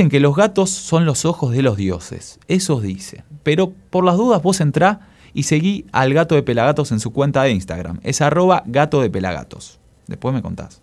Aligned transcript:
Dicen 0.00 0.08
que 0.08 0.20
los 0.20 0.34
gatos 0.34 0.70
son 0.70 1.04
los 1.04 1.26
ojos 1.26 1.52
de 1.52 1.60
los 1.60 1.76
dioses, 1.76 2.40
eso 2.48 2.80
dicen. 2.80 3.22
Pero 3.42 3.74
por 3.90 4.02
las 4.02 4.16
dudas 4.16 4.42
vos 4.42 4.62
entrá 4.62 5.10
y 5.34 5.42
seguí 5.42 5.84
al 5.92 6.14
gato 6.14 6.34
de 6.34 6.42
Pelagatos 6.42 6.90
en 6.90 7.00
su 7.00 7.12
cuenta 7.12 7.42
de 7.42 7.50
Instagram. 7.50 8.00
Es 8.02 8.22
arroba 8.22 8.62
gato 8.64 9.02
de 9.02 9.10
Pelagatos. 9.10 9.78
Después 10.06 10.34
me 10.34 10.40
contás. 10.40 10.80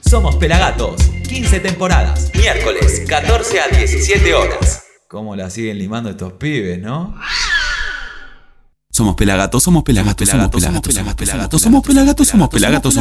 Somos 0.00 0.34
Pelagatos, 0.34 1.00
15 1.28 1.60
temporadas, 1.60 2.32
miércoles, 2.34 3.04
14 3.08 3.60
a 3.60 3.68
17 3.68 4.34
horas. 4.34 4.82
¿Cómo 5.06 5.36
la 5.36 5.48
siguen 5.48 5.78
limando 5.78 6.10
estos 6.10 6.32
pibes, 6.32 6.80
no? 6.80 7.14
Somos 8.94 9.16
pelagatos, 9.16 9.64
somos 9.64 9.82
pelagatos, 9.82 10.28
somos 10.28 10.50
pelagatos, 10.50 10.94
somos 10.94 11.14
pelagatos, 11.16 11.60
somos 11.60 11.82
pelagatos, 11.82 12.28
somos 12.28 12.44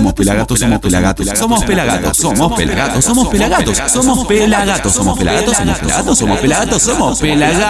pelagatos, 0.04 0.58
somos 1.28 1.64
pelagatos, 1.64 2.18
somos 2.18 2.18
pelagatos, 2.18 2.18
somos 2.18 2.48
pelagatos, 2.48 3.06
somos 3.06 3.28
pelagatos, 3.28 3.94
somos 3.94 4.18
pelagatos, 4.26 4.94
somos 4.96 5.20
pelagatos, 5.20 6.18
somos 6.18 6.40
pelagatos, 6.40 6.82
somos 6.82 7.20
pelagatos, 7.20 7.62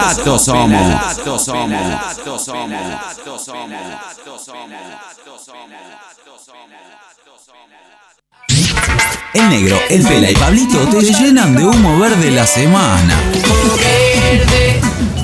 somos 0.41 0.45
pelagatos, 0.45 0.45
somos 0.45 0.69
pelagatos, 0.85 1.43
El 9.33 9.49
negro, 9.49 9.77
el 9.89 10.01
pela 10.03 10.31
y 10.31 10.35
Pablito 10.35 10.79
te 10.87 11.01
llenan 11.01 11.57
de 11.57 11.65
humo 11.65 11.99
verde 11.99 12.31
la 12.31 12.47
semana. 12.47 13.19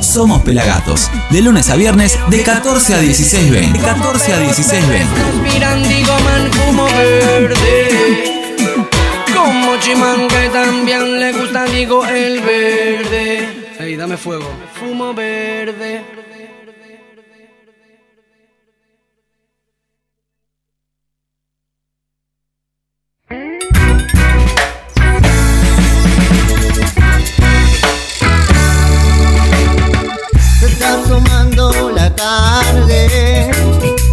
Somos 0.09 0.41
Pelagatos, 0.41 1.11
de 1.29 1.39
lunes 1.39 1.69
a 1.69 1.75
viernes 1.75 2.17
de 2.31 2.41
14 2.41 2.95
a 2.95 2.99
16 2.99 3.51
ven. 3.51 3.73
De 3.73 3.79
14 3.79 4.33
a 4.33 4.39
16 4.39 4.87
ven. 4.89 5.07
Respiran, 5.43 5.87
digo, 5.87 6.19
man, 6.21 6.49
humo 6.67 6.85
verde. 6.85 8.55
Como 9.35 9.77
Chimanga 9.77 10.45
y 10.47 10.49
también 10.49 11.19
le 11.19 11.31
gusta, 11.31 11.65
digo, 11.65 12.03
el 12.07 12.41
verde. 12.41 13.67
Ey, 13.79 13.95
dame 13.97 14.17
fuego. 14.17 14.51
Fumo 14.79 15.13
verde. 15.13 16.01
La 31.95 32.13
tarde 32.15 33.49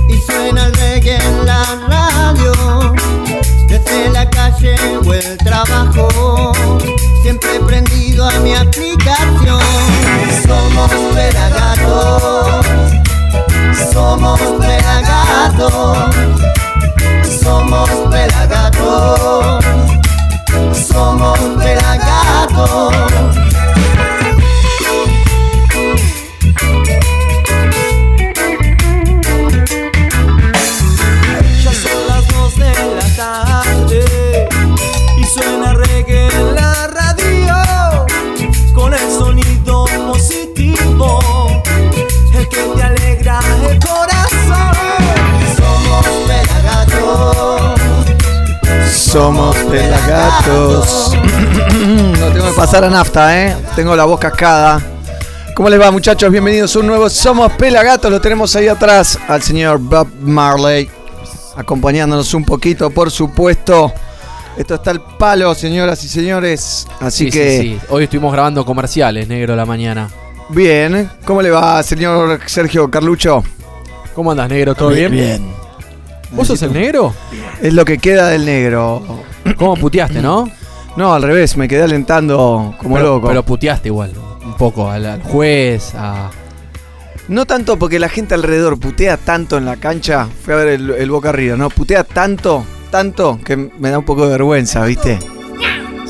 y 0.08 0.17
suena 0.20 0.67
el 0.67 0.75
reggae 0.75 1.17
en 1.17 1.47
la 1.47 1.62
radio. 1.88 2.94
Desde 3.69 4.11
la 4.11 4.29
calle 4.31 4.76
o 5.06 5.14
el 5.14 5.37
trabajo, 5.38 6.53
siempre 7.23 7.61
prendido 7.61 8.29
a 8.29 8.38
mi 8.41 8.55
aplicación. 8.55 9.61
Somos 10.47 10.91
pelagatos, 11.14 12.67
somos 13.93 14.41
pelagatos, 14.61 15.99
somos 17.43 17.91
pelagatos, 18.11 19.64
somos 20.88 21.38
pelagatos. 21.58 23.56
Somos 49.11 49.56
pelagatos. 49.70 51.12
no 51.14 52.32
tengo 52.32 52.47
que 52.49 52.56
pasar 52.56 52.82
a 52.85 52.91
nafta, 52.91 53.41
¿eh? 53.41 53.56
Tengo 53.76 53.94
la 53.94 54.05
voz 54.05 54.19
cascada. 54.19 54.82
¿Cómo 55.55 55.69
les 55.70 55.81
va, 55.81 55.93
muchachos? 55.93 56.29
Bienvenidos 56.32 56.75
a 56.75 56.81
un 56.81 56.88
nuevo 56.88 57.08
Somos 57.08 57.53
Pelagatos. 57.53 58.11
Lo 58.11 58.20
tenemos 58.20 58.56
ahí 58.56 58.67
atrás 58.67 59.17
al 59.29 59.43
señor 59.43 59.79
Bob 59.79 60.08
Marley, 60.23 60.91
acompañándonos 61.56 62.35
un 62.35 62.44
poquito, 62.44 62.91
por 62.91 63.11
supuesto. 63.12 63.93
Esto 64.56 64.75
está 64.75 64.91
al 64.91 65.00
palo, 65.17 65.55
señoras 65.55 66.03
y 66.03 66.08
señores. 66.08 66.87
Así 67.00 67.26
Sí, 67.26 67.31
que, 67.31 67.58
sí, 67.61 67.62
sí. 67.62 67.81
Hoy 67.91 68.05
estuvimos 68.05 68.32
grabando 68.32 68.64
comerciales, 68.67 69.29
negro, 69.29 69.53
a 69.53 69.56
la 69.56 69.67
mañana. 69.67 70.08
bien. 70.49 71.08
¿Cómo 71.25 71.43
le 71.43 71.50
va, 71.50 71.81
señor 71.85 72.41
Sergio 72.47 72.91
Carlucho? 72.91 73.44
¿Cómo 74.17 74.32
andas, 74.32 74.49
negro? 74.49 74.75
¿Todo 74.75 74.88
bien? 74.88 75.12
Bien. 75.12 75.65
¿Vos 76.36 76.48
sos 76.48 76.60
el 76.62 76.74
negro? 76.74 77.14
Es 77.62 77.72
lo 77.72 77.84
que 77.86 77.96
queda 77.96 78.28
del 78.28 78.44
negro. 78.44 79.02
¿Cómo 79.56 79.74
puteaste, 79.74 80.20
no? 80.20 80.48
No, 80.96 81.14
al 81.14 81.22
revés, 81.22 81.56
me 81.56 81.66
quedé 81.66 81.82
alentando 81.82 82.74
como 82.78 82.96
pero, 82.96 83.06
loco. 83.14 83.28
Pero 83.28 83.42
puteaste 83.42 83.88
igual, 83.88 84.12
un 84.44 84.54
poco 84.54 84.90
al, 84.90 85.06
al 85.06 85.22
juez, 85.22 85.94
a... 85.94 86.30
No 87.28 87.46
tanto 87.46 87.78
porque 87.78 87.98
la 87.98 88.08
gente 88.10 88.34
alrededor 88.34 88.78
putea 88.78 89.16
tanto 89.16 89.56
en 89.56 89.64
la 89.64 89.76
cancha. 89.76 90.28
Fui 90.44 90.52
a 90.54 90.58
ver 90.58 90.68
el, 90.68 90.90
el 90.90 91.10
Boca 91.10 91.32
River, 91.32 91.58
¿no? 91.58 91.70
Putea 91.70 92.04
tanto, 92.04 92.64
tanto 92.90 93.40
que 93.42 93.56
me 93.56 93.90
da 93.90 93.98
un 93.98 94.04
poco 94.04 94.26
de 94.26 94.32
vergüenza, 94.32 94.84
¿viste? 94.84 95.18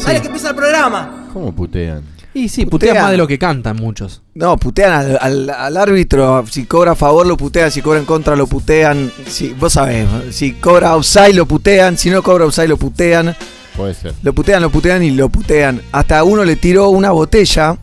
Dale 0.04 0.20
que 0.20 0.26
empieza 0.26 0.50
el 0.50 0.56
programa. 0.56 1.28
¿Cómo 1.32 1.52
putean? 1.54 2.02
Y 2.36 2.50
sí, 2.50 2.66
Putea. 2.66 2.90
puteas 2.90 3.02
más 3.04 3.10
de 3.12 3.16
lo 3.16 3.26
que 3.26 3.38
cantan 3.38 3.76
muchos. 3.76 4.20
No, 4.34 4.58
putean 4.58 4.92
al, 4.92 5.18
al- 5.20 5.48
al 5.50 5.76
árbitro. 5.78 6.44
Si 6.50 6.66
cobra 6.66 6.92
a 6.92 6.94
favor, 6.94 7.26
lo 7.26 7.36
putean. 7.38 7.70
Si 7.70 7.80
cobra 7.80 7.98
en 7.98 8.04
contra, 8.04 8.36
lo 8.36 8.46
putean. 8.46 9.10
Si, 9.26 9.54
vos 9.54 9.72
sabés, 9.72 10.06
si 10.32 10.52
cobra 10.52 10.94
offside, 10.96 11.32
lo 11.32 11.46
putean. 11.46 11.96
Si 11.96 12.10
no 12.10 12.22
cobra 12.22 12.44
offside, 12.44 12.68
lo 12.68 12.76
putean. 12.76 13.34
Puede 13.74 13.94
ser. 13.94 14.12
Lo 14.22 14.34
putean, 14.34 14.60
lo 14.60 14.68
putean 14.68 15.02
y 15.02 15.12
lo 15.12 15.30
putean. 15.30 15.80
Hasta 15.92 16.22
uno 16.24 16.44
le 16.44 16.56
tiró 16.56 16.90
una 16.90 17.10
botella 17.10 17.78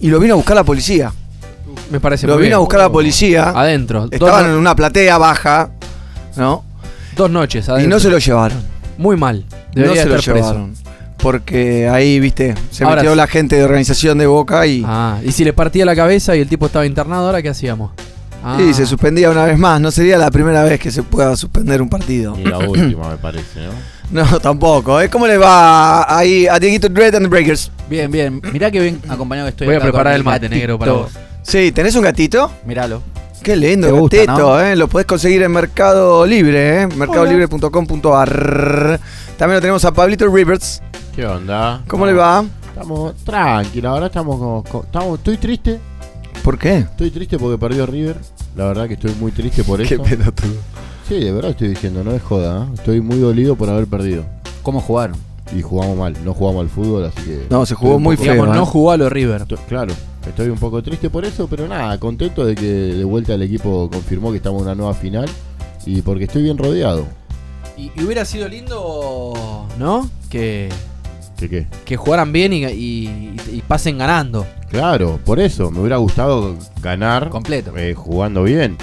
y 0.00 0.08
lo 0.08 0.18
vino 0.20 0.34
a 0.34 0.36
buscar 0.38 0.56
la 0.56 0.64
policía. 0.64 1.12
Me 1.90 2.00
parece 2.00 2.26
Lo 2.26 2.34
muy 2.34 2.44
vino 2.44 2.48
bien. 2.48 2.54
a 2.56 2.58
buscar 2.60 2.80
la 2.80 2.90
policía. 2.90 3.50
Adentro. 3.50 4.08
Estaban 4.10 4.44
no- 4.44 4.52
en 4.52 4.56
una 4.58 4.74
platea 4.74 5.18
baja, 5.18 5.70
¿no? 6.36 6.64
dos 7.14 7.30
noches 7.30 7.68
Y 7.68 7.70
adentro. 7.70 7.90
no 7.96 8.00
se 8.00 8.08
lo 8.08 8.16
llevaron. 8.18 8.58
Muy 8.96 9.16
mal. 9.18 9.44
No 9.74 9.94
se 9.94 10.06
lo 10.06 10.14
preso. 10.14 10.34
llevaron. 10.34 10.74
Porque 11.22 11.88
ahí, 11.88 12.18
viste, 12.18 12.54
se 12.70 12.82
Ahora 12.84 12.96
metió 12.96 13.12
sí. 13.12 13.16
la 13.16 13.26
gente 13.28 13.56
de 13.56 13.64
organización 13.64 14.18
de 14.18 14.26
Boca 14.26 14.66
y, 14.66 14.82
Ah, 14.84 15.18
y 15.24 15.30
si 15.32 15.44
le 15.44 15.52
partía 15.52 15.84
la 15.84 15.94
cabeza 15.94 16.34
y 16.34 16.40
el 16.40 16.48
tipo 16.48 16.66
estaba 16.66 16.84
internado, 16.84 17.26
¿ahora 17.26 17.40
qué 17.40 17.48
hacíamos? 17.48 17.92
Ah, 18.44 18.58
y 18.60 18.74
se 18.74 18.84
suspendía 18.86 19.30
una 19.30 19.44
vez 19.44 19.56
más. 19.56 19.80
No 19.80 19.92
sería 19.92 20.18
la 20.18 20.28
primera 20.32 20.64
vez 20.64 20.80
que 20.80 20.90
se 20.90 21.04
pueda 21.04 21.36
suspender 21.36 21.80
un 21.80 21.88
partido. 21.88 22.34
Ni 22.36 22.44
la 22.44 22.58
última, 22.68 23.10
me 23.10 23.16
parece, 23.16 23.60
¿no? 24.10 24.24
No, 24.24 24.40
tampoco. 24.40 25.00
¿eh? 25.00 25.08
¿Cómo 25.08 25.26
le 25.28 25.38
va 25.38 26.18
ahí 26.18 26.48
a 26.48 26.58
Dieguito 26.58 26.88
Dread 26.88 27.14
and 27.14 27.26
the 27.26 27.30
Breakers? 27.30 27.70
Bien, 27.88 28.10
bien. 28.10 28.42
Mirá 28.52 28.70
que 28.72 28.80
bien 28.80 29.00
acompañado 29.08 29.46
que 29.46 29.50
estoy 29.50 29.66
Voy 29.68 29.76
a 29.76 29.80
preparar 29.80 30.14
el 30.14 30.24
mate 30.24 30.48
negro 30.48 30.76
para 30.78 30.92
vos. 30.92 31.12
Sí, 31.42 31.70
¿tenés 31.72 31.94
un 31.94 32.02
gatito? 32.02 32.50
Míralo. 32.66 33.00
Qué 33.42 33.56
lindo, 33.56 33.86
Te 33.88 33.92
gusta, 33.92 34.16
gatito, 34.18 34.38
¿no? 34.38 34.60
¿eh? 34.60 34.76
Lo 34.76 34.86
podés 34.88 35.06
conseguir 35.06 35.42
en 35.42 35.50
Mercado 35.52 36.24
Libre, 36.26 36.82
¿eh? 36.82 36.86
mercadolibre.com.ar. 36.96 39.00
También 39.42 39.56
lo 39.56 39.60
tenemos 39.60 39.84
a 39.84 39.92
Pablito 39.92 40.28
Rivers. 40.28 40.80
¿Qué 41.16 41.26
onda? 41.26 41.82
¿Cómo 41.88 42.06
le 42.06 42.12
va? 42.12 42.44
Estamos 42.68 43.12
tranquilos, 43.24 43.90
ahora 43.92 44.06
estamos 44.06 44.38
como. 44.38 44.62
co- 44.62 44.84
estamos, 44.84 45.18
estoy 45.18 45.36
triste. 45.36 45.80
¿Por 46.44 46.56
qué? 46.56 46.76
Estoy 46.78 47.10
triste 47.10 47.40
porque 47.40 47.58
perdió 47.58 47.84
River. 47.84 48.14
La 48.54 48.66
verdad 48.66 48.86
que 48.86 48.94
estoy 48.94 49.12
muy 49.18 49.32
triste 49.32 49.64
por 49.64 49.82
Qué 49.84 49.94
eso. 49.94 50.04
pelotudo. 50.04 50.52
Sí, 51.08 51.16
de 51.18 51.32
verdad 51.32 51.50
estoy 51.50 51.66
diciendo, 51.70 52.04
no 52.04 52.12
es 52.12 52.22
joda. 52.22 52.66
¿eh? 52.66 52.74
Estoy 52.74 53.00
muy 53.00 53.18
dolido 53.18 53.56
por 53.56 53.68
haber 53.68 53.88
perdido. 53.88 54.24
¿Cómo 54.62 54.80
jugaron? 54.80 55.16
Y 55.52 55.60
jugamos 55.60 55.98
mal, 55.98 56.14
no 56.24 56.34
jugamos 56.34 56.60
al 56.62 56.68
fútbol, 56.68 57.06
así 57.06 57.22
que. 57.24 57.46
No, 57.50 57.66
se 57.66 57.74
jugó 57.74 57.88
estoy 57.94 57.96
un 57.96 58.02
muy 58.04 58.14
poco- 58.16 58.24
feo. 58.26 58.34
Digamos, 58.34 58.54
¿eh? 58.54 58.58
no 58.60 58.64
jugó 58.66 58.90
a 58.92 58.96
lo 58.96 59.08
River. 59.10 59.40
Estoy- 59.42 59.58
Claro, 59.68 59.92
estoy 60.24 60.50
un 60.50 60.58
poco 60.58 60.80
triste 60.84 61.10
por 61.10 61.24
eso, 61.24 61.48
pero 61.50 61.66
nada, 61.66 61.98
contento 61.98 62.46
de 62.46 62.54
que 62.54 62.62
de 62.62 63.02
vuelta 63.02 63.34
el 63.34 63.42
equipo 63.42 63.90
confirmó 63.92 64.30
que 64.30 64.36
estamos 64.36 64.60
en 64.62 64.66
una 64.68 64.76
nueva 64.76 64.94
final 64.94 65.28
y 65.84 66.00
porque 66.02 66.24
estoy 66.26 66.44
bien 66.44 66.56
rodeado. 66.58 67.06
Y, 67.76 67.90
y 67.96 68.04
hubiera 68.04 68.24
sido 68.24 68.48
lindo, 68.48 69.66
¿no? 69.78 70.08
Que, 70.30 70.68
¿Qué 71.38 71.48
qué? 71.48 71.66
que 71.84 71.96
jugaran 71.96 72.32
bien 72.32 72.52
y, 72.52 72.64
y- 72.66 73.36
y 73.50 73.62
pasen 73.66 73.98
ganando. 73.98 74.46
Claro, 74.70 75.18
por 75.24 75.40
eso, 75.40 75.70
me 75.70 75.80
hubiera 75.80 75.96
gustado 75.96 76.56
ganar 76.82 77.28
Completo. 77.28 77.76
eh, 77.76 77.94
jugando 77.94 78.42
bien. 78.42 78.76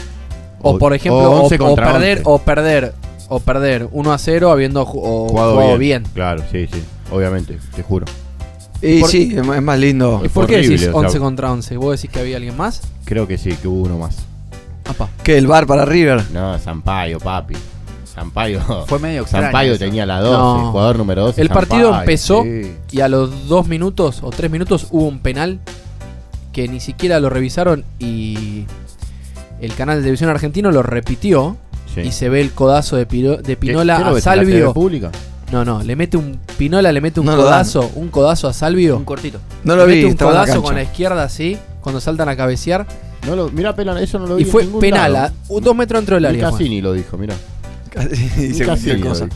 O, 0.61 0.77
por 0.77 0.93
ejemplo, 0.93 1.19
o, 1.31 1.41
11 1.43 1.55
o 1.55 1.57
contra 1.57 1.91
perder, 1.93 2.17
11. 2.19 2.23
o 2.25 2.37
perder, 2.39 2.93
o 3.29 3.39
perder 3.39 3.87
1 3.91 4.11
a 4.13 4.17
0 4.17 4.51
habiendo 4.51 4.85
ju- 4.85 4.99
o 5.01 5.29
jugado, 5.29 5.53
jugado 5.53 5.77
bien. 5.77 6.03
bien. 6.03 6.13
Claro, 6.13 6.43
sí, 6.51 6.67
sí, 6.71 6.83
obviamente, 7.11 7.57
te 7.75 7.81
juro. 7.83 8.05
Y 8.81 9.01
Por- 9.01 9.09
sí, 9.09 9.33
es 9.35 9.45
más- 9.45 9.57
es 9.57 9.63
más 9.63 9.79
lindo. 9.79 10.19
¿Y 10.23 10.27
Es 10.27 10.31
por 10.31 10.47
qué 10.47 10.55
horrible, 10.55 10.75
decís 10.77 10.87
o 10.87 10.91
sea- 10.99 11.07
11 11.07 11.19
contra 11.19 11.51
11? 11.51 11.77
¿Vos 11.77 11.95
decís 11.99 12.11
que 12.13 12.19
había 12.19 12.37
alguien 12.37 12.55
más? 12.57 12.81
Creo 13.05 13.27
que 13.27 13.37
sí, 13.37 13.51
que 13.53 13.67
hubo 13.67 13.83
uno 13.83 13.97
más. 13.99 14.17
Apa. 14.87 15.07
que 15.23 15.37
el 15.37 15.45
bar 15.45 15.67
para 15.67 15.85
River. 15.85 16.23
No, 16.33 16.57
Sampaio, 16.57 17.19
papi. 17.19 17.53
Sampaio. 18.13 18.59
Fue 18.87 18.99
medio 18.99 19.21
extraño. 19.21 19.45
Sampaio 19.45 19.71
eso. 19.73 19.79
tenía 19.85 20.05
la 20.05 20.19
12, 20.19 20.37
No. 20.37 20.71
jugador 20.71 20.97
número 20.97 21.23
12. 21.25 21.41
El 21.41 21.49
partido 21.49 21.89
Sampaio, 21.91 21.99
empezó 22.01 22.43
sí. 22.43 22.71
y 22.91 23.01
a 23.01 23.07
los 23.07 23.47
2 23.47 23.67
minutos 23.67 24.19
o 24.23 24.29
3 24.31 24.49
minutos 24.51 24.87
hubo 24.91 25.07
un 25.07 25.19
penal 25.19 25.59
que 26.51 26.67
ni 26.67 26.79
siquiera 26.79 27.19
lo 27.19 27.29
revisaron 27.29 27.85
y 27.99 28.65
el 29.61 29.73
canal 29.75 29.97
de 29.97 30.01
televisión 30.03 30.29
argentino 30.29 30.71
lo 30.71 30.83
repitió 30.83 31.57
Sí. 31.93 32.01
y 32.01 32.11
se 32.11 32.29
ve 32.29 32.39
el 32.41 32.51
codazo 32.51 32.95
de, 32.97 33.07
Piro- 33.07 33.37
de 33.41 33.55
Pinola 33.57 33.97
¿Qué- 33.97 34.03
qué 34.03 34.09
lo 34.11 34.15
a 34.17 34.21
Salvio. 34.21 34.73
pública? 34.73 35.11
No, 35.51 35.65
no, 35.65 35.81
le 35.81 35.95
mete 35.95 36.17
un 36.17 36.39
Pinola 36.57 36.91
le 36.91 37.01
mete 37.01 37.19
un 37.19 37.25
No 37.25 37.35
codazo, 37.35 37.89
un 37.95 38.09
codazo 38.09 38.47
a 38.47 38.53
Salvio. 38.53 38.95
Un 38.97 39.05
cortito. 39.05 39.39
No 39.63 39.75
lo 39.75 39.87
le 39.87 39.95
vi, 39.95 40.01
mete 40.05 40.23
un 40.25 40.31
la 40.33 40.41
codazo 40.45 40.61
con 40.61 40.75
la 40.75 40.83
izquierda 40.83 41.23
así, 41.23 41.57
cuando 41.81 41.99
saltan 41.99 42.29
a 42.29 42.35
cabecear 42.35 42.85
No 43.25 43.35
lo, 43.35 43.49
mira, 43.49 43.75
Pelan, 43.75 43.97
eso 43.97 44.17
no 44.19 44.27
lo 44.27 44.35
vi 44.35 44.43
y 44.43 44.45
fue 44.45 44.65
penal, 44.79 45.13
lado. 45.13 45.33
a 45.49 45.59
dos 45.61 45.75
metros 45.75 45.99
dentro 46.01 46.15
del 46.15 46.25
área. 46.25 46.51
Cassini 46.51 46.79
lo 46.81 46.93
dijo, 46.93 47.17
mira. 47.17 47.33
Dice 48.37 48.65
cualquier 48.65 48.99
cosa. 48.99 49.27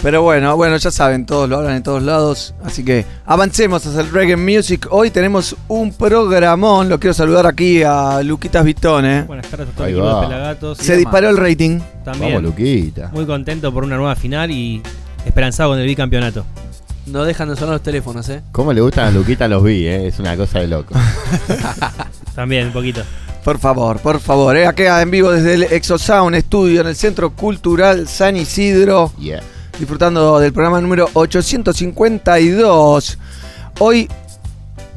Pero 0.00 0.22
bueno, 0.22 0.56
bueno, 0.56 0.76
ya 0.76 0.92
saben, 0.92 1.26
todos 1.26 1.48
lo 1.48 1.56
hablan 1.56 1.74
en 1.74 1.82
todos 1.82 2.02
lados. 2.02 2.54
Así 2.64 2.84
que 2.84 3.04
avancemos 3.26 3.84
hacia 3.84 4.00
el 4.02 4.10
reggae 4.10 4.36
music. 4.36 4.86
Hoy 4.90 5.10
tenemos 5.10 5.56
un 5.66 5.92
programón. 5.92 6.88
Lo 6.88 7.00
quiero 7.00 7.14
saludar 7.14 7.46
aquí 7.46 7.82
a 7.82 8.22
Luquitas 8.22 8.64
Vitone. 8.64 9.22
Buenas 9.22 9.48
tardes 9.48 9.68
a 9.68 9.72
todo 9.72 9.84
Ahí 9.84 9.92
el 9.92 9.98
equipo 9.98 10.14
va. 10.14 10.20
de 10.20 10.26
Pelagatos. 10.28 10.78
Se 10.78 10.96
disparó 10.96 11.30
el 11.30 11.36
rating. 11.36 11.80
También. 12.04 12.34
Vamos, 12.34 12.50
Luquita. 12.50 13.10
Muy 13.12 13.26
contento 13.26 13.72
por 13.74 13.82
una 13.82 13.96
nueva 13.96 14.14
final 14.14 14.52
y 14.52 14.80
esperanzado 15.26 15.70
con 15.70 15.80
el 15.80 15.86
bicampeonato. 15.86 16.44
No 17.06 17.24
dejan 17.24 17.48
de 17.48 17.56
sonar 17.56 17.72
los 17.72 17.82
teléfonos, 17.82 18.28
eh. 18.28 18.42
¿Cómo 18.52 18.72
le 18.72 18.80
gustan 18.82 19.08
a 19.08 19.10
Luquita 19.10 19.48
los 19.48 19.64
vi, 19.64 19.84
eh? 19.86 20.06
Es 20.06 20.20
una 20.20 20.36
cosa 20.36 20.60
de 20.60 20.68
loco. 20.68 20.94
También, 22.36 22.68
un 22.68 22.72
poquito. 22.72 23.02
Por 23.44 23.58
favor, 23.58 23.98
por 24.00 24.20
favor. 24.20 24.56
Eh, 24.56 24.66
acá 24.66 25.00
en 25.00 25.10
vivo 25.10 25.30
desde 25.30 25.54
el 25.54 25.62
Exosound 25.64 26.34
Estudio 26.34 26.80
en 26.82 26.88
el 26.88 26.96
Centro 26.96 27.30
Cultural 27.30 28.06
San 28.08 28.36
Isidro. 28.36 29.12
Yeah. 29.18 29.40
Disfrutando 29.78 30.38
del 30.40 30.52
programa 30.52 30.80
número 30.80 31.08
852. 31.12 33.18
Hoy, 33.78 34.08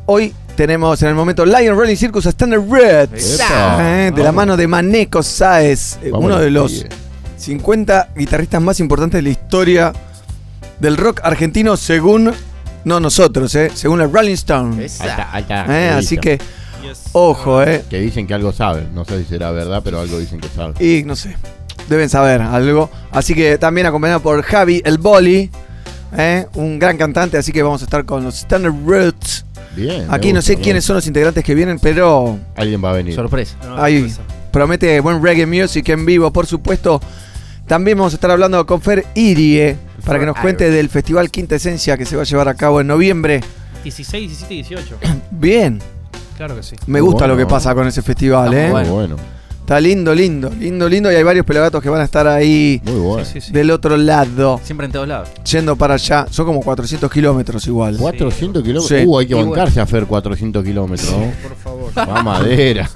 hoy 0.08 0.34
tenemos 0.56 1.02
en 1.02 1.10
el 1.10 1.16
momento 1.16 1.46
Lion 1.46 1.78
Rolling 1.78 1.96
Circus 1.96 2.26
a 2.26 2.30
Standard 2.30 2.64
Reds. 2.70 3.40
Eh, 3.80 4.12
de 4.14 4.24
la 4.24 4.32
mano 4.32 4.58
de 4.58 4.68
Maneco 4.68 5.24
Sáez, 5.24 5.98
eh, 6.02 6.10
Vamos 6.12 6.26
uno 6.26 6.40
de 6.40 6.52
los 6.52 6.72
los 6.72 6.82
pibes. 6.84 6.98
50 7.38 8.10
guitarristas 8.16 8.62
más 8.62 8.80
importantes 8.80 9.18
de 9.20 9.24
la 9.24 9.30
historia 9.30 9.94
del 10.80 10.98
rock 10.98 11.22
argentino 11.24 11.78
según, 11.78 12.32
no 12.86 13.00
nosotros, 13.00 13.54
eh, 13.56 13.72
según 13.74 14.00
la 14.00 14.08
Rolling 14.08 14.34
Stone. 14.34 14.88
Alta, 15.00 15.32
alta 15.32 15.66
Eh, 15.70 15.90
así 15.90 16.18
que, 16.18 16.40
ojo, 17.14 17.64
eh. 17.64 17.84
Que 17.90 18.00
dicen 18.00 18.28
que 18.28 18.34
algo 18.34 18.52
saben. 18.52 18.94
No 18.94 19.06
sé 19.06 19.20
si 19.20 19.26
será 19.26 19.52
verdad, 19.52 19.82
pero 19.84 20.00
algo 20.00 20.20
dicen 20.20 20.40
que 20.40 20.50
saben. 20.50 20.76
Y 20.80 21.04
no 21.04 21.16
sé, 21.16 21.36
deben 21.90 22.10
saber 22.10 22.42
algo. 22.42 22.90
Así 23.12 23.34
que 23.34 23.58
también 23.58 23.88
acompañado 23.88 24.22
por 24.22 24.42
Javi 24.44 24.82
el 24.86 24.98
Boli, 24.98 25.50
eh, 26.18 26.46
un 26.56 26.80
gran 26.80 26.98
cantante. 26.98 27.38
Así 27.38 27.52
que 27.52 27.64
vamos 27.64 27.82
a 27.82 27.86
estar 27.86 28.06
con 28.06 28.24
los 28.24 28.36
Standard 28.36 28.76
Roots. 28.86 29.46
Bien. 29.76 30.06
Aquí 30.10 30.34
no 30.34 30.42
sé 30.42 30.58
quiénes 30.58 30.84
son 30.84 30.98
los 30.98 31.08
integrantes 31.08 31.44
que 31.44 31.56
vienen, 31.56 31.80
pero 31.80 32.38
Alguien 32.56 32.84
va 32.84 32.92
a 32.92 32.94
venir. 32.94 33.16
Sorpresa. 33.16 33.56
No, 33.64 33.82
ahí 33.82 34.10
sorpresa. 34.10 34.22
promete 34.52 35.00
buen 35.00 35.24
reggae 35.24 35.46
music 35.46 35.88
en 35.90 36.06
vivo, 36.06 36.32
por 36.32 36.46
supuesto. 36.46 37.00
También 37.68 37.98
vamos 37.98 38.12
a 38.12 38.16
estar 38.16 38.30
hablando 38.30 38.66
con 38.66 38.82
Fer 38.82 39.06
Irie 39.16 39.78
para 40.06 40.20
que 40.20 40.26
nos 40.26 40.38
cuente 40.38 40.70
del 40.70 40.90
Festival 40.90 41.32
Quinta 41.32 41.56
Esencia 41.56 41.98
que 41.98 42.06
se 42.06 42.18
va 42.18 42.24
a 42.24 42.26
llevar 42.26 42.50
a 42.50 42.56
cabo 42.56 42.82
en 42.82 42.88
noviembre. 42.88 43.42
16, 43.84 44.30
17 44.30 44.54
y 44.54 44.58
18. 44.64 44.98
Bien, 45.32 45.80
Claro 46.42 46.56
que 46.56 46.64
sí. 46.64 46.76
me 46.88 47.00
gusta 47.02 47.28
lo 47.28 47.36
que 47.36 47.44
bueno. 47.44 47.50
pasa 47.50 47.76
con 47.76 47.86
ese 47.86 48.02
festival, 48.02 48.52
¿eh? 48.52 48.72
Muy 48.72 48.84
bueno. 48.86 49.16
Está 49.72 49.80
lindo, 49.80 50.14
lindo, 50.14 50.52
lindo, 50.60 50.90
lindo. 50.90 51.10
Y 51.10 51.16
hay 51.16 51.24
varios 51.24 51.46
pelagatos 51.46 51.82
que 51.82 51.88
van 51.90 52.02
a 52.02 52.04
estar 52.04 52.28
ahí 52.28 52.82
Muy 52.84 53.00
bueno. 53.00 53.24
Sí, 53.24 53.40
sí, 53.40 53.48
sí. 53.48 53.54
del 53.54 53.72
otro 53.72 53.96
lado. 53.96 54.60
Siempre 54.66 54.86
en 54.86 54.92
todos 54.92 55.08
lados. 55.08 55.30
Yendo 55.50 55.78
para 55.78 55.94
allá, 55.94 56.28
son 56.30 56.46
como 56.46 56.60
400 56.60 57.10
kilómetros 57.10 57.66
igual. 57.68 57.96
400 57.96 58.64
kilómetros. 58.64 59.00
Sí. 59.00 59.06
Uh, 59.08 59.20
hay 59.20 59.28
que 59.28 59.40
Y 59.40 59.42
bancarse 59.42 59.80
a 59.80 59.84
hacer 59.84 60.08
400 60.08 60.62
kilómetros. 60.66 61.10
¿no? 61.10 61.32
Por 61.42 61.56
favor. 61.56 61.92
Más 61.96 62.22
madera. 62.22 62.90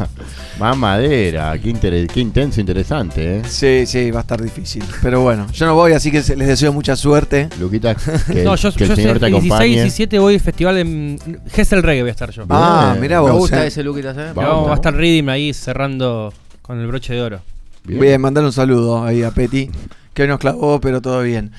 Más 0.59 0.75
madera. 0.75 1.57
Qué, 1.63 1.69
inter- 1.69 2.07
qué 2.07 2.19
intenso, 2.19 2.59
interesante, 2.59 3.37
¿eh? 3.37 3.41
Sí, 3.47 3.85
sí, 3.85 4.11
va 4.11 4.19
a 4.19 4.21
estar 4.23 4.41
difícil. 4.43 4.83
Pero 5.01 5.21
bueno, 5.21 5.47
yo 5.53 5.65
no 5.67 5.75
voy, 5.75 5.93
así 5.93 6.11
que 6.11 6.17
les 6.35 6.47
deseo 6.47 6.73
mucha 6.73 6.97
suerte. 6.97 7.47
Luquita, 7.57 7.95
que, 8.27 8.43
no, 8.43 8.53
yo, 8.57 8.73
que 8.73 8.83
el 8.83 8.95
señor 8.97 9.13
sé, 9.13 9.19
te 9.21 9.25
16, 9.27 9.33
acompañe. 9.53 9.71
17 9.75 10.19
voy 10.19 10.33
al 10.33 10.39
festival 10.41 10.77
en 10.79 11.19
Gesell 11.53 11.83
Reggae 11.83 12.01
voy 12.01 12.09
a 12.09 12.11
estar 12.11 12.31
yo. 12.31 12.43
Ah, 12.49 12.97
mirá 12.99 13.21
Me 13.21 13.31
vos. 13.31 13.39
gusta 13.39 13.63
eh. 13.63 13.67
ese 13.67 13.81
Luquitas, 13.81 14.17
eh. 14.17 14.31
Vamos. 14.35 14.51
vamos, 14.51 14.67
va 14.67 14.71
a 14.73 14.75
estar 14.75 14.93
Reading 14.93 15.29
ahí 15.29 15.53
cerrando 15.53 16.33
con 16.65 16.79
el 16.79 16.87
broche 16.87 17.13
de 17.13 17.21
oro. 17.21 17.41
Bien, 17.83 18.19
mandar 18.19 18.43
un 18.43 18.51
saludo 18.51 19.03
ahí 19.03 19.21
a 19.21 19.29
Peti, 19.29 19.69
que 20.15 20.23
hoy 20.23 20.27
nos 20.27 20.39
clavó, 20.39 20.79
pero 20.81 20.99
todo 20.99 21.21
bien. 21.21 21.51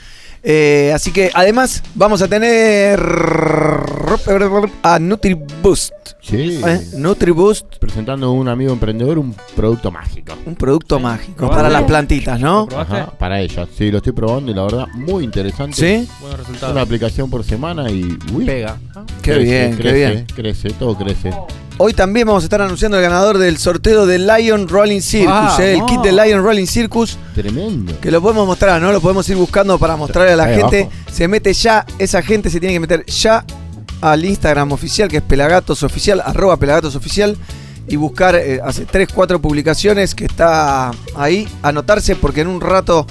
Eh, 0.43 0.93
así 0.95 1.13
que 1.13 1.31
además 1.35 1.83
vamos 1.95 2.23
a 2.23 2.29
tener 2.29 3.01
a 4.83 4.99
NutriBoost. 4.99 5.93
Sí. 6.21 6.61
¿eh? 6.65 6.81
NutriBoost, 6.97 7.79
Presentando 7.79 8.27
a 8.27 8.31
un 8.33 8.49
amigo 8.49 8.73
emprendedor 8.73 9.19
un 9.19 9.35
producto 9.55 9.91
mágico. 9.93 10.35
un 10.45 10.57
producto 10.57 10.99
mágico 10.99 11.37
¿Probaste? 11.37 11.57
para 11.63 11.71
las 11.71 11.83
plantitas, 11.85 12.41
¿no? 12.41 12.61
¿Lo 12.63 12.67
probaste? 12.67 12.95
Ajá, 12.97 13.11
para 13.13 13.41
ella. 13.41 13.67
Sí, 13.77 13.91
lo 13.93 13.99
estoy 13.99 14.13
probando 14.13 14.51
y 14.51 14.55
la 14.55 14.63
verdad, 14.65 14.87
muy 14.95 15.23
interesante. 15.25 15.77
¿Sí? 15.77 16.09
Buenos 16.21 16.39
Una 16.41 16.49
resultados. 16.49 16.77
aplicación 16.79 17.31
por 17.31 17.45
semana 17.45 17.91
y. 17.91 18.19
Uy, 18.33 18.45
Pega. 18.45 18.77
Qué 19.23 19.33
crece, 19.33 19.43
bien, 19.45 19.71
qué 19.77 19.83
crece, 19.83 20.11
bien. 20.11 20.27
Crece, 20.35 20.71
todo 20.71 20.97
crece. 20.97 21.31
Hoy 21.79 21.93
también 21.93 22.27
vamos 22.27 22.43
a 22.43 22.47
estar 22.47 22.63
anunciando 22.63 22.97
el 22.97 23.03
ganador 23.03 23.37
del 23.37 23.59
sorteo 23.59 24.07
de 24.07 24.19
Lion 24.19 24.67
Rolling 24.67 25.03
Circus. 25.03 25.59
¿eh? 25.59 25.75
el 25.75 25.85
kit 25.85 26.01
de 26.01 26.11
Lion 26.13 26.43
Rolling 26.43 26.65
Circus. 26.67 27.19
Tremendo. 27.35 28.01
Que 28.01 28.11
lo 28.11 28.23
podemos 28.23 28.47
mostrar, 28.47 28.81
¿no? 28.81 28.93
Lo 28.93 29.01
podemos 29.03 29.29
ir 29.29 29.37
buscando 29.37 29.79
para 29.79 29.95
mostrarle 29.97 30.33
a 30.33 30.37
la 30.37 30.45
Ahí 30.45 30.57
gente. 30.57 30.83
abajo. 30.85 30.97
Se 31.13 31.29
mete 31.29 31.53
ya, 31.53 31.85
esa 31.99 32.23
gente 32.23 32.49
se 32.49 32.61
tiene 32.61 32.73
que 32.75 32.81
meter 32.81 33.05
ya 33.05 33.45
al 34.01 34.25
Instagram 34.25 34.73
oficial, 34.73 35.09
que 35.11 35.19
es 35.19 35.23
Pelagatos 35.23 35.83
Oficial, 35.83 36.23
arroba 36.25 36.57
Pelagatos 36.57 36.97
Oficial, 36.97 37.37
y 37.87 37.97
buscar, 37.97 38.35
eh, 38.37 38.59
hace 38.65 38.87
3, 38.87 39.09
4 39.15 39.41
publicaciones 39.43 40.15
que 40.15 40.25
está 40.25 40.91
ahí, 41.15 41.47
anotarse 41.63 42.17
porque 42.17 42.41
en 42.41 42.49
un 42.49 42.61
rato 42.63 43.07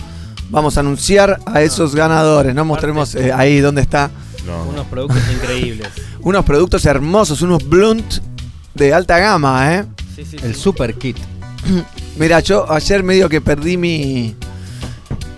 vamos 0.50 0.78
a 0.78 0.80
anunciar 0.80 1.40
a 1.46 1.62
esos 1.62 1.94
ganadores, 1.94 2.56
¿no? 2.56 2.66
Mostremos 2.66 3.14
eh, 3.14 3.32
ahí 3.32 3.60
dónde 3.60 3.82
está. 3.84 4.10
No, 4.48 4.64
Unos 4.70 4.88
productos 4.88 5.22
increíbles. 5.32 5.88
Unos 6.22 6.44
productos 6.46 6.84
hermosos, 6.86 7.44
unos 7.44 7.68
blunt 7.68 8.16
de 8.75 8.94
alta 8.94 9.17
gama, 9.20 9.74
¿eh? 9.75 9.86
Sí, 10.15 10.25
sí, 10.25 10.38
El 10.44 10.53
sí. 10.55 10.62
super 10.62 10.94
kit. 10.96 11.17
Mira, 12.17 12.39
yo 12.41 12.72
ayer 12.72 13.03
medio 13.03 13.27
que 13.29 13.41
perdí 13.41 13.77
mi 13.77 14.36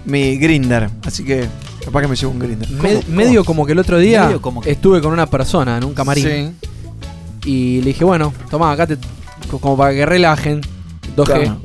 mi 0.05 0.37
grinder, 0.37 0.89
así 1.05 1.23
que 1.25 1.47
capaz 1.83 2.01
que 2.01 2.07
me 2.07 2.15
llevo 2.15 2.31
un 2.31 2.39
grinder. 2.39 2.69
Me- 2.71 3.01
medio 3.09 3.43
como 3.43 3.65
que 3.65 3.73
el 3.73 3.79
otro 3.79 3.97
día 3.99 4.25
Medio 4.25 4.41
como 4.41 4.61
que- 4.61 4.71
estuve 4.71 5.01
con 5.01 5.11
una 5.13 5.25
persona 5.27 5.77
en 5.77 5.83
un 5.83 5.93
camarín 5.93 6.55
Sí. 6.61 6.69
y 7.49 7.81
le 7.81 7.87
dije, 7.87 8.03
bueno, 8.05 8.33
toma, 8.49 8.71
acá 8.71 8.87
te. 8.87 8.97
co- 9.49 9.59
como 9.59 9.77
para 9.77 9.93
que 9.93 10.05
relajen. 10.05 10.61
2G. 11.15 11.25
Claro. 11.25 11.61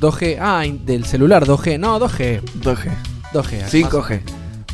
2G. 0.00 0.38
Ah, 0.40 0.64
in- 0.64 0.84
del 0.86 1.04
celular, 1.04 1.44
2G. 1.44 1.78
No, 1.78 1.98
2G. 1.98 2.40
2G. 2.62 2.90
2G. 3.32 3.68
5G. 3.68 4.20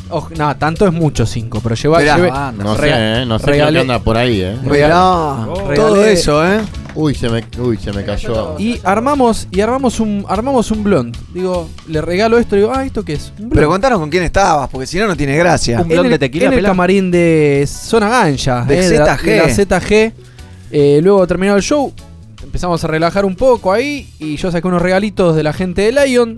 Ojo, 0.09 0.29
no, 0.37 0.55
tanto 0.57 0.85
es 0.85 0.93
mucho 0.93 1.25
5, 1.25 1.59
pero 1.63 1.75
lleva. 1.75 1.99
Mirá, 1.99 2.15
lleve- 2.17 2.29
anda. 2.31 2.63
no 2.63 2.75
sé, 2.77 2.89
¿eh? 2.93 3.25
No 3.25 3.39
sé 3.39 3.45
regalé- 3.47 3.73
qué 3.73 3.79
anda 3.81 3.99
por 3.99 4.17
ahí, 4.17 4.41
¿eh? 4.41 4.55
Mirá, 4.63 5.01
Oh. 5.01 5.53
todo 5.75 5.95
Regalé- 5.95 6.11
eso, 6.11 6.45
¿eh? 6.45 6.59
Uy, 6.93 7.13
se 7.15 7.27
me, 7.29 7.43
uy, 7.59 7.77
se 7.77 7.91
me 7.91 8.05
cayó. 8.05 8.55
Y 8.57 8.79
armamos, 8.83 9.47
y 9.51 9.59
armamos 9.61 9.99
un, 9.99 10.23
armamos 10.29 10.71
un 10.71 10.83
blond. 10.83 11.17
Digo, 11.33 11.67
le 11.87 12.01
regalo 12.01 12.37
esto, 12.37 12.55
digo, 12.55 12.71
ah, 12.73 12.85
¿esto 12.85 13.03
qué 13.03 13.13
es? 13.13 13.33
Un. 13.39 13.49
Pero 13.49 13.67
contanos 13.67 13.99
con 13.99 14.09
quién 14.09 14.23
estabas, 14.23 14.69
porque 14.69 14.87
si 14.87 14.97
no, 14.99 15.07
no 15.07 15.17
tiene 15.17 15.35
gracia. 15.35 15.81
Un 15.81 15.87
blond 15.89 16.07
de 16.07 16.13
el, 16.13 16.19
tequila, 16.19 16.45
en 16.45 16.53
el 16.53 16.63
camarín 16.63 17.11
de 17.11 17.65
Zona 17.67 18.07
Gancha, 18.07 18.63
De 18.63 18.79
eh, 18.95 18.99
la- 18.99 19.17
ZG. 19.17 19.23
de 19.25 19.37
la 19.37 19.49
ZG. 19.49 20.13
Eh, 20.71 20.99
luego 21.03 21.25
terminó 21.27 21.55
el 21.55 21.61
show, 21.63 21.91
empezamos 22.43 22.81
a 22.83 22.87
relajar 22.87 23.25
un 23.25 23.35
poco 23.35 23.71
ahí 23.73 24.07
y 24.19 24.35
yo 24.37 24.51
saqué 24.51 24.67
unos 24.67 24.81
regalitos 24.81 25.35
de 25.35 25.43
la 25.43 25.51
gente 25.51 25.81
de 25.81 25.91
Lion 26.07 26.35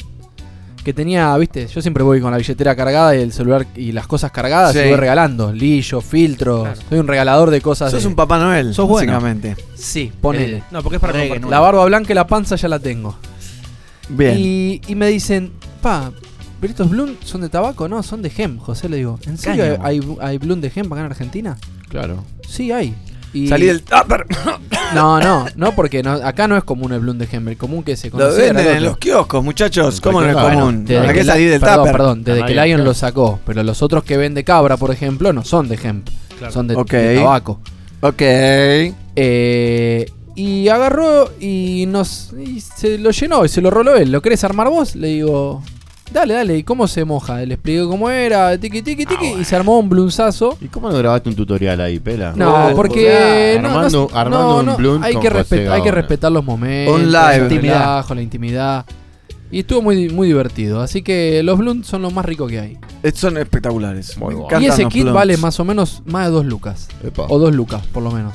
que 0.88 0.94
tenía, 0.94 1.36
viste, 1.38 1.68
yo 1.68 1.82
siempre 1.82 2.02
voy 2.02 2.22
con 2.22 2.32
la 2.32 2.38
billetera 2.38 2.74
cargada 2.74 3.14
y 3.14 3.20
el 3.22 3.34
celular 3.34 3.68
y 3.76 3.92
las 3.92 4.08
cosas 4.08 4.32
cargadas 4.32 4.72
Sí. 4.72 4.80
y 4.80 4.88
voy 4.88 4.96
regalando, 4.96 5.52
lillo, 5.52 6.00
filtros, 6.00 6.62
Claro. 6.64 6.82
soy 6.88 7.00
un 7.00 7.08
regalador 7.10 7.50
de 7.52 7.60
cosas. 7.60 7.92
Sos 7.92 8.04
de- 8.04 8.08
un 8.08 8.16
Papá 8.16 8.38
Noel, 8.40 8.74
Sos 8.74 8.88
bueno. 8.88 9.12
básicamente. 9.12 9.58
Sí, 9.76 10.14
ponele. 10.22 10.64
No, 10.72 10.82
porque 10.82 10.96
es 10.96 11.02
para 11.02 11.12
Reggae. 11.12 11.42
La 11.42 11.60
barba 11.60 11.84
blanca 11.84 12.14
y 12.14 12.16
la 12.16 12.26
panza 12.26 12.56
ya 12.56 12.70
la 12.70 12.80
tengo. 12.80 13.18
Bien. 14.08 14.36
Y, 14.38 14.82
y 14.88 14.96
me 14.96 15.08
dicen, 15.08 15.52
pa, 15.82 16.14
pero 16.62 16.72
estos 16.72 16.90
Bloom 16.90 17.16
son 17.22 17.42
de 17.42 17.50
tabaco, 17.50 17.90
no, 17.90 18.02
son 18.02 18.22
de 18.22 18.30
gem. 18.30 18.58
José 18.58 18.88
le 18.88 18.96
digo, 18.96 19.20
¿en 19.28 19.38
serio 19.38 19.66
Cáñamo. 19.78 19.86
hay, 19.86 20.18
hay 20.22 20.38
Bloom 20.38 20.62
de 20.62 20.70
gem 20.70 20.86
acá 20.94 21.02
en 21.02 21.06
Argentina? 21.08 21.58
Claro. 21.90 22.24
Sí, 22.48 22.72
hay. 22.72 22.96
Y- 23.44 23.48
Salí 23.48 23.66
del 23.68 23.84
tupper. 23.84 24.26
No, 24.96 25.20
no, 25.20 25.46
no, 25.58 25.76
porque 25.76 26.02
no, 26.02 26.14
acá 26.14 26.48
no 26.48 26.56
es 26.56 26.64
común 26.64 26.94
el 26.94 27.02
Bloom 27.02 27.18
de 27.18 27.58
común 27.58 27.84
que 27.84 27.98
se 27.98 28.08
Lo 28.08 28.12
conoce 28.20 28.48
el 28.48 28.56
venden 28.56 28.78
en 28.78 28.84
los 28.86 28.98
kioscos, 28.98 29.44
muchachos. 29.44 30.00
¿Cómo 30.00 30.22
no 30.22 30.30
es 30.30 30.36
común? 30.38 30.86
Desde 30.86 31.02
¿Para 31.02 31.12
que 31.14 31.20
qué 31.20 31.26
salir 31.26 31.50
del 31.52 31.60
perdón, 31.60 31.78
tupper? 31.80 31.92
Perdón, 31.92 32.24
desde 32.24 32.44
Ah, 32.44 32.46
que 32.46 32.54
Lion 32.54 32.80
lo 32.80 32.86
lo 32.86 32.94
sacó. 32.94 33.40
Pero 33.46 33.64
los 33.64 33.82
otros 33.82 34.06
que 34.06 34.16
vende 34.16 34.46
cabra, 34.46 34.78
por 34.78 34.92
ejemplo, 34.92 35.34
no 35.34 35.44
son 35.44 35.68
de 35.68 35.76
hemp. 35.84 36.08
Claro. 36.38 36.54
Son 36.54 36.68
de, 36.70 36.76
Ok. 36.76 36.92
de 36.92 37.16
tabaco. 37.18 37.60
Ok. 38.00 38.22
Eh, 39.16 40.06
y 40.36 40.68
agarró 40.70 41.32
y 41.40 41.86
nos 41.88 42.32
y 42.34 42.62
se 42.62 42.98
lo 42.98 43.12
llenó 43.12 43.44
y 43.44 43.50
se 43.50 43.60
lo 43.62 43.70
roló 43.72 43.96
él. 43.98 44.12
¿Lo 44.12 44.22
querés 44.22 44.44
armar 44.44 44.70
vos? 44.70 44.96
Le 44.96 45.08
digo, 45.08 45.64
Dale, 46.12 46.34
dale, 46.34 46.58
¿y 46.58 46.64
cómo 46.64 46.88
se 46.88 47.04
moja? 47.06 47.38
Le 47.46 47.56
expliqué 47.56 47.84
cómo 47.84 48.10
era, 48.10 48.58
tiki 48.58 48.82
tiki 48.82 49.06
tiki, 49.06 49.34
y 49.40 49.44
se 49.44 49.56
armó 49.56 49.78
un 49.78 49.90
blunzazo. 49.90 50.58
¿Y 50.62 50.68
cómo 50.68 50.90
no 50.90 50.98
grabaste 50.98 51.30
un 51.30 51.36
tutorial 51.36 51.80
ahí, 51.82 52.00
pela? 52.00 52.34
No, 52.36 52.72
porque 52.76 53.60
no, 53.62 53.68
armando, 53.70 54.10
no, 54.12 54.18
armando 54.18 54.64
no, 54.64 54.72
un 54.72 54.78
blunt 54.78 55.04
hay 55.04 55.14
con 55.14 55.22
que, 55.22 55.30
José 55.30 55.40
respet- 55.44 55.60
hay 55.72 55.82
que 55.82 55.90
Gaona. 55.90 55.92
respetar 55.92 56.32
los 56.32 56.44
momentos, 56.46 56.96
On 56.96 57.02
live. 57.02 57.12
la 57.12 57.38
Intimidad. 57.38 58.06
la 58.10 58.22
intimidad. 58.22 58.86
Y 59.52 59.60
estuvo 59.60 59.82
muy, 59.82 60.10
muy 60.10 60.28
divertido. 60.28 60.82
Así 60.82 61.02
que 61.02 61.42
los 61.44 61.58
blunts 61.58 61.88
son 61.88 62.02
lo 62.02 62.12
más 62.12 62.26
rico 62.26 62.48
que 62.48 62.60
hay. 62.60 62.78
Eh, 63.04 63.12
Son 63.16 63.38
espectaculares. 63.38 64.18
Me 64.18 64.26
Y 64.34 64.36
encantan 64.38 64.64
ese 64.64 64.84
los 64.84 64.92
kit 64.92 65.04
blunts. 65.04 65.16
vale 65.16 65.38
más 65.38 65.58
o 65.60 65.66
menos 65.66 66.02
más 66.06 66.26
de 66.26 66.32
dos 66.32 66.46
lucas. 66.46 66.90
Epa. 67.04 67.28
O 67.30 67.40
dos 67.40 67.54
lucas, 67.56 67.86
por 67.88 68.04
lo 68.04 68.12
menos. 68.12 68.34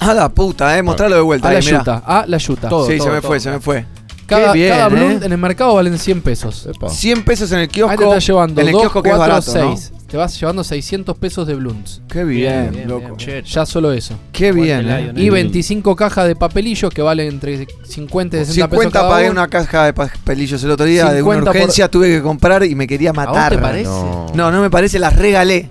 A 0.00 0.14
la 0.14 0.28
puta, 0.30 0.76
eh. 0.78 0.82
Mostralo 0.82 1.16
de 1.16 1.20
vuelta. 1.20 1.48
A 1.48 1.52
la 1.52 1.58
ahí, 1.58 1.64
mirá. 1.66 1.78
yuta, 1.78 2.02
a 2.06 2.24
la 2.26 2.38
yuta. 2.38 2.70
sí, 2.86 2.98
se 2.98 3.10
me 3.10 3.20
fue, 3.20 3.40
se 3.40 3.50
me 3.50 3.60
fue. 3.60 3.84
Cada, 4.26 4.52
Qué 4.52 4.58
bien, 4.58 4.70
cada 4.70 4.86
eh. 4.86 4.90
blunt 4.90 5.22
en 5.24 5.32
el 5.32 5.38
mercado 5.38 5.74
valen 5.74 5.98
100 5.98 6.22
pesos. 6.22 6.68
100 6.88 7.24
pesos 7.24 7.50
en 7.52 7.58
el 7.58 7.62
Ahí 7.62 7.68
te 7.68 7.72
kiosco. 7.74 8.02
estás 8.04 8.26
llevando 8.26 8.60
en 8.60 8.66
el 8.68 8.72
2, 8.72 8.80
kiosco 8.82 9.02
que 9.02 9.10
es 9.10 9.16
4, 9.16 9.32
barato, 9.34 9.54
¿no? 9.70 9.76
6. 9.76 9.92
Te 10.08 10.16
vas 10.16 10.38
llevando 10.40 10.62
600 10.62 11.16
pesos 11.16 11.46
de 11.46 11.54
blunts. 11.56 12.00
Qué 12.08 12.22
bien, 12.24 12.84
loco. 12.86 13.16
Ya 13.18 13.66
solo 13.66 13.92
eso. 13.92 14.14
Qué 14.32 14.52
bien, 14.52 14.88
eh. 14.88 15.12
Y 15.16 15.28
25 15.28 15.96
cajas 15.96 16.26
de 16.28 16.36
papelillos 16.36 16.92
que 16.92 17.02
valen 17.02 17.28
entre 17.28 17.66
50 17.84 18.36
y 18.36 18.40
60 18.44 18.68
pesos 18.68 18.82
50 18.84 18.90
cada 18.98 19.10
pagué 19.10 19.24
uno. 19.30 19.40
una 19.40 19.48
caja 19.48 19.86
de 19.86 19.92
papelillos 19.92 20.62
el 20.62 20.70
otro 20.70 20.86
día 20.86 21.06
de 21.10 21.18
50 21.18 21.42
una 21.42 21.50
por- 21.50 21.56
urgencia, 21.60 21.90
tuve 21.90 22.08
que 22.08 22.22
comprar 22.22 22.64
y 22.64 22.74
me 22.74 22.86
quería 22.86 23.12
matar. 23.12 23.52
te 23.52 23.58
parece? 23.58 23.84
No. 23.90 24.26
No, 24.34 24.50
no 24.52 24.62
me 24.62 24.70
parece, 24.70 24.98
las 24.98 25.16
regalé. 25.16 25.68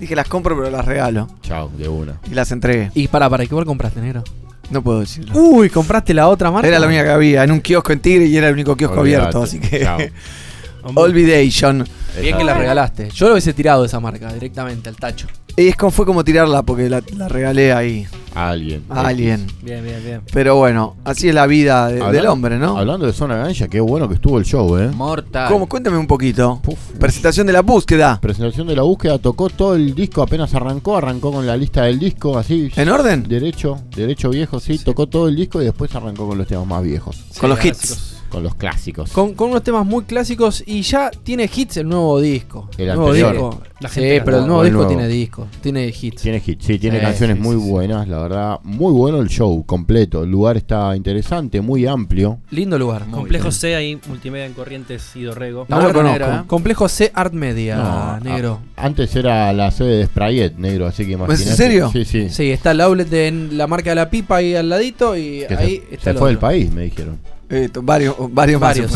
Dije 0.00 0.14
las 0.16 0.28
compro, 0.28 0.56
pero 0.56 0.68
las 0.68 0.84
regalo. 0.84 1.28
Chao, 1.42 1.70
de 1.78 1.88
una. 1.88 2.18
Y 2.30 2.34
las 2.34 2.50
entregué. 2.52 2.90
Y 2.94 3.08
para, 3.08 3.30
para, 3.30 3.44
¿qué 3.44 3.48
igual 3.50 3.64
compraste, 3.66 4.00
negro? 4.00 4.24
No 4.70 4.82
puedo 4.82 5.00
decirlo. 5.00 5.38
Uy, 5.38 5.70
compraste 5.70 6.12
la 6.14 6.28
otra 6.28 6.50
marca. 6.50 6.66
Era 6.66 6.78
la 6.78 6.86
única 6.86 7.04
que 7.04 7.10
había, 7.10 7.44
en 7.44 7.52
un 7.52 7.60
kiosco 7.60 7.92
en 7.92 8.00
Tigre 8.00 8.26
y 8.26 8.36
era 8.36 8.48
el 8.48 8.54
único 8.54 8.76
kiosco 8.76 9.00
abierto, 9.00 9.42
así 9.42 9.60
que. 9.60 10.10
Olvidation. 10.94 11.86
Bien 12.20 12.36
que 12.36 12.44
la 12.44 12.54
regalaste. 12.54 13.10
Yo 13.10 13.26
lo 13.26 13.32
hubiese 13.32 13.52
tirado 13.52 13.84
esa 13.84 14.00
marca 14.00 14.32
directamente 14.32 14.88
al 14.88 14.96
tacho. 14.96 15.26
Y 15.58 15.68
es 15.68 15.76
como, 15.76 15.90
fue 15.90 16.04
como 16.04 16.22
tirarla 16.22 16.62
porque 16.62 16.90
la, 16.90 17.02
la 17.16 17.28
regalé 17.28 17.72
ahí 17.72 18.06
A 18.34 18.50
alguien. 18.50 18.84
a 18.90 19.06
alguien. 19.06 19.46
Bien, 19.62 19.82
bien, 19.82 20.02
bien. 20.04 20.20
Pero 20.30 20.56
bueno, 20.56 20.96
así 21.04 21.28
es 21.30 21.34
la 21.34 21.46
vida 21.46 21.86
de- 21.88 21.94
del 21.94 22.02
Hablando- 22.02 22.32
hombre, 22.32 22.58
¿no? 22.58 22.76
Hablando 22.76 23.06
de 23.06 23.14
zona 23.14 23.36
gancha, 23.36 23.66
qué 23.66 23.80
bueno 23.80 24.06
que 24.06 24.16
estuvo 24.16 24.38
el 24.38 24.44
show, 24.44 24.76
¿eh? 24.76 24.88
Mortal. 24.94 25.50
¿Cómo? 25.50 25.66
Cuéntame 25.66 25.96
un 25.96 26.06
poquito. 26.06 26.60
Presentación 27.00 27.46
de 27.46 27.54
la 27.54 27.62
búsqueda. 27.62 28.20
Presentación 28.20 28.66
de 28.66 28.76
la 28.76 28.82
búsqueda, 28.82 29.18
tocó 29.18 29.48
todo 29.48 29.74
el 29.76 29.94
disco, 29.94 30.20
apenas 30.22 30.52
arrancó, 30.54 30.98
arrancó 30.98 31.32
con 31.32 31.46
la 31.46 31.56
lista 31.56 31.84
del 31.84 31.98
disco, 31.98 32.36
así. 32.36 32.70
¿En 32.76 32.90
orden? 32.90 33.22
Derecho, 33.26 33.78
derecho 33.96 34.28
viejo, 34.28 34.60
sí, 34.60 34.78
tocó 34.78 35.06
todo 35.06 35.26
el 35.28 35.36
disco 35.36 35.62
y 35.62 35.64
después 35.64 35.94
arrancó 35.94 36.28
con 36.28 36.36
los 36.36 36.46
temas 36.46 36.66
más 36.66 36.82
viejos. 36.82 37.16
Con 37.40 37.48
los 37.48 37.64
hits. 37.64 38.15
Con 38.28 38.42
los 38.42 38.54
clásicos. 38.54 39.10
Con, 39.12 39.34
con 39.34 39.50
unos 39.50 39.62
temas 39.62 39.86
muy 39.86 40.04
clásicos 40.04 40.62
y 40.66 40.82
ya 40.82 41.10
tiene 41.10 41.48
hits 41.54 41.76
el 41.78 41.88
nuevo 41.88 42.20
disco. 42.20 42.68
El 42.76 42.86
nuevo 42.88 43.06
anterior. 43.08 43.32
disco. 43.32 43.62
La 43.78 43.88
Sí, 43.90 44.00
gente 44.00 44.22
pero 44.24 44.38
el 44.38 44.46
nuevo 44.46 44.62
el 44.62 44.68
disco 44.68 44.76
nuevo. 44.84 44.88
tiene 44.88 45.08
disco, 45.08 45.46
tiene 45.60 45.86
hits. 45.88 46.22
Tiene 46.22 46.42
hits, 46.44 46.64
sí, 46.64 46.78
tiene 46.78 46.98
Sí, 46.98 47.04
canciones 47.04 47.36
sí, 47.36 47.42
muy 47.42 47.56
sí, 47.62 47.70
buenas, 47.70 48.08
la 48.08 48.18
verdad. 48.22 48.58
Muy 48.64 48.90
bueno 48.92 49.20
el 49.20 49.28
show 49.28 49.64
completo. 49.66 50.24
El 50.24 50.30
lugar 50.30 50.56
está 50.56 50.96
interesante, 50.96 51.60
muy 51.60 51.86
amplio. 51.86 52.38
Lindo 52.50 52.78
lugar. 52.78 53.04
Complejo 53.10 53.50
C 53.52 53.76
ahí, 53.76 53.98
multimedia 54.08 54.46
en 54.46 54.54
Corrientes 54.54 55.14
y 55.14 55.22
Dorrego. 55.22 55.66
No 55.68 55.80
lo 55.80 55.92
conozco. 55.92 56.18
negro, 56.18 56.34
¿eh? 56.34 56.42
Complejo 56.46 56.88
C 56.88 57.12
Art 57.14 57.34
Media, 57.34 57.76
No, 57.76 58.20
negro. 58.20 58.60
a- 58.76 58.86
antes 58.86 59.14
era 59.14 59.52
la 59.52 59.70
sede 59.70 59.98
de 59.98 60.06
Sprayet, 60.06 60.56
negro, 60.56 60.86
así 60.86 61.04
que 61.04 61.12
imagínate. 61.12 61.42
en 61.50 61.56
serio? 61.56 61.90
Sí, 61.92 62.04
sí. 62.06 62.30
Sí, 62.30 62.50
está 62.50 62.70
el 62.70 62.80
outlet 62.80 63.08
de 63.08 63.30
la 63.52 63.66
marca 63.66 63.90
de 63.90 63.96
la 63.96 64.08
pipa 64.10 64.36
ahí 64.36 64.54
al 64.54 64.68
ladito 64.70 65.16
y 65.16 65.44
Que 65.46 65.54
ahí 65.54 65.82
se, 65.88 65.94
está 65.94 66.04
se 66.04 66.10
el 66.10 66.18
fue 66.18 66.28
del 66.30 66.38
país, 66.38 66.72
me 66.72 66.84
dijeron. 66.84 67.18
Eh, 67.50 67.68
varios, 67.82 68.14
varios, 68.30 68.60
más 68.60 68.76
Varios. 68.78 68.92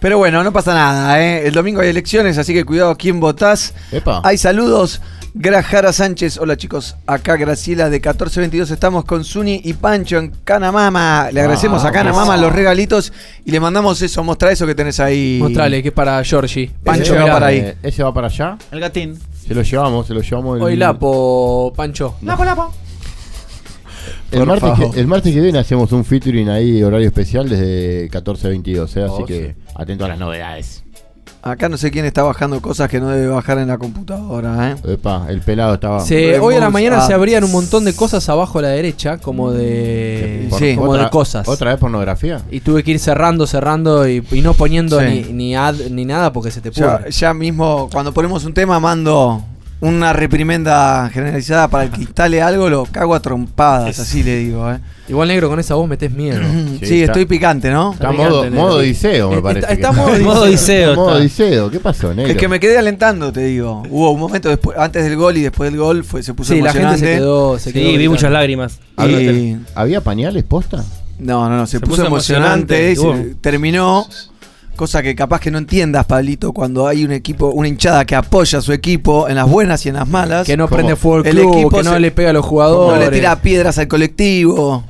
Pero 0.00 0.16
bueno, 0.16 0.42
no 0.42 0.52
pasa 0.52 0.72
nada, 0.72 1.20
¿eh? 1.22 1.46
El 1.46 1.52
domingo 1.52 1.82
hay 1.82 1.88
elecciones, 1.88 2.38
así 2.38 2.54
que 2.54 2.64
cuidado 2.64 2.90
a 2.90 2.96
quién 2.96 3.20
votás. 3.20 3.74
Epa. 3.92 4.22
Hay 4.24 4.38
saludos. 4.38 5.00
Grajara 5.32 5.92
Sánchez, 5.92 6.38
hola 6.38 6.56
chicos, 6.56 6.96
acá 7.06 7.36
Graciela 7.36 7.84
de 7.84 7.98
1422, 7.98 8.68
estamos 8.72 9.04
con 9.04 9.24
Zuni 9.24 9.60
y 9.62 9.74
Pancho 9.74 10.18
en 10.18 10.32
Canamama. 10.42 11.28
Le 11.32 11.40
agradecemos 11.40 11.84
Ah, 11.84 11.88
a 11.88 11.92
Canamama 11.92 12.36
los 12.36 12.52
regalitos 12.52 13.12
y 13.44 13.52
le 13.52 13.60
mandamos 13.60 14.02
eso, 14.02 14.24
mostra 14.24 14.50
eso 14.50 14.66
que 14.66 14.74
tenés 14.74 14.98
ahí. 14.98 15.38
Mostrale 15.40 15.82
que 15.82 15.90
es 15.90 15.94
para 15.94 16.24
Georgie. 16.24 16.72
Pancho 16.82 17.14
Ese 17.14 17.22
va 17.22 17.26
para 17.32 17.46
ahí. 17.46 17.58
Eh, 17.58 17.76
ese 17.80 18.02
va 18.02 18.12
para 18.12 18.26
allá. 18.26 18.58
El 18.72 18.80
gatín. 18.80 19.16
Se 19.46 19.54
lo 19.54 19.62
llevamos, 19.62 20.08
se 20.08 20.14
lo 20.14 20.20
llevamos. 20.20 20.56
El, 20.56 20.62
Hoy 20.64 20.76
Lapo, 20.76 21.72
Pancho. 21.76 22.16
Lapo, 22.22 22.44
lapo. 22.44 22.74
El, 24.32 24.46
martes 24.46 24.70
que, 24.92 25.00
el 25.00 25.06
martes 25.06 25.32
que 25.34 25.40
viene 25.40 25.58
hacemos 25.58 25.92
un 25.92 26.04
featuring 26.04 26.48
ahí, 26.48 26.82
horario 26.82 27.06
especial 27.06 27.48
desde 27.48 28.08
14 28.10 28.46
a 28.46 28.50
22. 28.50 28.96
¿eh? 28.96 29.02
Así 29.04 29.12
Oh, 29.18 29.24
que 29.26 29.56
atento 29.74 30.04
a 30.04 30.08
las 30.08 30.18
novedades. 30.18 30.84
Acá 31.42 31.70
no 31.70 31.78
sé 31.78 31.90
quién 31.90 32.04
está 32.04 32.22
bajando 32.22 32.60
cosas 32.60 32.90
que 32.90 33.00
no 33.00 33.08
debe 33.08 33.28
bajar 33.28 33.56
en 33.56 33.68
la 33.68 33.78
computadora, 33.78 34.72
¿eh? 34.72 34.92
Epa, 34.92 35.24
el 35.30 35.40
pelado 35.40 35.72
estaba. 35.72 36.00
Se- 36.00 36.38
hoy 36.38 36.54
a 36.56 36.60
la 36.60 36.68
mañana 36.68 36.96
se 36.98 37.04
apps. 37.04 37.14
abrían 37.14 37.44
un 37.44 37.52
montón 37.52 37.86
de 37.86 37.94
cosas 37.94 38.28
abajo 38.28 38.58
a 38.58 38.62
la 38.62 38.68
derecha, 38.68 39.16
como 39.16 39.50
de, 39.50 40.48
Por- 40.50 40.58
Sí. 40.58 40.74
como 40.76 40.90
otra- 40.90 41.04
de 41.04 41.10
cosas. 41.10 41.48
¿Otra 41.48 41.70
vez 41.70 41.80
pornografía? 41.80 42.42
Y 42.50 42.60
tuve 42.60 42.82
que 42.82 42.90
ir 42.90 42.98
cerrando, 42.98 43.46
cerrando 43.46 44.06
y, 44.06 44.22
y 44.32 44.42
no 44.42 44.52
poniendo 44.52 45.00
Sí. 45.00 45.06
ni, 45.28 45.32
ni 45.32 45.56
ad 45.56 45.76
ni 45.90 46.04
nada 46.04 46.30
porque 46.30 46.50
se 46.50 46.60
te 46.60 46.70
Ya, 46.72 46.98
pudre. 46.98 47.10
ya 47.10 47.32
mismo, 47.32 47.88
cuando 47.90 48.12
ponemos 48.12 48.44
un 48.44 48.52
tema, 48.52 48.78
mando 48.78 49.42
una 49.80 50.12
reprimenda 50.12 51.08
generalizada 51.12 51.68
para 51.68 51.84
el 51.84 51.90
que 51.90 52.02
instale 52.02 52.42
algo, 52.42 52.68
lo 52.68 52.84
cago 52.84 53.14
a 53.14 53.20
trompadas, 53.20 53.98
así 53.98 54.22
le 54.22 54.36
digo, 54.36 54.70
¿eh? 54.70 54.78
Igual 55.08 55.28
negro 55.28 55.48
con 55.48 55.58
esa 55.58 55.74
voz 55.74 55.88
metes 55.88 56.12
miedo. 56.12 56.38
Sí, 56.80 56.86
Sí, 56.86 57.00
está- 57.00 57.12
estoy 57.12 57.24
picante, 57.24 57.70
¿no? 57.70 57.92
Está 57.94 58.10
picante, 58.10 58.30
modo, 58.30 58.44
negro. 58.44 58.60
modo 58.60 58.76
Odiseo, 58.76 59.28
me 59.30 59.36
Está- 59.36 59.42
parece. 59.48 59.72
está 59.72 59.92
modo 59.92 60.18
Modo 60.20 60.42
Odiseo. 60.42 60.94
Modo. 60.94 61.16
Odiseo, 61.16 61.70
¿qué 61.70 61.80
pasó, 61.80 62.14
negro? 62.14 62.30
Es 62.30 62.36
que 62.38 62.46
me 62.48 62.60
quedé 62.60 62.78
alentando, 62.78 63.32
te 63.32 63.40
digo. 63.44 63.82
Hubo 63.90 64.10
un 64.12 64.20
momento 64.20 64.48
después, 64.50 64.76
antes 64.78 65.02
del 65.02 65.16
gol 65.16 65.36
y 65.38 65.40
después 65.42 65.70
del 65.72 65.80
gol 65.80 66.04
fue, 66.04 66.22
se 66.22 66.34
puso 66.34 66.52
sí, 66.52 66.60
la 66.60 66.72
gente 66.72 66.86
emocionante. 66.86 67.06
se 67.14 67.18
quedó. 67.18 67.58
Se 67.58 67.72
Sí, 67.72 67.96
vi 67.96 68.08
muchas 68.08 68.30
lágrimas. 68.30 68.78
Y- 68.98 69.56
¿Había 69.74 70.00
pañales 70.02 70.44
posta? 70.44 70.84
no, 71.18 71.48
no, 71.48 71.56
no, 71.56 71.66
se, 71.66 71.72
Se 71.78 71.80
puso, 71.80 71.92
puso 71.96 72.06
emocionante. 72.06 72.90
emocionante, 72.92 73.30
se- 73.30 73.34
terminó. 73.40 74.06
Cosa 74.80 75.02
que 75.02 75.14
capaz 75.14 75.40
que 75.40 75.50
no 75.50 75.58
entiendas, 75.58 76.06
Pablito, 76.06 76.52
cuando 76.54 76.86
hay 76.88 77.04
un 77.04 77.12
equipo, 77.12 77.48
una 77.48 77.68
hinchada 77.68 78.06
que 78.06 78.14
apoya 78.14 78.60
a 78.60 78.62
su 78.62 78.72
equipo 78.72 79.28
en 79.28 79.34
las 79.34 79.46
buenas 79.46 79.84
y 79.84 79.90
en 79.90 79.96
las 79.96 80.08
malas. 80.08 80.46
Que 80.46 80.56
no 80.56 80.68
¿Cómo? 80.68 80.76
prende 80.76 80.96
fuego 80.96 81.18
el 81.18 81.26
El 81.26 81.34
club, 81.36 81.52
equipo 81.52 81.76
que 81.76 81.82
no 81.82 81.98
le 81.98 82.10
pega 82.10 82.30
a 82.30 82.32
los 82.32 82.44
no 82.44 82.48
jugadores. 82.48 83.10
le 83.10 83.14
tira 83.14 83.36
piedras 83.42 83.76
al 83.76 83.88
colectivo. 83.88 84.82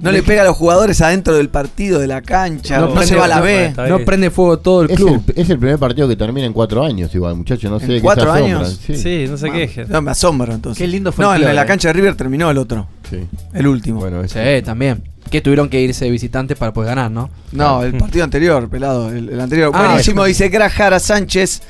No 0.00 0.12
le 0.12 0.22
pega 0.22 0.42
a 0.42 0.44
los 0.44 0.54
jugadores 0.54 1.00
adentro 1.00 1.34
del 1.34 1.48
partido, 1.48 1.98
de 1.98 2.08
la 2.08 2.20
cancha. 2.20 2.78
No, 2.78 2.92
prende- 2.94 3.06
se 3.06 3.16
va 3.16 3.24
a 3.24 3.28
la 3.28 3.36
no- 3.36 3.42
B. 3.42 3.72
No 3.88 3.98
prende 4.00 4.30
fuego 4.30 4.58
todo 4.58 4.82
el 4.82 4.90
Es 4.90 4.96
club. 4.98 5.22
el, 5.34 5.40
es 5.42 5.48
el 5.48 5.58
primer 5.58 5.78
partido 5.78 6.06
que 6.08 6.16
termina 6.16 6.46
en 6.46 6.52
cuatro 6.52 6.84
años, 6.84 7.14
igual, 7.14 7.34
muchachos. 7.36 7.70
No 7.70 7.80
sé 7.80 7.86
¿En 7.86 7.90
qué 7.92 8.00
cuatro 8.02 8.30
años? 8.32 8.80
Sí. 8.86 8.96
Sí, 8.96 9.24
no 9.30 9.38
se 9.38 9.46
Vamos. 9.46 9.60
quejen. 9.62 9.86
No, 9.88 10.02
me 10.02 10.10
asombro 10.10 10.52
entonces. 10.52 10.76
Qué 10.76 10.86
lindo 10.86 11.10
fue 11.10 11.24
No, 11.24 11.30
el 11.32 11.40
en 11.40 11.46
club, 11.48 11.54
la 11.56 11.62
eh. 11.62 11.66
cancha 11.66 11.88
de 11.88 11.92
River 11.94 12.16
terminó 12.16 12.50
el 12.50 12.58
otro. 12.58 12.86
Sí. 13.08 13.20
El 13.54 13.66
último. 13.66 14.00
Bueno, 14.00 14.20
eso. 14.22 14.38
Sí, 14.38 14.60
también. 14.62 15.02
Que 15.30 15.40
tuvieron 15.40 15.68
que 15.68 15.80
irse 15.80 16.04
de 16.04 16.10
visitantes 16.10 16.58
para 16.58 16.72
poder 16.72 16.90
ganar, 16.90 17.10
¿no? 17.10 17.30
No, 17.52 17.82
el 17.82 17.96
partido 17.96 18.24
anterior, 18.24 18.68
pelado. 18.68 19.10
El, 19.10 19.28
el 19.30 19.40
anterior. 19.40 19.70
Ah, 19.74 19.86
Buenísimo, 19.88 20.24
dice 20.24 20.48
Grajara 20.48 21.00
Sánchez. 21.00 21.62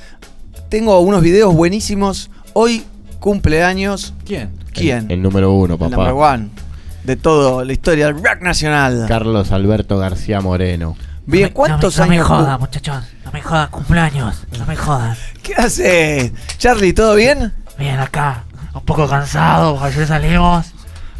Tengo 0.68 0.98
unos 1.00 1.22
videos 1.22 1.54
buenísimos. 1.54 2.30
Hoy 2.54 2.84
cumpleaños. 3.20 4.14
¿Quién? 4.26 4.50
¿Quién? 4.72 5.04
El, 5.06 5.12
el 5.12 5.22
número 5.22 5.52
uno, 5.52 5.74
El 5.74 5.80
number 5.80 5.98
papá. 5.98 6.12
one. 6.34 6.48
De 7.04 7.16
todo, 7.16 7.64
la 7.64 7.72
historia 7.72 8.06
del 8.06 8.14
rock 8.16 8.42
nacional. 8.42 9.06
Carlos 9.08 9.50
Alberto 9.52 9.98
García 9.98 10.40
Moreno. 10.40 10.96
Bien, 11.26 11.50
¿cuántos 11.52 11.98
no 11.98 12.06
me, 12.06 12.14
años? 12.14 12.28
No 12.28 12.36
me 12.36 12.42
jodan, 12.42 12.60
muchachos. 12.60 13.04
No 13.24 13.32
me 13.32 13.42
jodan, 13.42 13.68
cumpleaños. 13.70 14.42
No 14.58 14.66
me 14.66 14.76
jodan. 14.76 15.16
¿Qué 15.42 15.54
haces? 15.54 16.32
Charlie, 16.58 16.92
¿todo 16.92 17.14
bien? 17.14 17.52
Bien, 17.78 17.98
acá. 17.98 18.44
Un 18.74 18.82
poco 18.82 19.08
cansado, 19.08 19.74
porque 19.76 19.94
ayer 19.94 20.06
salimos. 20.06 20.71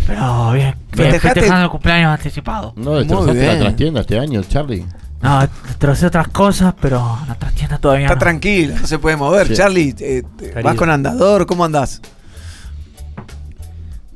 Pero 0.07 0.53
bien. 0.53 0.75
Bien, 0.93 1.11
¿Festejaste? 1.11 1.41
festejando 1.41 1.65
el 1.65 1.71
cumpleaños 1.71 2.11
anticipado. 2.19 2.73
¿No 2.77 2.97
destrozaste 2.97 3.33
bien. 3.41 3.55
la 3.55 3.61
trastienda 3.61 4.01
este 4.01 4.19
año, 4.19 4.43
Charlie? 4.43 4.85
No, 5.21 5.49
trocé 5.79 6.07
otras 6.07 6.29
cosas, 6.29 6.75
pero 6.81 7.19
la 7.29 7.35
trastienda 7.37 7.79
todavía 7.79 8.07
Está 8.07 8.17
no. 8.17 8.21
tranquilo, 8.21 8.75
no 8.81 8.87
se 8.87 8.99
puede 8.99 9.17
mover. 9.17 9.47
Sí. 9.49 9.55
Charlie, 9.55 9.95
eh, 10.01 10.23
te- 10.37 10.47
¿vas 10.47 10.55
Querido. 10.55 10.77
con 10.77 10.91
andador? 10.91 11.47
¿Cómo 11.47 11.65
andás? 11.65 12.01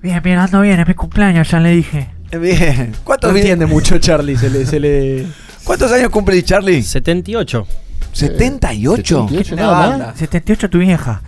Bien, 0.03 0.21
bien, 0.23 0.39
ando 0.39 0.61
bien. 0.61 0.81
Es 0.81 0.87
mi 0.89 0.95
cumpleaños, 0.95 1.49
ya 1.51 1.61
le 1.61 1.71
dije. 1.71 2.09
Eh, 2.33 2.39
Bien. 2.39 2.91
No 2.93 2.99
¿Cuántos, 3.05 3.35
entiende 3.37 3.67
mucho 3.67 3.99
Charlie, 3.99 4.37
se 4.37 4.51
le, 4.51 4.67
se 4.67 4.81
le... 4.81 5.27
¿Cuántos 5.65 5.91
años 5.93 6.11
cumplís, 6.11 6.45
Charlie? 6.45 6.83
78. 6.83 7.67
¿78? 8.13 8.97
78 8.97 9.55
Una 9.55 9.63
nada 9.63 9.99
más. 9.99 10.19
78 10.19 10.71
tu 10.71 10.79
vieja. 10.79 11.23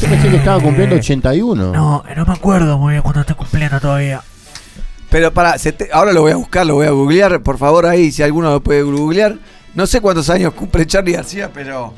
Yo 0.00 0.08
pensé 0.08 0.28
que 0.30 0.36
estaba 0.36 0.60
cumpliendo 0.62 0.96
81. 0.96 1.72
No, 1.72 2.04
no 2.16 2.26
me 2.26 2.32
acuerdo 2.32 2.78
muy 2.78 2.92
bien 2.92 3.02
cuando 3.02 3.20
está 3.22 3.34
cumpliendo 3.34 3.80
todavía. 3.80 4.22
Pero 5.10 5.32
para, 5.32 5.56
ahora 5.92 6.12
lo 6.12 6.20
voy 6.22 6.32
a 6.32 6.36
buscar, 6.36 6.66
lo 6.66 6.74
voy 6.74 6.86
a 6.86 6.90
googlear. 6.90 7.40
Por 7.42 7.58
favor, 7.58 7.86
ahí, 7.86 8.12
si 8.12 8.22
alguno 8.22 8.50
lo 8.50 8.60
puede 8.62 8.82
googlear. 8.82 9.36
No 9.74 9.86
sé 9.86 10.00
cuántos 10.00 10.28
años 10.30 10.52
cumple 10.54 10.86
Charlie 10.86 11.12
García, 11.12 11.50
pero. 11.52 11.94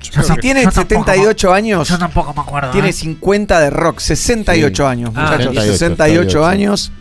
Yo 0.00 0.22
si 0.22 0.34
tiene 0.36 0.62
yo 0.64 0.70
tampoco 0.72 1.04
78 1.04 1.50
me- 1.50 1.56
años, 1.56 1.88
Yo 1.88 1.98
tampoco 1.98 2.34
me 2.34 2.40
acuerdo. 2.42 2.70
tiene 2.72 2.88
¿eh? 2.88 2.92
50 2.92 3.60
de 3.60 3.70
rock. 3.70 4.00
68 4.00 4.82
Sí. 4.84 4.88
años, 4.90 5.10
Ah, 5.14 5.22
muchachos. 5.22 5.54
68, 5.54 5.72
68 5.78 6.46
años. 6.46 6.92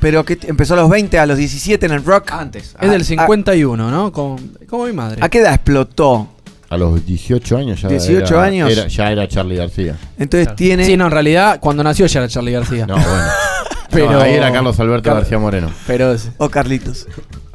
Pero 0.00 0.24
que 0.24 0.38
empezó 0.46 0.74
a 0.74 0.76
los 0.78 0.88
20, 0.88 1.18
a 1.18 1.26
los 1.26 1.36
17 1.36 1.84
en 1.86 1.92
el 1.92 2.04
rock. 2.04 2.30
Antes. 2.32 2.74
Es 2.80 2.90
del 2.90 3.02
a- 3.02 3.04
51, 3.04 3.90
¿no? 3.90 4.12
Como, 4.12 4.36
como 4.68 4.86
mi 4.86 4.92
madre. 4.92 5.18
¿A 5.22 5.28
qué 5.28 5.40
edad 5.40 5.54
explotó? 5.54 6.28
A 6.70 6.76
los 6.76 7.04
18 7.06 7.56
años 7.56 7.80
ya 7.80 7.88
18 7.88 8.34
era, 8.34 8.42
años. 8.44 8.70
era- 8.70 8.86
ya 8.88 9.10
era 9.10 9.26
Charlie 9.26 9.56
García. 9.56 9.96
Entonces 10.18 10.54
tiene. 10.54 10.84
Sí, 10.84 10.96
no, 10.96 11.06
en 11.06 11.12
realidad, 11.12 11.58
cuando 11.60 11.82
nació 11.82 12.06
ya 12.06 12.20
era 12.20 12.28
Charlie 12.28 12.52
García. 12.52 12.86
No, 12.86 12.94
bueno. 12.94 13.08
Pero- 13.90 14.12
No, 14.12 14.20
ahí 14.20 14.34
era 14.34 14.52
Carlos 14.52 14.78
Alberto 14.80 15.08
Car- 15.08 15.18
García 15.20 15.38
Moreno. 15.38 15.70
Pero. 15.86 16.14
O 16.36 16.48
Carlitos. 16.50 17.06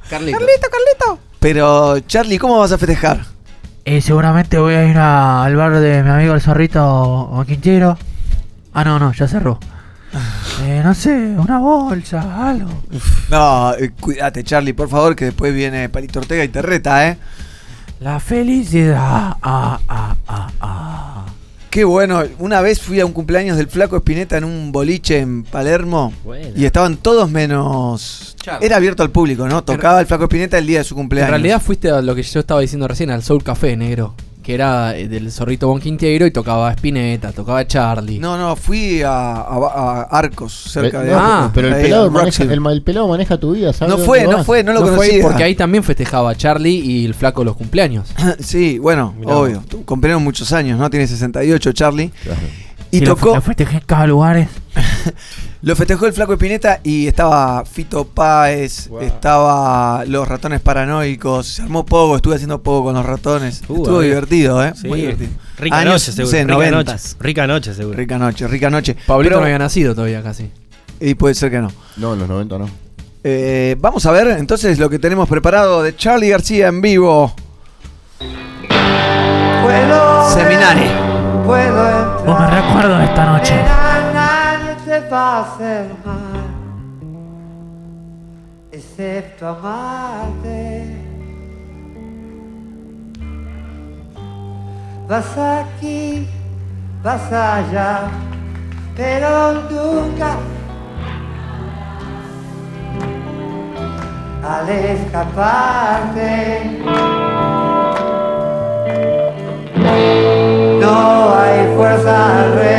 Carlito. 0.10 0.40
Carlito. 0.40 1.20
Pero, 1.40 2.00
Charlie, 2.02 2.40
¿cómo 2.40 2.58
vas 2.58 2.72
a 2.72 2.78
festejar? 2.78 3.22
Eh, 3.86 4.02
seguramente 4.02 4.58
voy 4.58 4.74
a 4.74 4.86
ir 4.90 4.98
a- 4.98 5.44
al 5.44 5.56
bar 5.58 5.78
de 5.80 6.02
mi 6.04 6.10
amigo 6.10 6.34
el 6.34 6.42
zorrito 6.42 6.84
o 6.84 7.44
Quintero. 7.46 7.98
Ah, 8.74 8.84
no, 8.84 8.98
no, 8.98 9.14
ya 9.14 9.28
cerró. 9.28 9.60
Eh, 10.64 10.82
no 10.84 10.94
sé, 10.94 11.12
una 11.12 11.60
bolsa, 11.60 12.48
algo. 12.50 12.70
No, 13.30 13.74
eh, 13.76 13.92
cuídate, 14.00 14.44
Charlie, 14.44 14.74
por 14.74 14.88
favor, 14.90 15.16
que 15.16 15.26
después 15.26 15.54
viene 15.54 15.90
Palito 15.90 16.20
Ortega 16.20 16.44
y 16.44 16.48
te 16.50 16.62
reta, 16.62 17.08
¿eh? 17.10 17.18
La 18.00 18.20
felicidad. 18.20 18.98
Ah, 19.42 19.80
ah, 19.88 20.16
ah, 20.28 20.50
ah. 20.60 21.26
Qué 21.70 21.84
bueno. 21.86 22.22
Una 22.40 22.62
vez 22.62 22.80
fui 22.82 23.00
a 23.00 23.06
un 23.06 23.14
cumpleaños 23.14 23.58
del 23.58 23.68
Flaco 23.68 23.96
Espineta 23.98 24.38
en 24.38 24.44
un 24.44 24.72
boliche 24.72 25.20
en 25.20 25.44
Palermo 25.44 26.14
Buena. 26.24 26.50
y 26.56 26.66
estaban 26.66 26.98
todos 26.98 27.32
menos. 27.32 28.36
Era 28.62 28.76
abierto 28.76 29.02
al 29.04 29.10
público, 29.10 29.48
¿no? 29.48 29.64
Tocaba 29.64 30.00
el 30.02 30.06
Flaco 30.06 30.26
Espineta 30.26 30.58
el 30.58 30.68
día 30.68 30.80
de 30.80 30.84
su 30.84 30.94
En 30.94 31.00
cumpleaños. 31.00 31.30
realidad 31.32 31.62
fuiste 31.62 31.90
a 31.90 32.02
lo 32.02 32.14
que 32.14 32.22
yo 32.24 32.42
estaba 32.42 32.60
diciendo 32.62 32.88
recién, 32.88 33.10
al 33.10 33.24
Soul 33.24 33.44
Café, 33.44 33.76
negro. 33.76 34.14
Que 34.44 34.54
era 34.54 34.96
eh, 34.96 35.08
del 35.08 35.32
zorrito 35.32 35.68
Bon 35.70 35.80
Quinteiro 35.80 36.26
y 36.28 36.32
tocaba 36.32 36.70
Spinetta, 36.74 37.32
tocaba 37.32 37.66
Charlie. 37.66 38.20
No, 38.20 38.38
no, 38.38 38.56
fui 38.56 39.02
a, 39.02 39.10
a- 39.10 40.02
a 40.02 40.02
Arcos, 40.04 40.52
cerca 40.54 41.02
Eh, 41.02 41.06
de 41.06 41.12
no, 41.14 41.18
Ah, 41.20 41.52
pero 41.54 41.70
el 41.70 41.76
pelado, 41.82 42.12
maneja, 42.12 42.44
el, 42.44 42.52
el 42.68 42.82
pelado 42.84 43.08
maneja 43.08 43.38
tu 43.38 43.54
vida, 43.54 43.72
¿sabes? 43.74 43.98
No 43.98 44.04
fue, 44.04 44.24
no 44.28 44.44
fue, 44.44 44.64
no 44.64 44.74
lo 44.74 44.82
No 44.82 44.88
fue 44.88 45.06
ahí 45.06 45.12
conocía. 45.12 45.24
porque 45.24 45.44
ahí 45.44 45.56
también 45.56 45.84
festejaba 45.84 46.36
Charlie 46.36 46.76
y 46.80 47.06
el 47.06 47.14
flaco 47.14 47.44
los 47.44 47.56
cumpleaños. 47.56 48.10
sí, 48.40 48.78
bueno, 48.80 49.16
Mirá. 49.18 49.38
obvio. 49.38 49.64
Cumplieron 49.86 50.24
muchos 50.24 50.52
años, 50.52 50.78
¿no? 50.78 50.90
Tiene 50.90 51.08
68, 51.08 51.72
Charlie. 51.72 52.12
Claro. 52.24 52.40
Y 52.92 53.00
lo, 53.00 53.16
tocó, 53.16 53.34
lo 53.36 53.42
festejé 53.42 53.78
en 53.78 53.84
cada 53.86 54.06
lugar. 54.08 54.48
lo 55.64 55.76
festejó 55.78 56.06
el 56.08 56.14
Flaco 56.14 56.34
Espineta 56.34 56.82
y 56.84 57.08
estaba 57.08 57.64
Fito 57.66 58.04
Páez, 58.06 58.90
estaba 59.02 60.04
los 60.06 60.28
ratones 60.28 60.60
paranoicos. 60.60 61.48
Se 61.48 61.62
armó 61.62 61.86
poco, 61.86 62.18
estuve 62.18 62.36
haciendo 62.36 62.62
poco 62.62 62.86
con 62.88 62.96
los 62.96 63.06
ratones. 63.06 63.62
Uh, 63.70 63.78
Estuvo 63.78 64.02
divertido, 64.02 64.64
¿eh? 64.64 64.74
Sí. 64.76 64.88
Muy 64.90 65.00
divertido. 65.02 65.32
Rica 65.58 65.78
Años, 65.80 65.94
noche, 65.94 66.12
no 66.12 66.16
seguro. 66.28 66.32
sé, 66.32 66.44
rica 66.44 66.54
90. 66.54 66.92
noche. 66.92 67.16
Rica 67.20 67.48
noche, 67.48 67.74
seguro. 67.74 67.98
Rica 67.98 68.18
noche, 68.20 68.48
rica 68.48 68.70
noche. 68.70 68.96
Pablito 69.08 69.30
Pero- 69.30 69.40
no 69.40 69.46
había 69.46 69.58
nacido 69.60 69.96
todavía 69.96 70.22
casi. 70.22 70.52
Y 71.00 71.16
puede 71.16 71.34
ser 71.34 71.50
que 71.50 71.60
no. 71.60 71.72
No, 71.98 72.14
en 72.14 72.20
los 72.20 72.28
90 72.28 72.58
no. 72.58 72.70
Eh, 73.24 73.78
vamos 73.80 74.06
a 74.06 74.12
ver 74.12 74.28
entonces 74.38 74.78
lo 74.80 74.90
que 74.90 75.00
tenemos 75.00 75.30
preparado 75.30 75.82
de 75.82 75.96
Charlie 75.96 76.28
García 76.30 76.68
en 76.68 76.82
vivo. 76.82 77.34
Seminari. 80.34 80.90
Puedo 81.46 82.24
No 82.26 82.38
me 82.40 82.48
recuerdo 82.50 82.98
de 82.98 83.06
esta 83.06 83.26
noche. 83.26 83.54
A 85.14 85.42
hacer 85.42 85.86
mal, 86.06 86.44
excepto 88.72 89.48
amarte. 89.48 90.98
Vas 95.08 95.38
aquí, 95.38 96.28
vas 97.04 97.32
allá, 97.32 98.10
pero 98.96 99.54
nunca 99.70 100.38
al 104.44 104.70
escaparte. 104.70 106.32
No 110.82 111.36
hay 111.36 111.76
fuerza 111.76 112.40
alrededor, 112.40 112.73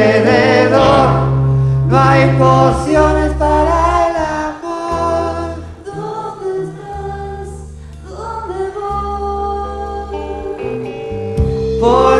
pociones 2.32 3.32
para 3.34 4.08
el 4.08 4.16
amor. 4.16 5.62
¿Dónde 5.84 6.64
estás? 6.64 7.48
¿Dónde 8.08 8.60
voy? 11.80 12.13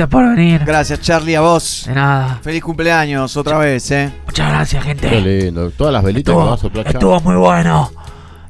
Gracias 0.00 0.18
por 0.18 0.34
venir. 0.34 0.64
Gracias, 0.64 1.00
Charlie, 1.02 1.34
a 1.34 1.42
vos. 1.42 1.84
De 1.86 1.94
nada. 1.94 2.40
Feliz 2.40 2.62
cumpleaños 2.62 3.36
otra 3.36 3.58
vez, 3.58 3.90
¿eh? 3.90 4.10
Muchas 4.24 4.48
gracias, 4.48 4.82
gente. 4.82 5.10
Qué 5.10 5.20
lindo. 5.20 5.70
Todas 5.72 5.92
las 5.92 6.02
velitas 6.02 6.34
que 6.34 6.40
va 6.40 6.54
a 6.54 6.56
soplar. 6.56 6.88
Estuvo 6.88 7.20
muy 7.20 7.36
bueno. 7.36 7.92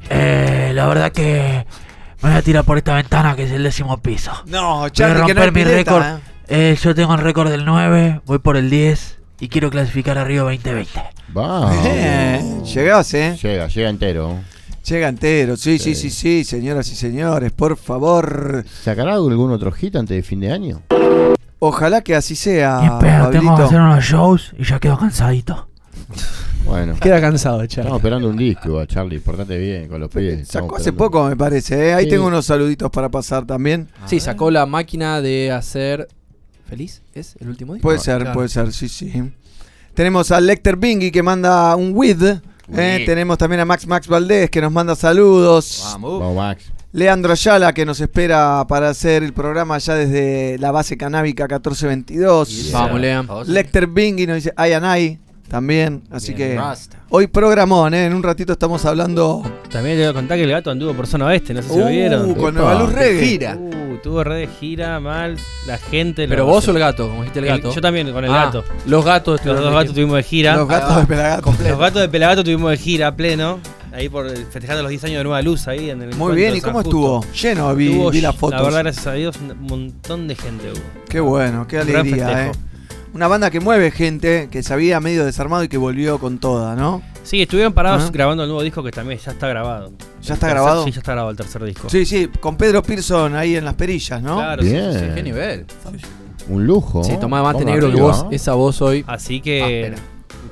Eh, 0.09 0.71
la 0.73 0.87
verdad 0.87 1.11
que 1.11 1.65
me 2.21 2.29
voy 2.29 2.37
a 2.37 2.41
tirar 2.41 2.63
por 2.63 2.77
esta 2.77 2.95
ventana 2.95 3.35
que 3.35 3.43
es 3.43 3.51
el 3.51 3.63
décimo 3.63 3.97
piso. 3.97 4.31
No, 4.45 4.77
Voy 4.77 4.87
a 4.87 4.91
Charlie, 4.91 5.25
que 5.25 5.33
no 5.33 5.43
romper 5.43 5.51
mi 5.51 5.63
récord. 5.65 6.03
¿eh? 6.03 6.19
Eh, 6.47 6.77
yo 6.81 6.95
tengo 6.95 7.15
el 7.15 7.19
récord 7.19 7.49
del 7.49 7.65
9, 7.65 8.21
voy 8.25 8.39
por 8.39 8.55
el 8.55 8.69
10 8.69 9.19
y 9.41 9.49
quiero 9.49 9.69
clasificar 9.69 10.17
a 10.17 10.23
Río 10.23 10.43
2020. 10.43 11.03
Vamos. 11.33 11.83
Bien, 11.83 12.63
llegás, 12.63 13.13
¿eh? 13.13 13.37
Llega, 13.43 13.67
llega 13.67 13.89
entero. 13.89 14.39
Llega 14.87 15.09
entero, 15.09 15.57
sí, 15.57 15.77
sí, 15.79 15.95
sí, 15.95 16.11
sí, 16.11 16.45
señoras 16.45 16.89
y 16.93 16.95
señores, 16.95 17.51
por 17.51 17.75
favor. 17.75 18.63
¿Sacará 18.83 19.15
algún 19.15 19.51
otro 19.51 19.73
hit 19.73 19.97
antes 19.97 20.15
de 20.15 20.23
fin 20.23 20.39
de 20.39 20.53
año? 20.53 20.81
Ojalá 21.63 22.01
que 22.01 22.15
así 22.15 22.35
sea, 22.35 22.97
pedo, 22.99 23.29
tengo 23.29 23.55
que 23.55 23.61
hacer 23.61 23.79
unos 23.79 24.03
shows 24.03 24.51
y 24.57 24.63
ya 24.63 24.79
quedo 24.79 24.97
cansadito. 24.97 25.67
Bueno. 26.63 26.95
Queda 27.01 27.19
cansado, 27.19 27.57
Charlie. 27.65 27.81
Estamos 27.87 27.97
esperando 27.97 28.29
un 28.29 28.37
disco, 28.37 28.85
Charlie. 28.85 29.19
Portate 29.19 29.57
bien 29.57 29.87
con 29.89 29.99
los 29.99 30.09
pies. 30.11 30.47
Sacó 30.47 30.77
hace 30.77 30.93
poco, 30.93 31.27
me 31.27 31.35
parece, 31.35 31.89
¿eh? 31.89 31.93
Ahí 31.95 32.03
Sí. 32.05 32.11
tengo 32.11 32.27
unos 32.27 32.45
saluditos 32.45 32.89
para 32.91 33.09
pasar 33.09 33.45
también. 33.47 33.89
Sí, 34.05 34.19
sacó 34.19 34.51
la 34.51 34.67
máquina 34.67 35.21
de 35.21 35.51
hacer. 35.51 36.07
¿Feliz? 36.69 37.01
¿Es 37.13 37.35
el 37.39 37.49
último 37.49 37.73
disco? 37.73 37.87
Puede 37.87 37.97
ser, 37.97 38.31
puede 38.31 38.47
ser, 38.47 38.71
sí, 38.71 38.87
sí. 38.89 39.11
Tenemos 39.95 40.31
a 40.31 40.39
Lecter 40.39 40.77
Bingy 40.77 41.09
que 41.11 41.23
manda 41.23 41.75
un 41.75 41.91
with. 41.95 42.21
¿eh? 42.23 42.41
With. 42.67 43.05
Tenemos 43.07 43.39
también 43.39 43.59
a 43.61 43.65
Max 43.65 43.87
Max 43.87 44.07
Valdés 44.07 44.49
que 44.51 44.61
nos 44.61 44.71
manda 44.71 44.95
saludos. 44.95 45.81
Vamos, 45.93 46.35
Max. 46.35 46.71
Leandro 46.93 47.31
Ayala 47.31 47.73
que 47.73 47.85
nos 47.85 48.01
espera 48.01 48.65
para 48.67 48.89
hacer 48.89 49.23
el 49.23 49.31
programa 49.33 49.77
ya 49.77 49.95
desde 49.95 50.57
la 50.59 50.71
base 50.71 50.97
canábica 50.97 51.43
1422. 51.47 52.71
Vamos, 52.73 52.99
Lean. 52.99 53.27
Lecter 53.47 53.87
Bingy 53.87 54.27
nos 54.27 54.35
dice 54.35 54.53
I 54.57 54.73
and 54.73 54.97
I 54.99 55.19
también. 55.47 56.01
Así 56.11 56.33
Bien, 56.33 56.51
que 56.51 56.55
basta. 56.57 56.97
hoy 57.09 57.27
programón, 57.27 57.93
¿eh? 57.93 58.05
en 58.05 58.13
un 58.13 58.23
ratito 58.23 58.53
estamos 58.53 58.83
hablando 58.85 59.41
También 59.69 59.97
le 59.97 60.03
voy 60.03 60.11
a 60.11 60.13
contar 60.13 60.37
que 60.37 60.43
el 60.43 60.51
gato 60.51 60.69
anduvo 60.71 60.93
por 60.93 61.07
zona 61.07 61.25
oeste, 61.27 61.53
no 61.53 61.61
sé 61.61 61.69
si 61.69 61.75
Uh, 61.75 61.79
lo 61.79 61.87
vieron. 61.87 62.33
con 62.35 62.53
Nueva 62.55 62.75
Luz 62.79 62.91
Reggae. 62.93 63.25
Gira. 63.25 63.55
Uh, 63.55 63.97
tuvo 64.03 64.23
red 64.23 64.35
de 64.37 64.47
gira, 64.47 64.99
mal, 64.99 65.37
la 65.67 65.77
gente. 65.77 66.27
Pero 66.27 66.45
lo- 66.45 66.51
vos 66.51 66.67
o 66.67 66.71
el 66.71 66.79
gato, 66.79 67.07
como 67.07 67.19
dijiste 67.21 67.39
el 67.39 67.45
gato. 67.45 67.73
yo 67.73 67.81
también 67.81 68.11
con 68.11 68.23
el 68.25 68.31
Ah, 68.31 68.45
gato. 68.45 68.63
Los 68.85 69.05
gatos. 69.05 69.45
Los 69.45 69.59
dos 69.61 69.73
gatos 69.73 69.93
tuvimos 69.93 70.15
de 70.17 70.23
gira. 70.23 70.55
Los 70.57 70.67
gatos 70.67 70.97
de 70.97 71.05
Pelagato. 71.05 71.53
Los 71.69 71.79
gatos 71.79 72.01
de 72.01 72.09
Pelagato 72.09 72.43
tuvimos 72.43 72.71
de 72.71 72.77
gira 72.77 73.15
pleno. 73.15 73.59
Ahí 73.93 74.07
por 74.09 74.29
festejando 74.29 74.83
los 74.83 74.89
10 74.89 75.03
años 75.05 75.17
de 75.17 75.23
Nueva 75.23 75.41
Luz 75.41 75.67
ahí 75.67 75.89
en 75.89 76.01
el 76.01 76.15
Muy 76.15 76.33
bien, 76.35 76.55
¿y 76.55 76.61
cómo 76.61 76.81
Justo. 76.81 76.89
estuvo? 76.89 77.25
Lleno, 77.33 77.75
vi, 77.75 77.87
Estuvo 77.91 78.11
vi 78.11 78.21
las 78.21 78.35
fotos. 78.35 78.57
La 78.59 78.63
verdad, 78.65 78.79
gracias 78.83 79.07
a 79.07 79.13
Dios, 79.13 79.35
un 79.37 79.61
montón 79.67 80.27
de 80.27 80.35
gente 80.35 80.71
hubo. 80.71 80.81
Qué 81.09 81.19
bueno, 81.19 81.67
qué 81.67 81.79
alegría. 81.79 82.47
¿eh? 82.47 82.51
Una 83.13 83.27
banda 83.27 83.49
que 83.51 83.59
mueve 83.59 83.91
gente, 83.91 84.47
que 84.49 84.63
se 84.63 84.73
había 84.73 85.01
medio 85.01 85.25
desarmado 85.25 85.63
y 85.65 85.67
que 85.67 85.75
volvió 85.77 86.17
con 86.19 86.37
toda, 86.39 86.75
¿no? 86.77 87.01
Sí, 87.23 87.41
estuvieron 87.41 87.73
parados 87.73 88.09
grabando 88.11 88.43
el 88.43 88.49
nuevo 88.49 88.63
disco 88.63 88.81
que 88.81 88.91
también 88.91 89.19
ya 89.19 89.31
está 89.31 89.47
grabado. 89.49 89.91
¿Ya 90.21 90.33
está 90.35 90.47
tercer- 90.47 90.51
grabado? 90.51 90.83
Sí, 90.85 90.91
ya 90.91 90.99
está 90.99 91.11
grabado 91.11 91.31
el 91.31 91.37
tercer 91.37 91.63
disco. 91.65 91.89
Sí, 91.89 92.05
sí, 92.05 92.29
con 92.39 92.55
Pedro 92.55 92.81
Pearson 92.81 93.35
ahí 93.35 93.57
en 93.57 93.65
las 93.65 93.73
perillas, 93.73 94.21
¿no? 94.21 94.37
Claro, 94.37 94.63
sí, 94.63 94.69
Bien. 94.69 94.93
sí, 94.93 94.99
sí. 94.99 95.05
Qué 95.13 95.23
nivel. 95.23 95.65
Un 96.47 96.65
lujo. 96.65 97.03
Sí, 97.03 97.17
tomá 97.19 97.43
mate 97.43 97.65
negro 97.65 97.87
que 97.87 97.93
arriba. 97.93 98.07
vos, 98.07 98.25
esa 98.31 98.53
voz 98.53 98.81
hoy. 98.81 99.03
Así 99.07 99.41
que 99.41 99.93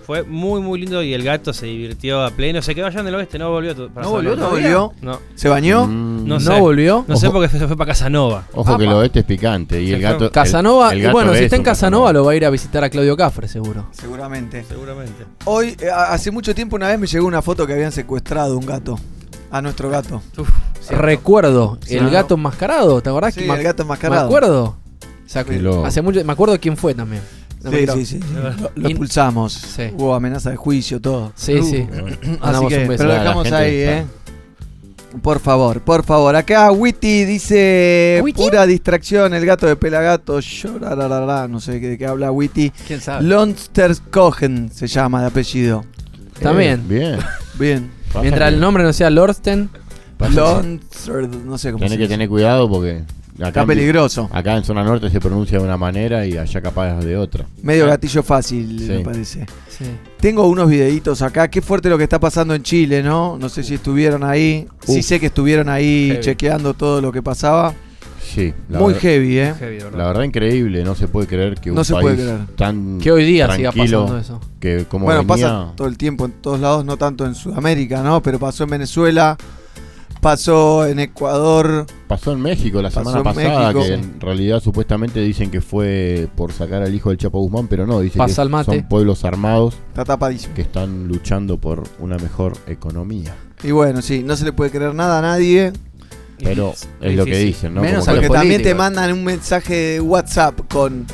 fue 0.06 0.24
muy, 0.24 0.62
muy 0.62 0.80
lindo 0.80 1.02
y 1.04 1.14
el 1.14 1.24
gato 1.24 1.54
se 1.54 1.66
divirtió 1.68 2.24
a 2.24 2.32
pleno. 2.32 2.62
Se 2.62 2.74
quedó 2.76 2.88
allá 2.88 3.02
en 3.02 3.08
el 3.08 3.16
oeste, 3.16 3.38
no 3.40 3.50
volvió. 3.52 3.76
para 3.94 4.06
¿No 4.06 4.12
volvió 4.12 4.36
Juan. 4.38 4.50
todavía? 4.50 4.70
¿No 4.72 4.94
No. 5.02 5.20
¿Se 5.36 5.50
bañó? 5.50 5.86
Mm. 5.88 6.28
No, 6.28 6.36
¿No 6.36 6.40
sé. 6.40 6.60
volvió? 6.60 7.06
No 7.08 7.16
sé 7.18 7.28
Ojo. 7.28 7.34
porque 7.40 7.50
se 7.58 7.68
fue 7.68 7.78
para 7.78 7.90
Casanova. 7.90 8.46
Ojo 8.54 8.78
que 8.78 8.84
el 8.86 8.94
oeste 8.94 9.20
es 9.20 9.26
picante. 9.26 9.82
Y 9.82 9.88
Se 9.90 9.96
el 9.96 10.02
gato. 10.02 10.32
Casanova, 10.32 10.92
el 10.94 11.00
y 11.00 11.02
gato 11.04 11.14
bueno, 11.14 11.32
si 11.34 11.40
es 11.40 11.44
está 11.46 11.56
en 11.56 11.64
Casanova 11.64 12.12
lo 12.14 12.26
va 12.26 12.32
a 12.32 12.36
ir 12.36 12.46
a 12.46 12.50
visitar 12.50 12.84
a 12.84 12.90
Claudio 12.90 13.16
Cafre, 13.18 13.48
seguro. 13.48 13.88
Seguramente. 13.92 14.64
Seguramente. 14.68 15.26
Hoy, 15.46 15.76
eh, 15.80 15.90
hace 15.94 16.32
mucho 16.32 16.54
tiempo, 16.56 16.76
una 16.76 16.88
vez 16.88 17.00
me 17.00 17.08
llegó 17.08 17.28
una 17.28 17.42
foto 17.42 17.66
que 17.68 17.74
habían 17.74 17.92
secuestrado 17.92 18.58
un 18.58 18.66
gato. 18.66 19.00
A 19.52 19.62
nuestro 19.64 19.90
gato. 19.90 20.22
Recuerdo, 20.90 21.78
Sí. 21.84 21.98
el 21.98 22.10
gato 22.10 22.36
enmascarado, 22.36 23.02
¿te 23.02 23.10
acordás? 23.10 23.34
Sí, 23.34 23.42
que 23.42 23.52
el 23.52 23.64
gato 23.64 23.84
enmascarado. 23.84 24.22
Me 24.22 24.26
acuerdo. 24.28 24.64
O 24.66 25.30
sea, 25.32 25.46
hace 25.86 26.02
mucho, 26.02 26.24
me 26.26 26.34
acuerdo 26.34 26.60
quién 26.60 26.76
fue 26.78 26.94
también. 26.96 27.22
No 27.64 27.72
Sí, 27.72 27.78
quiero- 27.78 27.94
sí, 27.96 28.06
sí, 28.06 28.20
sí. 28.22 28.28
Lo, 28.62 28.72
lo 28.76 28.88
expulsamos. 28.88 29.54
Sí. 29.54 29.84
Hubo 29.94 30.16
amenaza 30.16 30.50
de 30.52 30.56
juicio, 30.56 31.02
todo. 31.02 31.34
Sí, 31.36 31.62
sí. 31.62 31.88
Así 32.42 32.68
que, 32.68 32.78
un 32.84 32.88
beso. 32.88 32.98
pero 32.98 33.04
lo 33.06 33.14
dejamos 33.14 33.52
ahí. 33.52 33.74
¿eh? 33.76 34.06
Por 35.24 35.40
favor, 35.40 35.82
por 35.82 36.04
favor. 36.06 36.36
Acá 36.36 36.72
Witty 36.72 37.26
dice 37.26 38.24
pura 38.36 38.66
distracción, 38.68 39.34
el 39.34 39.44
gato 39.46 39.66
de 39.66 39.76
Pelagato. 39.76 40.40
Llorararara, 40.40 41.48
no 41.48 41.60
sé 41.60 41.80
de 41.80 41.98
qué 41.98 42.06
habla 42.06 42.32
Witty. 42.32 42.70
¿Quién 42.88 43.02
sabe? 43.02 43.24
Lonsterskogen 43.26 44.70
se 44.72 44.88
llama 44.88 45.22
de 45.22 45.28
apellido. 45.28 45.84
También. 46.42 46.88
Bien. 46.88 47.18
Bien. 47.58 47.92
Pasa 48.08 48.22
Mientras 48.22 48.50
que- 48.50 48.56
el 48.56 48.62
nombre 48.62 48.84
no 48.84 48.94
sea 48.94 49.10
Lorsten, 49.10 49.70
que 50.18 50.30
Lonster, 50.30 51.28
no 51.28 51.58
sé 51.58 51.72
cómo 51.72 51.84
se 51.86 51.90
que 51.96 51.98
dice. 52.04 52.08
tener 52.10 52.30
cuidado 52.30 52.70
porque. 52.70 53.04
Acá 53.40 53.48
Está 53.48 53.62
en- 53.62 53.68
peligroso. 53.68 54.30
Acá 54.34 54.58
en 54.58 54.64
zona 54.64 54.84
norte 54.84 55.10
se 55.10 55.20
pronuncia 55.20 55.58
de 55.60 55.64
una 55.64 55.78
manera 55.78 56.26
y 56.26 56.38
allá 56.38 56.62
capaz 56.62 57.00
de 57.00 57.16
otra. 57.18 57.46
Medio 57.64 57.88
gatillo 57.88 58.22
fácil, 58.22 58.80
Sí. 58.80 58.88
me 58.90 59.00
parece. 59.00 59.46
sí. 59.70 59.86
Tengo 60.20 60.46
unos 60.48 60.70
videitos 60.70 61.22
acá. 61.22 61.48
Qué 61.48 61.62
fuerte 61.62 61.90
lo 61.90 61.98
que 61.98 62.04
está 62.04 62.20
pasando 62.20 62.54
en 62.54 62.64
Chile, 62.64 63.02
¿no? 63.02 63.38
No 63.40 63.48
sé 63.48 63.64
si 63.64 63.76
estuvieron 63.76 64.24
ahí. 64.26 64.68
Sí 64.86 65.00
Uf. 65.00 65.06
sé 65.06 65.20
que 65.22 65.28
estuvieron 65.28 65.70
ahí 65.70 66.10
Heavy. 66.10 66.20
chequeando 66.22 66.74
todo 66.74 67.00
lo 67.02 67.12
que 67.14 67.22
pasaba. 67.24 67.74
Sí. 68.22 68.54
La 68.70 68.78
Muy 68.80 68.94
ver- 68.94 69.02
heavy, 69.02 69.40
¿eh? 69.40 69.54
Heavy, 69.58 69.78
¿verdad? 69.78 69.98
La 69.98 70.08
verdad 70.08 70.24
increíble, 70.24 70.84
no 70.84 70.94
se 70.94 71.08
puede 71.08 71.26
creer 71.26 71.56
que 71.56 71.72
un 71.72 71.76
No 71.78 71.84
se 71.84 71.94
país 71.94 72.04
puede 72.04 72.16
creer. 72.18 72.40
tan 72.58 73.00
Que 73.00 73.12
hoy 73.12 73.24
día 73.26 73.46
siga 73.56 73.72
tranquilo 73.72 74.02
pasando 74.04 74.20
eso. 74.22 74.40
que 74.60 74.86
como 74.88 75.06
bueno, 75.06 75.22
venía, 75.26 75.48
pasa 75.48 75.72
todo 75.76 75.88
el 75.88 75.98
tiempo 75.98 76.26
en 76.26 76.34
todos 76.34 76.60
lados, 76.60 76.86
no 76.86 76.96
tanto 76.98 77.26
en 77.26 77.34
Sudamérica, 77.34 78.04
¿no? 78.04 78.22
Pero 78.22 78.38
pasó 78.38 78.66
en 78.66 78.70
Venezuela, 78.72 79.36
pasó 80.22 80.86
en 80.86 81.00
Ecuador. 81.00 81.86
pasó 82.08 82.34
en 82.34 82.42
México 82.42 82.82
la 82.82 82.92
semana 82.92 83.18
en 83.20 83.24
pasada 83.24 83.74
México. 83.74 83.82
que 83.84 83.94
en 83.94 84.20
realidad 84.22 84.60
supuestamente 84.60 85.20
dicen 85.22 85.52
que 85.52 85.62
fue 85.62 86.28
por 86.36 86.52
sacar 86.52 86.82
al 86.82 86.94
hijo 86.94 87.10
del 87.10 87.18
Chapo 87.18 87.40
Guzmán, 87.40 87.68
pero 87.68 87.86
no, 87.86 88.00
dicen 88.00 88.20
Pasa 88.20 88.46
que 88.46 88.64
son 88.64 88.84
pueblos 88.88 89.26
armados 89.26 89.76
Está 89.90 90.06
tapadísimo. 90.06 90.54
que 90.54 90.62
están 90.62 91.08
luchando 91.08 91.58
por 91.58 91.84
una 92.00 92.18
mejor 92.18 92.54
economía. 92.68 93.36
Y 93.64 93.72
bueno, 93.72 94.02
sí, 94.02 94.24
no 94.24 94.36
se 94.36 94.46
le 94.46 94.54
puede 94.54 94.72
creer 94.72 94.94
nada 94.96 95.20
a 95.20 95.22
nadie. 95.22 95.74
Pero 96.42 96.74
es 97.02 97.16
lo 97.16 97.26
que 97.26 97.38
dicen, 97.38 97.74
¿no? 97.74 97.82
Menos 97.82 98.06
Porque 98.06 98.30
también 98.30 98.64
te 98.64 98.74
mandan 98.74 99.12
un 99.12 99.24
mensaje 99.24 99.74
de 99.74 100.02
WhatsApp 100.02 100.62
con. 100.72 101.06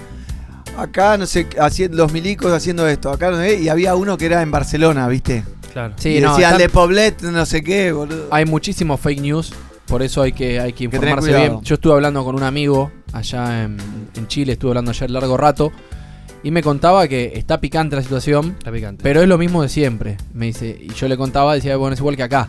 Acá, 0.78 1.18
no 1.18 1.26
sé, 1.26 1.48
haciendo, 1.60 1.98
los 1.98 2.12
milicos 2.12 2.52
haciendo 2.52 2.88
esto. 2.88 3.10
Acá, 3.10 3.32
no 3.32 3.38
sé, 3.38 3.60
y 3.62 3.70
había 3.70 3.96
uno 3.96 4.18
que 4.18 4.26
era 4.26 4.42
en 4.42 4.52
Barcelona, 4.52 5.08
¿viste? 5.08 5.44
Claro. 5.76 5.94
Sí, 5.98 6.16
y 6.18 6.22
no, 6.22 6.32
decía 6.32 6.48
está- 6.52 6.58
Le 6.58 6.70
Poblet, 6.70 7.22
no 7.22 7.46
sé 7.46 7.62
qué, 7.62 7.92
boludo. 7.92 8.30
hay 8.32 8.46
muchísimos 8.46 8.98
fake 8.98 9.20
news, 9.20 9.52
por 9.88 10.02
eso 10.04 10.22
hay 10.22 10.32
que, 10.32 10.58
hay 10.58 10.72
que 10.72 10.86
informarse 10.86 11.36
bien. 11.36 11.60
Yo 11.64 11.76
estuve 11.76 11.92
hablando 11.92 12.24
con 12.24 12.34
un 12.34 12.44
amigo 12.44 12.94
allá 13.12 13.64
en, 13.66 13.76
en 14.16 14.28
Chile, 14.30 14.54
estuve 14.54 14.72
hablando 14.72 14.92
ayer 14.92 15.12
largo 15.12 15.36
rato, 15.36 15.74
y 16.44 16.52
me 16.52 16.64
contaba 16.64 17.10
que 17.10 17.34
está 17.36 17.60
picante 17.60 17.98
la 17.98 18.04
situación, 18.04 18.56
Está 18.58 18.72
picante. 18.72 19.04
pero 19.04 19.22
es 19.22 19.28
lo 19.28 19.38
mismo 19.38 19.64
de 19.64 19.68
siempre. 19.68 20.16
Me 20.34 20.46
dice, 20.46 20.78
y 20.82 20.94
yo 20.94 21.10
le 21.10 21.18
contaba, 21.18 21.54
decía, 21.56 21.76
bueno, 21.76 21.94
es 21.94 22.00
igual 22.00 22.16
que 22.16 22.24
acá. 22.24 22.48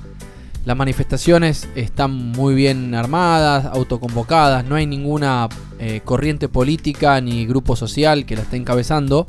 Las 0.65 0.77
manifestaciones 0.77 1.69
están 1.75 2.12
muy 2.12 2.55
bien 2.55 2.95
armadas, 2.95 3.65
autoconvocadas, 3.65 4.65
no 4.67 4.77
hay 4.77 4.87
ninguna 4.87 5.49
eh, 5.81 6.01
corriente 6.05 6.49
política 6.49 7.21
ni 7.21 7.45
grupo 7.45 7.75
social 7.75 8.25
que 8.25 8.37
la 8.37 8.43
esté 8.43 8.57
encabezando. 8.57 9.27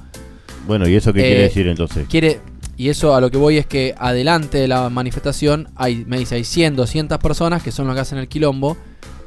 Bueno, 0.67 0.87
¿y 0.87 0.95
eso 0.95 1.13
qué 1.13 1.21
Eh, 1.21 1.23
quiere 1.23 1.41
decir 1.43 1.67
entonces? 1.67 2.07
Quiere, 2.07 2.39
y 2.77 2.89
eso 2.89 3.15
a 3.15 3.21
lo 3.21 3.29
que 3.31 3.37
voy 3.37 3.57
es 3.57 3.65
que 3.65 3.93
adelante 3.97 4.57
de 4.59 4.67
la 4.67 4.89
manifestación 4.89 5.67
hay, 5.75 6.05
me 6.07 6.19
dice, 6.19 6.35
hay 6.35 6.43
100, 6.43 6.75
200 6.75 7.17
personas 7.17 7.63
que 7.63 7.71
son 7.71 7.87
los 7.87 7.95
que 7.95 8.01
hacen 8.01 8.17
el 8.19 8.27
quilombo 8.27 8.77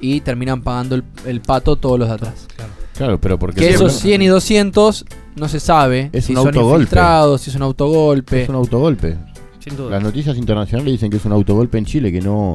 y 0.01 0.21
terminan 0.21 0.63
pagando 0.63 0.95
el, 0.95 1.05
el 1.27 1.41
pato 1.41 1.77
todos 1.77 1.99
los 1.99 2.09
de 2.09 2.15
atrás. 2.15 2.47
Claro, 2.97 3.21
pero 3.21 3.39
porque 3.39 3.61
Que 3.61 3.71
esos 3.71 3.93
100 3.95 4.23
y 4.23 4.27
200 4.27 5.05
no 5.37 5.49
se 5.49 5.59
sabe 5.61 6.11
Es 6.13 6.27
si 6.27 6.33
un 6.33 6.39
son 6.39 6.47
autogolpe. 6.49 6.83
infiltrados, 6.83 7.41
si 7.41 7.51
es 7.51 7.57
un 7.57 7.63
autogolpe. 7.63 8.43
es 8.43 8.49
un 8.49 8.55
autogolpe. 8.57 9.17
Sin 9.59 9.77
duda. 9.77 9.91
Las 9.91 10.03
noticias 10.03 10.37
internacionales 10.39 10.93
dicen 10.93 11.11
que 11.11 11.17
es 11.19 11.25
un 11.25 11.33
autogolpe 11.33 11.77
en 11.79 11.85
Chile, 11.87 12.13
que 12.13 12.21
no 12.21 12.53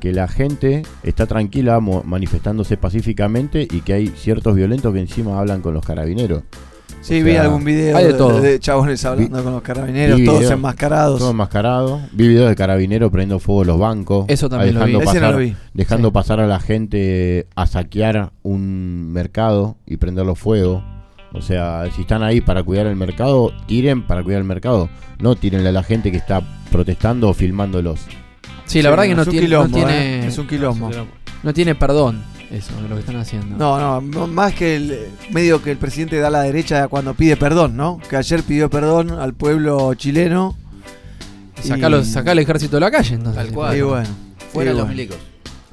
que 0.00 0.12
la 0.12 0.28
gente 0.28 0.82
está 1.02 1.26
tranquila 1.26 1.80
mo- 1.80 2.04
manifestándose 2.04 2.76
pacíficamente 2.76 3.66
y 3.68 3.80
que 3.80 3.94
hay 3.94 4.06
ciertos 4.08 4.54
violentos 4.54 4.94
que 4.94 5.00
encima 5.00 5.38
hablan 5.40 5.60
con 5.60 5.74
los 5.74 5.84
carabineros. 5.84 6.44
Sí, 7.00 7.22
O 7.22 7.24
vi 7.24 7.32
sea, 7.32 7.42
algún 7.42 7.64
video 7.64 7.96
hay 7.96 8.04
de 8.06 8.12
todo. 8.14 8.40
de 8.40 8.58
chabones 8.60 9.02
hablando 9.04 9.42
con 9.42 9.52
los 9.52 9.62
carabineros, 9.62 10.18
vi 10.18 10.24
todos 10.26 10.40
video- 10.40 10.52
enmascarados. 10.52 11.18
Todo 11.18 11.30
enmascarado. 11.30 12.00
Vi 12.12 12.28
videos 12.28 12.50
de 12.50 12.56
carabineros 12.56 13.10
prendiendo 13.10 13.38
fuego 13.38 13.64
los 13.64 13.78
bancos. 13.78 14.26
Eso 14.28 14.48
también 14.50 14.74
lo 14.74 14.80
dejando 14.80 14.98
vi. 14.98 15.04
No 15.04 15.12
pasar, 15.12 15.32
lo 15.32 15.38
vi. 15.38 15.56
Dejando 15.74 16.08
Sí. 16.08 16.12
pasar 16.12 16.40
a 16.40 16.46
la 16.46 16.60
gente 16.60 17.46
a 17.54 17.66
saquear 17.66 18.32
un 18.42 19.10
mercado 19.12 19.76
y 19.86 19.96
prenderlo 19.96 20.34
fuego. 20.34 20.84
O 21.32 21.40
sea, 21.40 21.84
si 21.94 22.02
están 22.02 22.22
ahí 22.22 22.40
para 22.40 22.62
cuidar 22.62 22.86
el 22.86 22.96
mercado, 22.96 23.52
tiren 23.66 24.06
para 24.06 24.22
cuidar 24.22 24.40
el 24.40 24.46
mercado. 24.46 24.90
No 25.20 25.34
tírenle 25.34 25.68
a 25.70 25.72
la 25.72 25.82
gente 25.82 26.10
que 26.10 26.16
está 26.18 26.42
protestando 26.70 27.28
o 27.30 27.34
filmándolos. 27.34 28.00
Sí, 28.66 28.82
la 28.82 28.90
verdad 28.90 29.04
que 29.04 29.14
no 29.14 29.22
es 29.22 29.28
un 29.28 29.32
tiene, 29.32 29.46
no 29.48 29.64
quilombo, 29.64 29.76
tiene. 29.76 30.24
¿eh? 30.24 30.26
Es 30.26 30.36
un 30.36 30.46
quilombo. 30.46 30.90
No 31.42 31.54
tiene 31.54 31.74
perdón 31.74 32.22
eso 32.50 32.74
de 32.82 32.88
lo 32.88 32.94
que 32.94 33.00
están 33.00 33.16
haciendo. 33.16 33.56
No, 33.56 34.00
no, 34.00 34.26
más 34.26 34.54
que 34.54 34.76
el 34.76 34.98
medio 35.30 35.62
que 35.62 35.70
el 35.70 35.76
presidente 35.78 36.18
da 36.18 36.28
a 36.28 36.30
la 36.30 36.42
derecha 36.42 36.88
cuando 36.88 37.14
pide 37.14 37.36
perdón, 37.36 37.76
¿no? 37.76 38.00
Que 38.08 38.16
ayer 38.16 38.42
pidió 38.42 38.70
perdón 38.70 39.10
al 39.10 39.34
pueblo 39.34 39.92
chileno. 39.94 40.56
Sacalo, 41.62 42.04
sacá 42.04 42.32
el 42.32 42.38
ejército 42.38 42.76
de 42.76 42.80
la 42.80 42.90
calle, 42.90 43.14
entonces. 43.16 43.44
Tal 43.44 43.52
cual. 43.52 43.76
Y 43.76 43.80
bueno. 43.82 44.08
Fuera 44.52 44.70
y 44.70 44.74
los 44.74 44.82
bueno. 44.84 44.94
milicos. 44.94 45.16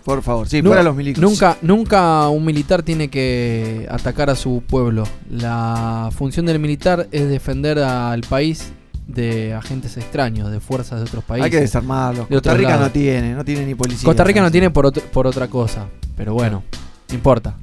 Por 0.04 0.22
favor, 0.22 0.48
sí, 0.48 0.62
Nu- 0.62 0.70
fuera 0.70 0.84
los 0.84 0.96
milicos. 0.96 1.22
Nunca, 1.22 1.58
nunca 1.62 2.28
un 2.30 2.46
militar 2.46 2.84
tiene 2.84 3.08
que 3.10 3.88
atacar 3.90 4.30
a 4.30 4.36
su 4.36 4.62
pueblo. 4.68 5.04
La 5.30 6.10
función 6.16 6.46
del 6.46 6.60
militar 6.60 7.08
es 7.12 7.28
defender 7.30 7.80
al 7.80 8.22
país 8.22 8.72
de 9.08 9.54
agentes 9.54 9.98
extraños, 9.98 10.52
de 10.52 10.60
fuerzas 10.60 11.00
de 11.00 11.06
otros 11.06 11.24
países. 11.24 11.46
Hay 11.46 11.52
que 11.52 11.60
desarmarlo. 11.60 12.26
de 12.30 12.36
Costa 12.36 12.54
Rica 12.56 12.78
no 12.78 12.90
tiene, 12.92 13.34
no 13.34 13.46
tiene 13.46 13.66
ni 13.66 13.76
policía. 13.76 14.06
Costa 14.06 14.24
Rica 14.24 14.42
no 14.42 14.52
tiene 14.52 14.70
por, 14.72 14.86
otro- 14.88 15.04
por 15.14 15.28
otra 15.28 15.48
cosa, 15.48 15.86
pero 16.18 16.34
bueno, 16.34 16.64
no 17.10 17.16
importa. 17.16 17.56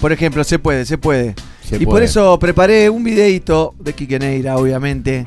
Por 0.00 0.12
ejemplo, 0.12 0.44
se 0.44 0.58
puede, 0.58 0.84
se 0.84 0.98
puede. 0.98 1.34
Se 1.64 1.76
y 1.82 1.86
por 1.86 2.02
eso 2.02 2.38
preparé 2.38 2.88
un 2.90 3.02
videito 3.02 3.74
de 3.80 3.92
Quique 3.94 4.18
Neira, 4.18 4.56
obviamente. 4.56 5.26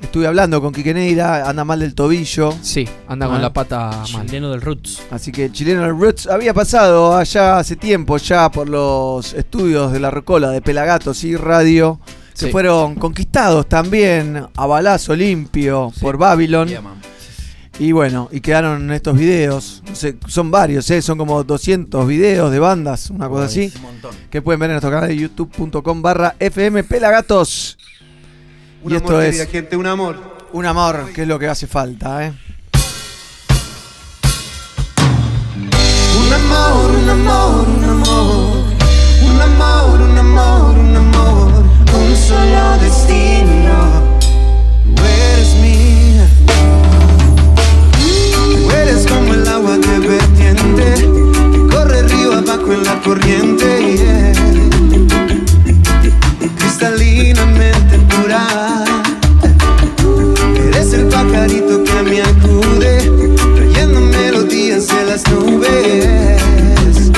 Estuve 0.00 0.26
hablando 0.26 0.60
con 0.62 0.72
Quique 0.72 0.94
Neira, 0.94 1.48
anda 1.48 1.62
mal 1.64 1.78
del 1.78 1.94
tobillo. 1.94 2.52
Sí, 2.62 2.88
anda 3.06 3.26
con 3.26 3.36
Ah. 3.36 3.40
la 3.40 3.52
pata 3.52 4.02
mal. 4.12 4.26
Chileno 4.26 4.50
del 4.50 4.62
Roots. 4.62 5.02
Así 5.10 5.30
que 5.30 5.44
el 5.44 5.52
chileno 5.52 5.82
del 5.82 5.90
Roots 5.96 6.26
había 6.26 6.52
pasado 6.54 7.14
allá 7.16 7.58
hace 7.58 7.76
tiempo 7.76 8.16
ya 8.16 8.50
por 8.50 8.68
los 8.68 9.34
estudios 9.34 9.92
de 9.92 10.00
la 10.00 10.10
Rocola 10.10 10.50
de 10.50 10.62
Pelagatos 10.62 11.22
y 11.22 11.36
Radio. 11.36 12.00
Que 12.40 12.46
Sí. 12.46 12.52
fueron 12.52 12.94
conquistados 12.96 13.68
también 13.68 14.46
a 14.56 14.66
balazo 14.66 15.14
limpio 15.14 15.92
por 16.00 16.16
Babylon. 16.16 16.68
Yeah. 16.68 16.82
Y 17.78 17.92
bueno, 17.92 18.28
y 18.32 18.40
quedaron 18.40 18.82
en 18.82 18.90
estos 18.90 19.16
videos. 19.16 19.82
No 19.88 19.94
sé, 19.94 20.16
son 20.26 20.50
varios, 20.50 20.90
¿eh? 20.90 21.00
son 21.00 21.16
como 21.16 21.42
200 21.44 22.06
videos 22.06 22.50
de 22.52 22.58
bandas, 22.58 23.08
una 23.10 23.28
cosa 23.28 23.44
así. 23.46 23.72
Un 23.76 23.82
montón. 23.82 24.10
Que 24.30 24.42
pueden 24.42 24.60
ver 24.60 24.70
en 24.70 24.74
nuestro 24.74 24.90
canal 24.90 25.08
de 25.08 25.16
youtube.com 25.16 26.02
barra 26.02 26.34
FM 26.38 26.84
Pelagatos. 26.84 27.78
Un 28.82 28.92
y 28.92 28.96
amor, 28.96 29.12
esto 29.12 29.20
querida 29.20 29.42
es 29.44 29.50
gente, 29.50 29.76
un 29.76 29.86
amor. 29.86 30.16
un 30.52 30.66
amor, 30.66 31.10
que 31.14 31.22
es 31.22 31.28
lo 31.28 31.38
que 31.38 31.46
hace 31.48 31.66
falta, 31.66 32.26
¿eh? 32.26 32.32
Un 36.18 36.32
amor, 36.32 36.90
un 36.90 37.08
amor. 37.08 37.66
Un 37.68 37.84
amor, 37.84 38.64
un 39.22 39.40
amor, 39.40 40.00
un 40.00 40.18
amor. 40.18 40.79
Solo 42.30 42.78
destino. 42.80 43.76
Tú 44.94 45.02
eres 45.02 45.52
mía. 45.56 46.28
Tú 48.54 48.70
eres 48.70 49.04
como 49.04 49.34
el 49.34 49.48
agua 49.48 49.76
de 49.76 49.98
vertiente. 49.98 50.94
Que 51.52 51.74
corre 51.74 52.02
río 52.04 52.34
abajo 52.34 52.72
en 52.72 52.84
la 52.84 53.00
corriente. 53.00 53.96
yeah. 53.96 54.32
Cristalinamente 56.56 57.98
pura. 58.10 58.46
Eres 60.68 60.92
el 60.92 61.06
pajarito 61.06 61.82
que 61.82 62.02
me 62.04 62.22
acude, 62.22 63.10
trayendo 63.56 64.00
melodías 64.02 64.86
de 64.86 65.04
las 65.04 65.28
nubes 65.32 67.10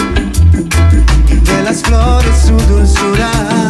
y 1.29 1.35
de 1.35 1.62
las 1.64 1.83
flores 1.83 2.35
su 2.46 2.57
dulzura. 2.72 3.62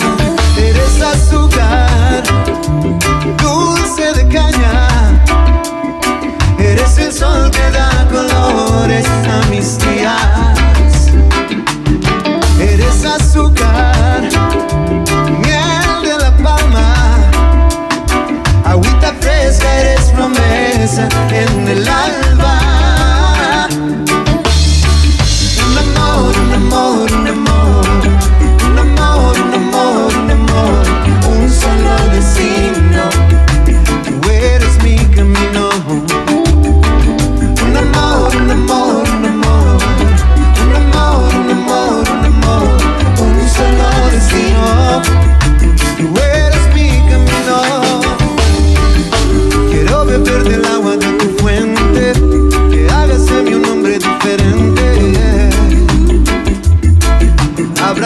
en 20.85 21.69
el 21.69 21.87
alma. 21.87 22.22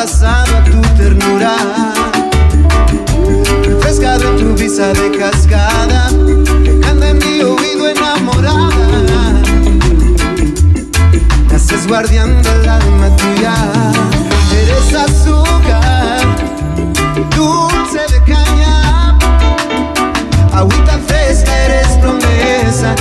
abrazado 0.06 0.56
a 0.56 0.62
tu 0.62 0.80
ternura, 0.96 1.56
refrescado 3.64 4.30
en 4.30 4.36
tu 4.36 4.54
brisa 4.54 4.92
de 4.92 5.10
cascada, 5.18 6.06
anda 6.88 7.08
en 7.08 7.18
mi 7.18 7.42
oído 7.42 7.88
enamorada, 7.88 9.42
naces 11.50 11.88
guardián 11.88 12.40
del 12.40 12.68
alma 12.68 13.16
tuya, 13.16 13.54
eres 14.52 14.94
azúcar, 14.94 16.20
dulce 17.34 18.00
de 18.12 18.22
caña, 18.32 19.18
agüita 20.52 21.00
fresca, 21.08 21.64
eres 21.64 21.88
promesa, 22.00 22.94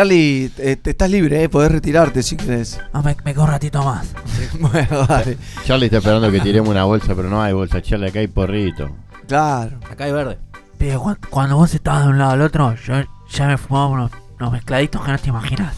Charlie, 0.00 0.50
eh, 0.56 0.76
te 0.76 0.90
estás 0.92 1.10
libre, 1.10 1.44
eh, 1.44 1.50
podés 1.50 1.70
retirarte 1.70 2.22
si 2.22 2.34
querés. 2.34 2.80
Ah, 2.94 3.02
me, 3.02 3.14
me 3.22 3.34
quedo 3.34 3.44
un 3.44 3.50
ratito 3.50 3.82
más. 3.82 4.06
bueno, 4.58 5.04
dale. 5.06 5.36
Charlie 5.66 5.84
está 5.88 5.98
esperando 5.98 6.30
que 6.30 6.40
tiremos 6.40 6.70
una 6.70 6.84
bolsa, 6.84 7.14
pero 7.14 7.28
no 7.28 7.42
hay 7.42 7.52
bolsa, 7.52 7.82
Charlie, 7.82 8.08
acá 8.08 8.20
hay 8.20 8.28
porrito. 8.28 8.88
Claro. 9.28 9.76
Acá 9.90 10.04
hay 10.04 10.12
verde. 10.12 10.38
Pero 10.78 11.02
cuando, 11.02 11.28
cuando 11.28 11.56
vos 11.56 11.74
estabas 11.74 12.04
de 12.04 12.08
un 12.12 12.18
lado 12.18 12.30
al 12.30 12.40
otro, 12.40 12.74
yo 12.76 12.94
ya 13.30 13.46
me 13.46 13.58
fumaba 13.58 13.88
unos, 13.88 14.10
unos 14.38 14.52
mezcladitos 14.52 15.04
que 15.04 15.12
no 15.12 15.18
te 15.18 15.28
imaginas. 15.28 15.76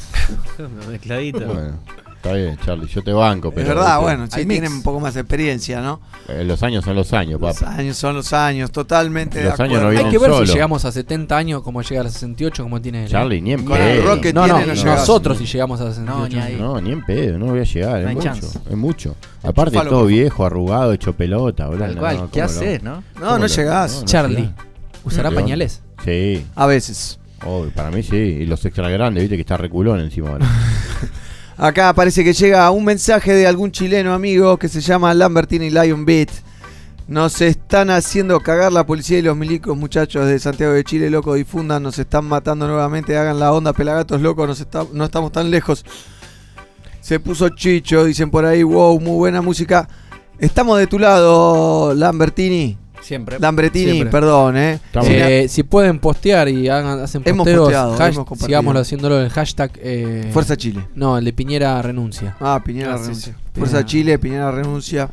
Mezcladito. 0.89 1.45
Bueno, 1.45 1.79
está 2.15 2.33
bien, 2.35 2.57
Charlie, 2.65 2.87
yo 2.87 3.03
te 3.03 3.13
banco, 3.13 3.51
pero. 3.51 3.63
es 3.63 3.69
verdad, 3.75 3.99
viste, 3.99 4.03
bueno, 4.05 4.27
sí 4.31 4.47
tienen 4.47 4.73
un 4.73 4.83
poco 4.85 5.01
más 5.01 5.15
de 5.15 5.23
experiencia, 5.23 5.81
¿no? 5.81 6.01
Eh, 6.29 6.45
los 6.45 6.63
años 6.63 6.85
son 6.85 6.95
los 6.97 7.13
años, 7.13 7.41
Los 7.41 7.59
papá. 7.59 7.75
años 7.77 7.97
son 7.97 8.15
los 8.15 8.33
años, 8.33 8.71
totalmente 8.71 9.43
Los 9.43 9.57
de 9.57 9.65
años 9.65 9.83
no 9.83 9.89
Hay 9.89 9.97
que 10.11 10.19
ver 10.19 10.31
solo. 10.31 10.47
si 10.47 10.53
llegamos 10.53 10.85
a 10.85 10.93
70 10.93 11.37
años, 11.37 11.63
como 11.63 11.83
llega 11.83 12.01
a 12.01 12.05
los 12.05 12.13
68, 12.13 12.63
como 12.63 12.81
tiene. 12.81 13.05
él. 13.05 13.11
Charlie, 13.11 13.41
ni 13.41 13.53
en 13.53 13.65
Con 13.65 13.77
el 13.81 13.99
pedo. 13.99 14.07
rock 14.15 14.21
que 14.21 14.33
No, 14.33 14.45
tiene 14.45 14.67
no, 14.67 14.85
nosotros 14.85 15.39
si 15.39 15.47
llegamos 15.47 15.81
a 15.81 15.89
68. 15.93 16.19
No, 16.19 16.29
ni 16.29 16.39
ahí. 16.41 16.57
No, 16.61 16.81
ni 16.81 16.93
en 16.93 17.05
pedo, 17.05 17.39
no 17.39 17.47
voy 17.47 17.61
a 17.61 17.65
llegar, 17.65 17.93
No 17.93 17.99
es 18.01 18.07
hay 18.09 18.15
mucho, 18.15 18.27
chance. 18.29 18.59
es 18.71 18.77
mucho. 18.77 19.17
Aparte 19.43 19.79
todo 19.81 20.07
viejo, 20.07 20.47
arrugado, 20.47 20.93
hecho 20.93 21.13
pelota, 21.13 21.67
boludo. 21.67 21.85
Tal 21.87 21.97
cual. 21.97 22.17
¿cómo 22.17 22.31
¿Qué 22.31 22.43
haces, 22.43 22.83
no? 22.83 22.97
No, 23.15 23.21
¿Cómo 23.21 23.39
no 23.39 23.47
llegás. 23.47 24.05
Charlie. 24.05 24.51
¿usará 25.05 25.29
¿Qué 25.31 25.35
onda? 25.35 25.41
pañales? 25.43 25.83
Sí, 26.05 26.47
A 26.55 26.67
veces. 26.67 27.19
obvio, 27.45 27.71
para 27.73 27.91
mí 27.91 28.03
sí. 28.05 28.17
Y 28.17 28.47
los 28.47 28.65
extra 28.65 28.89
grandes, 28.89 29.23
viste 29.25 29.37
que 29.37 29.41
está 29.43 29.57
reculón 29.57 29.99
encima 30.01 30.31
ahora. 30.31 30.47
Acá 31.63 31.93
parece 31.95 32.25
que 32.25 32.33
llega 32.33 32.69
un 32.73 32.85
mensaje 32.85 33.33
de 33.35 33.47
algún 33.47 33.71
chileno 33.71 34.13
amigo 34.15 34.57
que 34.57 34.69
se 34.69 34.81
llama 34.81 35.15
Lambertini 35.15 35.71
Lion 35.71 36.05
Beat. 36.05 36.29
Nos 37.07 37.41
están 37.41 37.89
haciendo 37.91 38.41
cagar 38.41 38.73
la 38.73 38.85
policía 38.85 39.21
y 39.21 39.23
los 39.23 39.37
milicos, 39.37 39.77
muchachos 39.77 40.27
de 40.27 40.41
Santiago 40.41 40.73
de 40.73 40.83
Chile, 40.83 41.09
loco, 41.09 41.35
difundan, 41.35 41.85
nos 41.85 42.01
están 42.01 42.25
matando 42.25 42.67
nuevamente, 42.67 43.17
hagan 43.17 43.39
la 43.39 43.53
onda, 43.53 43.73
pelagatos, 43.73 44.21
está- 44.61 44.89
no 44.93 45.05
estamos 45.05 45.31
tan 45.31 45.53
lejos. 45.53 45.85
Se 47.01 47.21
puso 47.21 47.49
Chicho, 47.51 48.07
dicen 48.07 48.33
por 48.33 48.45
ahí, 48.45 48.65
wow, 48.65 48.99
muy 48.99 49.15
buena 49.15 49.41
música. 49.41 49.89
Estamos 50.41 50.81
de 50.81 50.89
tu 50.89 50.99
lado, 50.99 51.95
Lambertini. 51.95 52.77
Siempre. 53.03 53.39
Lambertini, 53.39 53.93
Siempre. 53.93 54.11
perdón, 54.11 54.57
eh. 54.57 54.79
Eh, 55.03 55.47
si 55.49 55.63
pueden 55.65 55.99
postear 55.99 56.49
y 56.49 56.69
hagan, 56.69 57.01
hacen 57.01 57.23
Hemos 57.25 57.45
posteos, 57.45 57.65
posteado, 57.65 57.97
hash- 57.99 58.15
hemos 58.27 58.39
sigámoslo 58.39 58.81
haciéndolo 58.81 59.19
en 59.19 59.25
el 59.25 59.31
hashtag. 59.31 59.73
eh, 59.77 60.31
Fuerza 60.33 60.57
Chile. 60.57 60.87
No, 60.95 61.19
el 61.19 61.25
de 61.25 61.33
Piñera 61.33 61.81
renuncia. 61.83 62.37
Ah, 62.41 62.63
Piñera 62.65 62.95
Ah, 62.95 62.99
sí, 62.99 63.03
renuncia. 63.05 63.33
sí. 63.35 63.39
Fuerza 63.59 63.73
Piñera. 63.79 63.87
Chile, 63.87 64.19
Piñera 64.19 64.51
renuncia. 64.53 65.09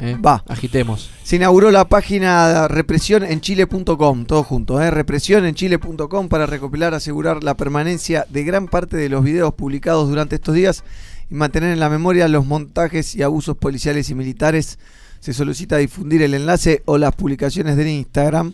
Eh, 0.00 0.16
Va. 0.16 0.42
Agitemos. 0.48 1.08
Se 1.22 1.36
inauguró 1.36 1.70
la 1.70 1.88
página 1.88 2.66
represionenchile.com, 2.66 4.24
todo 4.26 4.42
junto, 4.42 4.80
¿eh? 4.82 4.90
represionenchile.com 4.90 6.28
para 6.28 6.46
recopilar, 6.46 6.94
asegurar 6.94 7.44
la 7.44 7.56
permanencia 7.56 8.26
de 8.28 8.42
gran 8.44 8.66
parte 8.68 8.96
de 8.96 9.08
los 9.08 9.22
videos 9.22 9.54
publicados 9.54 10.08
durante 10.08 10.34
estos 10.36 10.54
días 10.54 10.82
y 11.30 11.34
mantener 11.34 11.72
en 11.72 11.80
la 11.80 11.88
memoria 11.90 12.26
los 12.28 12.44
montajes 12.46 13.14
y 13.14 13.22
abusos 13.22 13.56
policiales 13.56 14.10
y 14.10 14.14
militares. 14.14 14.78
Se 15.24 15.32
solicita 15.32 15.78
difundir 15.78 16.20
el 16.20 16.34
enlace 16.34 16.82
o 16.84 16.98
las 16.98 17.14
publicaciones 17.14 17.78
del 17.78 17.88
Instagram 17.88 18.52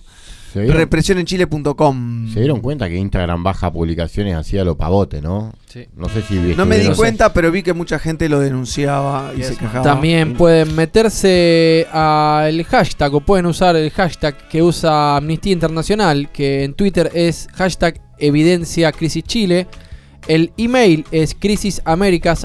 ¿Se 0.53 0.61
dieron, 0.61 0.79
represionenchile.com. 0.79 2.33
se 2.33 2.39
dieron 2.39 2.61
cuenta 2.61 2.89
que 2.89 2.95
Instagram 2.95 3.43
baja 3.43 3.73
publicaciones 3.73 4.37
así 4.37 4.57
a 4.57 4.63
lo 4.63 4.77
pavote, 4.77 5.21
¿no? 5.21 5.53
Sí. 5.67 5.89
No 5.97 6.09
sé 6.09 6.23
si 6.23 6.37
No 6.57 6.67
me 6.67 6.79
di 6.79 6.91
cuenta, 6.91 7.33
pero 7.33 7.51
vi 7.51 7.65
que 7.65 7.73
mucha 7.73 7.99
gente 7.99 8.29
lo 8.29 8.39
denunciaba 8.39 9.33
y 9.37 9.43
se 9.43 9.57
quejaba. 9.57 9.83
También 9.83 10.35
pueden 10.35 10.77
meterse 10.77 11.89
al 11.91 12.63
hashtag 12.63 13.15
o 13.17 13.21
pueden 13.21 13.47
usar 13.47 13.75
el 13.75 13.91
hashtag 13.91 14.37
que 14.49 14.63
usa 14.63 15.17
Amnistía 15.17 15.53
Internacional, 15.53 16.31
que 16.31 16.63
en 16.63 16.75
Twitter 16.75 17.11
es 17.15 17.49
hashtag 17.55 18.01
evidencia 18.19 18.93
crisis 18.93 19.25
Chile. 19.25 19.67
El 20.29 20.53
email 20.57 21.05
es 21.11 21.35
crisisamericas 21.35 22.45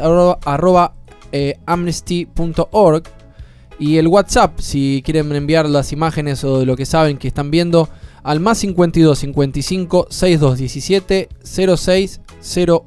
Y 3.78 3.98
el 3.98 4.08
WhatsApp, 4.08 4.60
si 4.60 5.02
quieren 5.04 5.32
enviar 5.34 5.68
las 5.68 5.92
imágenes 5.92 6.44
o 6.44 6.60
de 6.60 6.66
lo 6.66 6.76
que 6.76 6.86
saben 6.86 7.18
que 7.18 7.28
están 7.28 7.52
viendo, 7.52 7.90
al 8.24 8.40
más 8.40 8.58
52 8.60 9.20
55 9.20 10.08
62 10.10 10.58
17 10.58 11.30
06 11.44 12.22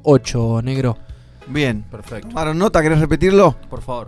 08, 0.03 0.61
negro. 0.63 0.97
Bien. 1.47 1.83
Perfecto. 1.89 2.29
Tomaron 2.29 2.57
nota, 2.57 2.81
¿querés 2.81 2.99
repetirlo? 2.99 3.55
Por 3.69 3.81
favor. 3.81 4.07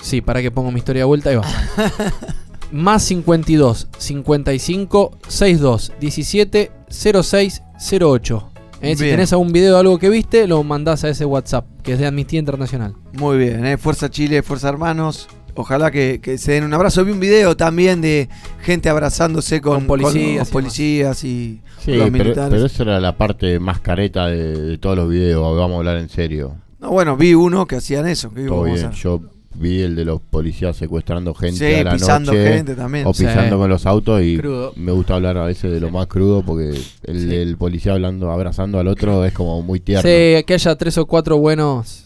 Sí, 0.00 0.20
para 0.20 0.42
que 0.42 0.50
pongo 0.50 0.70
mi 0.70 0.78
historia 0.78 1.00
de 1.00 1.06
vuelta, 1.06 1.30
ahí 1.30 1.36
va. 1.36 1.44
Más 2.72 3.02
52 3.04 3.88
55 3.96 5.18
62 5.28 5.92
17 6.00 6.72
06 6.88 7.62
08. 8.00 8.50
Eh, 8.80 8.96
si 8.96 9.04
tenés 9.04 9.32
algún 9.32 9.52
video 9.52 9.74
de 9.74 9.80
algo 9.80 9.98
que 9.98 10.10
viste, 10.10 10.46
lo 10.46 10.62
mandás 10.62 11.04
a 11.04 11.08
ese 11.08 11.24
WhatsApp, 11.24 11.66
que 11.82 11.94
es 11.94 11.98
de 11.98 12.06
Amnistía 12.06 12.38
Internacional. 12.38 12.94
Muy 13.14 13.38
bien, 13.38 13.64
¿eh? 13.64 13.78
Fuerza 13.78 14.10
Chile, 14.10 14.42
Fuerza 14.42 14.68
Hermanos. 14.68 15.28
Ojalá 15.56 15.90
que, 15.90 16.20
que 16.22 16.36
se 16.38 16.52
den 16.52 16.64
un 16.64 16.74
abrazo. 16.74 17.04
Vi 17.04 17.12
un 17.12 17.20
video 17.20 17.56
también 17.56 18.00
de 18.00 18.28
gente 18.62 18.88
abrazándose 18.88 19.60
con, 19.60 19.74
Con 19.78 19.86
policías 19.86 20.50
policías 20.50 21.22
y 21.24 21.60
Sí, 21.84 21.92
los 21.92 22.10
pero, 22.10 22.10
militares. 22.10 22.50
pero 22.50 22.66
eso 22.66 22.82
era 22.82 22.98
la 23.00 23.16
parte 23.16 23.58
más 23.60 23.80
careta 23.80 24.26
de, 24.26 24.58
de 24.60 24.78
todos 24.78 24.96
los 24.96 25.08
videos, 25.08 25.42
vamos 25.56 25.74
a 25.74 25.78
hablar 25.78 25.96
en 25.98 26.08
serio. 26.08 26.54
No, 26.80 26.90
bueno, 26.90 27.16
vi 27.16 27.34
uno 27.34 27.66
que 27.66 27.76
hacían 27.76 28.06
eso. 28.08 28.32
que 28.32 28.44
Todo 28.46 28.64
bien, 28.64 28.90
yo 28.92 29.20
vi 29.56 29.82
el 29.82 29.94
de 29.94 30.04
los 30.04 30.20
policías 30.20 30.76
secuestrando 30.76 31.32
gente 31.34 31.58
Sí, 31.74 31.80
a 31.80 31.84
la 31.84 31.92
pisando 31.92 32.32
noche 32.32 32.52
gente 32.54 32.74
también. 32.74 33.06
o 33.06 33.12
pisando 33.12 33.54
Sí. 33.56 33.60
con 33.60 33.70
los 33.70 33.86
autos 33.86 34.20
y 34.22 34.36
Crudo. 34.38 34.72
me 34.76 34.90
gusta 34.92 35.14
hablar 35.14 35.38
a 35.38 35.44
veces 35.44 35.70
de 35.70 35.78
lo 35.78 35.90
más 35.90 36.06
crudo 36.08 36.42
porque 36.42 36.76
el, 37.04 37.32
el 37.32 37.56
policía 37.56 37.92
hablando 37.92 38.30
abrazando 38.32 38.80
al 38.80 38.88
otro 38.88 39.24
es 39.24 39.32
como 39.32 39.62
muy 39.62 39.78
tierno 39.78 40.02
Sí, 40.02 40.42
que 40.44 40.54
haya 40.54 40.74
tres 40.76 40.98
o 40.98 41.06
cuatro 41.06 41.38
buenos. 41.38 42.00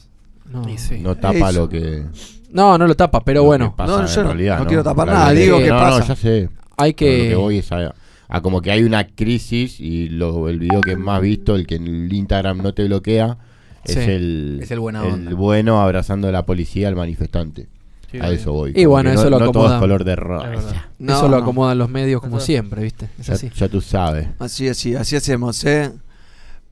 No, 0.53 0.63
no 1.01 1.15
tapa 1.17 1.51
Eso. 1.51 1.61
lo 1.61 1.69
que 1.69 2.03
No, 2.51 2.79
no 2.79 2.87
lo 2.87 2.95
tapa, 2.95 3.23
pero 3.25 3.41
lo 3.41 3.47
bueno. 3.47 3.75
pasa 3.77 3.93
No, 3.93 4.01
en 4.01 4.07
yo 4.07 4.23
no- 4.23 4.29
realidad, 4.29 4.59
no 4.61 4.67
quiero 4.67 4.83
tapar 4.85 5.09
nada, 5.09 5.31
digo 5.33 5.59
que 5.59 5.69
pasa. 5.71 5.99
no, 6.01 6.07
ya 6.07 6.17
sé 6.17 6.49
Hay 6.77 6.91
lo 6.93 6.97
que. 6.97 7.29
que 7.29 7.35
voy 7.35 7.59
es 7.59 7.71
a, 7.73 7.95
a 8.29 8.41
como 8.41 8.61
que 8.63 8.71
hay 8.71 8.83
una 8.85 9.07
crisis 9.07 9.81
y 9.81 10.09
lo, 10.09 10.49
el 10.49 10.59
video 10.59 10.81
que 10.81 10.93
es 10.93 10.99
más 10.99 11.21
visto, 11.21 11.55
el 11.57 11.67
que 11.67 11.75
en 11.77 11.87
el 11.87 12.13
Instagram 12.13 12.59
no 12.63 12.73
te 12.75 12.85
bloquea, 12.85 13.37
es 13.85 13.95
Sí. 13.95 14.01
el, 14.01 14.61
Es 14.63 14.71
el 14.71 14.81
buena 14.81 15.03
onda. 15.03 15.35
bueno 15.35 15.81
abrazando 15.81 16.29
a 16.29 16.33
la 16.33 16.45
policía 16.47 16.89
al 16.89 16.97
manifestante. 16.97 17.69
Sí, 18.11 18.19
a 18.21 18.31
eso 18.31 18.55
voy. 18.55 18.73
Y 18.75 18.87
bueno, 18.87 19.11
eso 19.11 19.25
no, 19.25 19.31
lo 19.31 19.39
no 19.41 19.53
todo 19.53 19.65
acomoda. 19.65 19.75
es 19.77 19.81
color 19.81 20.05
de 20.05 20.17
rosa. 20.17 20.89
No, 20.99 21.13
Eso 21.15 21.29
lo 21.29 21.37
acomodan 21.37 21.77
los 21.77 21.91
medios 21.91 22.23
como 22.23 22.41
siempre, 22.41 22.83
¿viste? 22.83 23.11
Es 23.19 23.27
Ya, 23.27 23.35
así. 23.35 23.51
ya 23.55 23.69
tú 23.69 23.83
sabes. 23.83 24.29
Así, 24.39 24.67
así, 24.67 24.95
así 24.95 25.15
hacemos, 25.17 25.63
¿eh? 25.67 25.93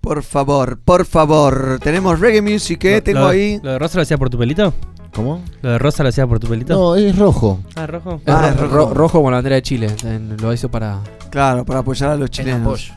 Por 0.00 0.22
favor, 0.22 0.78
por 0.82 1.04
favor. 1.04 1.78
Tenemos 1.82 2.20
reggae 2.20 2.40
music, 2.40 2.84
¿eh? 2.84 2.94
Lo- 2.96 3.02
Tengo 3.02 3.20
lo- 3.20 3.26
ahí. 3.28 3.60
¿Lo 3.62 3.72
de 3.72 3.78
Rosa 3.78 3.98
lo 3.98 4.02
hacía 4.02 4.16
por 4.16 4.30
tu 4.30 4.38
pelito? 4.38 4.72
¿Cómo? 5.16 5.42
¿Lo 5.62 5.70
de 5.70 5.78
Rosa 5.78 6.02
lo 6.02 6.10
hacía 6.10 6.26
por 6.26 6.38
tu 6.38 6.46
pelito? 6.46 6.74
No, 6.74 6.94
es 6.94 7.16
rojo. 7.18 7.58
Ah, 7.74 7.86
rojo. 7.86 8.20
Es 8.24 8.32
Ah, 8.32 8.42
ro- 8.42 8.48
es 8.48 8.56
ro- 8.60 8.68
rojo. 8.68 8.94
rojo 8.94 9.22
con 9.22 9.32
la 9.32 9.38
bandera 9.38 9.56
de 9.56 9.62
Chile. 9.62 9.88
en- 10.04 10.36
Lo 10.40 10.52
hizo 10.52 10.68
para. 10.70 10.98
Claro, 11.30 11.64
para 11.64 11.80
apoyar 11.80 12.10
a 12.10 12.16
los 12.16 12.26
En 12.28 12.32
chilenos. 12.32 12.60
apoyo. 12.60 12.92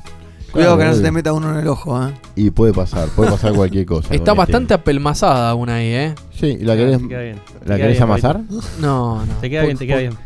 Cuidado 0.52 0.78
que 0.80 0.86
no 0.86 0.94
se 0.96 1.02
te 1.02 1.12
meta 1.12 1.32
uno 1.32 1.52
en 1.54 1.60
el 1.60 1.68
ojo, 1.68 2.04
¿eh? 2.08 2.12
Y 2.36 2.50
puede 2.50 2.74
pasar, 2.74 3.08
puede 3.10 3.30
pasar 3.32 3.54
cualquier 3.54 3.86
cosa. 3.86 4.08
Está 4.14 4.18
con 4.18 4.20
este. 4.24 4.34
bastante 4.38 4.74
apelmazada 4.74 5.52
aún 5.52 5.70
ahí, 5.70 5.88
¿eh? 5.88 6.16
Sí, 6.38 6.58
¿la 6.60 6.76
querés, 6.76 6.98
te 7.00 7.08
queda 7.08 7.22
bien. 7.22 7.40
Te 7.64 7.70
¿la 7.70 7.76
querés 7.78 7.92
bien, 7.94 8.04
amasar? 8.04 8.42
No, 8.80 9.24
no. 9.24 9.34
Te 9.42 9.50
queda 9.50 9.62
Por- 9.62 9.68
bien, 9.68 9.78
te 9.78 9.86
queda 9.88 9.96
por- 9.98 10.02
bien. 10.02 10.18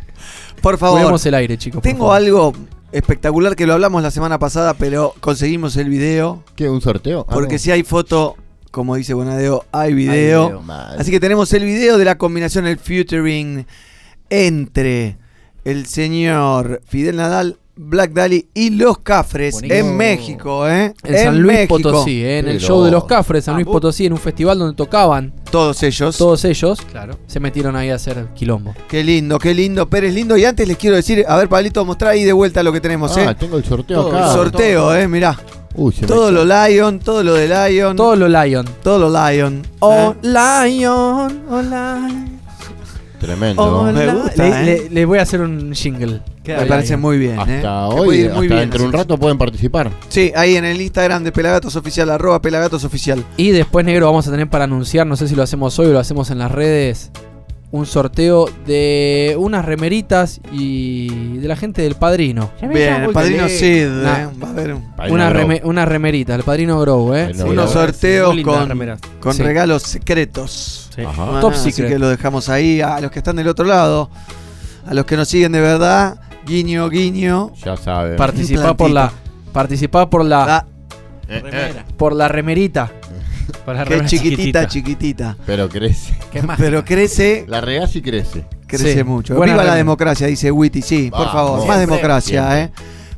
Por 0.61 0.77
favor. 0.77 0.97
Cuidemos 0.99 1.25
el 1.25 1.33
aire, 1.35 1.57
chicos. 1.57 1.75
por 1.75 1.83
Tengo 1.83 2.05
favor. 2.05 2.15
algo 2.15 2.53
espectacular 2.93 3.55
que 3.55 3.67
lo 3.67 3.73
hablamos 3.73 4.01
la 4.01 4.11
semana 4.11 4.39
pasada, 4.39 4.73
pero 4.75 5.13
conseguimos 5.19 5.75
el 5.77 5.89
video. 5.89 6.41
¿Qué? 6.55 6.69
¿Un 6.69 6.79
sorteo? 6.81 7.25
Ah, 7.27 7.33
Porque 7.33 7.55
no. 7.55 7.59
si 7.59 7.71
hay 7.71 7.83
foto, 7.83 8.35
como 8.74 8.95
dice 8.95 9.13
Bonadeo, 9.13 9.65
hay 9.71 9.93
video. 9.93 10.47
video. 10.47 10.61
Madre. 10.63 10.99
Así 10.99 11.11
que 11.11 11.19
tenemos 11.19 11.53
el 11.53 11.63
video 11.63 11.99
de 11.99 12.05
la 12.05 12.17
combinación, 12.17 12.65
el 12.65 12.80
featuring 12.80 13.67
entre 14.32 15.17
el 15.63 15.86
señor 15.86 16.82
Fidel 16.84 17.17
Nadal, 17.17 17.59
Black 17.76 18.11
Dali 18.11 18.47
y 18.53 18.69
los 18.69 18.99
Cafres 18.99 19.53
Buenísimo. 19.55 19.80
en 19.89 19.97
México, 19.97 20.67
¿eh? 20.69 20.93
En 21.03 21.17
San 21.17 21.41
Luis 21.41 21.55
México. 21.57 21.76
Potosí, 21.78 22.24
¿eh? 22.24 22.39
en 22.39 22.47
el 22.47 22.59
show 22.59 22.84
de 22.84 22.91
los 22.91 23.05
Cafres, 23.05 23.45
San 23.45 23.55
Ah, 23.55 23.57
Luis 23.57 23.65
vos- 23.65 23.74
Potosí, 23.74 24.05
en 24.05 24.13
un 24.13 24.19
festival 24.19 24.59
donde 24.59 24.76
tocaban 24.76 25.34
Todos 25.49 25.82
ellos. 25.84 26.15
todos 26.17 26.45
ellos, 26.45 26.80
claro, 26.82 27.17
se 27.26 27.39
metieron 27.39 27.76
ahí 27.76 27.89
a 27.89 27.95
hacer 27.95 28.28
quilombo. 28.36 28.76
Qué 28.88 29.03
lindo, 29.03 29.39
qué 29.39 29.53
lindo, 29.55 29.89
Pérez 29.89 30.13
lindo. 30.13 30.38
Y 30.38 30.45
antes 30.45 30.67
les 30.67 30.78
quiero 30.78 30.95
decir, 30.95 31.26
a 31.28 31.36
ver, 31.38 31.49
Pablito, 31.49 31.84
mostrá 31.84 32.11
ahí 32.11 32.24
de 32.24 32.34
vuelta 32.34 32.61
lo 32.61 32.71
que 32.71 32.80
tenemos, 32.82 33.17
Ah, 33.17 33.32
¿eh? 33.32 33.36
tengo 33.39 33.57
el 33.57 33.63
sorteo 33.65 34.01
Todo 34.03 34.15
acá. 34.17 34.28
El 34.28 34.34
sorteo, 34.34 34.95
¿eh? 34.95 35.07
Mirá. 35.07 35.39
Uy, 35.76 35.91
se 35.91 36.01
me 36.01 36.07
Todo 36.07 36.32
lo 36.32 36.45
Lion, 36.45 36.99
todo 36.99 37.24
lo 37.24 37.34
de 37.34 37.47
Lion. 37.47 37.95
Todo 37.97 38.15
lo 38.15 38.28
Lion. 38.30 38.65
Todo 38.84 39.09
lo 39.09 39.30
Lion. 39.32 39.63
Oh, 39.80 40.13
¿eh? 40.21 40.28
Lion, 40.69 41.41
oh, 41.49 41.61
Lion. 41.63 42.39
Tremendo. 43.24 43.63
Oh, 43.63 43.84
Me 43.91 44.07
gusta, 44.13 44.43
le, 44.43 44.49
¿eh? 44.49 44.65
le- 44.84 44.89
le 44.89 45.05
voy 45.05 45.17
a 45.19 45.21
hacer 45.21 45.39
un 45.41 45.74
jingle. 45.74 46.19
Me 46.45 46.65
parece 46.65 46.97
muy 46.97 47.17
bien, 47.17 47.39
¿eh? 47.39 47.57
Hasta 47.57 47.88
puede 47.89 48.01
hoy, 48.09 48.26
hasta 48.28 48.39
bien, 48.41 48.55
dentro 48.57 48.80
de 48.82 48.86
un 48.88 48.91
rato 48.93 49.17
pueden 49.17 49.38
participar. 49.38 49.89
Sí, 50.09 50.34
ahí 50.36 50.57
en 50.57 50.65
el 50.65 50.82
Instagram 50.82 51.24
de 51.24 51.32
Pelagatos 51.32 51.76
Oficial, 51.78 52.09
arroba 52.09 52.41
Pelagatos 52.41 52.84
Oficial. 52.84 53.24
Y 53.38 53.51
después, 53.51 53.86
negro, 53.86 54.07
vamos 54.07 54.28
a 54.28 54.32
tener 54.32 54.49
para 54.49 54.65
anunciar, 54.65 55.07
no 55.07 55.15
sé 55.15 55.28
si 55.30 55.36
lo 55.36 55.43
hacemos 55.43 55.80
hoy 55.80 55.88
o 55.88 55.93
lo 55.93 55.99
hacemos 55.99 56.30
en 56.32 56.39
las 56.39 56.51
redes, 56.51 57.11
un 57.74 57.88
sorteo 57.88 58.47
de 58.67 59.36
unas 59.39 59.65
remeritas 59.65 60.39
y 60.51 61.38
de 61.39 61.47
la 61.47 61.55
gente 61.55 61.82
del 61.82 61.95
padrino. 61.95 62.51
Bien, 62.61 63.01
el 63.01 63.09
padrino 63.09 63.49
Sid, 63.49 63.88
Una- 63.89 64.21
eh, 64.21 64.28
va 64.41 64.47
a 64.47 64.51
haber 64.51 64.74
un- 64.76 64.93
una 65.09 65.30
reme- 65.32 65.61
unas 65.63 65.88
remeritas, 65.88 66.38
el 66.38 66.43
padrino 66.43 66.80
Grow, 66.80 67.15
¿eh? 67.15 67.32
unos 67.43 67.71
sorteos 67.71 68.36
con, 68.43 68.69
con 69.19 69.34
Sí. 69.34 69.41
regalos 69.41 69.82
secretos. 69.82 70.91
Ajá. 71.03 71.24
Bueno, 71.26 71.39
Top 71.39 71.53
así 71.53 71.71
secret. 71.71 71.93
que 71.93 71.99
lo 71.99 72.09
dejamos 72.09 72.47
ahí 72.49 72.80
a 72.80 73.01
los 73.01 73.09
que 73.09 73.17
están 73.19 73.38
del 73.38 73.47
otro 73.47 73.65
lado, 73.65 74.11
a 74.86 74.93
los 74.93 75.05
que 75.05 75.17
nos 75.17 75.28
siguen 75.28 75.51
de 75.51 75.59
verdad, 75.61 76.19
guiño, 76.45 76.88
guiño. 76.89 77.53
Ya 77.65 77.76
saben. 77.76 78.17
Participá 78.17 78.78
por 78.78 78.91
la. 78.91 79.11
Participá 79.51 80.07
por 80.11 80.24
la. 80.24 80.67
Eh, 81.28 81.41
eh. 81.51 81.74
Por 81.97 82.13
la 82.13 82.28
remerita. 82.28 82.91
Que 83.87 83.95
es 83.97 84.05
chiquitita, 84.05 84.67
chiquitita. 84.67 85.37
Pero 85.45 85.69
crece. 85.69 86.13
Pero 86.57 86.83
crece. 86.83 87.45
La 87.47 87.61
regás 87.61 87.95
y 87.95 88.01
crece. 88.01 88.45
Crece 88.67 88.93
Sí. 88.95 89.03
mucho. 89.03 89.35
Buena 89.35 89.53
Viva 89.53 89.63
la 89.63 89.75
democracia, 89.75 90.27
dice 90.27 90.51
Witty. 90.51 90.81
Sí, 90.81 91.09
por 91.11 91.31
favor, 91.31 91.65
más 91.67 91.79
democracia, 91.79 92.51
siempre. 92.51 92.63
¿eh? 92.63 92.71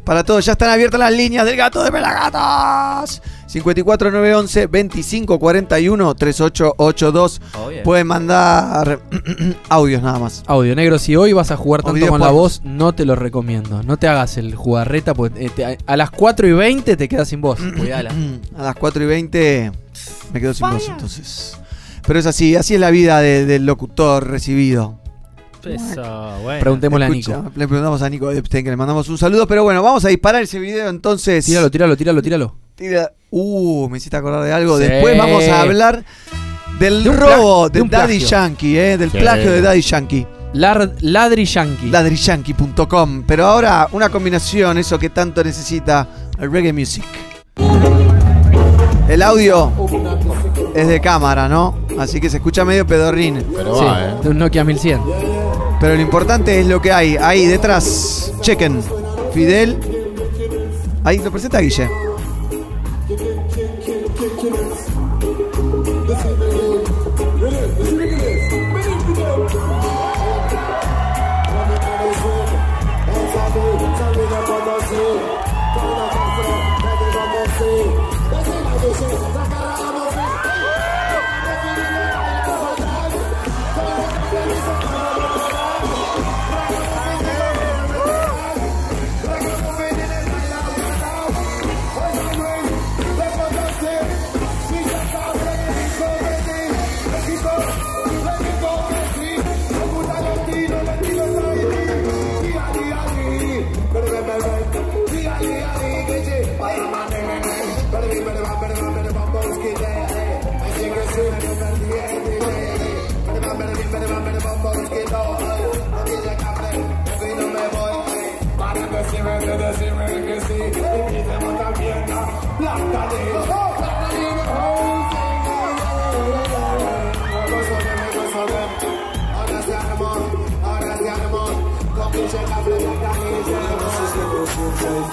Para 0.04 0.24
todos, 0.24 0.46
ya 0.46 0.52
están 0.52 0.70
abiertas 0.70 1.00
las 1.00 1.12
líneas 1.12 1.46
del 1.46 1.56
gato 1.56 1.84
de 1.84 1.92
Pelagatos. 1.92 3.22
54911 3.62 4.68
2541 4.68 6.16
3882. 6.16 7.42
Oh, 7.58 7.72
yeah. 7.72 7.84
Pueden 7.84 8.08
mandar 8.08 9.00
audios 9.70 10.02
nada 10.02 10.20
más. 10.20 10.44
Audio 10.48 10.76
negro, 10.76 11.00
si 11.00 11.16
hoy 11.16 11.34
vas 11.34 11.52
a 11.52 11.58
jugar 11.58 11.84
tanto 11.84 12.08
con 12.08 12.20
la 12.22 12.30
voz, 12.32 12.62
no 12.64 12.94
te 12.94 13.06
lo 13.06 13.16
recomiendo. 13.16 13.84
No 13.84 13.98
te 13.98 14.08
hagas 14.08 14.38
el 14.38 14.56
jugarreta, 14.56 15.14
porque 15.14 15.46
eh, 15.46 15.50
te- 15.56 15.78
a 15.86 15.98
las 15.98 16.12
4 16.12 16.48
y 16.48 16.54
20 16.54 16.96
te 16.98 17.08
quedas 17.08 17.28
sin 17.30 17.42
voz. 17.42 17.60
Cuidala. 17.78 18.12
A 18.58 18.64
las 18.64 18.76
4 18.76 19.04
y 19.04 19.08
20 19.08 19.72
me 20.34 20.42
quedo 20.42 20.54
sin 20.54 20.70
voz, 20.70 20.88
entonces. 20.90 21.58
Pero 22.08 22.20
es 22.20 22.26
así, 22.26 22.56
así 22.56 22.76
es 22.76 22.80
la 22.80 22.92
vida 22.92 23.20
de- 23.22 23.46
del 23.46 23.66
locutor 23.66 24.28
recibido. 24.28 25.00
Eso, 25.64 26.38
bueno. 26.44 26.60
Preguntémosle 26.60 27.06
a 27.06 27.08
Escucha, 27.08 27.38
Nico. 27.38 27.52
Le 27.56 27.68
preguntamos 27.68 28.00
a 28.04 28.10
Nico 28.12 28.30
Epstein 28.30 28.64
que 28.64 28.70
le 28.70 28.76
mandamos 28.78 29.10
un 29.10 29.18
saludo. 29.18 29.48
Pero 29.48 29.64
bueno, 29.64 29.82
vamos 29.82 30.06
a 30.06 30.10
disparar 30.10 30.44
ese 30.44 30.60
video 30.60 30.90
entonces. 30.90 31.44
Tíralo, 31.44 31.72
tíralo, 31.72 31.98
tíralo, 31.98 32.22
tíralo. 32.22 32.56
Tira- 32.76 33.12
Uh, 33.38 33.90
me 33.90 33.98
hiciste 33.98 34.16
acordar 34.16 34.44
de 34.44 34.54
algo. 34.54 34.78
Sí. 34.78 34.84
Después 34.86 35.18
vamos 35.18 35.44
a 35.48 35.62
hablar 35.62 36.06
del 36.80 37.04
De 37.04 37.12
robo 37.12 37.70
de 37.70 37.82
de, 37.82 37.88
Daddy 37.90 38.20
plagio. 38.20 38.28
Yankee, 38.30 38.78
eh, 38.78 38.98
del 38.98 39.12
Sí. 39.12 39.18
plagio 39.18 39.52
de 39.52 39.62
Daddy 39.62 39.82
Yankee. 39.82 40.28
Lar- 40.54 40.94
Ladri 41.02 41.44
Yankee. 41.44 41.90
Ladriyankee.com. 41.90 43.24
Pero 43.28 43.46
ahora 43.46 43.90
una 43.92 44.08
combinación, 44.10 44.78
eso 44.78 44.98
que 44.98 45.10
tanto 45.10 45.44
necesita 45.44 46.08
el 46.40 46.50
reggae 46.50 46.72
music. 46.72 47.04
El 49.10 49.22
audio 49.22 49.72
es 50.74 50.88
de 50.88 51.02
cámara, 51.02 51.50
¿no? 51.50 51.78
Así 52.00 52.22
que 52.22 52.30
se 52.30 52.38
escucha 52.38 52.64
medio 52.64 52.88
pedorrín. 52.88 53.44
Pero 53.56 53.78
Sí, 53.78 53.84
va, 53.86 54.02
¿eh? 54.06 54.14
de 54.24 54.30
un 54.30 54.38
Nokia 54.38 54.64
1100. 54.64 55.02
Pero 55.82 55.96
lo 55.96 56.02
importante 56.02 56.60
es 56.60 56.68
lo 56.68 56.82
que 56.82 56.92
hay 56.94 57.18
ahí 57.18 57.46
detrás. 57.48 58.32
Chequen. 58.40 58.82
Fidel. 59.34 59.78
Ahí 61.04 61.18
lo 61.20 61.32
presenta 61.32 61.60
Guille. 61.60 61.90
Absolute 64.46 64.85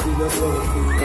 Filosofía, 0.02 1.02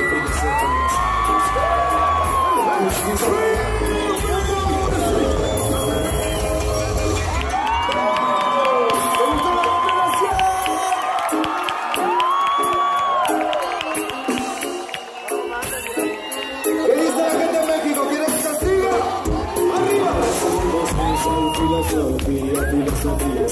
filosofía, 22.71 23.47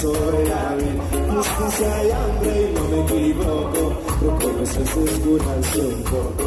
sobre 0.00 0.40
la 0.48 0.64
vida. 0.76 1.04
Justicia 1.32 1.92
y 2.04 2.06
hambre 2.10 2.52
y 2.62 2.64
no 2.74 2.82
me 2.88 2.98
equivoco. 3.00 4.11
Procuro 4.22 4.64
ser 4.66 4.86
seguro 4.86 5.42
al 5.50 5.62
un 5.84 6.02
poco. 6.04 6.44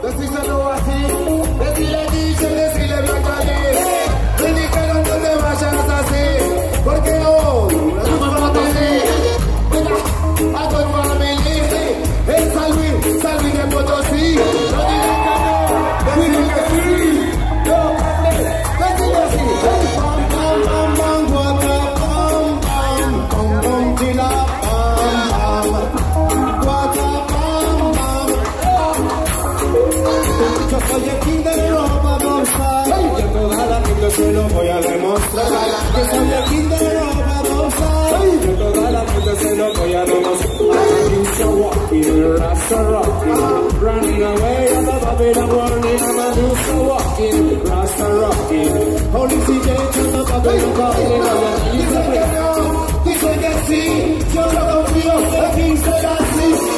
Decíselo 0.00 0.56
así, 0.70 0.98
decirle 1.58 2.02
dicho, 2.12 2.46
decirle 2.48 2.98
blanca 3.02 3.36
Me 4.40 4.48
dijeron 4.60 5.02
no 5.02 5.14
te 5.24 5.32
vayas 5.42 5.88
así, 5.98 6.24
porque 6.84 7.10
hoy 7.10 7.74
no 7.74 8.14
me 8.20 8.40
mato 8.40 8.60
así. 8.60 8.90
Mira, 9.72 9.96
a 10.56 10.68
tu 10.68 10.76
familia, 10.76 11.15
se 34.16 34.32
lo 34.32 34.48
voy 34.48 34.68
a 34.68 34.80
demostrar. 34.80 35.46
Yo 35.96 36.04
soy 36.10 36.32
el 36.32 36.44
king 36.44 36.68
de 36.68 36.76
Europa, 36.76 37.42
Rosa. 37.50 37.88
Y 38.26 38.48
a 38.48 38.58
toda 38.58 38.90
la 38.90 39.00
gente 39.06 39.36
se 39.36 39.56
lo 39.56 39.74
voy 39.74 39.94
a 39.94 40.04
demostrar. 40.04 40.46
I'm 41.06 41.24
so 41.36 41.50
walking, 41.50 42.36
Rasta 42.38 42.82
rocking. 42.92 43.80
Running 43.80 44.22
away, 44.22 44.76
I'm 44.76 44.88
a 44.88 44.96
Babylon 45.04 45.50
warning. 45.56 46.00
I'm 46.00 46.18
a 46.18 46.34
new 46.36 46.54
so 46.64 46.76
walking, 46.88 47.64
Rasta 47.64 48.06
rocking. 48.20 48.74
Holy 49.12 49.38
CJ, 49.46 49.68
I'm 49.96 50.14
a 50.14 50.24
Babylon 50.24 50.72
calling. 50.76 51.22
I'm 51.30 51.44
a 51.44 51.72
new 51.72 51.86
so 51.92 52.46
Dice 53.04 53.32
que 53.42 53.52
sí, 53.66 54.18
yo 54.34 54.52
no 54.52 54.62
confío, 54.72 55.12
aquí 55.46 55.76
será 55.76 56.14
así. 56.14 56.36
Y 56.36 56.36
la 56.36 56.64
brujería 56.64 56.75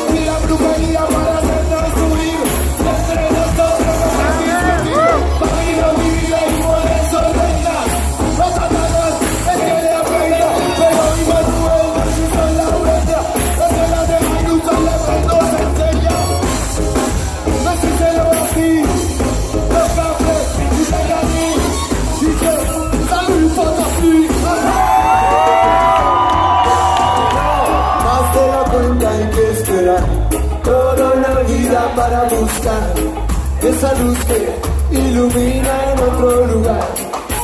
esa 33.79 33.95
luz 34.03 34.19
que 34.25 34.99
ilumina 34.99 35.75
en 35.93 35.99
otro 36.01 36.47
lugar. 36.47 36.89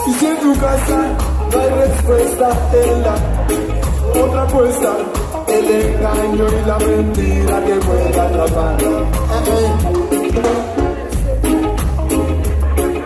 Y 0.09 0.13
si 0.15 0.27
en 0.27 0.37
tu 0.39 0.53
casa 0.59 0.99
no 1.53 1.61
hay 1.61 1.71
respuesta 1.71 2.49
en 2.73 3.03
la 3.03 3.15
otra 4.25 4.43
apuesta. 4.43 4.97
El 5.47 5.71
engaño 5.71 6.47
y 6.49 6.67
la 6.67 6.79
mentira 6.79 7.65
que 7.65 7.75
puede 7.75 8.21
atrapar. 8.21 8.77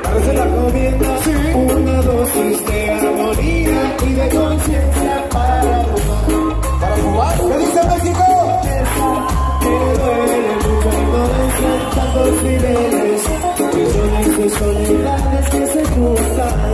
Parece 0.03 0.33
la 0.33 0.47
comienda, 0.47 1.09
una 1.55 2.03
dosis 2.03 2.67
de 2.67 2.91
armonía 2.91 3.97
y 4.07 4.13
de 4.15 4.29
conciencia 4.37 5.29
para 5.31 5.85
fumar. 5.85 7.37
¿Para? 7.37 7.49
¿Qué 7.49 7.59
dice 7.59 7.81
México? 7.89 9.48
Que 9.61 9.73
duele. 9.99 10.55
Millones 13.75 14.39
de 14.39 14.47
soledades 14.51 15.49
que 15.51 15.67
se. 15.67 15.83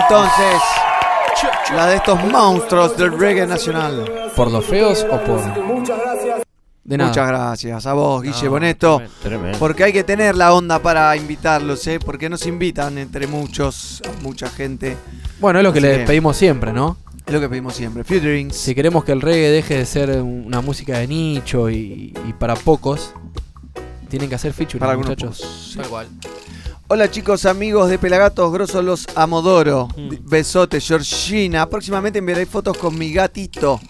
Entonces. 0.10 0.62
La 1.76 1.88
de 1.88 1.95
estos 1.97 2.24
monstruos 2.26 2.95
del 2.95 3.18
reggae 3.18 3.45
nacional. 3.45 4.32
¿Por 4.36 4.51
los 4.51 4.66
feos 4.66 5.06
o 5.10 5.20
por.? 5.24 5.41
De 6.84 6.97
nada. 6.97 7.10
Muchas 7.10 7.28
gracias 7.28 7.86
a 7.88 7.93
vos, 7.93 8.22
Guille 8.22 8.43
No, 8.45 8.49
Boneto. 8.51 9.01
tremendo. 9.22 9.58
Porque 9.58 9.84
hay 9.84 9.91
que 9.91 10.03
tener 10.03 10.36
la 10.36 10.53
onda 10.53 10.80
para 10.80 11.16
invitarlos, 11.18 11.86
¿eh? 11.88 11.99
Porque 11.99 12.30
nos 12.30 12.45
invitan 12.45 12.99
entre 12.99 13.26
muchos, 13.26 14.03
mucha 14.22 14.47
gente. 14.49 14.95
Bueno, 15.39 15.60
es 15.60 15.64
lo 15.64 15.74
que 15.74 15.80
Así 15.80 15.88
les 15.88 16.08
pedimos 16.08 16.38
siempre, 16.38 16.72
¿no? 16.72 16.97
Es 17.26 17.34
lo 17.34 17.39
que 17.39 17.49
pedimos 17.49 17.74
siempre. 17.74 18.03
Featurings. 18.03 18.56
Si 18.56 18.76
queremos 18.76 19.03
que 19.03 19.12
el 19.14 19.22
reggae 19.22 19.49
deje 19.49 19.80
de 19.80 19.86
ser 19.88 20.22
una 20.22 20.62
música 20.62 20.99
de 20.99 21.08
nicho 21.08 21.72
y, 21.72 22.14
y 22.28 22.34
para 22.34 22.53
pocos, 22.56 23.14
tienen 24.08 24.30
que 24.30 24.36
hacer 24.36 24.53
featuring, 24.53 24.80
Para 24.80 24.91
algunos 24.91 25.10
muchachos. 25.10 25.74
Tal 25.76 25.88
cual. 25.88 26.08
Hola 26.96 27.12
chicos, 27.12 27.46
amigos 27.46 27.89
de 27.89 28.00
Pelagatos 28.00 28.54
Grosos 28.54 28.82
los 28.82 29.06
Amodoro. 29.16 29.89
Mm. 29.98 30.30
Besote, 30.30 30.80
Georgina. 30.80 31.70
Próximamente 31.70 32.20
enviaré 32.20 32.46
fotos 32.46 32.78
con 32.78 32.98
mi 32.98 33.12
gatito. 33.12 33.82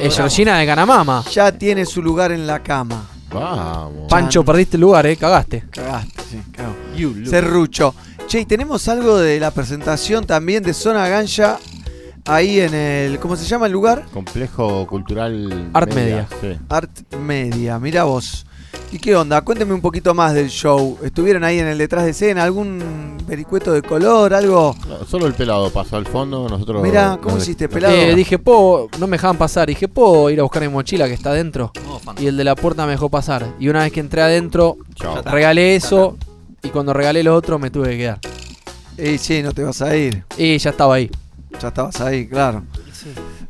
Es 0.00 0.16
Georgina 0.16 0.56
de 0.56 0.64
Canamama. 0.64 1.22
Ya 1.30 1.52
tiene 1.52 1.84
su 1.84 2.00
lugar 2.00 2.32
en 2.32 2.46
la 2.46 2.62
cama. 2.62 3.06
Vamos. 3.30 4.08
Pancho, 4.08 4.42
perdiste 4.42 4.78
el 4.78 4.80
lugar, 4.80 5.04
eh, 5.04 5.14
cagaste. 5.14 5.64
Cagaste, 5.70 6.22
sí, 6.22 7.26
Serrucho. 7.26 7.94
Che, 8.26 8.40
y 8.40 8.46
tenemos 8.46 8.88
algo 8.88 9.18
de 9.18 9.38
la 9.38 9.50
presentación 9.50 10.24
también 10.24 10.62
de 10.62 10.72
Zona 10.72 11.06
Ganja 11.06 11.58
ahí 12.24 12.60
en 12.60 12.72
el. 12.72 13.18
¿Cómo 13.18 13.36
se 13.36 13.44
llama 13.44 13.66
el 13.66 13.72
lugar? 13.72 14.06
Complejo 14.10 14.86
cultural. 14.86 15.68
Art 15.74 15.92
Media. 15.92 16.26
Sí. 16.40 16.56
Art 16.70 17.14
Media, 17.18 17.78
mira 17.78 18.04
vos. 18.04 18.46
¿Y 18.92 18.98
qué 18.98 19.16
onda? 19.16 19.40
Cuénteme 19.42 19.74
un 19.74 19.80
poquito 19.80 20.14
más 20.14 20.34
del 20.34 20.48
show. 20.48 20.98
¿Estuvieron 21.02 21.42
ahí 21.42 21.58
en 21.58 21.66
el 21.66 21.78
detrás 21.78 22.04
de 22.04 22.10
escena? 22.10 22.44
¿Algún 22.44 23.16
vericueto 23.26 23.72
de 23.72 23.82
color? 23.82 24.32
¿Algo? 24.34 24.76
No, 24.88 25.04
solo 25.04 25.26
el 25.26 25.34
pelado 25.34 25.70
pasó 25.70 25.96
al 25.96 26.06
fondo. 26.06 26.48
Nosotros. 26.48 26.80
Mirá, 26.82 27.18
¿cómo 27.20 27.34
nos- 27.34 27.42
hiciste, 27.44 27.68
pelado? 27.68 27.92
Eh, 27.94 28.14
dije, 28.14 28.38
¿puedo? 28.38 28.88
No 29.00 29.06
me 29.08 29.16
dejaban 29.16 29.36
pasar. 29.36 29.66
Dije, 29.66 29.88
¿puedo 29.88 30.30
ir 30.30 30.38
a 30.38 30.44
buscar 30.44 30.62
mi 30.62 30.68
mochila 30.68 31.06
que 31.08 31.14
está 31.14 31.30
adentro? 31.30 31.72
y 32.18 32.26
el 32.26 32.36
de 32.36 32.44
la 32.44 32.54
puerta 32.54 32.84
me 32.86 32.92
dejó 32.92 33.08
pasar. 33.08 33.46
Y 33.58 33.68
una 33.68 33.80
vez 33.82 33.90
que 33.92 33.98
entré 34.00 34.22
adentro, 34.22 34.76
Chao. 34.94 35.22
regalé 35.22 35.74
eso. 35.74 36.16
Y 36.62 36.68
cuando 36.68 36.92
regalé 36.92 37.22
lo 37.24 37.34
otro, 37.34 37.58
me 37.58 37.70
tuve 37.70 37.90
que 37.90 37.96
quedar. 37.98 38.20
Y 38.96 39.18
sí, 39.18 39.42
no 39.42 39.52
te 39.52 39.64
vas 39.64 39.82
a 39.82 39.96
ir. 39.96 40.24
Y 40.38 40.56
ya 40.58 40.70
estaba 40.70 40.94
ahí. 40.94 41.10
Ya 41.60 41.68
estabas 41.68 42.00
ahí, 42.00 42.26
claro. 42.28 42.62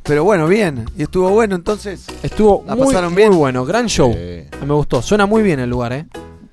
Pero 0.05 0.23
bueno, 0.23 0.47
bien. 0.47 0.85
¿Y 0.97 1.03
estuvo 1.03 1.31
bueno 1.31 1.55
entonces? 1.57 2.05
Estuvo 2.23 2.63
¿La 2.67 2.75
muy, 2.77 2.87
pasaron 2.87 3.13
muy 3.15 3.23
bien? 3.23 3.37
bueno. 3.37 3.65
Gran 3.65 3.87
show. 3.87 4.13
Sí. 4.13 4.45
Me 4.67 4.75
gustó. 4.75 5.01
Suena 5.03 5.27
muy 5.27 5.43
bien 5.43 5.61
el 5.61 5.71
lugar, 5.71 5.93
¿eh? 5.95 6.07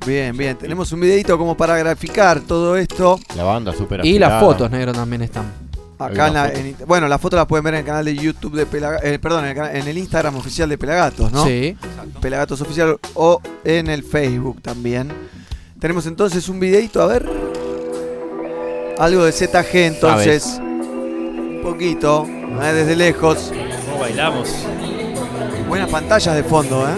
Bien, 0.06 0.36
bien. 0.36 0.58
Tenemos 0.58 0.92
un 0.94 1.02
videito 1.02 1.38
como 1.38 1.56
para 1.58 1.78
graficar 1.78 2.40
todo 2.42 2.76
esto. 2.78 3.20
La 3.36 3.44
banda 3.44 3.74
súper 3.74 4.06
Y 4.06 4.18
las 4.20 4.40
fotos, 4.42 4.72
negro, 4.72 4.94
también 4.94 5.22
están. 5.22 5.52
Acá 6.00 6.30
en 6.30 6.34
la 6.34 6.44
la, 6.46 6.50
foto. 6.50 6.60
en- 6.60 6.76
bueno, 6.88 7.08
las 7.08 7.22
fotos 7.22 7.38
las 7.38 7.46
pueden 7.46 7.64
ver 7.64 7.74
en 7.76 7.80
el 7.82 7.86
canal 7.86 8.06
de 8.06 8.16
YouTube 8.16 8.56
de 8.56 8.66
Pelagatos. 8.66 9.08
perdón, 9.20 9.46
en 9.46 9.56
el, 9.58 9.76
en 9.76 9.88
el 9.88 9.98
Instagram 10.00 10.36
oficial 10.38 10.68
de 10.70 10.78
Pelagatos, 10.80 11.32
¿no? 11.32 11.46
Sí. 11.46 11.78
Pelagatos 12.20 12.60
Oficial 12.62 12.98
o 13.14 13.40
en 13.64 13.88
el 13.88 14.04
Facebook 14.04 14.62
también. 14.64 15.12
Tenemos 15.80 16.08
entonces 16.08 16.48
un 16.50 16.60
videito, 16.60 17.02
a 17.04 17.06
ver. 17.08 17.30
Algo 18.98 19.26
de 19.26 19.32
ZG 19.32 19.76
entonces. 19.76 20.60
Un 21.64 21.68
poquito, 21.74 22.26
¿eh? 22.64 22.74
desde 22.74 22.96
lejos. 22.96 23.52
¿Cómo 23.86 24.00
bailamos? 24.00 24.50
Buenas 25.68 25.90
pantallas 25.92 26.36
de 26.36 26.44
fondo, 26.44 26.88
¿eh? 26.88 26.94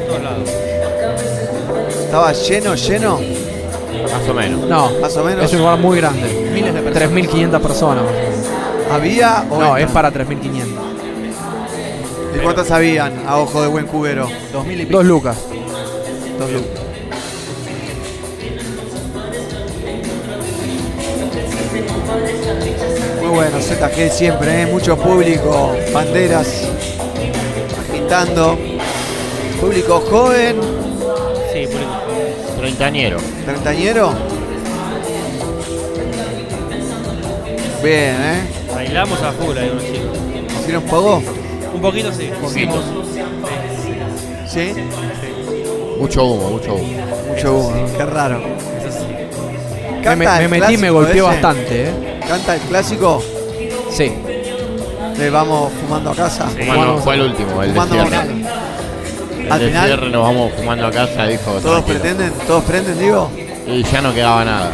En 0.00 0.06
todos 0.08 0.22
lados. 0.22 0.48
Estaba 2.04 2.32
lleno, 2.32 2.74
lleno. 2.74 3.20
Más 4.12 4.28
o 4.28 4.34
menos. 4.34 4.68
No, 4.68 4.90
Más 5.00 5.16
o 5.16 5.24
menos. 5.24 5.44
es 5.44 5.52
un 5.52 5.58
lugar 5.60 5.78
muy 5.78 5.96
grande. 5.98 6.50
Miles 6.52 6.74
de 6.74 6.82
personas. 6.82 7.10
3.500 7.12 7.60
personas. 7.60 8.04
¿Había 8.90 9.44
o 9.48 9.60
No, 9.60 9.66
entra? 9.76 9.80
es 9.84 9.90
para 9.92 10.12
3.500. 10.12 10.64
¿Y 12.34 12.38
cuántas 12.42 12.68
habían 12.72 13.12
a 13.28 13.36
ojo 13.38 13.62
de 13.62 13.68
buen 13.68 13.86
cubero? 13.86 14.28
Dos 14.52 14.66
mil 14.66 14.80
y 14.80 14.86
pico. 14.86 14.98
Dos 14.98 15.06
lucas. 15.06 15.36
Dos 16.36 16.50
lucas. 16.50 16.79
Muy 23.30 23.44
bueno, 23.44 23.60
ZG 23.60 24.10
siempre, 24.10 24.62
¿eh? 24.62 24.66
mucho 24.66 24.96
público, 24.96 25.72
banderas 25.92 26.68
agitando. 27.88 28.58
Público 29.60 30.00
joven, 30.10 30.56
Sí, 31.52 31.64
público. 31.68 31.92
Treintañero. 32.58 33.18
treintañero. 33.44 34.12
Bien, 37.84 38.16
¿eh? 38.20 38.40
Bailamos 38.74 39.22
a 39.22 39.30
full 39.30 39.56
ahí 39.56 39.70
unos 39.70 39.84
chicos. 39.84 40.18
¿Hicieron 40.62 40.82
poco? 40.82 41.22
Un 41.72 41.80
poquito 41.80 42.12
sí. 42.12 42.30
Poquito. 42.42 42.82
¿Sí? 44.48 44.72
Mucho 46.00 46.24
humo, 46.24 46.50
mucho 46.50 46.74
humo. 46.74 47.02
Mucho 47.28 47.54
humo, 47.54 47.86
qué 47.96 48.06
raro. 48.06 48.40
Eso 48.80 48.90
sí. 48.98 50.02
Canta 50.02 50.40
me, 50.40 50.48
metí 50.48 50.74
y 50.74 50.78
me 50.78 50.90
golpeó 50.90 51.30
ese. 51.30 51.40
bastante, 51.42 51.84
¿eh? 51.84 52.09
Canta 52.30 52.54
el 52.54 52.60
clásico. 52.60 53.20
Sí. 53.90 54.12
Le 55.18 55.30
vamos 55.30 55.72
fumando 55.80 56.10
a 56.10 56.14
casa. 56.14 56.46
Fumando 56.46 56.98
fue 56.98 57.14
el 57.16 57.22
último, 57.22 57.60
el 57.60 57.74
de 57.74 57.80
Fumando 57.80 57.94
cierre. 57.96 58.10
mortal. 58.16 58.30
El 59.40 59.52
Al 59.52 59.58
de 59.58 59.66
final- 59.66 59.86
cierre 59.88 60.10
nos 60.10 60.22
vamos 60.22 60.52
fumando 60.56 60.86
a 60.86 60.90
casa, 60.92 61.26
dijo. 61.26 61.42
Todos 61.50 61.62
tranquilo. 61.62 61.86
pretenden, 62.00 62.32
todos 62.46 62.62
prenden, 62.62 62.98
digo. 63.00 63.28
Y 63.66 63.82
ya 63.82 64.00
no 64.00 64.14
quedaba 64.14 64.44
nada. 64.44 64.70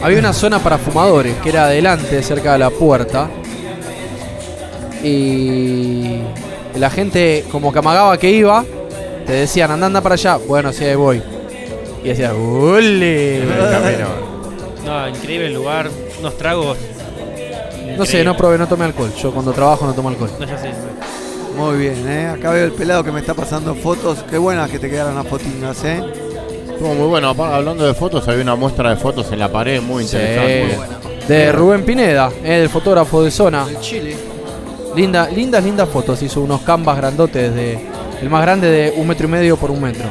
Había 0.00 0.20
una 0.20 0.32
zona 0.32 0.60
para 0.60 0.78
fumadores 0.78 1.34
que 1.42 1.48
era 1.48 1.64
adelante, 1.64 2.22
cerca 2.22 2.52
de 2.52 2.58
la 2.60 2.70
puerta. 2.70 3.28
Y 5.02 6.20
la 6.76 6.88
gente, 6.88 7.44
como 7.50 7.72
que 7.72 7.80
amagaba 7.80 8.16
que 8.16 8.30
iba, 8.30 8.64
te 9.26 9.32
decían, 9.32 9.72
anda, 9.72 9.86
anda 9.86 10.00
para 10.02 10.14
allá. 10.14 10.36
Bueno, 10.46 10.72
sí, 10.72 10.84
ahí 10.84 10.94
voy. 10.94 11.20
Y 12.04 12.08
decías, 12.10 12.32
¡Ole! 12.32 13.42
No, 14.86 15.08
increíble 15.08 15.46
el 15.48 15.54
lugar, 15.54 15.90
unos 16.20 16.38
tragos. 16.38 16.78
No 17.98 18.04
sé, 18.06 18.22
no 18.24 18.36
probé, 18.36 18.58
no 18.58 18.66
tomé 18.68 18.84
alcohol. 18.84 19.10
Yo 19.20 19.32
cuando 19.32 19.52
trabajo 19.52 19.86
no 19.86 19.92
tomo 19.94 20.08
alcohol. 20.10 20.30
No, 20.38 20.46
ya 20.46 20.58
sé. 20.58 20.70
Muy 21.56 21.78
bien, 21.78 22.06
¿eh? 22.08 22.26
Acá 22.28 22.50
veo 22.50 22.64
el 22.66 22.72
pelado 22.72 23.02
que 23.02 23.10
me 23.10 23.20
está 23.20 23.32
pasando 23.34 23.74
fotos. 23.74 24.18
Qué 24.28 24.36
buenas 24.38 24.70
que 24.70 24.78
te 24.78 24.90
quedaron 24.90 25.14
las 25.14 25.26
fotingas, 25.26 25.82
¿eh? 25.84 26.02
Estuvo 26.70 26.94
muy 26.94 27.06
bueno. 27.06 27.30
Hablando 27.30 27.86
de 27.86 27.94
fotos, 27.94 28.28
había 28.28 28.42
una 28.42 28.54
muestra 28.56 28.90
de 28.90 28.96
fotos 28.96 29.32
en 29.32 29.38
la 29.38 29.50
pared 29.50 29.80
muy 29.80 30.04
Sí. 30.04 30.16
interesante. 30.16 30.78
De 31.26 31.50
Rubén 31.52 31.84
Pineda, 31.84 32.30
eh, 32.44 32.58
del 32.58 32.68
fotógrafo 32.68 33.24
de 33.24 33.30
zona. 33.30 33.66
Chile. 33.80 34.16
Linda, 34.94 35.28
lindas, 35.30 35.64
lindas 35.64 35.88
fotos. 35.88 36.22
Hizo 36.22 36.42
unos 36.42 36.60
canvas 36.60 36.96
grandotes 36.98 37.54
de. 37.54 37.78
El 38.20 38.30
más 38.30 38.42
grande 38.42 38.70
de 38.70 38.94
un 38.96 39.06
metro 39.08 39.26
y 39.26 39.30
medio 39.30 39.56
por 39.56 39.70
un 39.70 39.80
metro. 39.80 40.04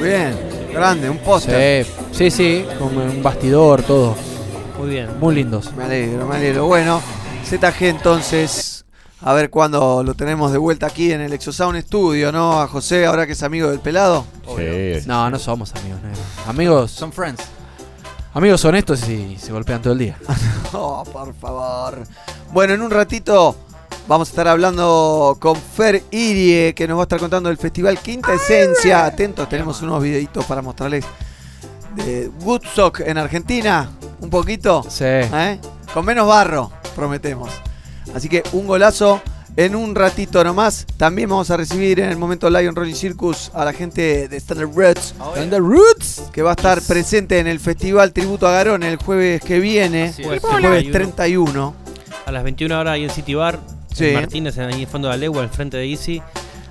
Bien, 0.00 0.34
grande, 0.72 1.10
un 1.10 1.18
póster. 1.18 1.86
Sí, 2.12 2.30
sí, 2.30 2.30
sí, 2.30 2.66
con 2.78 2.96
un 2.96 3.22
bastidor, 3.22 3.82
todo. 3.82 4.16
Muy 4.78 4.90
bien. 4.90 5.08
Muy 5.20 5.34
lindos. 5.34 5.72
Me 5.74 5.84
alegro, 5.84 6.26
me 6.26 6.36
alegro. 6.36 6.66
Bueno, 6.66 7.00
ZG 7.44 7.84
entonces, 7.84 8.84
a 9.20 9.32
ver 9.34 9.50
cuándo 9.50 10.02
lo 10.02 10.14
tenemos 10.14 10.52
de 10.52 10.58
vuelta 10.58 10.86
aquí 10.86 11.12
en 11.12 11.20
el 11.20 11.32
Exosound 11.32 11.80
Studio, 11.82 12.32
¿no? 12.32 12.60
A 12.60 12.68
José, 12.68 13.06
ahora 13.06 13.26
que 13.26 13.32
es 13.32 13.42
amigo 13.42 13.70
del 13.70 13.80
pelado. 13.80 14.24
Sí. 14.56 15.06
No, 15.06 15.30
no 15.30 15.38
somos 15.38 15.74
amigos, 15.74 16.02
negro. 16.02 16.20
Amigos. 16.46 16.90
Son 16.90 17.12
friends. 17.12 17.42
Amigos 18.34 18.64
honestos 18.64 19.06
y 19.08 19.36
se 19.38 19.52
golpean 19.52 19.82
todo 19.82 19.92
el 19.92 19.98
día. 19.98 20.16
Oh, 20.74 21.04
por 21.04 21.34
favor. 21.34 22.02
Bueno, 22.50 22.72
en 22.72 22.80
un 22.80 22.90
ratito 22.90 23.54
vamos 24.08 24.28
a 24.28 24.30
estar 24.30 24.48
hablando 24.48 25.36
con 25.40 25.56
Fer 25.56 26.02
Irie, 26.10 26.74
que 26.74 26.86
nos 26.86 26.96
va 26.96 27.02
a 27.02 27.04
estar 27.04 27.18
contando 27.18 27.48
del 27.48 27.58
festival 27.58 27.98
Quinta 27.98 28.34
Esencia. 28.34 29.04
Atentos, 29.04 29.48
tenemos 29.48 29.82
unos 29.82 30.02
videitos 30.02 30.44
para 30.44 30.62
mostrarles 30.62 31.04
de 31.96 32.30
Woodstock 32.40 33.00
en 33.00 33.18
Argentina. 33.18 33.90
Un 34.20 34.30
poquito. 34.30 34.84
Sí. 34.88 35.04
¿eh? 35.04 35.58
Con 35.92 36.04
menos 36.04 36.26
barro, 36.26 36.70
prometemos. 36.94 37.50
Así 38.14 38.28
que 38.28 38.42
un 38.52 38.66
golazo. 38.66 39.20
En 39.54 39.76
un 39.76 39.94
ratito 39.94 40.42
nomás, 40.42 40.86
también 40.96 41.28
vamos 41.28 41.50
a 41.50 41.58
recibir 41.58 42.00
en 42.00 42.08
el 42.08 42.16
momento 42.16 42.48
Lion 42.48 42.74
Rolling 42.74 42.94
Circus 42.94 43.50
a 43.52 43.66
la 43.66 43.74
gente 43.74 44.26
de 44.26 44.36
Standard 44.38 44.74
Roots. 44.74 45.14
Standard 45.34 45.62
Roots. 45.62 46.22
Que 46.32 46.40
va 46.40 46.52
a 46.52 46.54
estar 46.54 46.80
presente 46.80 47.38
en 47.38 47.46
el 47.46 47.60
festival 47.60 48.14
Tributo 48.14 48.48
a 48.48 48.52
Garón 48.52 48.82
el 48.82 48.96
jueves 48.96 49.42
que 49.42 49.60
viene. 49.60 50.14
El 50.16 50.38
jueves 50.40 50.90
31. 50.90 51.74
A 52.24 52.32
las 52.32 52.44
21 52.44 52.80
horas 52.80 52.94
ahí 52.94 53.04
en 53.04 53.10
City 53.10 53.34
Bar. 53.34 53.60
Sí. 53.94 54.06
en 54.06 54.14
Martínez, 54.14 54.58
ahí 54.58 54.72
en 54.74 54.80
el 54.80 54.86
fondo 54.86 55.08
de 55.08 55.14
la 55.14 55.18
legua, 55.18 55.42
al 55.42 55.48
frente 55.50 55.76
de 55.76 55.90
Easy. 55.90 56.22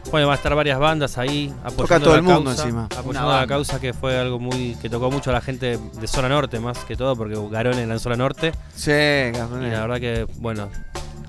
Bueno, 0.10 0.28
va 0.28 0.34
a 0.34 0.36
estar 0.36 0.54
varias 0.56 0.80
bandas 0.80 1.18
ahí 1.18 1.54
apoyando 1.64 1.84
Toca 1.84 2.00
todo 2.00 2.10
la 2.12 2.16
el 2.18 2.24
mundo 2.24 2.44
causa, 2.46 2.64
encima. 2.64 2.86
Apoyando 2.86 3.30
Una 3.30 3.40
la 3.42 3.48
causa 3.48 3.80
que 3.80 3.94
fue 3.94 4.18
algo 4.18 4.40
muy 4.40 4.76
que 4.82 4.90
tocó 4.90 5.10
mucho 5.12 5.30
a 5.30 5.34
la 5.34 5.42
gente 5.42 5.78
de 5.78 6.08
zona 6.08 6.28
norte 6.28 6.60
más 6.60 6.80
que 6.80 6.96
todo 6.98 7.16
porque 7.16 7.38
Garón 7.50 7.78
en 7.78 7.88
la 7.88 8.00
zona 8.00 8.16
norte. 8.16 8.52
Sí, 8.76 8.92
Y 8.92 9.32
Garone. 9.32 9.72
la 9.72 9.82
verdad 9.82 10.00
que 10.00 10.28
bueno, 10.38 10.70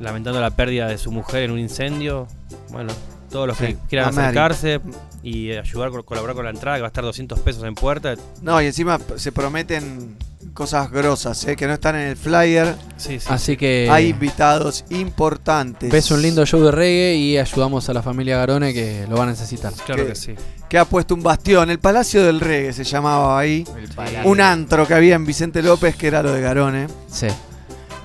lamentando 0.01 0.41
la 0.41 0.51
pérdida 0.51 0.89
de 0.89 0.99
su 0.99 1.13
mujer 1.13 1.45
en 1.45 1.53
un 1.53 1.59
incendio, 1.59 2.27
bueno, 2.71 2.93
todos 3.31 3.47
los 3.47 3.57
que 3.57 3.77
quieran 3.89 4.07
a 4.19 4.23
acercarse 4.23 4.81
y 5.23 5.53
ayudar 5.53 5.91
colaborar 6.05 6.35
con 6.35 6.45
la 6.45 6.51
entrada 6.51 6.77
que 6.79 6.83
va 6.83 6.89
a 6.89 6.91
estar 6.91 7.05
200 7.05 7.39
pesos 7.41 7.63
en 7.65 7.75
puerta. 7.75 8.15
No, 8.41 8.61
y 8.61 8.67
encima 8.67 8.99
se 9.17 9.31
prometen 9.33 10.17
cosas 10.53 10.91
grosas, 10.91 11.45
¿eh? 11.47 11.57
que 11.57 11.67
no 11.67 11.73
están 11.75 11.97
en 11.97 12.09
el 12.09 12.17
flyer. 12.17 12.75
Sí, 12.97 13.19
sí. 13.21 13.27
Así 13.29 13.57
que. 13.57 13.89
Hay 13.91 14.09
invitados 14.09 14.85
importantes. 14.91 15.91
Ves 15.91 16.11
un 16.11 16.23
lindo 16.23 16.45
show 16.47 16.63
de 16.63 16.71
reggae 16.71 17.15
y 17.17 17.39
ayudamos 17.39 17.89
a 17.89 17.93
la 17.95 18.03
familia 18.03 18.37
Garone 18.39 18.73
que 18.73 19.07
lo 19.09 19.17
va 19.17 19.25
a 19.25 19.27
necesitar. 19.27 19.73
Claro 19.87 20.03
que- 20.05 20.11
que 20.11 20.15
sí. 20.17 20.35
Que 20.69 20.79
ha 20.79 20.85
puesto 20.85 21.15
un 21.15 21.23
bastión. 21.23 21.69
El 21.71 21.79
Palacio 21.79 22.23
del 22.25 22.41
Reggae 22.41 22.73
se 22.73 22.85
llamaba 22.85 23.39
ahí. 23.39 23.65
Un 24.25 24.41
antro 24.41 24.87
que 24.87 24.95
había 24.95 25.17
en 25.17 25.27
Vicente 25.27 25.63
López, 25.63 25.97
que 25.97 26.07
era 26.07 26.23
lo 26.23 26.33
de 26.33 26.41
Garone. 26.41 26.87
Sí. 27.11 27.27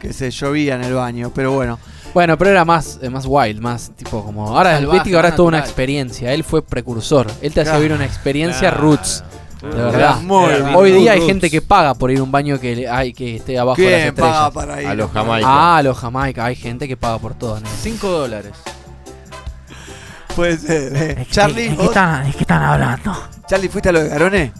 Que 0.01 0.11
se 0.11 0.29
llovía 0.31 0.75
en 0.75 0.83
el 0.83 0.93
baño. 0.93 1.31
Pero 1.33 1.53
bueno. 1.53 1.79
Bueno, 2.13 2.37
pero 2.37 2.49
era 2.51 2.65
más, 2.65 2.99
eh, 3.01 3.09
más 3.09 3.25
wild, 3.27 3.61
más 3.61 3.91
tipo 3.95 4.23
como. 4.23 4.57
Ahora 4.57 4.77
el 4.79 4.87
Viti 4.87 5.13
ahora 5.13 5.29
es 5.29 5.35
toda 5.35 5.49
una 5.49 5.59
experiencia. 5.59 6.33
Él 6.33 6.43
fue 6.43 6.61
precursor. 6.61 7.27
Él 7.41 7.53
te 7.53 7.61
hacía 7.61 7.73
Claro. 7.73 7.79
vivir 7.79 7.95
una 7.95 8.05
experiencia 8.05 8.69
Claro. 8.71 8.77
roots. 8.81 9.23
De 9.61 9.67
Era 9.69 9.85
verdad. 9.91 10.21
muy 10.21 10.45
Era 10.51 10.77
Hoy 10.77 10.91
día 10.91 11.13
hay 11.13 11.21
gente 11.25 11.49
que 11.49 11.61
paga 11.61 11.93
por 11.95 12.11
ir 12.11 12.19
a 12.19 12.23
un 12.23 12.31
baño 12.31 12.59
que 12.59 12.75
le- 12.75 12.89
hay 12.89 13.11
que 13.13 13.37
esté 13.37 13.57
abajo 13.57 13.81
de 13.81 13.89
las 13.89 14.01
¿Quién 14.01 14.15
paga 14.15 14.29
estrellas. 14.47 14.51
para 14.53 14.81
ir? 14.81 14.87
A 14.87 14.93
los 14.95 15.11
Jamaica. 15.11 15.47
Ah, 15.77 15.81
los 15.83 15.97
Jamaica. 15.97 16.45
Hay 16.45 16.55
gente 16.55 16.87
que 16.87 16.95
paga 16.97 17.17
por 17.17 17.33
todo. 17.33 17.59
¿no? 17.59 17.67
5 17.81 18.07
dólares. 18.07 18.53
Puede 20.35 20.57
ser. 20.57 20.95
¿eh? 20.95 21.15
¿De 21.15 21.25
Charlie, 21.25 21.63
¿de 21.63 21.69
qué, 21.69 21.75
¿vos? 21.75 21.85
están, 21.87 22.25
de 22.25 22.31
qué 22.31 22.39
están 22.41 22.61
hablando? 22.63 23.17
Charlie, 23.47 23.69
¿fuiste 23.69 23.89
a 23.89 23.91
lo 23.91 24.03
de 24.03 24.09
Garone? 24.09 24.51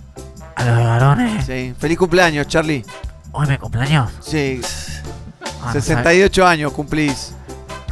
¿A 0.55 0.63
los 0.65 0.77
varones? 0.85 1.45
Sí. 1.45 1.73
Feliz 1.77 1.97
cumpleaños, 1.99 2.47
Charlie. 2.47 2.83
¿Hoy 3.31 3.45
me 3.45 3.59
cumpleaños? 3.59 4.09
Sí. 4.21 4.59
Ah, 5.61 5.67
no 5.67 5.73
68 5.73 6.47
años 6.47 6.71
cumplís. 6.73 7.33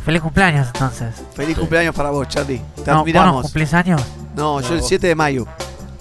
Feliz 0.04 0.22
cumpleaños 0.22 0.68
entonces. 0.74 1.14
Feliz 1.36 1.58
cumpleaños 1.58 1.94
para 1.94 2.10
vos, 2.10 2.28
Charlie. 2.28 2.58
Te 2.58 2.64
No, 2.64 2.74
¿Vos 2.76 2.86
no 2.88 3.00
admiramos. 3.02 3.42
cumplís 3.44 3.74
años? 3.74 4.02
No, 4.36 4.62
yo 4.62 4.74
el 4.74 4.82
7 4.82 5.08
de 5.08 5.16
mayo. 5.16 5.46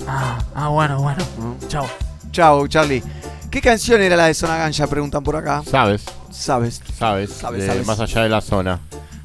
Ah, 0.06 0.38
ah, 0.54 0.68
bueno, 0.68 1.00
bueno. 1.00 1.24
Chao. 1.68 1.86
Chao, 2.30 2.66
Charlie. 2.68 3.02
¿Qué 3.50 3.60
canción 3.60 4.00
era 4.02 4.16
la 4.16 4.26
de 4.26 4.34
Zona 4.34 4.56
Ganja? 4.58 4.86
Preguntan 4.86 5.22
por 5.22 5.36
acá. 5.36 5.62
Sabes, 5.70 6.02
Sabes. 6.30 6.80
sabes, 6.98 7.30
Sabes, 7.30 7.60
de- 7.60 7.66
sabes. 7.68 7.86
más 7.86 8.00
allá 8.00 8.22
de 8.22 8.28
la 8.28 8.40
zona. 8.40 8.80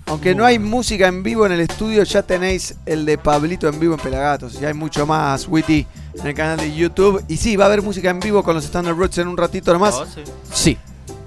Aunque 0.06 0.34
no 0.34 0.44
hay 0.46 0.58
música 0.58 1.08
en 1.08 1.22
vivo 1.22 1.46
en 1.46 1.52
el 1.52 1.60
estudio, 1.62 2.04
ya 2.04 2.24
tenéis 2.24 2.76
el 2.86 3.06
de 3.06 3.18
Pablito 3.18 3.68
en 3.68 3.80
vivo 3.80 3.94
en 3.96 4.00
Pelagatos. 4.00 4.60
Y 4.60 4.66
hay 4.66 4.74
mucho 4.74 5.06
más, 5.06 5.48
Witty, 5.48 5.86
en 6.20 6.28
el 6.28 6.34
canal 6.34 6.58
de 6.58 6.74
YouTube. 6.76 7.24
Y 7.28 7.38
sí, 7.38 7.56
va 7.56 7.66
a 7.66 7.68
haber 7.68 7.82
música 7.84 8.10
en 8.10 8.20
vivo 8.20 8.44
con 8.44 8.56
los 8.56 8.66
Standard 8.66 8.96
Roots 8.96 9.20
en 9.20 9.28
un 9.28 9.38
ratito 9.38 9.72
nomás. 9.74 9.96
Oh, 9.96 10.06
sí. 10.06 10.24
Sí. 10.52 10.78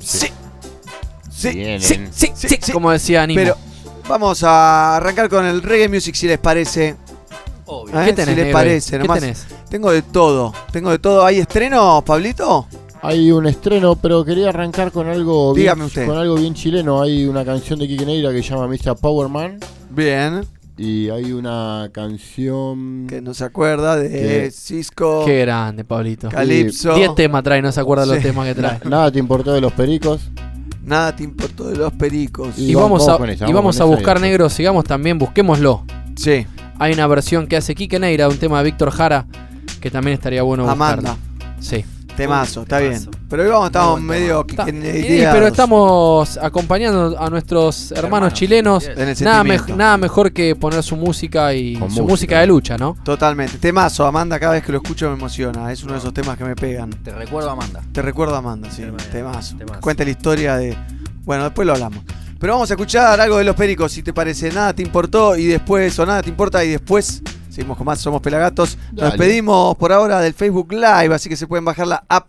Sí. 0.01 0.29
Sí, 1.31 1.53
sí, 1.81 2.09
sí, 2.13 2.33
sí, 2.35 2.59
sí. 2.61 2.73
Como 2.73 2.91
decía 2.91 3.23
Animo. 3.23 3.41
Pero 3.41 3.57
vamos 4.09 4.43
a 4.45 4.97
arrancar 4.97 5.29
con 5.29 5.45
el 5.45 5.61
reggae 5.63 5.89
music 5.89 6.15
si 6.15 6.27
les 6.29 6.39
parece. 6.39 6.97
Obvio. 7.67 8.01
¿eh? 8.01 8.05
¿Qué 8.07 8.13
tenés, 8.13 8.35
si 8.35 8.41
les 8.43 8.53
parece, 8.53 8.91
¿Qué 8.93 8.99
nomás. 8.99 9.21
tenés? 9.21 9.47
Tengo 9.71 9.91
de 9.93 10.03
todo, 10.03 10.53
tengo 10.73 10.91
de 10.91 10.99
todo. 10.99 11.25
¿Hay 11.25 11.39
estrenos, 11.39 12.03
Pablito? 12.05 12.67
Hay 13.03 13.33
un 13.33 13.47
estreno, 13.47 13.97
pero 13.97 14.25
quería 14.25 14.51
arrancar 14.51 14.93
con 14.93 15.09
algo 15.09 15.53
bien, 15.55 15.65
Dígame 15.65 15.85
usted. 15.87 16.07
con 16.07 16.17
algo 16.17 16.37
bien 16.37 16.55
chileno. 16.55 17.03
Hay 17.03 17.27
una 17.27 17.45
canción 17.45 17.79
de 17.79 17.89
Kike 17.89 18.07
Neira 18.07 18.31
que 18.31 18.43
se 18.43 18.51
llama 18.51 18.69
Mr. 18.69 18.97
Powerman 18.97 19.59
Bien, 19.91 20.45
y 20.79 21.09
hay 21.11 21.33
una 21.33 21.91
canción 21.93 23.07
que 23.09 23.21
no 23.21 23.35
se 23.35 23.45
acuerda 23.45 23.97
de 23.97 24.09
Que- 24.09 24.51
Cisco, 24.53 25.25
Qué 25.27 25.41
grande, 25.41 25.85
Pablito. 25.85 26.29
Calipso. 26.29 26.95
10 26.95 27.15
temas 27.17 27.43
trae, 27.43 27.61
no 27.61 27.73
se 27.73 27.81
acuerda 27.81 28.05
de 28.05 28.09
los 28.15 28.17
Sí. 28.19 28.23
temas 28.29 28.47
que 28.47 28.55
trae. 28.55 28.79
Nada 28.89 29.11
te 29.11 29.19
importó 29.19 29.53
de 29.53 29.61
los 29.61 29.73
pericos. 29.73 30.31
Nada 30.85 31.15
te 31.15 31.25
importó 31.25 31.65
de 31.69 31.77
los 31.77 31.93
pericos. 31.93 32.59
Y 32.59 32.71
Y 32.71 32.75
vamos- 32.75 33.07
a, 33.09 33.15
esa, 33.17 33.35
y 33.49 33.53
vamos 33.53 33.55
vamos 33.55 33.81
a 33.81 33.85
buscar 33.85 34.21
negro, 34.21 34.49
sigamos 34.49 34.85
también, 34.85 35.19
busquémoslo. 35.19 35.85
Sí, 36.17 36.47
Hay 36.83 36.93
una 36.95 37.07
versión 37.07 37.47
que 37.47 37.57
hace 37.57 37.77
Kike 37.77 38.01
Neira, 38.01 38.29
un 38.29 38.39
tema 38.39 38.59
de 38.59 38.65
Víctor 38.65 38.91
Jara, 38.91 39.25
que 39.81 39.89
también 39.89 40.15
estaría 40.15 40.43
bueno. 40.43 40.69
Amanda. 40.69 41.17
Sí. 41.61 41.85
Temazo, 42.17 42.63
está 42.63 42.79
temazo. 42.81 43.09
bien. 43.11 43.23
Pero 43.31 43.43
hoy 43.45 43.49
vamos, 43.49 43.67
estamos 43.67 43.91
buen 43.93 44.05
medio 44.05 44.45
Está- 44.47 44.65
pero 45.33 45.47
estamos 45.47 46.37
acompañando 46.39 47.17
a 47.19 47.31
nuestros 47.31 47.93
hermanos, 47.93 48.05
Hermanos, 48.05 48.33
chilenos. 48.35 48.83
yes. 48.89 48.99
En 48.99 49.09
el 49.09 49.17
Nada, 49.23 49.45
me- 49.45 49.59
nada 49.77 49.97
mejor 49.97 50.33
que 50.33 50.57
poner 50.57 50.83
su 50.83 50.97
música 50.97 51.55
y 51.55 51.75
Con 51.75 51.89
su 51.89 52.01
música. 52.01 52.11
música 52.11 52.41
de 52.41 52.47
lucha, 52.49 52.77
¿no? 52.77 52.97
Totalmente. 53.05 53.59
Temazo, 53.59 54.05
Amanda, 54.05 54.41
cada 54.41 54.55
vez 54.55 54.65
que 54.65 54.73
lo 54.73 54.79
escucho 54.79 55.07
me 55.09 55.15
emociona. 55.15 55.71
Es 55.71 55.85
uno 55.85 55.93
de 55.93 56.01
esos 56.01 56.13
temas 56.13 56.37
que 56.37 56.45
me 56.45 56.57
pegan. 56.57 56.91
Te 56.91 57.13
recuerdo 57.13 57.49
a 57.49 57.53
Amanda. 57.53 57.81
Te 57.93 58.03
recuerdo 58.03 58.35
a 58.35 58.39
Amanda, 58.39 58.69
sí. 58.73 58.83
Temazo. 59.13 59.57
temazo. 59.57 59.81
Cuenta 59.81 60.03
la 60.05 60.11
historia 60.11 60.57
de. 60.57 60.77
Bueno, 61.25 61.45
después 61.45 61.65
lo 61.65 61.75
hablamos. 61.75 62.03
Pero 62.43 62.55
vamos 62.55 62.69
a 62.71 62.75
escuchar 62.75 63.21
algo 63.21 63.39
de 63.39 63.45
los 63.45 63.55
pericos, 63.55 63.93
si 63.93 64.03
te 64.03 64.13
parece. 64.13 64.51
Nada 64.51 64.75
te 64.75 64.83
importó 64.83 65.37
y 65.37 65.47
después, 65.47 65.97
o 66.01 66.05
nada 66.05 66.23
te 66.23 66.29
importa 66.29 66.65
y 66.65 66.71
después. 66.71 67.23
Seguimos 67.49 67.77
con 67.79 67.87
más, 67.87 68.01
somos 68.01 68.21
Pelagatos. 68.21 68.77
Nos 68.91 68.97
Dale. 68.97 69.11
despedimos 69.13 69.77
por 69.77 69.93
ahora 69.93 70.21
del 70.21 70.35
Facebook 70.35 70.73
Live, 70.73 71.15
así 71.15 71.29
que 71.29 71.37
se 71.37 71.47
pueden 71.47 71.65
bajar 71.65 71.87
la 71.87 72.03
app 72.09 72.27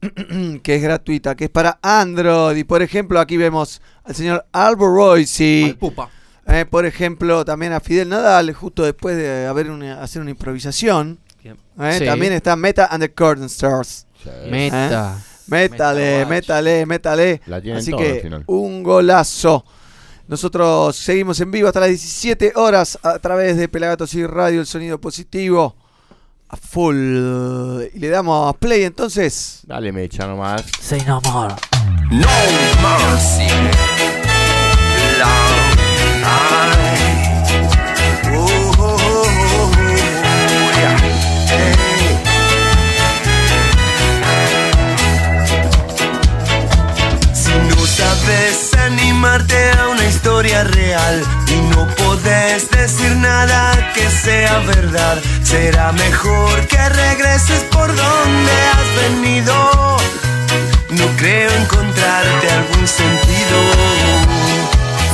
que 0.64 0.74
es 0.74 0.82
gratuita, 0.82 1.36
que 1.36 1.44
es 1.44 1.50
para 1.50 1.78
Android. 1.80 2.56
Y 2.56 2.64
por 2.64 2.82
ejemplo, 2.82 3.20
aquí 3.20 3.36
vemos 3.36 3.80
al 4.02 4.16
señor 4.16 4.44
Albo 4.50 4.88
Royce. 4.88 5.64
Al 5.66 5.76
pupa. 5.76 6.10
Eh, 6.48 6.64
por 6.68 6.84
ejemplo, 6.84 7.44
también 7.44 7.72
a 7.72 7.78
Fidel 7.78 8.08
Nadal, 8.08 8.52
justo 8.52 8.82
después 8.82 9.16
de 9.16 9.46
haber 9.46 9.70
una- 9.70 10.02
hacer 10.02 10.20
una 10.22 10.32
improvisación. 10.32 11.20
Eh, 11.44 11.96
Sí. 12.00 12.04
También 12.04 12.32
está 12.32 12.56
Meta 12.56 12.86
and 12.86 13.00
the 13.02 13.12
Curtain 13.12 13.46
Stars. 13.46 14.06
Meta. 14.50 15.16
¿Eh? 15.16 15.29
Métale, 15.50 16.26
métale, 16.26 16.86
métale. 16.86 17.40
La 17.46 17.60
tienen 17.60 17.80
Así 17.80 17.92
que 17.92 18.20
final. 18.22 18.44
un 18.46 18.82
golazo. 18.82 19.64
Nosotros 20.28 20.94
seguimos 20.96 21.40
en 21.40 21.50
vivo 21.50 21.66
hasta 21.68 21.80
las 21.80 21.88
17 21.88 22.52
horas 22.54 22.98
a 23.02 23.18
través 23.18 23.56
de 23.56 23.68
Pelagatos 23.68 24.14
y 24.14 24.24
Radio, 24.26 24.60
el 24.60 24.66
sonido 24.66 25.00
positivo. 25.00 25.74
A 26.48 26.56
full. 26.56 26.96
Y 27.94 27.98
le 27.98 28.08
damos 28.08 28.56
play 28.58 28.84
entonces. 28.84 29.60
Dale, 29.66 29.92
mecha 29.92 30.26
nomás. 30.26 30.62
Say 30.80 31.00
no 31.06 31.20
more. 31.22 31.54
No 32.10 32.26
mercy. 32.82 34.29
Será 55.42 55.92
mejor 55.92 56.66
que 56.66 56.88
regreses 56.88 57.62
por 57.72 57.88
donde 57.88 58.52
has 58.74 58.88
venido. 59.02 59.54
No 60.90 61.06
creo 61.16 61.50
encontrarte 61.62 62.50
algún 62.50 62.86
sentido. 62.86 63.58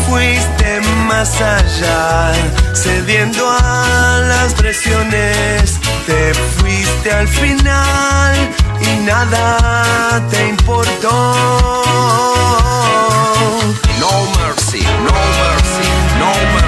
Fuiste 0.06 0.80
más 1.08 1.40
allá, 1.40 2.32
cediendo 2.74 3.48
a 3.50 4.20
las 4.28 4.54
presiones. 4.54 5.78
Te 6.06 6.34
fuiste 6.56 7.10
al 7.10 7.28
final 7.28 8.34
y 8.80 9.04
nada 9.04 10.22
te 10.30 10.48
importó. 10.48 11.34
No 14.00 14.12
mercy, 14.38 14.82
no 15.06 15.16
mercy, 15.40 15.88
no 16.20 16.30
mercy, 16.54 16.65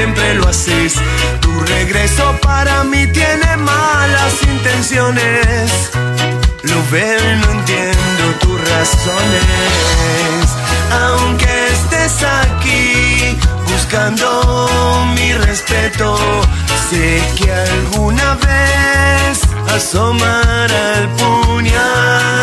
siempre 0.00 0.34
lo 0.34 0.48
haces. 0.48 0.94
Tu 1.42 1.60
regreso 1.60 2.24
para 2.40 2.84
mí 2.84 3.06
tiene 3.08 3.56
malas 3.58 4.32
intenciones. 4.42 5.90
Lo 6.62 6.78
veo 6.90 7.36
no 7.42 7.50
entiendo 7.58 8.24
tus 8.40 8.58
razones. 8.70 9.44
Aunque 11.02 11.50
estés 11.76 12.16
aquí 12.22 13.36
buscando 13.70 14.26
mi 15.16 15.34
respeto, 15.34 16.16
sé 16.88 17.22
que 17.36 17.52
alguna 17.52 18.28
vez 18.46 19.32
asomará 19.76 20.82
el 21.00 21.08
puñal. 21.20 22.40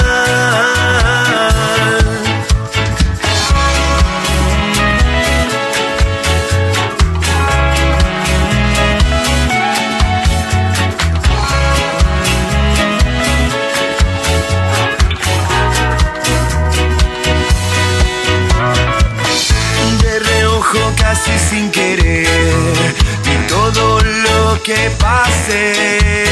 Todo 23.48 24.00
lo 24.02 24.62
que 24.64 24.92
pasé. 25.00 26.26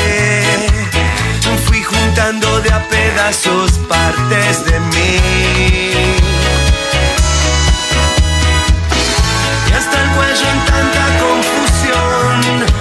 Fui 1.65 1.81
juntando 1.83 2.61
de 2.61 2.71
a 2.71 2.87
pedazos 2.87 3.71
partes 3.89 4.65
de 4.65 4.79
mí. 4.79 5.19
Y 9.67 9.73
hasta 9.73 10.01
el 10.03 10.09
cuello 10.11 10.47
en 10.53 10.65
tanta 10.65 11.05
confusión 11.23 12.74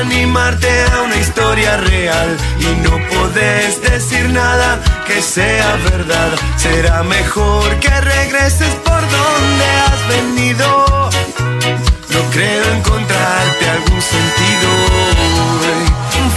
animarte 0.00 0.68
a 0.92 1.02
una 1.02 1.16
historia 1.16 1.76
real 1.76 2.36
y 2.58 2.66
no 2.82 2.98
podés 3.08 3.80
decir 3.82 4.28
nada 4.30 4.80
que 5.06 5.22
sea 5.22 5.76
verdad, 5.90 6.32
será 6.56 7.02
mejor 7.02 7.78
que 7.80 8.00
regreses 8.00 8.74
por 8.84 9.00
donde 9.00 9.64
has 9.86 10.08
venido. 10.08 11.10
No 12.14 12.20
creo 12.32 12.64
encontrarte 12.72 13.70
algún 13.70 14.02
sentido. 14.02 14.68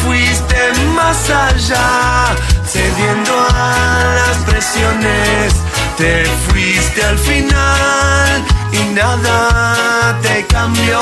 Fuiste 0.04 0.58
más 0.96 1.30
allá, 1.30 2.36
cediendo 2.66 3.34
a 3.50 4.04
las 4.20 4.38
presiones. 4.50 5.54
Te 5.98 6.26
fuiste 6.48 7.04
al 7.04 7.18
final 7.18 8.44
y 8.72 8.94
nada 8.94 10.18
te 10.22 10.46
cambió. 10.46 11.00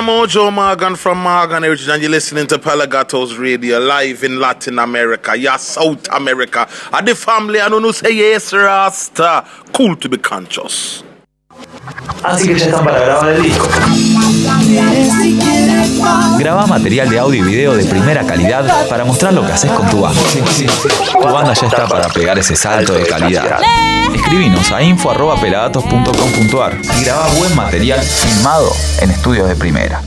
I'm 0.00 0.08
Ojo 0.08 0.50
Morgan 0.50 0.96
from 0.96 1.18
Morgan 1.18 1.62
Heritage, 1.62 1.88
and 1.88 2.00
you're 2.00 2.10
listening 2.10 2.46
to 2.46 2.58
Pelagatos 2.58 3.38
Radio 3.38 3.78
live 3.78 4.24
in 4.24 4.40
Latin 4.40 4.78
America, 4.78 5.36
yeah, 5.36 5.58
South 5.58 6.08
America. 6.10 6.66
And 6.90 7.06
the 7.06 7.14
family, 7.14 7.60
I 7.60 7.68
don't 7.68 7.82
know, 7.82 7.92
say 7.92 8.12
yes, 8.12 8.50
Rasta. 8.54 9.46
Cool 9.74 9.96
to 9.96 10.08
be 10.08 10.16
conscious. 10.16 11.02
Así 12.22 12.48
que 12.48 12.58
ya 12.58 12.66
están 12.66 12.84
para 12.84 13.00
grabar 13.00 13.30
el 13.30 13.42
disco. 13.42 13.66
Graba 16.38 16.66
material 16.66 17.08
de 17.08 17.18
audio 17.18 17.44
y 17.44 17.48
video 17.48 17.74
de 17.74 17.84
primera 17.84 18.24
calidad 18.24 18.88
para 18.88 19.04
mostrar 19.04 19.32
lo 19.32 19.46
que 19.46 19.52
haces 19.52 19.70
con 19.70 19.88
tu 19.88 20.00
banda. 20.00 20.20
Tu 21.12 21.28
banda 21.28 21.54
ya 21.54 21.66
está 21.66 21.86
para 21.86 22.08
pegar 22.08 22.38
ese 22.38 22.56
salto 22.56 22.94
de 22.94 23.06
calidad. 23.06 23.60
Escribinos 24.14 24.70
a 24.70 24.82
info.pelagatos.com.ar 24.82 26.78
y 26.98 27.04
graba 27.04 27.26
buen 27.38 27.54
material 27.56 28.00
filmado 28.00 28.70
en 29.00 29.10
estudios 29.10 29.48
de 29.48 29.56
primera. 29.56 30.02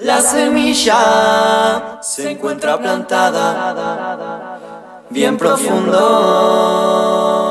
La 0.00 0.20
semilla 0.20 2.00
se 2.02 2.32
encuentra 2.32 2.78
plantada 2.78 4.58
bien 5.10 5.36
profundo. 5.36 7.41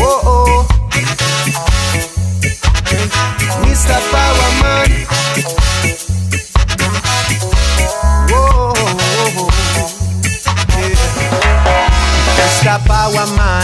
Oh, 0.02 0.22
oh. 0.26 0.68
Mr. 3.62 4.00
Powerman. 4.12 4.83
Mr. 12.84 12.88
Powerman, 12.88 13.64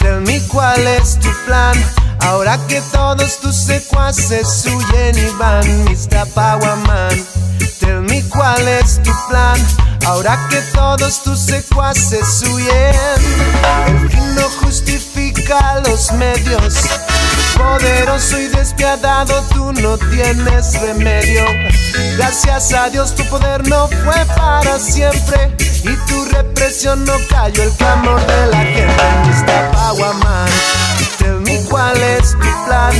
tell 0.00 0.20
me 0.20 0.40
cuál 0.48 0.86
es 0.86 1.18
tu 1.18 1.28
plan. 1.46 1.74
Ahora 2.20 2.58
que 2.66 2.80
todos 2.92 3.38
tus 3.40 3.54
secuaces 3.54 4.66
huyen 4.66 5.16
y 5.18 5.30
van, 5.38 5.84
Mr. 5.84 6.26
Powerman, 6.34 7.26
tell 7.78 8.00
me 8.02 8.22
cuál 8.28 8.66
es 8.66 9.00
tu 9.02 9.12
plan. 9.28 9.56
Ahora 10.06 10.38
que 10.48 10.60
todos 10.72 11.22
tus 11.22 11.38
secuaces 11.38 12.42
huyen, 12.42 12.94
el 13.86 14.10
fin 14.10 14.34
no 14.34 14.48
justifica 14.62 15.80
los 15.86 16.12
medios. 16.12 17.09
Poderoso 17.60 18.38
y 18.38 18.48
despiadado, 18.48 19.42
tú 19.52 19.72
no 19.74 19.98
tienes 19.98 20.80
remedio. 20.80 21.44
Gracias 22.16 22.72
a 22.72 22.88
Dios 22.88 23.14
tu 23.14 23.22
poder 23.26 23.68
no 23.68 23.86
fue 23.86 24.24
para 24.34 24.78
siempre 24.78 25.54
y 25.84 25.94
tu 26.08 26.24
represión 26.24 27.04
no 27.04 27.12
cayó 27.28 27.62
el 27.62 27.70
clamor 27.72 28.18
de 28.26 28.46
la 28.46 28.58
gente. 28.60 29.04
Mr. 29.26 29.70
Powerman, 29.72 30.48
tell 31.18 31.40
me 31.40 31.62
cuál 31.68 31.96
es 32.02 32.30
tu 32.30 32.64
plan. 32.66 32.94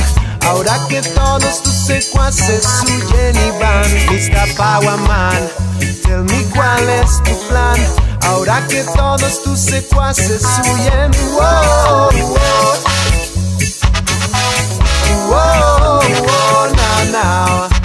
Ahora 0.45 0.77
que 0.89 1.01
todos 1.01 1.63
tus 1.63 1.73
secuaces 1.73 2.83
huyen 2.85 3.35
y 3.35 3.51
van, 3.59 3.89
Mr. 4.11 4.47
Tell 6.03 6.23
me 6.23 6.43
cuál 6.53 6.87
es 6.87 7.23
tu 7.23 7.47
plan. 7.47 7.79
Ahora 8.27 8.63
que 8.67 8.83
todos 8.95 9.41
tus 9.41 9.59
secuaces 9.59 10.43
huyen, 10.63 11.11
wow, 11.33 12.11
wow. 12.27 12.90
Whoa, 15.31 16.01
whoa, 16.27 16.73
now, 16.75 17.11
now. 17.11 17.80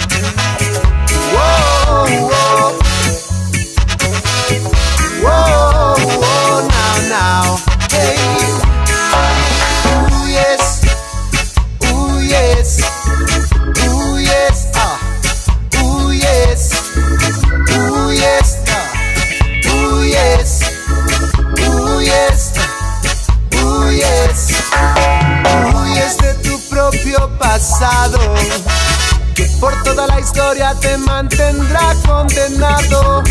Que 29.35 29.43
por 29.59 29.71
toda 29.83 30.07
la 30.07 30.19
historia 30.19 30.73
te 30.81 30.97
mantendrá 30.97 31.93
condenado, 32.07 33.21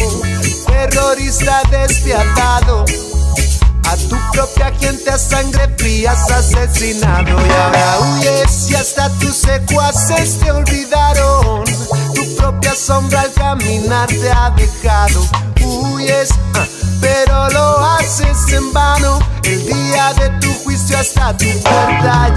terrorista 0.67 1.63
despiadado. 1.69 2.85
A 3.87 3.97
tu 3.97 4.17
propia 4.33 4.73
gente 4.81 5.09
a 5.11 5.19
sangre 5.19 5.69
fría 5.79 6.13
has 6.13 6.31
asesinado 6.31 7.29
y 7.29 7.51
ahora 7.51 7.99
huyes 8.01 8.71
y 8.71 8.75
hasta 8.75 9.09
tus 9.19 9.37
secuaces 9.37 10.39
te 10.39 10.51
olvidaron. 10.51 11.65
Tu 12.15 12.37
propia 12.37 12.75
sombra 12.75 13.23
al 13.23 13.33
caminar 13.33 14.09
te 14.09 14.31
ha 14.31 14.51
dejado. 14.51 15.21
Huyes, 15.63 16.31
ah, 16.55 16.67
pero 17.01 17.49
lo 17.51 17.85
haces 17.95 18.53
en 18.53 18.73
vano. 18.73 19.19
El 19.45 19.65
día 19.67 20.13
de 20.15 20.31
tu 20.41 20.53
juicio 20.65 20.99
hasta 20.99 21.37
tu 21.37 21.47
puerta. 21.63 22.35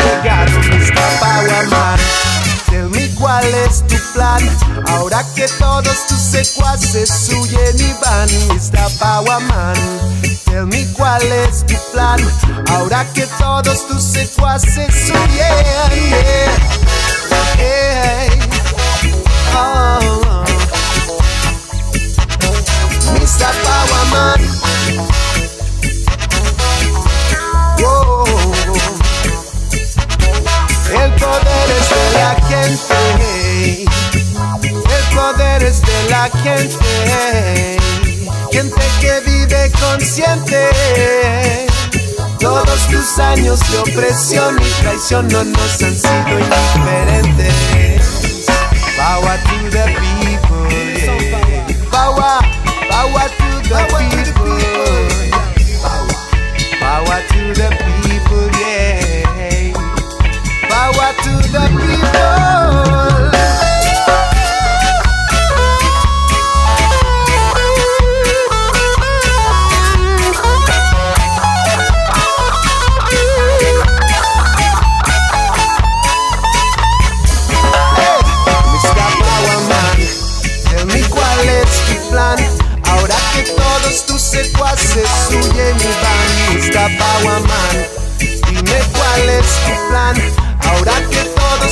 Powerman, 1.20 2.00
tell 2.00 2.30
me 2.30 2.39
cuál 3.20 3.46
es 3.66 3.86
tu 3.88 3.98
plan. 4.14 4.42
Ahora 4.88 5.24
que 5.36 5.48
todos 5.60 6.08
tus 6.08 6.20
secuaces 6.20 7.30
huyen 7.30 7.80
y 7.80 7.94
van. 8.02 8.30
Mr. 8.48 8.90
Powerman, 9.00 9.76
tell 10.46 10.66
me 10.66 10.86
cuál 10.94 11.22
es 11.24 11.66
tu 11.66 11.76
plan. 11.92 12.20
Ahora 12.72 13.06
que 13.14 13.28
todos 13.38 13.88
tus 13.88 14.02
secuaces 14.04 15.12
huyen. 15.12 15.36
yeah. 15.36 16.58
Hey. 17.58 18.30
Oh, 19.54 20.00
oh. 20.26 20.46
Mr. 23.14 23.54
Powerman. 23.64 24.40
El 30.92 31.12
poder 31.14 31.70
es 31.80 31.90
de 31.90 32.12
la 32.18 32.36
gente. 32.48 33.09
El 35.30 35.36
poder 35.36 35.64
es 35.64 35.82
de 35.82 36.10
la 36.10 36.30
gente. 36.42 37.78
Gente 38.52 38.82
que 39.00 39.20
vive 39.26 39.72
consciente. 39.80 40.70
Todos 42.40 42.88
tus 42.88 43.20
años 43.20 43.60
de 43.70 43.78
opresión 43.80 44.58
y 44.60 44.82
traición 44.82 45.28
no 45.28 45.44
nos 45.44 45.84
han 45.84 45.96
sido 45.96 46.40
indiferentes. 46.40 47.54
Power 48.98 49.40
to 49.44 49.70
the 49.70 49.84
people, 50.00 50.19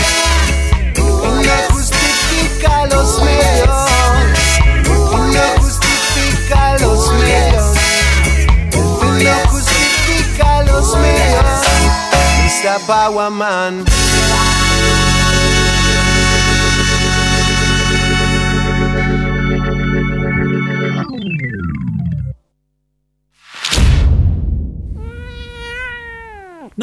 Tú 0.94 1.08
no 1.42 1.74
justifica 1.74 2.86
los 2.86 3.22
medios. 3.22 3.88
Tú 4.84 5.16
no 5.16 5.42
justifica 5.60 6.78
los 6.80 7.12
medios. 7.14 7.78
Tú 8.70 9.04
no 9.04 9.34
justifica 9.48 10.62
los 10.64 10.96
medios. 10.96 11.44
Mr. 12.62 12.80
Powerman. 12.86 13.86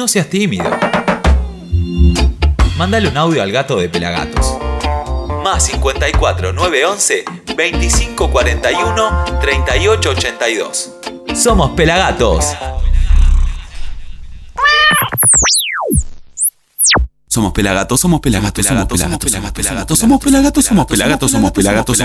Seas 0.06 0.28
tímido. 0.28 0.70
Mándale 2.76 3.08
un 3.08 3.16
audio 3.16 3.42
al 3.42 3.50
gato 3.50 3.74
de 3.76 3.88
Pelagatos. 3.88 4.56
Más 5.42 5.64
54 5.64 6.52
911 6.52 7.24
2541 7.46 9.24
3882. 9.40 10.92
Somos 11.34 11.70
Pelagatos. 11.72 12.54
Somos 17.38 17.52
pelagatos, 17.52 18.00
somos 18.00 18.20
pelagatos, 18.20 18.66
somos 18.66 18.88
pelagatos, 18.88 19.30
somos 19.30 19.52
pelagatos, 19.52 19.96
somos 19.96 20.18
pelagatos, 20.18 20.64
somos 20.64 20.90
pelagatos, 20.90 21.14
somos 21.14 21.40
pelagatos, 21.44 21.96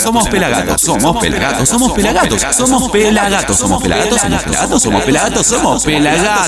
somos 0.00 0.30
pelagatos, 0.30 0.80
somos 0.80 1.12
pelagatos, 1.12 1.68
somos 1.68 1.92
pelagatos, 1.92 1.92
somos 1.92 1.92
pelagatos, 1.92 3.58
somos 3.58 3.82
pelagatos, 3.82 3.82
somos 3.82 3.82
pelagatos, 3.82 4.46
somos 4.80 5.04
pelagatos, 5.04 5.46
somos 5.46 5.84
pelagatos, 5.84 6.38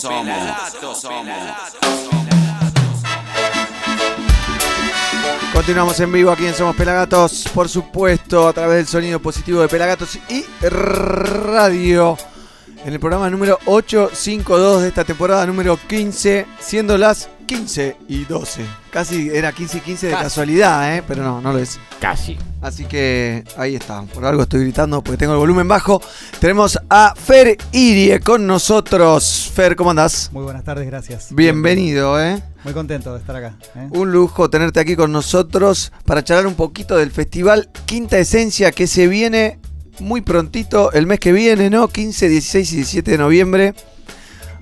somos 0.00 0.26
pelagatos, 0.26 0.96
Continuamos 5.52 6.00
en 6.00 6.10
vivo 6.12 6.32
aquí 6.32 6.46
en 6.46 6.54
Somos 6.54 6.74
Pelagatos, 6.74 7.44
por 7.54 7.68
supuesto, 7.68 8.48
a 8.48 8.52
través 8.52 8.78
del 8.78 8.88
sonido 8.88 9.20
positivo 9.20 9.60
de 9.60 9.68
Pelagatos 9.68 10.18
y 10.28 10.44
radio. 10.68 12.18
En 12.86 12.92
el 12.92 13.00
programa 13.00 13.28
número 13.28 13.58
852 13.66 14.82
de 14.82 14.88
esta 14.88 15.02
temporada 15.02 15.44
número 15.44 15.76
15, 15.88 16.46
siendo 16.60 16.96
las 16.96 17.28
15 17.46 17.96
y 18.06 18.24
12. 18.26 18.64
Casi 18.92 19.28
era 19.28 19.50
15 19.50 19.78
y 19.78 19.80
15 19.80 20.06
de 20.06 20.12
Casi. 20.12 20.22
casualidad, 20.22 20.96
¿eh? 20.96 21.02
pero 21.04 21.24
no, 21.24 21.40
no 21.40 21.52
lo 21.52 21.58
es. 21.58 21.80
Casi. 22.00 22.38
Así 22.62 22.84
que 22.84 23.42
ahí 23.56 23.74
está. 23.74 24.02
Por 24.02 24.24
algo 24.24 24.44
estoy 24.44 24.60
gritando 24.60 25.02
porque 25.02 25.18
tengo 25.18 25.32
el 25.32 25.40
volumen 25.40 25.66
bajo. 25.66 26.00
Tenemos 26.38 26.78
a 26.88 27.12
Fer 27.16 27.58
Irie 27.72 28.20
con 28.20 28.46
nosotros. 28.46 29.50
Fer, 29.52 29.74
¿cómo 29.74 29.90
andás? 29.90 30.30
Muy 30.32 30.44
buenas 30.44 30.62
tardes, 30.62 30.86
gracias. 30.86 31.34
Bienvenido, 31.34 32.22
¿eh? 32.22 32.40
Muy 32.62 32.72
contento 32.72 33.12
de 33.14 33.18
estar 33.18 33.34
acá. 33.34 33.56
¿eh? 33.74 33.88
Un 33.90 34.12
lujo 34.12 34.48
tenerte 34.48 34.78
aquí 34.78 34.94
con 34.94 35.10
nosotros 35.10 35.92
para 36.04 36.22
charlar 36.22 36.46
un 36.46 36.54
poquito 36.54 36.96
del 36.96 37.10
festival 37.10 37.68
Quinta 37.84 38.16
Esencia 38.16 38.70
que 38.70 38.86
se 38.86 39.08
viene 39.08 39.58
muy 40.00 40.20
prontito 40.20 40.92
el 40.92 41.06
mes 41.06 41.20
que 41.20 41.32
viene, 41.32 41.70
¿no? 41.70 41.88
15, 41.88 42.28
16 42.28 42.72
y 42.72 42.76
17 42.76 43.10
de 43.12 43.18
noviembre. 43.18 43.74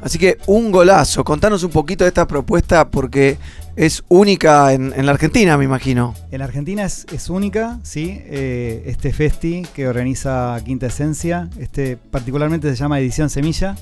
Así 0.01 0.19
que 0.19 0.39
un 0.47 0.71
golazo. 0.71 1.25
Contanos 1.25 1.63
un 1.63 1.71
poquito 1.71 2.05
de 2.05 2.09
esta 2.09 2.27
propuesta 2.27 2.91
porque 2.91 3.39
es 3.75 4.05
única 4.09 4.73
en, 4.73 4.93
en 4.95 5.07
la 5.07 5.13
Argentina, 5.13 5.57
me 5.57 5.65
imagino. 5.65 6.15
En 6.31 6.43
Argentina 6.43 6.85
es, 6.85 7.07
es 7.13 7.31
única, 7.31 7.81
sí, 7.83 8.21
eh, 8.27 8.83
este 8.87 9.13
festi 9.13 9.63
que 9.75 9.89
organiza 9.89 10.61
Quinta 10.65 10.87
Esencia, 10.87 11.49
este 11.59 11.97
particularmente 11.97 12.69
se 12.69 12.77
llama 12.77 13.01
Edición 13.01 13.31
Semilla, 13.31 13.77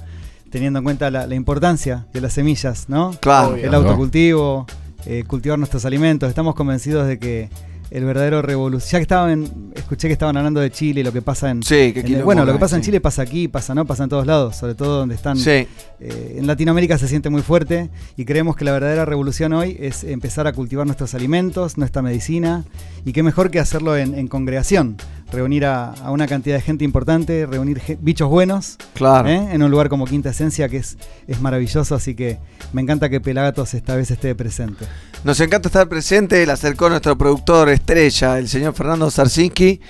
teniendo 0.51 0.79
en 0.79 0.85
cuenta 0.85 1.11
la, 1.11 1.27
la 1.27 1.35
importancia 1.35 2.07
de 2.13 2.21
las 2.21 2.35
semillas, 2.35 2.89
¿no? 2.89 3.17
Claro. 3.21 3.57
El 3.57 3.75
autocultivo, 3.75 4.67
eh, 5.07 5.25
cultivar 5.27 5.59
nuestros 5.59 5.85
alimentos. 5.85 6.29
Estamos 6.29 6.55
convencidos 6.55 7.09
de 7.09 7.19
que 7.19 7.51
el 7.93 8.05
verdadero 8.05 8.41
revolución. 8.43 8.91
Ya 8.93 8.99
que 8.99 9.03
estaban, 9.03 9.73
escuché 9.75 10.09
que 10.09 10.13
estaban 10.15 10.37
hablando 10.37 10.61
de 10.61 10.71
Chile 10.71 11.01
y 11.01 11.05
lo 11.05 11.13
que 11.13 11.21
pasa 11.23 11.51
en. 11.51 11.63
Sí, 11.63 11.93
qué 11.93 12.01
en- 12.01 12.25
bueno, 12.25 12.45
lo 12.45 12.53
que 12.55 12.59
pasa 12.59 12.77
en. 12.77 12.83
Chile 12.83 13.01
pasa 13.01 13.23
aquí, 13.23 13.49
pasa, 13.49 13.75
¿no? 13.75 13.85
Pasa 13.85 14.05
en 14.05 14.09
todos 14.09 14.27
lados, 14.27 14.57
sobre 14.57 14.75
todo 14.75 14.99
donde 14.99 15.15
están. 15.15 15.37
Sí. 15.37 15.67
Eh, 16.01 16.37
en 16.39 16.47
Latinoamérica 16.47 16.97
se 16.99 17.07
siente 17.07 17.29
muy 17.31 17.43
fuerte 17.43 17.91
y 18.17 18.25
creemos 18.25 18.57
que 18.57 18.65
la 18.65 18.73
verdadera 18.73 19.05
revolución 19.05 19.53
hoy 19.53 19.77
es 19.79 20.05
empezar 20.05 20.47
a 20.47 20.53
cultivar 20.53 20.87
nuestros 20.87 21.15
alimentos, 21.15 21.77
nuestra 21.79 22.03
medicina 22.03 22.65
y 23.05 23.13
qué 23.13 23.23
mejor 23.23 23.51
que 23.51 23.61
hacerlo 23.61 23.97
en, 23.97 24.15
en 24.15 24.27
congregación, 24.27 24.97
reunir 25.33 25.65
a, 25.65 25.91
a 25.93 26.11
una 26.11 26.27
cantidad 26.27 26.57
de 26.57 26.63
gente 26.63 26.85
importante, 26.85 27.47
reunir 27.47 27.81
bichos 28.01 28.29
buenos 28.29 28.77
Claro. 28.95 29.29
¿eh? 29.29 29.49
en 29.53 29.63
un 29.63 29.71
lugar 29.71 29.89
como 29.89 30.05
Quinta 30.07 30.31
Esencia 30.31 30.69
que 30.69 30.77
es, 30.77 30.99
es 31.27 31.41
maravilloso, 31.41 31.95
así 31.95 32.15
que 32.15 32.39
me 32.73 32.83
encanta 32.83 33.09
que 33.09 33.21
Pelagatos 33.21 33.75
esta 33.75 33.97
vez 33.97 34.11
esté 34.11 34.35
presente. 34.35 34.87
Nos 35.25 35.39
encanta 35.41 35.69
estar 35.69 35.89
presente. 35.89 36.45
Le 36.45 36.53
acercó 36.53 36.89
nuestro 36.89 37.17
productor 37.17 37.69
estrella, 37.69 38.39
el 38.39 38.49
señor 38.49 38.75
Fernando 38.75 39.11
Sarsinski. 39.11 39.81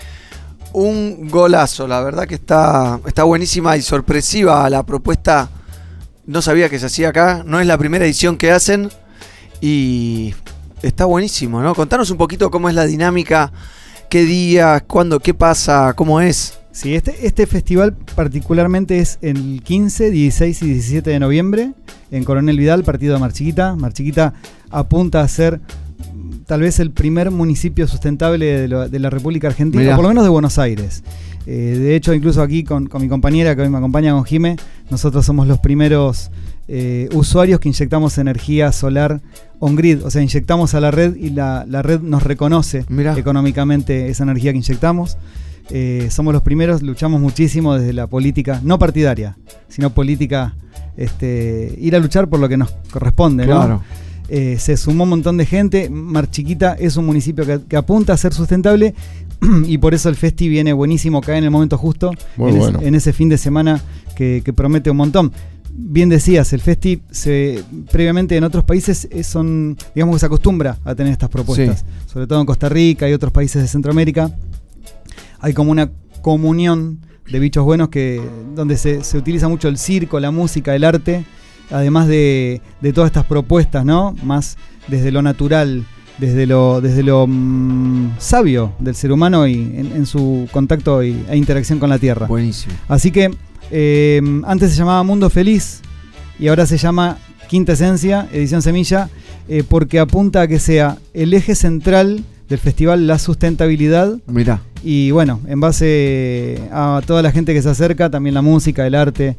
Un 0.74 1.28
golazo, 1.28 1.86
la 1.86 2.00
verdad 2.00 2.26
que 2.26 2.34
está, 2.34 2.98
está 3.06 3.24
buenísima 3.24 3.76
y 3.76 3.82
sorpresiva 3.82 4.68
la 4.70 4.84
propuesta. 4.84 5.50
No 6.26 6.40
sabía 6.42 6.68
que 6.68 6.78
se 6.78 6.86
hacía 6.86 7.10
acá. 7.10 7.42
No 7.46 7.60
es 7.60 7.66
la 7.66 7.78
primera 7.78 8.04
edición 8.04 8.36
que 8.36 8.50
hacen. 8.50 8.90
Y 9.60 10.34
está 10.82 11.04
buenísimo, 11.04 11.62
¿no? 11.62 11.74
Contanos 11.74 12.10
un 12.10 12.18
poquito 12.18 12.50
cómo 12.50 12.68
es 12.68 12.74
la 12.74 12.84
dinámica, 12.84 13.52
qué 14.12 14.24
días, 14.26 14.82
cuándo, 14.86 15.20
qué 15.20 15.32
pasa, 15.32 15.94
cómo 15.96 16.20
es. 16.20 16.58
Sí, 16.70 16.94
este, 16.94 17.26
este 17.26 17.46
festival 17.46 17.94
particularmente 18.14 18.98
es 18.98 19.18
el 19.22 19.62
15, 19.64 20.10
16 20.10 20.62
y 20.62 20.66
17 20.66 21.08
de 21.08 21.18
noviembre 21.18 21.72
en 22.10 22.22
Coronel 22.24 22.58
Vidal, 22.58 22.84
partido 22.84 23.14
de 23.14 23.20
Marchiquita. 23.20 23.74
Marchiquita 23.74 24.34
apunta 24.70 25.22
a 25.22 25.28
ser 25.28 25.60
tal 26.44 26.60
vez 26.60 26.78
el 26.78 26.90
primer 26.90 27.30
municipio 27.30 27.86
sustentable 27.88 28.44
de, 28.44 28.68
lo- 28.68 28.86
de 28.86 28.98
la 28.98 29.08
República 29.08 29.48
Argentina, 29.48 29.82
Mirá. 29.82 29.96
por 29.96 30.02
lo 30.02 30.08
menos 30.10 30.24
de 30.24 30.30
Buenos 30.30 30.58
Aires. 30.58 31.02
Eh, 31.46 31.78
de 31.80 31.96
hecho, 31.96 32.12
incluso 32.12 32.42
aquí 32.42 32.64
con, 32.64 32.88
con 32.88 33.00
mi 33.00 33.08
compañera 33.08 33.56
que 33.56 33.62
hoy 33.62 33.70
me 33.70 33.78
acompaña 33.78 34.12
con 34.12 34.24
Jime, 34.26 34.56
nosotros 34.90 35.24
somos 35.24 35.46
los 35.48 35.58
primeros 35.58 36.30
eh, 36.68 37.08
usuarios 37.12 37.60
que 37.60 37.68
inyectamos 37.68 38.18
energía 38.18 38.72
solar 38.72 39.20
on-grid, 39.58 40.04
o 40.04 40.10
sea, 40.10 40.22
inyectamos 40.22 40.74
a 40.74 40.80
la 40.80 40.90
red 40.90 41.14
y 41.16 41.30
la, 41.30 41.64
la 41.68 41.82
red 41.82 42.00
nos 42.00 42.22
reconoce 42.22 42.84
económicamente 43.16 44.08
esa 44.08 44.22
energía 44.24 44.52
que 44.52 44.58
inyectamos. 44.58 45.16
Eh, 45.70 46.08
somos 46.10 46.32
los 46.34 46.42
primeros, 46.42 46.82
luchamos 46.82 47.20
muchísimo 47.20 47.74
desde 47.74 47.92
la 47.92 48.06
política, 48.06 48.60
no 48.64 48.78
partidaria, 48.78 49.36
sino 49.68 49.90
política, 49.90 50.54
este, 50.96 51.74
ir 51.78 51.94
a 51.96 51.98
luchar 51.98 52.28
por 52.28 52.40
lo 52.40 52.48
que 52.48 52.56
nos 52.56 52.70
corresponde. 52.90 53.46
¿no? 53.46 53.56
Claro. 53.56 53.82
Eh, 54.28 54.56
se 54.58 54.76
sumó 54.76 55.04
un 55.04 55.10
montón 55.10 55.36
de 55.36 55.46
gente. 55.46 55.90
Mar 55.90 56.30
Chiquita 56.30 56.74
es 56.74 56.96
un 56.96 57.06
municipio 57.06 57.44
que, 57.46 57.60
que 57.68 57.76
apunta 57.76 58.12
a 58.12 58.16
ser 58.16 58.32
sustentable 58.32 58.94
y 59.66 59.78
por 59.78 59.94
eso 59.94 60.08
el 60.08 60.16
festi 60.16 60.48
viene 60.48 60.72
buenísimo, 60.72 61.20
cae 61.20 61.38
en 61.38 61.44
el 61.44 61.50
momento 61.50 61.76
justo, 61.78 62.10
en, 62.38 62.48
ese- 62.48 62.58
bueno. 62.58 62.80
en 62.82 62.94
ese 62.94 63.12
fin 63.12 63.28
de 63.28 63.38
semana 63.38 63.80
que, 64.16 64.42
que 64.44 64.52
promete 64.52 64.90
un 64.90 64.96
montón. 64.96 65.32
Bien 65.74 66.08
decías, 66.10 66.52
el 66.52 66.60
festi 66.60 67.00
se, 67.10 67.62
previamente 67.90 68.36
en 68.36 68.44
otros 68.44 68.62
países 68.64 69.08
eh, 69.10 69.24
son, 69.24 69.76
digamos 69.94 70.16
que 70.16 70.20
se 70.20 70.26
acostumbra 70.26 70.78
a 70.84 70.94
tener 70.94 71.12
estas 71.12 71.30
propuestas, 71.30 71.84
sobre 72.06 72.26
todo 72.26 72.40
en 72.40 72.46
Costa 72.46 72.68
Rica 72.68 73.08
y 73.08 73.12
otros 73.14 73.32
países 73.32 73.62
de 73.62 73.68
Centroamérica 73.68 74.30
hay 75.40 75.54
como 75.54 75.70
una 75.72 75.90
comunión 76.20 77.00
de 77.30 77.38
bichos 77.38 77.64
buenos 77.64 77.88
que 77.88 78.20
donde 78.54 78.76
se, 78.76 79.02
se 79.02 79.16
utiliza 79.18 79.48
mucho 79.48 79.68
el 79.68 79.78
circo, 79.78 80.20
la 80.20 80.30
música, 80.30 80.74
el 80.76 80.84
arte, 80.84 81.24
además 81.70 82.06
de, 82.06 82.60
de 82.80 82.92
todas 82.92 83.08
estas 83.08 83.24
propuestas, 83.24 83.84
¿no? 83.84 84.14
Más 84.22 84.56
desde 84.88 85.10
lo 85.10 85.20
natural, 85.22 85.84
desde 86.18 86.46
lo, 86.46 86.80
desde 86.80 87.02
lo 87.02 87.26
mm, 87.26 88.12
sabio 88.18 88.72
del 88.78 88.94
ser 88.94 89.10
humano 89.10 89.46
y 89.46 89.54
en, 89.54 89.92
en 89.96 90.06
su 90.06 90.48
contacto 90.52 91.02
y- 91.02 91.24
e 91.28 91.36
interacción 91.36 91.78
con 91.78 91.90
la 91.90 91.98
tierra. 91.98 92.26
Buenísimo. 92.26 92.74
Así 92.88 93.10
que 93.10 93.30
eh, 93.72 94.20
antes 94.44 94.70
se 94.70 94.76
llamaba 94.76 95.02
Mundo 95.02 95.30
Feliz 95.30 95.80
y 96.38 96.48
ahora 96.48 96.66
se 96.66 96.76
llama 96.76 97.16
Quinta 97.48 97.72
Esencia, 97.72 98.28
edición 98.32 98.60
Semilla, 98.62 99.08
eh, 99.48 99.64
porque 99.66 99.98
apunta 99.98 100.42
a 100.42 100.46
que 100.46 100.58
sea 100.58 100.98
el 101.14 101.32
eje 101.34 101.54
central 101.54 102.22
del 102.48 102.58
festival 102.58 103.06
la 103.06 103.18
sustentabilidad. 103.18 104.18
Mirá. 104.26 104.60
Y 104.84 105.10
bueno, 105.10 105.40
en 105.46 105.60
base 105.60 106.60
a 106.70 107.00
toda 107.06 107.22
la 107.22 107.32
gente 107.32 107.54
que 107.54 107.62
se 107.62 107.70
acerca, 107.70 108.10
también 108.10 108.34
la 108.34 108.42
música, 108.42 108.86
el 108.86 108.94
arte, 108.94 109.36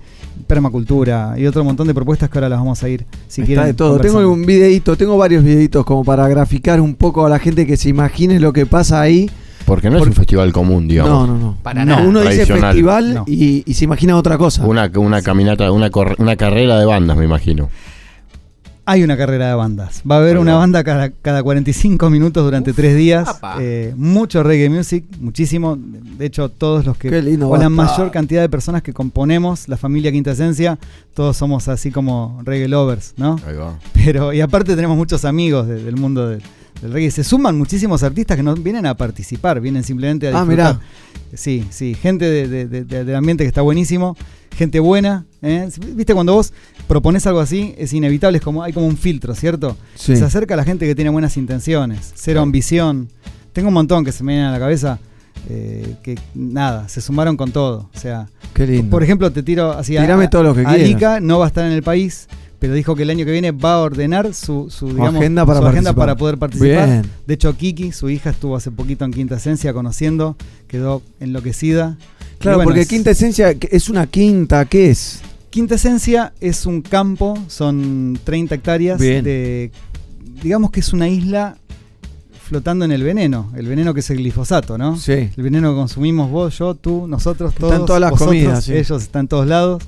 permacultura 0.47 1.35
y 1.37 1.45
otro 1.45 1.63
montón 1.63 1.87
de 1.87 1.93
propuestas 1.93 2.29
que 2.29 2.37
ahora 2.37 2.49
las 2.49 2.59
vamos 2.59 2.81
a 2.81 2.89
ir, 2.89 3.05
si 3.27 3.41
Está 3.41 3.45
quieren. 3.45 3.65
de 3.65 3.73
todo. 3.73 3.99
Tengo 3.99 4.19
un 4.31 4.45
videito, 4.45 4.95
tengo 4.95 5.17
varios 5.17 5.43
videitos 5.43 5.85
como 5.85 6.03
para 6.03 6.27
graficar 6.27 6.81
un 6.81 6.95
poco 6.95 7.25
a 7.25 7.29
la 7.29 7.39
gente 7.39 7.67
que 7.67 7.77
se 7.77 7.89
imagine 7.89 8.39
lo 8.39 8.51
que 8.53 8.65
pasa 8.65 9.01
ahí. 9.01 9.29
Porque 9.65 9.89
no 9.89 9.97
es 9.97 10.05
un 10.07 10.13
festival 10.13 10.51
común, 10.51 10.87
digamos. 10.87 11.27
No, 11.27 11.27
no, 11.33 11.39
no. 11.39 11.57
Para 11.63 11.85
No, 11.85 11.95
nada. 11.95 12.07
Uno 12.07 12.19
dice 12.21 12.33
Tradicional. 12.45 12.71
festival 12.73 13.13
No. 13.13 13.23
y, 13.27 13.63
y 13.65 13.73
se 13.73 13.85
imagina 13.85 14.17
otra 14.17 14.37
cosa. 14.37 14.65
Una, 14.65 14.91
una 14.95 15.21
caminata, 15.21 15.71
una, 15.71 15.89
cor- 15.89 16.15
una 16.19 16.35
carrera 16.35 16.77
de 16.79 16.85
bandas, 16.85 17.15
me 17.17 17.25
imagino. 17.25 17.69
Hay 18.85 19.01
una 19.01 19.15
carrera 19.15 19.47
de 19.47 19.53
bandas. 19.55 20.01
Va 20.09 20.15
a 20.15 20.19
haber 20.19 20.37
una 20.37 20.55
banda 20.55 20.83
cada, 20.83 21.09
cada 21.09 21.41
45 21.41 22.09
minutos 22.09 22.43
durante 22.43 22.73
tres 22.73 22.97
días. 22.97 23.39
Eh, 23.61 23.93
mucho 23.95 24.43
reggae 24.43 24.69
music, 24.69 25.05
muchísimo. 25.21 25.77
De 25.79 26.25
hecho, 26.25 26.49
todos 26.49 26.85
los 26.85 26.97
que. 26.97 27.09
Qué 27.09 27.21
lindo 27.21 27.47
o 27.47 27.55
la 27.55 27.69
mayor 27.69 28.11
cantidad 28.11 28.41
de 28.41 28.49
personas 28.49 28.81
que 28.83 28.91
componemos 28.91 29.69
la 29.69 29.77
familia 29.77 30.11
Quinta 30.11 30.31
Esencia, 30.31 30.77
todos 31.13 31.37
somos 31.37 31.69
así 31.69 31.91
como 31.91 32.41
reggae 32.43 32.67
lovers, 32.67 33.13
¿no? 33.15 33.37
Ahí 33.47 33.55
va. 33.55 33.79
Pero, 33.93 34.33
y 34.33 34.41
aparte 34.41 34.75
tenemos 34.75 34.97
muchos 34.97 35.23
amigos 35.23 35.65
de- 35.65 35.81
del 35.81 35.95
mundo 35.95 36.27
de- 36.27 36.39
del 36.83 36.93
reggae. 36.93 37.09
Se 37.11 37.23
suman 37.23 37.57
muchísimos 37.57 38.03
artistas 38.03 38.37
que 38.37 38.43
no 38.43 38.55
vienen 38.55 38.85
a 38.85 38.95
participar, 38.95 39.59
vienen 39.59 39.83
simplemente 39.83 40.27
a 40.27 40.31
Ah, 40.31 40.41
disfrutar. 40.41 40.75
mirá. 40.75 40.87
Sí, 41.35 41.65
sí, 41.71 41.95
gente 41.95 42.25
de- 42.25 42.47
de- 42.47 42.67
de- 42.67 42.83
de- 42.83 43.03
del 43.05 43.15
ambiente 43.15 43.43
que 43.43 43.47
está 43.47 43.61
buenísimo, 43.61 44.15
gente 44.55 44.79
buena. 44.79 45.25
¿eh? 45.41 45.67
Viste, 45.95 46.13
cuando 46.13 46.33
vos 46.33 46.53
propones 46.87 47.25
algo 47.25 47.39
así, 47.39 47.73
es 47.77 47.91
inevitable, 47.93 48.37
es 48.37 48.43
como, 48.43 48.61
hay 48.63 48.71
como 48.73 48.85
un 48.85 48.97
filtro, 48.97 49.33
¿cierto? 49.33 49.75
Sí. 49.95 50.15
Se 50.15 50.23
acerca 50.23 50.53
a 50.53 50.57
la 50.57 50.63
gente 50.63 50.85
que 50.85 50.93
tiene 50.95 51.09
buenas 51.09 51.35
intenciones, 51.37 52.11
cero 52.15 52.41
ambición. 52.41 53.09
Tengo 53.51 53.69
un 53.69 53.73
montón 53.73 54.05
que 54.05 54.11
se 54.11 54.23
me 54.23 54.33
vienen 54.33 54.49
a 54.49 54.51
la 54.51 54.59
cabeza. 54.59 54.99
eh, 55.49 55.95
que 56.03 56.17
nada, 56.35 56.87
se 56.87 57.01
sumaron 57.01 57.35
con 57.35 57.51
todo. 57.51 57.89
O 57.93 57.99
sea, 57.99 58.27
Qué 58.53 58.65
lindo. 58.65 58.89
por 58.91 59.03
ejemplo, 59.03 59.29
te 59.33 59.43
tiro 59.43 59.71
así 59.73 59.97
a- 59.97 60.01
Tirame 60.01 60.25
a- 60.25 60.29
todo 60.29 60.43
lo 60.43 60.55
que 60.55 60.61
a. 60.61 60.77
Lika 60.77 61.19
no 61.19 61.39
va 61.39 61.45
a 61.45 61.47
estar 61.49 61.65
en 61.65 61.73
el 61.73 61.83
país, 61.83 62.27
pero 62.63 62.75
dijo 62.75 62.95
que 62.95 63.03
el 63.03 63.09
año 63.09 63.25
que 63.25 63.31
viene 63.33 63.51
va 63.51 63.73
a 63.73 63.79
ordenar 63.79 64.33
su, 64.33 64.69
su, 64.69 64.87
digamos, 64.87 65.15
agenda 65.15 65.45
para 65.45 65.59
su 65.59 65.65
agenda 65.65 65.91
para 65.91 66.15
poder 66.15 66.37
participar. 66.37 66.87
Bien. 66.87 67.01
De 67.27 67.33
hecho, 67.33 67.53
Kiki, 67.57 67.91
su 67.91 68.09
hija, 68.09 68.29
estuvo 68.29 68.55
hace 68.55 68.71
poquito 68.71 69.03
en 69.03 69.11
Quinta 69.11 69.35
Esencia 69.35 69.73
conociendo, 69.73 70.37
quedó 70.69 71.01
enloquecida. 71.19 71.97
Claro, 72.39 72.59
bueno, 72.59 72.69
porque 72.69 72.79
es- 72.83 72.87
quinta 72.87 73.11
esencia 73.11 73.53
¿qué- 73.55 73.67
es 73.69 73.89
una 73.89 74.07
quinta, 74.07 74.63
¿qué 74.63 74.91
es? 74.91 75.19
Quinta 75.49 75.75
Esencia 75.75 76.31
es 76.39 76.65
un 76.65 76.81
campo, 76.81 77.37
son 77.49 78.17
30 78.23 78.55
hectáreas 78.55 78.97
Bien. 78.97 79.25
de. 79.25 79.69
Digamos 80.41 80.71
que 80.71 80.79
es 80.79 80.93
una 80.93 81.09
isla 81.09 81.57
flotando 82.47 82.85
en 82.85 82.93
el 82.93 83.03
veneno, 83.03 83.51
el 83.57 83.67
veneno 83.67 83.93
que 83.93 83.99
es 83.99 84.09
el 84.09 84.19
glifosato, 84.19 84.77
¿no? 84.77 84.95
Sí. 84.95 85.11
El 85.35 85.43
veneno 85.43 85.71
que 85.71 85.75
consumimos 85.75 86.31
vos, 86.31 86.57
yo, 86.57 86.75
tú, 86.75 87.07
nosotros, 87.09 87.53
todos. 87.55 87.75
en 87.77 87.85
todas 87.85 87.99
las 87.99 88.11
vosotros, 88.11 88.29
comidas, 88.37 88.63
sí. 88.63 88.73
Ellos 88.73 89.03
están 89.03 89.21
en 89.23 89.27
todos 89.27 89.47
lados. 89.47 89.83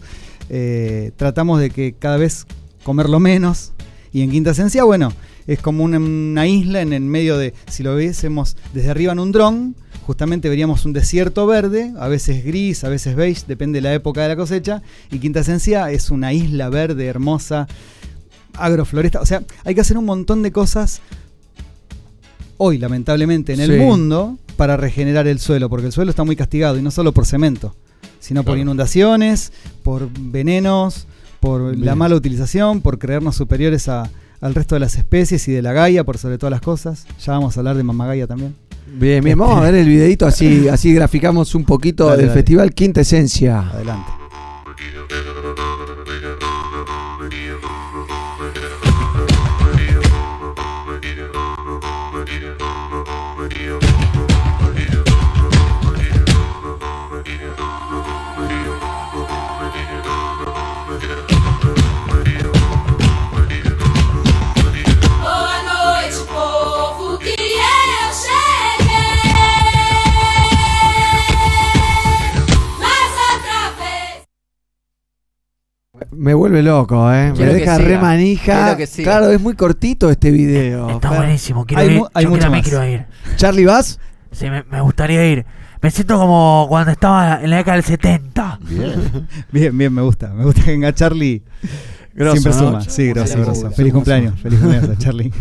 Eh, 0.49 1.11
tratamos 1.15 1.60
de 1.61 1.69
que 1.72 1.95
cada 1.97 2.18
vez 2.18 2.45
comerlo 2.86 3.20
menos. 3.20 3.74
Y 4.14 4.22
en 4.22 4.32
Quinta 4.32 4.52
Esencia, 4.52 4.86
bueno, 4.86 5.12
es 5.48 5.60
como 5.60 5.84
una, 5.84 5.98
una 5.98 6.48
isla 6.48 6.80
en 6.82 6.94
el 6.94 7.02
medio 7.02 7.38
de. 7.38 7.53
Si 7.68 7.84
lo 7.84 7.95
viésemos 7.98 8.56
desde 8.74 8.91
arriba 8.91 9.12
en 9.12 9.20
un 9.20 9.34
dron, 9.34 9.76
justamente 10.06 10.48
veríamos 10.48 10.86
un 10.86 10.94
desierto 10.94 11.45
verde, 11.48 11.91
a 11.99 12.07
veces 12.07 12.45
gris, 12.45 12.84
a 12.86 12.90
veces 12.90 13.16
beige, 13.18 13.44
depende 13.48 13.78
de 13.78 13.82
la 13.82 13.94
época 13.94 14.22
de 14.22 14.30
la 14.30 14.36
cosecha. 14.38 14.82
Y 15.12 15.20
Quinta 15.20 15.41
Esencia 15.41 15.91
es 15.91 16.12
una 16.12 16.32
isla 16.32 16.70
verde, 16.70 17.07
hermosa, 17.07 17.68
agrofloresta. 18.53 19.20
O 19.20 19.26
sea, 19.26 19.44
hay 19.66 19.76
que 19.76 19.82
hacer 19.82 19.98
un 19.98 20.06
montón 20.06 20.41
de 20.44 20.52
cosas 20.53 21.02
hoy, 22.57 22.78
lamentablemente, 22.78 23.53
en 23.53 23.60
el 23.60 23.72
Sí. 23.74 23.78
mundo 23.80 24.38
para 24.56 24.78
regenerar 24.78 25.28
el 25.28 25.40
suelo, 25.40 25.70
porque 25.70 25.88
el 25.88 25.91
suelo 25.91 26.12
está 26.12 26.24
muy 26.24 26.38
castigado 26.38 26.78
y 26.78 26.82
no 26.82 26.91
solo 26.91 27.12
por 27.12 27.26
cemento, 27.26 27.76
sino 28.22 28.44
por 28.45 28.57
inundaciones, 28.57 29.52
por 29.84 30.10
venenos, 30.18 31.07
por 31.46 31.78
la 31.78 31.94
mala 31.94 32.16
utilización, 32.16 32.82
por 32.82 32.98
creernos 32.98 33.36
superiores 33.36 33.88
a- 33.88 34.10
al 34.42 34.56
resto 34.56 34.74
de 34.76 34.80
las 34.80 34.96
especies 34.96 35.48
y 35.48 35.52
de 35.52 35.62
la 35.62 35.74
Gaia, 35.74 36.04
por 36.04 36.18
sobre 36.18 36.38
todas 36.40 36.52
las 36.52 36.62
cosas. 36.62 37.06
Ya 37.24 37.34
vamos 37.34 37.56
a 37.56 37.60
hablar 37.60 37.78
de 37.78 37.84
Mamagaia 37.84 38.26
también. 38.26 38.56
Bien, 39.00 39.24
bien, 39.24 39.38
vamos 39.38 39.58
a 39.58 39.62
ver 39.62 39.76
el 39.76 39.88
videito 39.88 40.26
así, 40.26 40.68
así 40.70 40.94
graficamos 40.94 41.54
un 41.56 41.64
poquito 41.64 42.06
Dale, 42.06 42.18
del 42.18 42.28
dale. 42.30 42.40
festival 42.40 42.74
Quinta 42.74 43.02
Esencia. 43.02 43.60
Adelante. 43.60 44.12
Me 76.18 76.34
vuelve 76.34 76.62
loco, 76.64 77.12
¿eh? 77.12 77.32
Quiero 77.36 77.54
me 77.54 77.60
deja 77.60 77.78
re 77.78 77.98
manija. 77.98 78.78
Claro, 79.04 79.30
es 79.30 79.42
muy 79.42 79.56
cortito 79.56 80.10
este 80.10 80.32
video. 80.32 80.90
Está 80.90 81.10
Fer. 81.10 81.18
buenísimo, 81.20 81.66
quiero 81.66 81.82
Hay 81.82 81.90
ir. 81.90 81.98
mu- 81.98 82.08
hay 82.14 82.24
yo 82.24 82.30
mucho 82.30 82.42
también 82.44 82.62
más. 82.64 82.70
quiero 82.70 82.86
ir. 82.88 83.06
Charlie, 83.36 83.66
¿vas? 83.66 84.00
Sí, 84.32 84.50
me, 84.50 84.64
me 84.64 84.82
gustaría 84.82 85.26
ir. 85.32 85.46
Me 85.82 85.92
siento 85.92 86.18
como 86.18 86.66
cuando 86.68 86.92
estaba 86.92 87.42
en 87.44 87.50
la 87.50 87.58
década 87.58 87.76
del 87.76 87.86
70. 87.86 88.60
Bien. 88.70 89.28
Bien, 89.52 89.78
bien, 89.78 89.94
me 89.94 90.02
gusta. 90.02 90.34
Me 90.34 90.44
gusta 90.46 90.64
que 90.64 90.72
venga 90.72 90.94
Charlie. 90.94 91.44
Grosso, 92.14 92.42
Siempre 92.42 92.62
¿no? 92.62 92.68
suma. 92.68 92.82
Sí, 92.82 93.08
grosso, 93.10 93.38
grosso. 93.40 93.72
Feliz 93.72 93.94
cumpleaños. 93.94 94.40
Feliz 94.40 94.60
cumpleaños 94.60 94.90
a 94.90 94.98
Charlie. 94.98 95.32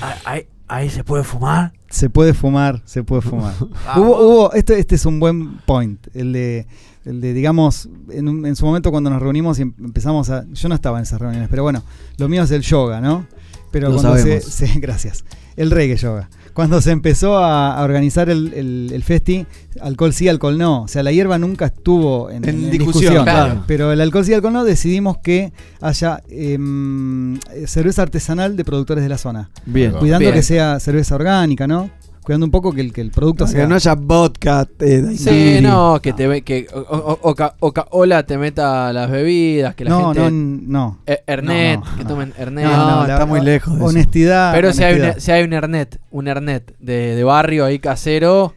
Ahí, 0.00 0.14
ahí, 0.24 0.46
ahí 0.66 0.90
se 0.90 1.04
puede 1.04 1.22
fumar. 1.22 1.72
Se 1.90 2.10
puede 2.10 2.34
fumar, 2.34 2.82
se 2.86 3.02
puede 3.04 3.22
fumar. 3.22 3.54
Ah, 3.86 3.94
hubo, 4.00 4.18
hubo, 4.20 4.52
este, 4.52 4.78
este 4.78 4.94
es 4.96 5.06
un 5.06 5.20
buen 5.20 5.58
point. 5.58 6.06
El 6.14 6.32
de, 6.32 6.66
el 7.08 7.20
de 7.20 7.32
digamos, 7.34 7.88
en, 8.10 8.28
un- 8.28 8.46
en 8.46 8.54
su 8.56 8.64
momento 8.66 8.90
cuando 8.90 9.10
nos 9.10 9.20
reunimos 9.20 9.58
y 9.58 9.62
em- 9.62 9.74
empezamos 9.78 10.30
a. 10.30 10.44
Yo 10.52 10.68
no 10.68 10.74
estaba 10.74 10.98
en 10.98 11.02
esas 11.02 11.20
reuniones, 11.20 11.48
pero 11.48 11.62
bueno, 11.62 11.82
lo 12.18 12.28
mío 12.28 12.42
es 12.44 12.50
el 12.50 12.62
yoga, 12.62 13.00
¿no? 13.00 13.26
Pero 13.70 13.88
Lo 13.90 14.00
cuando 14.00 14.16
se, 14.16 14.66
Gracias. 14.80 15.24
El 15.56 15.70
reggae 15.72 15.96
yoga. 15.96 16.30
Cuando 16.54 16.80
se 16.80 16.90
empezó 16.92 17.38
a, 17.38 17.76
a 17.78 17.82
organizar 17.84 18.30
el, 18.30 18.52
el- 18.54 18.90
el 18.92 19.02
festi, 19.02 19.46
alcohol 19.80 20.12
sí, 20.12 20.28
alcohol 20.28 20.56
no. 20.58 20.82
O 20.82 20.88
sea, 20.88 21.02
la 21.02 21.12
hierba 21.12 21.38
nunca 21.38 21.66
estuvo 21.66 22.30
en, 22.30 22.44
En 22.48 22.64
en 22.64 22.70
discusión, 22.70 23.24
claro. 23.24 23.64
Pero 23.66 23.92
el 23.92 24.00
alcohol 24.00 24.24
sí, 24.24 24.32
alcohol 24.34 24.52
no, 24.54 24.64
decidimos 24.64 25.18
que 25.18 25.52
haya 25.80 26.22
em, 26.28 27.38
cerveza 27.66 28.02
artesanal 28.02 28.56
de 28.56 28.64
productores 28.64 29.02
de 29.02 29.08
la 29.08 29.18
zona. 29.18 29.50
Bien. 29.66 29.92
Cuidando 29.92 30.20
Bien. 30.20 30.34
que 30.34 30.42
sea 30.42 30.80
cerveza 30.80 31.14
orgánica, 31.14 31.66
¿no? 31.66 31.90
Cuidando 32.28 32.44
un 32.44 32.50
poco 32.50 32.74
que 32.74 32.82
el, 32.82 32.92
que 32.92 33.00
el 33.00 33.10
producto 33.10 33.46
Que 33.46 33.52
sea. 33.52 33.66
no 33.66 33.74
haya 33.74 33.94
vodka. 33.94 34.68
eh, 34.80 35.02
Sí, 35.16 35.60
no, 35.62 35.98
que 36.02 36.12
te 36.12 36.26
ve, 36.28 36.42
que 36.42 36.66
o- 36.74 36.78
o- 36.78 37.18
Oca- 37.30 37.54
Oca-Ola 37.58 38.24
te 38.24 38.36
meta 38.36 38.92
las 38.92 39.10
bebidas, 39.10 39.74
que 39.74 39.84
la 39.84 39.90
No, 39.92 40.12
gente. 40.12 40.30
no, 40.30 40.30
no. 40.30 40.98
Eh, 41.06 41.22
Ernet, 41.26 41.80
No, 41.80 41.86
no, 41.90 41.96
que 41.96 42.02
no. 42.04 42.08
tomen 42.10 42.34
Ernet. 42.36 42.64
No, 42.66 42.96
no, 42.96 43.06
está 43.06 43.24
muy 43.24 43.40
lejos 43.40 43.72
de 43.72 43.78
eso. 43.78 43.86
Honestidad. 43.88 44.52
Pero 44.52 44.74
si 44.74 44.84
hay, 44.84 44.92
honestidad. 44.96 45.14
un, 45.16 45.20
si 45.22 45.30
hay 45.32 45.42
un 45.44 45.52
Ernet, 45.54 46.00
un 46.10 46.28
Ernet 46.28 46.74
de, 46.80 47.14
de 47.16 47.24
barrio 47.24 47.64
ahí 47.64 47.78
casero, 47.78 48.52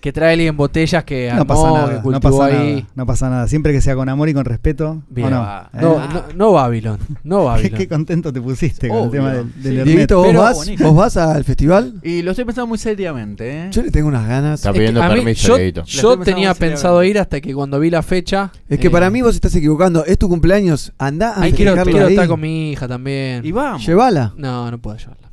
que 0.00 0.12
trae 0.12 0.32
alguien 0.34 0.56
botellas 0.56 1.04
que 1.04 1.26
no 1.28 1.40
armó, 1.40 1.46
pasa 1.46 1.62
que 1.68 1.74
nada, 1.74 1.92
no 1.94 2.02
cultivó 2.02 2.38
pasa 2.38 2.44
ahí. 2.46 2.74
nada, 2.76 2.86
no 2.94 3.06
pasa 3.06 3.30
nada. 3.30 3.48
Siempre 3.48 3.72
que 3.72 3.80
sea 3.80 3.94
con 3.96 4.08
amor 4.08 4.28
y 4.28 4.34
con 4.34 4.44
respeto. 4.44 4.90
¿o 4.90 5.02
Bien. 5.08 5.30
no? 5.30 5.42
No, 5.72 6.04
¿Eh? 6.04 6.08
no, 6.12 6.24
no 6.36 6.52
Babylon, 6.52 6.98
no 7.24 7.38
qué, 7.40 7.44
Babylon. 7.44 7.78
qué 7.78 7.88
contento 7.88 8.32
te 8.32 8.40
pusiste 8.40 8.88
con 8.88 9.04
el 9.04 9.10
tema 9.10 9.32
del, 9.32 9.52
del 9.54 9.62
Sí. 9.62 9.68
Ernet. 9.68 9.84
Dieguito, 9.86 10.22
¿vos 10.22 10.34
vas? 10.34 10.70
¿Vos 10.80 10.96
vas 10.96 11.16
al 11.16 11.44
festival? 11.44 11.94
Y 12.02 12.22
lo 12.22 12.30
estoy 12.32 12.44
pensando 12.44 12.66
muy 12.66 12.78
seriamente, 12.78 13.64
¿eh? 13.66 13.68
Yo 13.72 13.82
le 13.82 13.90
tengo 13.90 14.08
unas 14.08 14.28
ganas. 14.28 14.60
Está 14.60 14.70
Es 14.70 14.72
que 14.74 14.78
pidiendo 14.80 15.02
a 15.02 15.08
mí- 15.08 15.14
permiso, 15.16 15.56
yo, 15.84 16.18
tenía 16.18 16.54
pensado 16.54 17.02
ir 17.02 17.18
hasta 17.18 17.40
que 17.40 17.52
cuando 17.54 17.80
vi 17.80 17.90
la 17.90 18.02
fecha. 18.02 18.52
Es 18.68 18.78
que 18.78 18.86
eh, 18.86 18.90
para 18.90 19.10
mí 19.10 19.22
vos 19.22 19.34
estás 19.34 19.54
equivocando. 19.54 20.04
Es 20.04 20.18
tu 20.18 20.28
cumpleaños. 20.28 20.92
Andá 20.98 21.32
a 21.32 21.42
Ahí 21.42 21.52
quiero, 21.52 21.72
festejarlo 21.72 21.92
quiero 21.92 22.06
ahí. 22.08 22.14
estar 22.14 22.28
con 22.28 22.40
mi 22.40 22.70
hija 22.72 22.86
también. 22.88 23.44
Y 23.44 23.52
vamos. 23.52 23.84
Llévala. 23.86 24.32
No, 24.36 24.70
no 24.70 24.78
puedo 24.78 24.96
llevarla. 24.96 25.25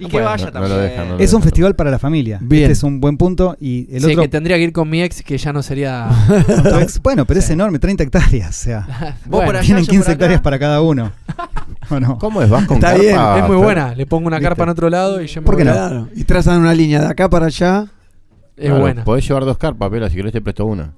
Y 0.00 0.04
No 0.04 0.08
que 0.08 0.12
puedo. 0.12 0.24
vaya 0.24 0.44
No- 0.46 0.46
no 0.46 0.52
también. 0.52 0.76
lo 0.76 0.82
dejan, 0.82 1.08
no 1.10 1.18
Es 1.18 1.32
un 1.34 1.42
festival 1.42 1.76
para 1.76 1.90
la 1.90 1.98
familia. 1.98 2.38
Bien. 2.40 2.62
Este 2.62 2.72
es 2.72 2.82
un 2.82 3.00
buen 3.00 3.16
punto. 3.18 3.56
Y 3.60 3.86
el 3.94 4.00
sí, 4.02 4.10
otro. 4.12 4.22
que 4.22 4.28
tendría 4.28 4.56
que 4.56 4.62
ir 4.64 4.72
con 4.72 4.88
mi 4.88 5.02
ex, 5.02 5.22
que 5.22 5.36
ya 5.38 5.52
no 5.52 5.62
sería. 5.62 6.08
bueno, 7.02 7.26
pero 7.26 7.40
es 7.40 7.50
enorme, 7.50 7.78
30 7.78 8.02
hectáreas. 8.04 8.48
O 8.48 8.52
sea, 8.64 9.16
Vos 9.26 9.44
por 9.44 9.56
allá, 9.56 9.64
tienen 9.64 9.82
yo 9.84 9.86
por 9.88 9.92
15 9.92 10.04
acá. 10.04 10.12
hectáreas 10.12 10.40
para 10.40 10.58
cada 10.58 10.80
uno. 10.80 11.12
¿O 11.90 12.00
no? 12.00 12.18
¿Cómo 12.18 12.40
es? 12.42 12.48
¿Vas 12.48 12.64
con 12.66 12.76
Está 12.78 12.88
carpa? 12.92 13.02
bien, 13.02 13.44
es 13.44 13.48
muy 13.50 13.56
buena. 13.56 13.94
Le 13.94 14.06
pongo 14.06 14.26
una 14.26 14.36
¿Viste? 14.38 14.48
carpa 14.48 14.62
en 14.64 14.68
otro 14.70 14.88
lado 14.90 15.20
y 15.22 15.26
yo 15.26 15.40
me 15.42 15.44
¿Por 15.46 15.56
qué 15.56 15.64
voy. 15.64 15.72
no? 15.72 15.78
Claro. 15.78 16.08
Y 16.14 16.24
trazan 16.24 16.60
una 16.60 16.72
línea 16.74 17.00
de 17.00 17.06
acá 17.06 17.28
para 17.28 17.46
allá. 17.46 17.86
Es 18.56 18.66
Claro, 18.66 18.80
buena. 18.80 19.04
Podés 19.04 19.26
llevar 19.26 19.44
dos 19.44 19.58
carpas, 19.58 19.88
pero 19.90 20.08
si 20.08 20.16
querés 20.16 20.32
te 20.32 20.40
presto 20.40 20.64
una. 20.66 20.92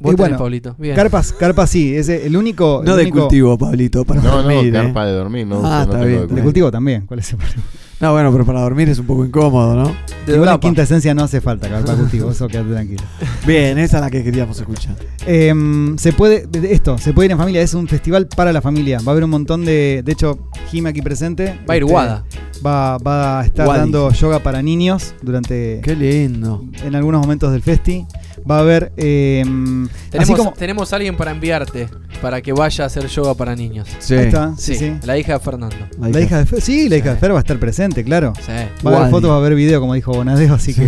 Vos 0.00 0.14
Y 0.14 0.16
bueno, 0.16 0.38
Pablito. 0.38 0.74
Bien. 0.78 0.96
Carpas, 0.96 1.32
carpas 1.34 1.68
sí, 1.68 1.94
es 1.94 2.08
el 2.08 2.34
único. 2.38 2.80
No 2.84 2.92
el 2.92 2.96
de 2.96 3.02
único- 3.02 3.20
cultivo, 3.20 3.58
Pablito. 3.58 4.04
Para 4.06 4.22
No, 4.22 4.28
no, 4.30 4.42
dormir. 4.42 4.68
¿eh? 4.68 4.72
carpa 4.72 5.04
de 5.04 5.12
dormir, 5.12 5.46
no. 5.46 5.60
Ah, 5.62 5.84
no 5.86 5.92
está 5.92 6.04
bien. 6.06 6.26
de 6.34 6.42
cultivo 6.42 6.70
también. 6.70 7.04
¿Cuál 7.06 7.20
es 7.20 7.30
el 7.32 7.36
problema? 7.36 7.62
No, 8.04 8.12
bueno, 8.12 8.30
pero 8.32 8.44
para 8.44 8.60
dormir 8.60 8.88
es 8.90 8.98
un 8.98 9.06
poco 9.06 9.24
incómodo, 9.24 9.74
¿no? 9.74 9.96
De 10.26 10.34
Igual 10.34 10.50
en 10.54 10.58
quinta 10.60 10.82
esencia 10.82 11.14
no 11.14 11.24
hace 11.24 11.40
falta 11.40 11.68
carpa 11.70 11.94
cultivo, 11.94 12.30
eso 12.32 12.48
quédate 12.48 12.70
tranquilo. 12.70 13.02
Bien, 13.46 13.78
esa 13.78 13.96
es 13.96 14.02
la 14.02 14.10
que 14.10 14.22
queríamos 14.22 14.58
escuchar. 14.58 14.94
Em, 15.26 15.96
se 15.96 16.12
puede, 16.12 16.46
de- 16.46 16.72
esto, 16.74 16.98
se 16.98 17.12
puede 17.14 17.26
ir 17.26 17.32
en 17.32 17.38
familia, 17.38 17.62
es 17.62 17.72
un 17.72 17.88
festival 17.88 18.26
para 18.28 18.52
la 18.52 18.60
familia. 18.60 18.98
Va 19.00 19.08
a 19.08 19.12
haber 19.12 19.24
un 19.24 19.30
montón 19.30 19.64
de. 19.64 20.02
De 20.04 20.12
hecho, 20.12 20.50
Jim 20.70 20.86
aquí 20.86 21.00
presente. 21.00 21.58
Va 21.68 21.74
a 21.74 21.76
ir 21.78 21.82
este, 21.84 21.94
Wada. 21.94 22.24
Va, 22.64 22.98
va 22.98 23.40
a 23.40 23.44
estar 23.46 23.66
Wadi. 23.66 23.80
dando 23.80 24.10
yoga 24.12 24.38
para 24.42 24.60
niños 24.62 25.14
durante. 25.22 25.80
Qué 25.82 25.94
lindo. 25.96 26.62
En 26.84 26.94
algunos 26.94 27.20
momentos 27.22 27.52
del 27.52 27.62
festi. 27.62 28.06
Va 28.50 28.58
a 28.58 28.60
haber. 28.60 28.92
eh, 28.98 29.42
así 29.42 30.10
Tenemos, 30.10 30.38
como. 30.38 30.52
tenemos 30.52 30.92
alguien 30.92 31.16
para 31.16 31.30
enviarte, 31.30 31.88
para 32.20 32.42
que 32.42 32.52
vaya 32.52 32.84
a 32.84 32.86
hacer 32.88 33.06
yoga 33.06 33.34
para 33.34 33.56
niños. 33.56 33.88
Sí. 34.00 34.14
Ahí 34.14 34.26
está, 34.26 34.54
sí, 34.58 34.74
sí. 34.74 34.92
La 35.04 35.16
hija 35.16 35.34
de 35.34 35.40
Fernando. 35.40 35.76
La 35.98 36.20
hija 36.20 36.38
de 36.38 36.46
Fer, 36.46 36.60
sí, 36.60 36.88
la 36.90 36.96
hija 36.98 37.10
de 37.14 37.16
Fer 37.16 37.32
va 37.32 37.36
a 37.36 37.40
estar 37.40 37.58
presente, 37.58 37.93
claro. 38.02 38.32
Sí. 38.44 38.52
Va 38.84 38.92
a 38.92 38.96
haber 39.00 39.10
fotos, 39.10 39.30
va 39.30 39.34
a 39.34 39.38
haber 39.38 39.54
video, 39.54 39.78
como 39.80 39.94
dijo 39.94 40.12
Bonadeo, 40.12 40.54
así 40.54 40.74
que. 40.74 40.84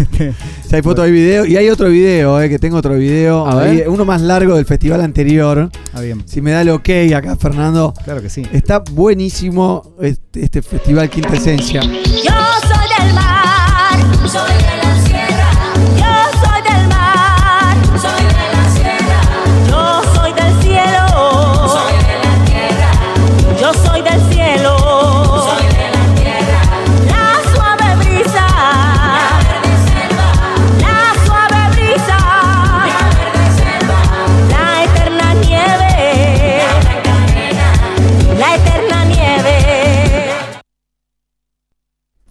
este, 0.00 0.32
Si 0.68 0.74
hay 0.74 0.82
foto, 0.82 1.02
hay 1.02 1.12
video. 1.12 1.44
Y 1.44 1.56
hay 1.56 1.68
otro 1.68 1.88
video, 1.90 2.40
eh, 2.40 2.48
que 2.48 2.58
tengo 2.58 2.78
otro 2.78 2.94
video. 2.94 3.46
A 3.46 3.62
ahí, 3.62 3.76
ver. 3.76 3.88
uno 3.90 4.04
más 4.06 4.22
largo 4.22 4.56
del 4.56 4.64
festival 4.64 5.02
anterior. 5.02 5.70
Ah, 5.92 6.00
bien. 6.00 6.22
Si 6.26 6.40
me 6.40 6.50
da 6.52 6.62
el 6.62 6.70
ok 6.70 6.88
acá, 7.14 7.36
Fernando. 7.36 7.92
Claro 8.04 8.22
que 8.22 8.30
sí. 8.30 8.46
Está 8.52 8.78
buenísimo 8.78 9.94
este, 10.00 10.44
este 10.44 10.62
festival 10.62 11.10
Quinta 11.10 11.34
Esencia. 11.36 11.82
Yo 11.82 11.90
soy 11.92 13.04
del 13.04 13.14
mar, 13.14 13.98
soy 14.26 14.54
de 14.64 14.71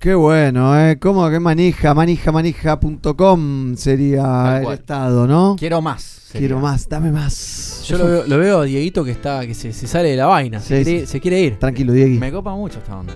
Qué 0.01 0.15
bueno, 0.15 0.75
¿eh? 0.79 0.97
¿Cómo 0.97 1.29
que 1.29 1.39
manija? 1.39 1.93
Manija, 1.93 2.31
sería 3.77 4.23
Tal 4.23 4.65
el 4.65 4.73
estado, 4.73 5.27
¿no? 5.27 5.55
Quiero 5.59 5.79
más. 5.79 6.01
sería. 6.01 6.39
Quiero 6.39 6.59
más, 6.59 6.89
dame 6.89 7.11
más. 7.11 7.83
Yo 7.87 7.99
lo 7.99 8.05
veo, 8.07 8.23
lo 8.25 8.37
veo 8.39 8.61
a 8.61 8.63
Dieguito 8.63 9.03
que 9.03 9.11
está 9.11 9.45
que 9.45 9.53
se, 9.53 9.71
se 9.73 9.85
sale 9.85 10.09
de 10.09 10.15
la 10.17 10.25
vaina. 10.25 10.59
Sí, 10.59 10.69
se, 10.69 10.83
quiere, 10.83 10.99
sí. 11.01 11.05
se 11.05 11.21
quiere 11.21 11.39
ir. 11.41 11.59
Tranquilo, 11.59 11.93
Diegui. 11.93 12.17
Me 12.17 12.31
copa 12.31 12.55
mucho 12.55 12.79
esta 12.79 12.97
onda. 12.97 13.13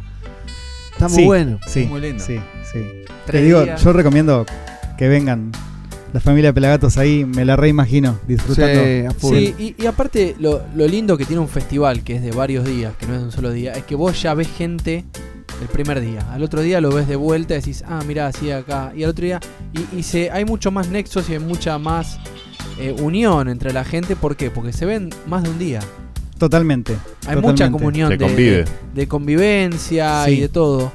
Está 0.92 1.08
muy 1.08 1.18
Sí, 1.18 1.26
bueno. 1.26 1.60
Sí, 1.66 1.86
Muy 1.86 2.02
lindo. 2.02 2.24
Sí, 2.24 2.40
sí. 2.72 2.80
Te 3.26 3.42
digo, 3.42 3.64
días. 3.64 3.84
yo 3.84 3.92
recomiendo 3.92 4.46
que 4.96 5.08
vengan 5.08 5.52
la 6.16 6.22
familia 6.22 6.52
de 6.52 6.54
Pelagatos 6.54 6.98
ahí, 6.98 7.26
me 7.26 7.44
la 7.44 7.58
reimagino, 7.58 8.18
disfrutando. 8.26 8.82
Sí, 8.86 9.06
a 9.06 9.12
full. 9.12 9.36
Sí, 9.38 9.56
y, 9.78 9.84
y 9.84 9.86
aparte 9.86 10.34
lo, 10.40 10.62
lo 10.74 10.88
lindo 10.88 11.18
que 11.18 11.26
tiene 11.26 11.42
un 11.42 11.50
festival, 11.50 12.04
que 12.06 12.16
es 12.16 12.22
de 12.22 12.32
varios 12.32 12.64
días, 12.66 12.94
que 12.98 13.06
no 13.06 13.16
es 13.16 13.20
de 13.20 13.26
un 13.26 13.32
solo 13.34 13.52
día, 13.52 13.74
es 13.74 13.84
que 13.84 13.96
vos 13.96 14.22
ya 14.22 14.34
ves 14.34 14.48
gente 14.48 15.04
el 15.62 15.68
primer 15.68 16.00
día. 16.00 16.26
Al 16.32 16.42
otro 16.42 16.62
día 16.62 16.80
lo 16.80 16.90
ves 16.90 17.10
de 17.10 17.18
vuelta 17.18 17.54
y 17.56 17.58
decís, 17.58 17.84
ah, 17.86 18.02
mirá, 18.08 18.28
así 18.28 18.50
acá. 18.50 18.94
Y 18.96 19.04
al 19.04 19.10
otro 19.10 19.26
día, 19.26 19.42
y, 19.74 20.00
y 20.00 20.04
se, 20.04 20.32
hay 20.32 20.46
mucho 20.46 20.72
más 20.72 20.88
nexos 20.88 21.30
y 21.30 21.34
hay 21.34 21.40
mucha 21.40 21.78
más 21.80 22.18
eh, 22.80 22.96
unión 23.02 23.50
entre 23.50 23.74
la 23.74 23.84
gente. 23.84 24.16
¿Por 24.16 24.38
qué? 24.38 24.50
Porque 24.50 24.72
se 24.72 24.86
ven 24.86 25.10
más 25.28 25.44
de 25.44 25.50
un 25.50 25.60
día. 25.60 25.82
Totalmente. 26.38 26.94
Hay 26.94 27.36
totalmente. 27.36 27.48
mucha 27.52 27.72
comunión 27.72 28.10
de, 28.10 28.18
convive. 28.18 28.52
de- 28.58 28.66
de 28.94 29.08
convivencia 29.10 30.24
Sí. 30.24 30.32
y 30.32 30.40
de 30.40 30.48
todo. 30.48 30.94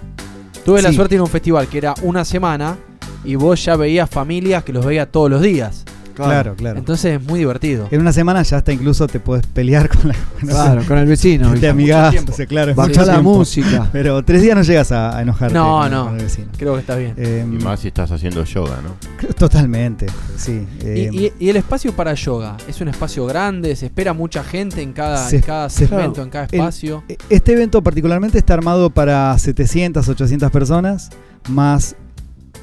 Tuve 0.64 0.80
la 0.80 0.92
suerte 0.94 1.10
de 1.10 1.16
ir 1.16 1.20
a 1.20 1.24
un 1.24 1.30
festival 1.30 1.66
que 1.68 1.76
era 1.76 1.94
una 2.02 2.24
semana 2.24 2.78
y 3.24 3.34
vos 3.34 3.64
ya 3.64 3.76
veías 3.76 4.08
familias 4.10 4.64
que 4.64 4.72
los 4.72 4.84
veías 4.84 5.08
todos 5.10 5.30
los 5.30 5.42
días. 5.42 5.84
Claro, 6.12 6.54
claro. 6.54 6.78
Entonces 6.78 7.18
es 7.18 7.26
muy 7.26 7.38
divertido. 7.38 7.88
En 7.90 8.00
una 8.02 8.12
semana 8.12 8.42
ya 8.42 8.58
hasta 8.58 8.72
incluso 8.74 9.06
te 9.06 9.20
podés 9.20 9.46
pelear 9.46 9.88
con 9.88 10.08
la 10.08 10.14
Claro, 10.40 10.82
con 10.86 10.98
el 10.98 11.06
vecino. 11.06 11.54
Te 11.54 11.66
amigás, 11.66 12.14
o 12.28 12.32
sea, 12.32 12.44
claro, 12.44 12.74
la 13.06 13.22
música. 13.22 13.88
Pero 13.92 14.22
tres 14.22 14.42
días 14.42 14.54
no 14.54 14.60
llegas 14.62 14.92
a, 14.92 15.16
a 15.16 15.22
enojarte 15.22 15.54
No, 15.54 15.78
con, 15.80 15.90
no. 15.90 16.04
con 16.06 16.16
el 16.18 16.24
vecino. 16.24 16.48
Creo 16.58 16.74
que 16.74 16.80
está 16.80 16.96
bien. 16.96 17.14
Eh, 17.16 17.42
Y 17.50 17.64
más 17.64 17.80
si 17.80 17.88
estás 17.88 18.10
haciendo 18.12 18.44
yoga, 18.44 18.80
¿no? 18.82 19.28
Totalmente, 19.34 20.06
sí. 20.36 20.66
Y, 20.82 20.84
eh, 20.86 21.10
y- 21.10 21.32
y 21.46 21.48
el 21.48 21.56
espacio 21.56 21.94
para 21.96 22.12
yoga 22.12 22.58
es 22.68 22.78
un 22.82 22.88
espacio 22.88 23.24
grande, 23.24 23.74
se 23.74 23.86
espera 23.86 24.12
mucha 24.12 24.44
gente 24.44 24.82
en 24.82 24.92
cada, 24.92 25.26
Se- 25.26 25.36
en 25.36 25.42
cada 25.42 25.70
se- 25.70 25.86
segmento, 25.86 26.22
en 26.22 26.28
cada 26.28 26.44
el- 26.50 26.54
espacio. 26.60 27.02
Este 27.30 27.52
evento 27.52 27.80
particularmente 27.82 28.36
está 28.36 28.52
armado 28.52 28.90
para 28.90 29.38
700, 29.38 30.06
800 30.06 30.50
personas, 30.50 31.08
más 31.48 31.96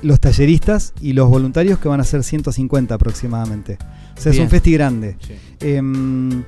los 0.03 0.19
talleristas 0.19 0.93
y 1.01 1.13
los 1.13 1.29
voluntarios 1.29 1.79
que 1.79 1.87
van 1.87 1.99
a 1.99 2.03
ser 2.03 2.23
150 2.23 2.93
aproximadamente. 2.95 3.77
O 4.17 4.21
sea, 4.21 4.31
es 4.31 4.37
un 4.43 4.49
festi 4.49 4.71
grande. 4.73 5.17
Em, 5.59 6.43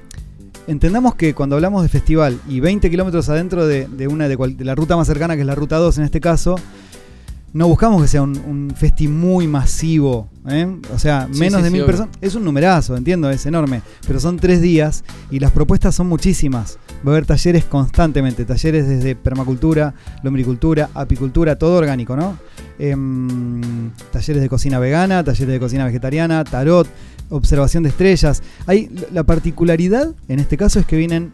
entendamos 0.68 1.16
que 1.16 1.34
cuando 1.34 1.56
hablamos 1.56 1.82
de 1.84 1.90
festival 1.90 2.40
y 2.48 2.60
20 2.60 2.90
kilómetros 2.90 3.28
adentro 3.30 3.66
de, 3.66 3.88
de 3.88 4.08
una 4.08 4.28
de, 4.28 4.38
cual- 4.38 4.56
de 4.58 4.66
la 4.66 4.76
ruta 4.76 4.96
más 4.96 5.08
cercana, 5.08 5.36
que 5.36 5.42
es 5.42 5.48
la 5.48 5.56
ruta 5.56 5.78
2 5.78 5.98
en 5.98 6.04
este 6.04 6.20
caso, 6.22 6.56
no 7.54 7.68
buscamos 7.68 8.02
que 8.02 8.08
sea 8.08 8.22
un, 8.22 8.38
un 8.38 8.74
festi 8.76 9.08
muy 9.08 9.48
masivo. 9.48 10.30
¿eh? 10.48 10.68
O 10.94 11.00
sea, 11.00 11.28
Sí, 11.32 11.40
menos 11.40 11.60
sí, 11.60 11.64
de 11.64 11.70
sí, 11.70 11.76
mil 11.76 11.86
personas. 11.86 12.16
Es 12.22 12.36
un 12.36 12.44
numerazo, 12.44 12.96
entiendo, 12.96 13.30
es 13.30 13.46
enorme. 13.46 13.82
Pero 14.08 14.20
son 14.20 14.38
tres 14.38 14.62
días 14.62 15.04
y 15.32 15.40
las 15.40 15.52
propuestas 15.52 15.96
son 15.96 16.08
muchísimas. 16.08 16.78
Va 17.06 17.12
a 17.12 17.16
haber 17.16 17.26
talleres 17.26 17.66
constantemente. 17.66 18.46
Talleres 18.46 18.88
desde 18.88 19.16
permacultura, 19.16 19.94
lombricultura, 20.24 20.90
apicultura, 20.94 21.58
todo 21.58 21.78
orgánico, 21.78 22.16
¿no? 22.16 22.38
Em, 22.78 23.92
talleres 24.12 24.42
de 24.42 24.50
cocina 24.50 24.80
vegana, 24.80 25.24
talleres 25.24 25.54
de 25.54 25.60
cocina 25.60 25.86
vegetariana, 25.86 26.44
tarot, 26.44 26.88
observación 27.30 27.84
de 27.84 27.90
estrellas. 27.90 28.44
Hay, 28.68 28.90
la 29.12 29.24
particularidad 29.24 30.14
en 30.28 30.40
este 30.40 30.58
caso 30.58 30.80
es 30.80 30.86
que 30.86 30.98
vienen 30.98 31.34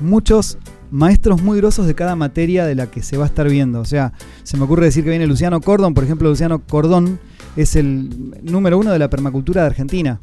muchos 0.00 0.58
maestros 0.92 1.42
muy 1.42 1.56
grosos 1.58 1.86
de 1.86 1.94
cada 1.94 2.14
materia 2.14 2.64
de 2.66 2.74
la 2.74 2.86
que 2.90 3.02
se 3.02 3.16
va 3.16 3.24
a 3.24 3.26
estar 3.26 3.48
viendo. 3.48 3.80
O 3.80 3.84
sea, 3.84 4.12
se 4.44 4.56
me 4.56 4.64
ocurre 4.64 4.84
decir 4.86 5.02
que 5.04 5.10
viene 5.10 5.26
Luciano 5.26 5.60
Cordón, 5.60 5.94
por 5.94 6.04
ejemplo, 6.04 6.28
Luciano 6.28 6.60
Cordón 6.60 7.18
es 7.56 7.74
el 7.76 8.34
número 8.42 8.78
uno 8.78 8.92
de 8.92 8.98
la 8.98 9.10
permacultura 9.10 9.62
de 9.62 9.66
Argentina. 9.68 10.20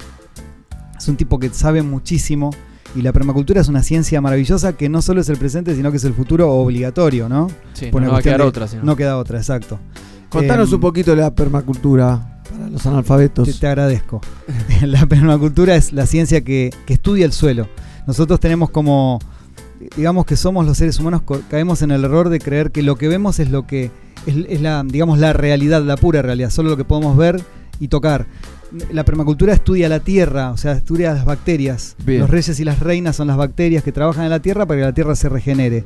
Es 0.98 1.08
un 1.08 1.16
tipo 1.18 1.40
que 1.40 1.50
sabe 1.50 1.82
muchísimo 1.82 2.52
y 2.96 3.02
la 3.02 3.14
permacultura 3.14 3.62
es 3.62 3.68
una 3.68 3.84
ciencia 3.84 4.20
maravillosa 4.22 4.74
que 4.74 4.90
no 4.90 5.02
solo 5.02 5.22
es 5.22 5.30
el 5.30 5.38
presente, 5.38 5.76
sino 5.76 5.92
que 5.92 5.98
es 5.98 6.04
el 6.04 6.14
futuro 6.14 6.50
obligatorio, 6.52 7.30
¿no? 7.30 7.50
Sí, 7.74 7.88
Por 7.88 8.02
no 8.02 8.08
una 8.08 8.14
va 8.14 8.20
a 8.20 8.24
quedar 8.24 8.42
de- 8.42 8.48
otra, 8.48 8.68
si 8.68 8.78
no. 8.78 8.84
No 8.84 8.96
queda 8.96 9.18
otra, 9.18 9.38
exacto. 9.38 9.80
Contanos 10.30 10.70
Em, 10.70 10.76
un 10.76 10.82
poquito 10.82 11.12
de 11.16 11.22
la 11.22 11.34
permacultura 11.34 12.42
para 12.52 12.70
los 12.70 12.86
analfabetos. 12.86 13.48
te, 13.48 13.54
te 13.54 13.68
agradezco. 13.68 14.22
la 14.86 15.06
permacultura 15.06 15.76
es 15.76 15.94
la 15.94 16.06
ciencia 16.06 16.42
que, 16.44 16.72
que 16.86 16.94
estudia 16.94 17.26
el 17.26 17.32
suelo. 17.32 17.68
Nosotros 18.08 18.40
tenemos 18.40 18.70
como, 18.72 19.20
digamos 19.96 20.26
que 20.26 20.36
somos 20.36 20.66
los 20.66 20.78
seres 20.78 21.00
humanos, 21.00 21.22
caemos 21.50 21.82
en 21.82 21.92
el 21.92 22.04
error 22.04 22.30
de 22.30 22.40
creer 22.40 22.72
que 22.72 22.84
lo 22.84 22.96
que 22.96 23.08
vemos 23.08 23.40
es 23.40 23.50
lo 23.50 23.66
que 23.66 23.92
es, 24.26 24.36
es 24.48 24.62
la, 24.62 24.84
digamos, 24.86 25.20
la 25.20 25.34
realidad, 25.34 25.82
la 25.84 25.98
pura 25.98 26.22
realidad, 26.22 26.50
solo 26.50 26.70
lo 26.70 26.78
que 26.78 26.86
podemos 26.86 27.16
ver 27.18 27.42
y 27.80 27.88
tocar. 27.88 28.28
La 28.92 29.04
permacultura 29.04 29.52
estudia 29.52 29.90
la 29.90 30.00
tierra, 30.00 30.52
o 30.52 30.58
sea, 30.58 30.74
estudia 30.74 31.14
las 31.14 31.26
bacterias. 31.26 31.96
Bien. 32.06 32.20
Los 32.20 32.30
reyes 32.30 32.60
y 32.60 32.64
las 32.64 32.80
reinas 32.80 33.16
son 33.16 33.28
las 33.28 33.36
bacterias 33.36 33.84
que 33.84 33.92
trabajan 33.92 34.26
en 34.26 34.30
la 34.30 34.42
tierra 34.42 34.68
para 34.68 34.80
que 34.80 34.86
la 34.86 34.94
tierra 34.94 35.16
se 35.16 35.28
regenere. 35.28 35.86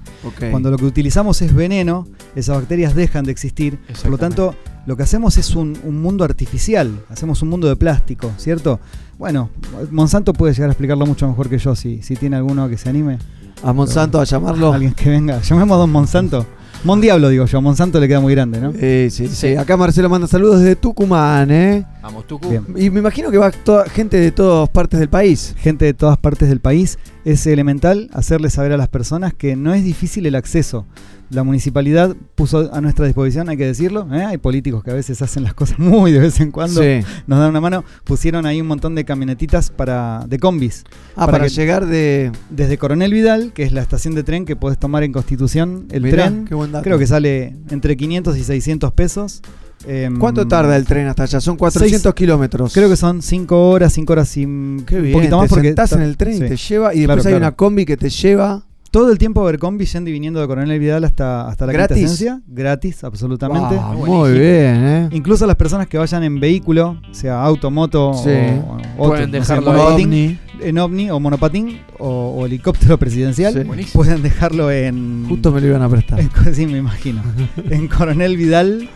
Cuando 0.51 0.69
lo 0.69 0.77
que 0.77 0.83
utilizamos 0.83 1.41
es 1.41 1.53
veneno, 1.53 2.05
esas 2.35 2.57
bacterias 2.57 2.93
dejan 2.93 3.23
de 3.23 3.31
existir. 3.31 3.79
Por 4.01 4.11
lo 4.11 4.17
tanto, 4.17 4.53
lo 4.85 4.97
que 4.97 5.03
hacemos 5.03 5.37
es 5.37 5.55
un, 5.55 5.77
un 5.85 6.01
mundo 6.01 6.25
artificial. 6.25 6.91
Hacemos 7.09 7.41
un 7.41 7.49
mundo 7.49 7.69
de 7.69 7.77
plástico, 7.77 8.33
¿cierto? 8.35 8.81
Bueno, 9.17 9.49
Monsanto 9.91 10.33
puede 10.33 10.53
llegar 10.53 10.69
a 10.69 10.73
explicarlo 10.73 11.05
mucho 11.05 11.25
mejor 11.25 11.47
que 11.47 11.59
yo, 11.59 11.75
si, 11.75 12.01
si 12.01 12.17
tiene 12.17 12.35
alguno 12.35 12.67
que 12.67 12.77
se 12.77 12.89
anime. 12.89 13.17
A 13.63 13.73
Monsanto 13.73 14.19
a 14.19 14.25
llamarlo. 14.25 14.73
Alguien 14.73 14.93
que 14.93 15.09
venga. 15.09 15.41
Llamemos 15.41 15.75
a 15.75 15.79
Don 15.79 15.91
Monsanto. 15.91 16.45
Mon 16.83 16.99
Diablo, 16.99 17.29
digo 17.29 17.45
yo. 17.45 17.61
Monsanto 17.61 17.99
le 17.99 18.07
queda 18.07 18.19
muy 18.19 18.33
grande, 18.35 18.59
¿no? 18.59 18.73
Eh, 18.75 19.07
sí, 19.09 19.27
sí. 19.27 19.55
Acá 19.55 19.77
Marcelo 19.77 20.09
manda 20.09 20.27
saludos 20.27 20.59
desde 20.59 20.75
Tucumán, 20.75 21.49
¿eh? 21.49 21.85
Vamos, 22.03 22.27
Tucu. 22.27 22.49
Bien. 22.49 22.65
Y 22.75 22.89
me 22.89 22.99
imagino 22.99 23.31
que 23.31 23.37
va 23.37 23.49
toda, 23.51 23.85
gente 23.89 24.17
de 24.19 24.31
todas 24.31 24.67
partes 24.69 24.99
del 24.99 25.07
país. 25.09 25.55
Gente 25.57 25.85
de 25.85 25.93
todas 25.93 26.17
partes 26.17 26.49
del 26.49 26.59
país. 26.59 26.99
Es 27.23 27.47
elemental 27.47 28.09
hacerle 28.11 28.49
saber 28.49 28.73
a 28.73 28.77
las 28.77 28.89
personas 28.89 29.33
que 29.33 29.55
no 29.55 29.73
es 29.73 29.85
difícil 29.85 30.25
el 30.25 30.35
acceso. 30.35 30.85
La 31.29 31.43
municipalidad 31.43 32.13
puso 32.35 32.71
a 32.73 32.81
nuestra 32.81 33.05
disposición, 33.05 33.47
hay 33.47 33.55
que 33.55 33.65
decirlo. 33.65 34.05
¿eh? 34.13 34.23
Hay 34.25 34.37
políticos 34.37 34.83
que 34.83 34.91
a 34.91 34.93
veces 34.93 35.21
hacen 35.21 35.43
las 35.43 35.53
cosas 35.53 35.79
muy 35.79 36.11
de 36.11 36.19
vez 36.19 36.41
en 36.41 36.51
cuando. 36.51 36.81
Sí. 36.83 36.99
Nos 37.25 37.39
dan 37.39 37.49
una 37.51 37.61
mano. 37.61 37.85
Pusieron 38.03 38.45
ahí 38.45 38.59
un 38.59 38.67
montón 38.67 38.93
de 38.95 39.05
camionetitas 39.05 39.69
para 39.69 40.25
de 40.27 40.37
combis. 40.39 40.83
Ah, 41.15 41.25
para, 41.27 41.45
que- 41.45 41.49
llegar 41.51 41.85
de. 41.85 42.33
Desde 42.49 42.77
Coronel 42.77 43.13
Vidal, 43.13 43.53
que 43.53 43.63
es 43.63 43.71
la 43.71 43.81
estación 43.81 44.13
de 44.13 44.23
tren 44.23 44.43
que 44.45 44.57
podés 44.57 44.77
tomar 44.77 45.03
en 45.03 45.13
Constitución, 45.13 45.87
el 45.89 46.03
Mirá, 46.03 46.25
tren. 46.25 46.45
qué 46.45 46.53
buen 46.53 46.73
dato. 46.73 46.83
Creo 46.83 46.99
que 46.99 47.07
sale 47.07 47.55
entre 47.69 47.95
500 47.95 48.37
y 48.37 48.43
600 48.43 48.91
pesos. 48.91 49.41
Em, 49.85 50.17
¿Cuánto 50.17 50.47
tarda 50.47 50.75
el 50.77 50.85
tren 50.85 51.07
hasta 51.07 51.23
allá? 51.23 51.41
Son 51.41 51.57
400 51.57 52.01
seis- 52.01 52.13
kilómetros. 52.15 52.73
Creo 52.73 52.89
que 52.89 52.95
son 52.95 53.21
5 53.21 53.69
horas, 53.69 53.91
5 53.93 54.13
horas 54.13 54.37
y 54.37 54.41
Qué 54.85 54.99
bien. 55.01 55.07
un 55.07 55.11
poquito 55.13 55.37
más 55.37 55.49
te 55.49 55.55
porque 55.55 55.67
sentás 55.69 55.89
ta- 55.89 55.95
en 55.97 56.01
el 56.03 56.15
tren 56.17 56.33
y 56.35 56.37
sí. 56.37 56.47
te 56.47 56.55
lleva. 56.55 56.93
Y 56.93 56.99
Claro, 56.99 57.15
después 57.15 57.25
hay 57.25 57.31
claro. 57.33 57.45
una 57.47 57.51
combi 57.55 57.85
que 57.85 57.97
te 57.97 58.09
lleva. 58.09 58.63
Todo 58.91 59.11
el 59.11 59.17
tiempo 59.17 59.41
a 59.41 59.45
ver 59.45 59.57
combi 59.57 59.85
yendo 59.85 60.11
y 60.11 60.13
viniendo 60.13 60.39
de 60.39 60.45
Coronel 60.45 60.79
Vidal 60.79 61.03
hasta, 61.03 61.47
hasta 61.49 61.65
la 61.65 61.73
¿Gratis? 61.73 62.17
quinta. 62.19 62.41
Gratis, 62.47 63.03
absolutamente. 63.03 63.75
Wow, 63.75 64.05
muy 64.05 64.31
bien, 64.33 64.75
¿eh? 64.85 65.09
Incluso 65.13 65.47
las 65.47 65.55
personas 65.55 65.87
que 65.87 65.97
vayan 65.97 66.21
en 66.23 66.39
vehículo, 66.39 67.01
sea 67.11 67.43
auto, 67.43 67.71
moto 67.71 68.13
Sí. 68.13 68.29
o, 68.29 68.77
o 69.03 69.07
Pueden 69.09 69.29
otro, 69.29 69.39
no 69.39 69.45
sé, 69.45 69.53
dejarlo 69.53 69.87
ovni. 69.95 70.37
en 70.61 70.77
ovni 70.77 71.09
o 71.09 71.19
monopatín 71.19 71.79
o, 71.97 72.35
o 72.37 72.45
helicóptero 72.45 72.99
presidencial, 72.99 73.53
Sí. 73.53 73.85
Pueden 73.93 74.21
dejarlo 74.21 74.69
en... 74.71 75.25
Justo 75.27 75.51
me 75.51 75.59
lo 75.59 75.67
iban 75.67 75.81
a 75.81 75.89
prestar. 75.89 76.19
en- 76.19 76.29
sí, 76.53 76.67
me 76.67 76.77
imagino. 76.77 77.23
en 77.71 77.87
Coronel 77.87 78.37
Vidal 78.37 78.87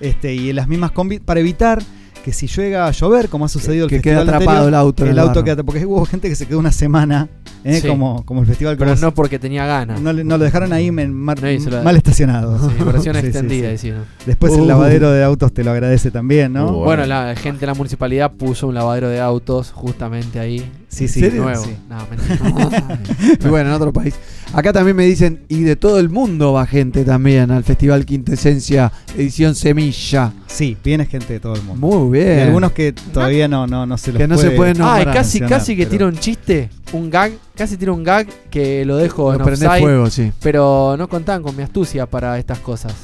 este, 0.00 0.34
y 0.34 0.50
en 0.50 0.56
las 0.56 0.68
mismas 0.68 0.90
combi 0.92 1.18
para 1.18 1.40
evitar 1.40 1.82
que 2.24 2.32
si 2.32 2.48
llega 2.48 2.88
a 2.88 2.90
llover, 2.90 3.28
como 3.28 3.44
ha 3.44 3.48
sucedido 3.48 3.84
el 3.84 3.88
que 3.88 3.96
festival 3.98 4.24
queda 4.26 4.34
atrapado 4.34 4.66
anterior, 4.66 4.68
el 4.68 4.74
auto 4.74 5.04
en 5.04 5.10
el 5.12 5.18
auto 5.20 5.44
queda 5.44 5.62
porque 5.62 5.86
hubo 5.86 6.04
gente 6.06 6.28
que 6.28 6.34
se 6.34 6.44
quedó 6.46 6.58
una 6.58 6.72
semana, 6.72 7.28
¿eh? 7.62 7.78
Sí. 7.80 7.86
como, 7.86 8.24
como 8.26 8.40
el 8.40 8.48
festival 8.48 8.76
Pero 8.76 8.96
no 8.96 9.14
porque 9.14 9.38
tenía 9.38 9.64
ganas. 9.64 10.00
No, 10.00 10.12
lo 10.12 10.38
dejaron 10.38 10.72
ahí 10.72 10.88
en 10.88 11.14
mar- 11.14 11.40
No, 11.40 11.48
y 11.48 11.60
se 11.60 11.70
lo- 11.70 11.84
mal 11.84 11.94
estacionado. 11.96 12.58
Sí, 12.68 12.82
versión 12.84 13.14
extendida, 13.16 13.68
decía, 13.68 13.94
¿no? 13.98 14.04
Después 14.26 14.54
Uh. 14.54 14.62
el 14.62 14.66
lavadero 14.66 15.12
de 15.12 15.22
autos 15.22 15.54
te 15.54 15.62
lo 15.62 15.70
agradece 15.70 16.10
también, 16.10 16.52
¿no? 16.52 16.72
Bueno, 16.72 17.06
la 17.06 17.36
gente 17.36 17.60
de 17.60 17.66
la 17.68 17.74
municipalidad 17.74 18.32
puso 18.32 18.66
un 18.66 18.74
lavadero 18.74 19.08
de 19.08 19.20
autos 19.20 19.70
justamente 19.70 20.40
ahí. 20.40 20.68
Sí, 20.88 21.08
sí. 21.08 21.20
Nuevo. 21.20 21.64
Sí. 21.64 21.76
No, 21.88 21.98
mentira. 22.08 22.98
Y 23.44 23.48
bueno, 23.48 23.68
en 23.70 23.74
otro 23.74 23.92
país. 23.92 24.14
Acá 24.52 24.72
también 24.72 24.96
me 24.96 25.04
dicen, 25.04 25.42
y 25.48 25.62
de 25.62 25.76
todo 25.76 25.98
el 25.98 26.08
mundo 26.08 26.52
va 26.52 26.66
gente 26.66 27.04
también 27.04 27.50
al 27.50 27.64
Festival 27.64 28.06
Quintesencia, 28.06 28.92
edición 29.16 29.54
Semilla. 29.54 30.32
Sí, 30.46 30.76
viene 30.82 31.04
gente 31.06 31.34
de 31.34 31.40
todo 31.40 31.54
el 31.54 31.62
mundo. 31.62 31.86
Muy 31.86 32.18
Y 32.20 32.22
bien. 32.24 32.40
algunos 32.40 32.72
que 32.72 32.92
todavía 32.92 33.48
no, 33.48 33.66
no, 33.66 33.84
no 33.84 33.98
se 33.98 34.12
los 34.12 34.18
Que 34.20 34.28
no 34.28 34.36
se 34.38 34.44
puede 34.52 34.56
pueden 34.56 34.76
Ah, 34.80 35.02
y 35.02 35.04
nombrar, 35.04 35.14
casi, 35.16 35.40
mencionar, 35.40 35.58
casi 35.60 35.76
que 35.76 35.82
pero- 35.82 35.90
tira 35.90 36.06
un 36.06 36.16
chiste, 36.18 36.70
un 36.92 37.10
gag, 37.10 37.32
casi 37.56 37.76
tira 37.76 37.92
un 37.92 38.04
gag 38.04 38.26
que 38.50 38.84
lo 38.84 38.96
dejo 38.96 39.32
Lo 39.32 39.40
en 39.44 39.52
offside, 39.52 39.80
fuego, 39.80 40.08
sí. 40.08 40.32
Pero 40.40 40.94
no 40.96 41.08
contaban 41.08 41.42
con 41.42 41.54
mi 41.56 41.62
astucia 41.62 42.06
para 42.06 42.38
estas 42.38 42.60
cosas. 42.60 42.94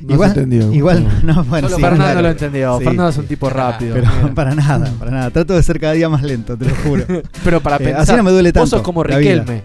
No 0.00 0.14
igual, 0.14 0.32
se 0.34 0.40
entendió. 0.40 0.72
igual, 0.72 1.06
no, 1.24 1.44
bueno, 1.44 1.68
Solo 1.68 1.76
sí, 1.76 1.82
Fernando 1.82 2.04
claro. 2.04 2.22
lo 2.22 2.28
entendió. 2.30 2.78
Sí, 2.78 2.84
Fernando 2.84 3.10
es 3.10 3.16
un 3.18 3.26
tipo 3.26 3.48
rápido. 3.50 3.94
Pero 3.94 4.10
mira. 4.22 4.34
para 4.34 4.54
nada, 4.54 4.90
para 4.98 5.10
nada. 5.10 5.30
Trato 5.30 5.54
de 5.54 5.62
ser 5.62 5.80
cada 5.80 5.92
día 5.94 6.08
más 6.08 6.22
lento, 6.22 6.56
te 6.56 6.64
lo 6.66 6.74
juro. 6.74 7.04
Pero 7.44 7.60
para 7.60 7.76
Eh, 7.76 7.80
pensar. 7.80 8.00
así 8.02 8.12
no 8.16 8.22
me 8.22 8.30
duele 8.30 8.52
tanto. 8.52 8.62
Vos 8.64 8.70
sos 8.70 8.82
como. 8.82 9.02
Riquelme. 9.02 9.62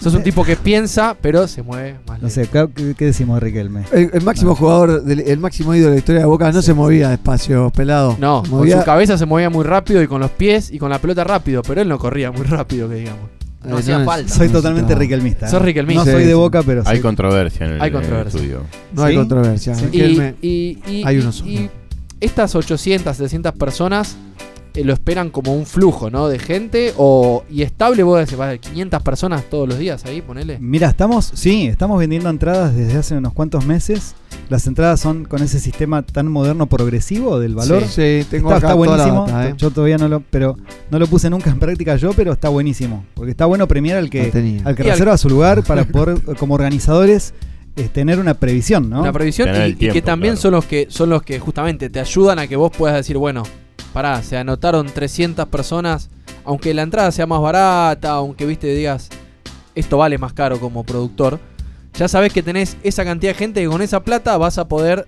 Sos 0.00 0.14
un 0.14 0.22
tipo 0.22 0.44
que 0.44 0.54
piensa, 0.54 1.16
pero 1.20 1.48
se 1.48 1.60
mueve 1.60 1.96
más 2.06 2.22
No 2.22 2.30
sé, 2.30 2.46
¿qué, 2.46 2.94
qué 2.96 3.06
decimos 3.06 3.34
de 3.40 3.40
Riquelme? 3.40 3.82
El, 3.92 4.10
el 4.12 4.22
máximo 4.22 4.54
jugador, 4.54 5.02
del- 5.02 5.18
el 5.26 5.38
máximo 5.40 5.74
ídolo 5.74 5.88
de 5.90 5.94
la 5.96 5.98
historia 5.98 6.20
de 6.20 6.26
Boca 6.28 6.52
no 6.52 6.62
se 6.62 6.72
movía 6.72 7.08
despacio, 7.08 7.70
pelado. 7.70 8.16
No, 8.20 8.44
con 8.48 8.70
su 8.70 8.84
cabeza 8.84 9.18
se 9.18 9.26
movía 9.26 9.50
muy 9.50 9.64
rápido 9.64 10.00
y 10.00 10.06
con 10.06 10.20
los 10.20 10.30
pies 10.30 10.70
y 10.70 10.78
con 10.78 10.88
la 10.90 11.00
pelota 11.00 11.24
rápido, 11.24 11.62
pero 11.62 11.80
él 11.82 11.88
no 11.88 11.98
corría 11.98 12.30
muy 12.30 12.46
rápido, 12.46 12.88
que 12.88 12.94
digamos. 12.94 13.22
Eh, 13.64 13.68
No 13.70 13.76
hacía 13.78 13.98
no 13.98 14.04
falta. 14.04 14.32
Soy 14.32 14.48
totalmente 14.48 14.94
riquelmista. 14.94 15.46
¿eh? 15.46 15.50
Sos 15.50 15.60
riquelmista. 15.62 16.04
No 16.04 16.10
soy 16.12 16.24
de 16.24 16.34
boca, 16.34 16.62
pero 16.62 16.82
Hay 16.86 16.96
sí. 16.98 17.02
controversia 17.02 17.66
en 17.66 17.72
el, 17.74 17.80
Hay 17.82 17.88
en 17.88 17.94
el 17.96 18.00
controversia. 18.00 18.38
estudio. 18.40 18.62
No 18.94 19.02
hay 19.02 19.12
¿Sí? 19.14 19.18
controversia. 19.18 19.74
Sí. 19.74 19.84
Y, 19.92 20.46
y- 20.46 20.78
y- 20.86 21.02
hay 21.04 21.16
y- 21.16 21.20
uno 21.20 21.32
solo. 21.32 21.50
y 21.50 21.70
estas 22.20 22.54
800, 22.54 23.16
700 23.16 23.52
personas 23.54 24.16
eh, 24.74 24.84
lo 24.84 24.92
esperan 24.92 25.30
como 25.30 25.54
un 25.54 25.66
flujo, 25.66 26.10
¿no? 26.10 26.28
De 26.28 26.38
gente 26.38 26.92
o 26.96 27.44
y 27.50 27.62
estable, 27.62 28.02
vos 28.02 28.18
decís, 28.20 28.38
va, 28.38 28.56
500 28.56 29.02
personas 29.02 29.44
todos 29.50 29.68
los 29.68 29.78
días 29.78 30.04
ahí, 30.04 30.22
ponele. 30.22 30.58
Mira, 30.60 30.88
estamos, 30.88 31.30
sí, 31.34 31.66
estamos 31.66 31.98
vendiendo 31.98 32.28
entradas 32.30 32.74
desde 32.74 32.98
hace 32.98 33.16
unos 33.16 33.32
cuantos 33.32 33.64
meses. 33.66 34.14
Las 34.48 34.66
entradas 34.66 35.00
son 35.00 35.24
con 35.24 35.42
ese 35.42 35.58
sistema 35.60 36.02
tan 36.02 36.28
moderno 36.28 36.66
progresivo 36.66 37.38
del 37.38 37.54
valor. 37.54 37.82
Sí, 37.84 38.22
sí, 38.22 38.26
tengo 38.30 38.48
está, 38.52 38.66
acá 38.66 38.74
está 38.74 38.84
toda 38.84 38.96
la 38.96 39.04
buenísimo. 39.04 39.26
data, 39.26 39.48
eh. 39.50 39.54
Yo 39.58 39.70
todavía 39.70 39.98
no 39.98 40.08
lo, 40.08 40.20
pero 40.30 40.56
no 40.90 40.98
lo 40.98 41.06
puse 41.06 41.28
nunca 41.28 41.50
en 41.50 41.58
práctica 41.58 41.96
yo, 41.96 42.12
pero 42.14 42.32
está 42.32 42.48
buenísimo. 42.48 43.04
Porque 43.14 43.30
está 43.32 43.44
bueno 43.46 43.68
premiar 43.68 43.98
al 43.98 44.08
que, 44.08 44.22
al 44.64 44.74
que 44.74 44.84
Y 44.84 44.86
al- 44.86 44.92
reserva 44.92 45.18
su 45.18 45.28
lugar 45.28 45.62
para 45.64 45.84
poder, 45.84 46.18
como 46.38 46.54
organizadores, 46.54 47.34
eh, 47.76 47.88
tener 47.92 48.18
una 48.18 48.34
previsión, 48.34 48.88
¿no? 48.90 49.00
Una 49.00 49.12
previsión 49.12 49.48
y, 49.68 49.74
que 49.74 50.02
también 50.02 50.34
claro. 50.34 50.42
son 50.42 50.52
los 50.52 50.64
que 50.64 50.86
son 50.88 51.10
los 51.10 51.22
que 51.22 51.38
justamente 51.38 51.90
te 51.90 52.00
ayudan 52.00 52.38
a 52.38 52.46
que 52.48 52.56
vos 52.56 52.72
puedas 52.76 52.96
decir, 52.96 53.16
bueno, 53.18 53.42
pará, 53.92 54.22
se 54.22 54.36
anotaron 54.36 54.86
300 54.86 55.46
personas, 55.48 56.10
aunque 56.44 56.72
la 56.74 56.82
entrada 56.82 57.10
sea 57.12 57.26
más 57.26 57.40
barata, 57.40 58.10
aunque 58.12 58.46
viste 58.46 58.66
digas, 58.74 59.08
esto 59.74 59.98
vale 59.98 60.18
más 60.18 60.32
caro 60.32 60.58
como 60.60 60.84
productor, 60.84 61.38
ya 61.94 62.08
sabes 62.08 62.32
que 62.32 62.42
tenés 62.42 62.76
esa 62.82 63.04
cantidad 63.04 63.32
de 63.32 63.38
gente 63.38 63.60
que 63.60 63.68
con 63.68 63.82
esa 63.82 64.00
plata 64.04 64.36
vas 64.36 64.58
a 64.58 64.68
poder 64.68 65.06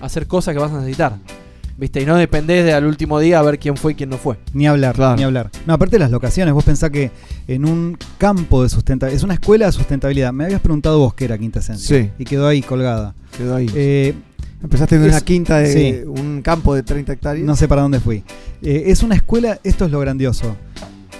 hacer 0.00 0.26
cosas 0.26 0.54
que 0.54 0.60
vas 0.60 0.70
a 0.72 0.76
necesitar. 0.78 1.16
¿Viste? 1.78 2.00
Y 2.00 2.06
no 2.06 2.16
dependés 2.16 2.64
de 2.64 2.72
al 2.72 2.86
último 2.86 3.18
día 3.20 3.38
a 3.38 3.42
ver 3.42 3.58
quién 3.58 3.76
fue 3.76 3.92
y 3.92 3.94
quién 3.96 4.08
no 4.08 4.16
fue. 4.16 4.38
Ni 4.54 4.66
hablar, 4.66 4.94
Claro. 4.94 5.14
ni 5.16 5.24
hablar. 5.24 5.50
No, 5.66 5.74
aparte 5.74 5.96
de 5.96 5.98
las 6.00 6.10
locaciones, 6.10 6.54
vos 6.54 6.64
pensás 6.64 6.88
que 6.90 7.10
en 7.48 7.66
un 7.66 7.98
campo 8.16 8.62
de 8.62 8.70
sustentabilidad, 8.70 9.14
es 9.18 9.22
una 9.22 9.34
escuela 9.34 9.66
de 9.66 9.72
sustentabilidad. 9.72 10.32
Me 10.32 10.44
habías 10.46 10.62
preguntado 10.62 10.98
vos 11.00 11.12
qué 11.12 11.26
era 11.26 11.36
Quinta 11.36 11.58
Esencia. 11.58 11.98
Sí. 12.04 12.10
Y 12.18 12.24
quedó 12.24 12.46
ahí 12.48 12.62
colgada. 12.62 13.14
Quedó 13.36 13.56
ahí. 13.56 13.70
Eh, 13.74 14.14
Empezaste 14.62 14.96
en 14.96 15.02
es- 15.04 15.08
una 15.08 15.20
quinta 15.20 15.58
de 15.58 15.72
sí. 15.72 16.06
un 16.06 16.42
campo 16.42 16.74
de 16.74 16.82
30 16.82 17.12
hectáreas. 17.12 17.46
no 17.46 17.56
sé 17.56 17.68
para 17.68 17.82
dónde 17.82 18.00
fui. 18.00 18.24
Eh, 18.62 18.84
es 18.86 19.02
una 19.02 19.14
escuela, 19.14 19.60
esto 19.64 19.84
es 19.84 19.90
lo 19.90 20.00
grandioso. 20.00 20.56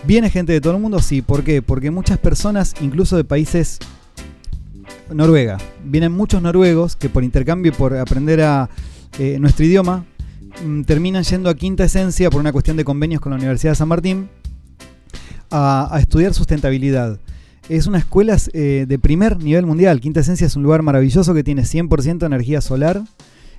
¿Viene 0.07 0.31
gente 0.31 0.53
de 0.53 0.61
todo 0.61 0.75
el 0.77 0.81
mundo? 0.83 1.01
Sí. 1.01 1.21
¿Por 1.23 1.43
qué? 1.45 1.63
Porque 1.63 1.91
muchas 1.91 2.19
personas, 2.19 2.75
incluso 2.81 3.17
de 3.17 3.25
países 3.25 3.79
Noruega, 5.13 5.59
vienen 5.85 6.13
muchos 6.13 6.43
noruegos 6.43 6.97
que 6.97 7.09
por 7.09 7.23
intercambio 7.23 7.71
y 7.73 7.75
por 7.75 7.97
aprender 7.97 8.43
a 8.43 8.69
eh, 9.21 9.39
nuestro 9.39 9.65
idioma 9.65 10.05
mm, 10.65 10.83
terminan 10.83 11.23
yendo 11.23 11.49
a 11.49 11.55
Quinta 11.55 11.85
Esencia 11.85 12.29
por 12.31 12.41
una 12.41 12.51
cuestión 12.53 12.77
de 12.77 12.85
convenios 12.85 13.21
con 13.21 13.31
la 13.31 13.37
Universidad 13.37 13.73
de 13.73 13.77
San 13.77 13.87
Martín 13.89 14.29
a, 15.51 15.89
a 15.95 16.01
estudiar 16.01 16.35
sustentabilidad. 16.35 17.21
Es 17.69 17.87
una 17.87 17.99
escuela 17.99 18.37
eh, 18.53 18.85
de 18.89 18.99
primer 18.99 19.39
nivel 19.39 19.65
mundial. 19.67 20.01
Quinta 20.01 20.21
Esencia 20.21 20.47
es 20.47 20.57
un 20.57 20.63
lugar 20.65 20.83
maravilloso 20.83 21.35
que 21.35 21.45
tiene 21.45 21.63
100% 21.63 22.27
energía 22.27 22.61
solar. 22.61 23.03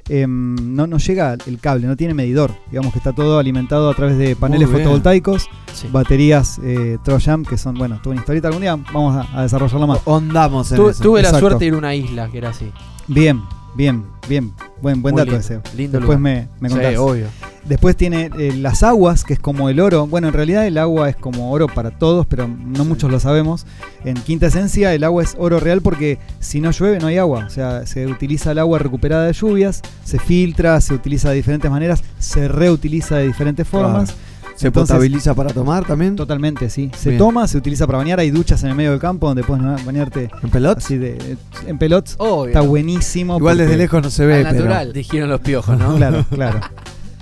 Em, 0.10 0.56
no, 0.76 0.88
no 0.88 0.98
llega 0.98 1.36
el 1.48 1.60
cable, 1.60 1.86
no 1.88 1.96
tiene 1.98 2.14
medidor. 2.14 2.52
Digamos 2.72 2.94
que 2.94 3.00
está 3.00 3.14
todo 3.14 3.40
alimentado 3.40 3.90
a 3.90 3.94
través 3.94 4.18
de 4.18 4.36
paneles 4.36 4.68
Muy 4.68 4.76
bien. 4.78 4.86
fotovoltaicos, 4.86 5.50
Sí. 5.74 5.88
baterías 5.92 6.60
eh, 6.64 6.98
Trojan, 7.04 7.44
que 7.44 7.58
son, 7.58 7.76
bueno, 7.76 8.00
tuve 8.02 8.14
una 8.14 8.22
historieta 8.22 8.48
algún 8.48 8.62
día, 8.62 8.76
vamos 8.94 9.16
a, 9.16 9.40
a 9.40 9.44
desarrollarla 9.44 9.86
más. 9.86 10.00
Ondamos 10.06 10.72
en 10.72 10.78
Tu- 10.78 10.90
eso. 10.90 11.04
tuve 11.04 11.22
la 11.22 11.28
Exacto. 11.30 11.48
suerte 11.50 11.60
de 11.66 11.68
ir 11.68 11.74
a 11.74 11.78
una 11.78 11.94
isla 11.94 12.30
que 12.30 12.38
era 12.38 12.50
así. 12.50 12.72
Bien, 13.08 13.42
bien, 13.78 14.04
bien. 14.28 14.52
Buen, 14.82 15.02
buen 15.02 15.14
Muy 15.14 15.22
dato 15.22 15.32
lindo, 15.32 15.40
ese. 15.40 15.60
lindo 15.78 15.98
Después 16.00 16.20
lugar. 16.20 16.20
me, 16.20 16.48
me 16.60 16.70
Sí, 16.70 16.76
contás. 16.76 16.98
obvio. 16.98 17.26
Después 17.66 17.96
tiene 17.98 18.30
eh, 18.38 18.54
las 18.56 18.82
aguas, 18.84 19.24
que 19.26 19.34
es 19.34 19.40
como 19.40 19.70
el 19.70 19.80
oro. 19.80 20.08
Bueno, 20.08 20.28
en 20.28 20.34
realidad 20.34 20.66
el 20.68 20.78
agua 20.78 21.10
es 21.10 21.16
como 21.18 21.52
oro 21.52 21.68
para 21.68 21.92
todos, 21.92 22.26
pero 22.26 22.48
no 22.48 22.86
muchos 22.86 23.12
lo 23.12 23.20
sabemos. 23.20 23.66
En 24.06 24.16
Quinta 24.16 24.46
Esencia 24.48 24.94
el 24.94 25.04
agua 25.04 25.24
es 25.24 25.36
oro 25.38 25.60
real 25.60 25.82
porque 25.82 26.18
si 26.40 26.62
no 26.62 26.72
llueve 26.72 27.00
no 27.00 27.08
hay 27.08 27.18
agua. 27.18 27.46
O 27.46 27.50
sea, 27.50 27.86
se 27.86 28.06
utiliza 28.08 28.52
el 28.52 28.60
agua 28.60 28.80
recuperada 28.80 29.26
de 29.26 29.34
lluvias, 29.34 29.82
se 30.06 30.18
filtra, 30.20 30.80
se 30.80 30.94
utiliza 30.94 31.30
de 31.30 31.36
diferentes 31.36 31.70
maneras, 31.70 32.04
se 32.20 32.48
reutiliza 32.48 33.18
de 33.18 33.28
diferentes 33.28 33.68
formas. 33.68 34.16
¿Se 34.58 34.68
Entonces- 34.68 34.94
potabiliza 34.96 35.34
para 35.36 35.52
tomar 35.54 35.86
también? 35.86 36.16
Totalmente, 36.16 36.70
sí. 36.70 36.90
Se 36.98 37.10
Bien. 37.10 37.20
toma, 37.20 37.48
se 37.48 37.58
utiliza 37.58 37.86
para 37.86 38.00
bañar. 38.00 38.20
Hay 38.20 38.32
duchas 38.32 38.64
en 38.64 38.70
el 38.70 38.76
medio 38.76 38.92
del 38.92 39.00
campo 39.00 39.28
donde 39.28 39.44
puedes 39.44 39.64
bañarte 39.86 40.30
¿En 40.44 40.50
pelotas? 40.50 40.84
así 40.84 40.98
de, 40.98 41.38
en 41.68 41.78
pelots. 41.78 42.16
Obvio. 42.18 42.48
Está 42.48 42.62
buenísimo. 42.62 43.38
Igual 43.38 43.60
desde 43.60 43.78
lejos 43.78 44.02
no 44.02 44.10
se 44.10 44.26
ve, 44.26 44.36
Al 44.38 44.44
pero. 44.46 44.66
natural, 44.66 44.94
dijeron 44.94 45.30
los 45.30 45.42
piojos, 45.42 45.78
¿no? 45.78 45.96
Claro, 45.96 46.26
claro. 46.30 46.60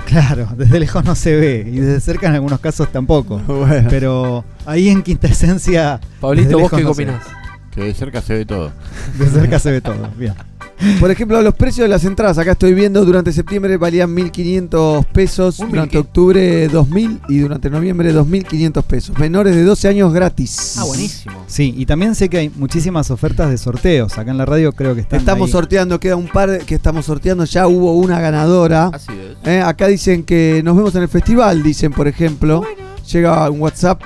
Claro, 0.06 0.48
desde 0.56 0.80
lejos 0.80 1.04
no 1.04 1.16
se 1.16 1.36
ve 1.36 1.66
y 1.68 1.80
desde 1.80 2.00
cerca 2.00 2.28
en 2.28 2.36
algunos 2.36 2.60
casos 2.60 2.90
tampoco. 2.92 3.42
Bueno. 3.48 3.88
Pero 3.90 4.46
ahí 4.68 4.88
en 4.90 5.02
Quinta 5.02 5.28
Esencia. 5.28 6.00
Pablito, 6.22 6.60
¿vos 6.60 6.70
qué 6.72 6.84
no 6.84 6.92
opinás? 6.92 7.24
Que 7.72 7.82
de 7.86 7.94
cerca 7.96 8.22
se 8.22 8.36
ve 8.36 8.46
todo. 8.46 8.72
De 9.18 9.26
cerca 9.28 9.58
se 9.60 9.72
ve 9.72 9.82
todo. 9.82 10.08
Bien. 10.18 10.34
Por 11.00 11.10
ejemplo, 11.10 11.42
los 11.42 11.54
precios 11.56 11.86
de 11.86 11.90
las 11.90 12.04
entradas, 12.04 12.38
acá 12.38 12.52
estoy 12.52 12.74
viendo, 12.74 13.04
durante 13.06 13.32
septiembre 13.32 13.78
valían 13.78 14.14
1.500 14.16 15.06
pesos, 15.06 15.60
Un 15.60 15.70
durante 15.70 15.98
mil- 15.98 16.06
octubre 16.06 16.70
2.000 16.70 17.22
y 17.30 17.40
durante 17.40 17.70
noviembre 17.70 18.14
2.500 18.14 18.84
pesos. 18.84 19.18
Menores 19.18 19.56
de 19.56 19.64
12 19.64 19.88
años 19.88 20.14
gratis. 20.14 20.76
Ah, 20.78 20.84
buenísimo. 20.84 21.36
Sí, 21.48 21.74
y 21.78 21.86
también 21.86 22.14
sé 22.16 22.30
que 22.30 22.38
hay 22.40 22.52
muchísimas 22.56 23.10
ofertas 23.12 23.50
de 23.50 23.58
sorteos. 23.58 24.18
Acá 24.18 24.32
en 24.32 24.38
la 24.38 24.46
radio 24.46 24.74
creo 24.74 24.94
que 24.96 25.02
están. 25.02 25.20
Estamos 25.20 25.48
ahí. 25.48 25.52
sorteando, 25.54 26.00
queda 26.00 26.16
un 26.18 26.28
par 26.28 26.60
que 26.66 26.76
estamos 26.76 27.06
sorteando, 27.06 27.46
ya 27.46 27.68
hubo 27.68 27.94
una 27.94 28.20
ganadora. 28.20 28.88
Así 28.94 29.12
es. 29.14 29.48
Eh, 29.48 29.62
acá 29.62 29.88
dicen 29.88 30.24
que 30.24 30.62
nos 30.64 30.76
vemos 30.76 30.94
en 30.96 31.04
el 31.04 31.10
festival, 31.10 31.64
dicen 31.64 31.92
por 31.94 32.08
ejemplo. 32.08 32.64
Llega 33.12 33.50
un 33.50 33.62
WhatsApp. 33.62 34.02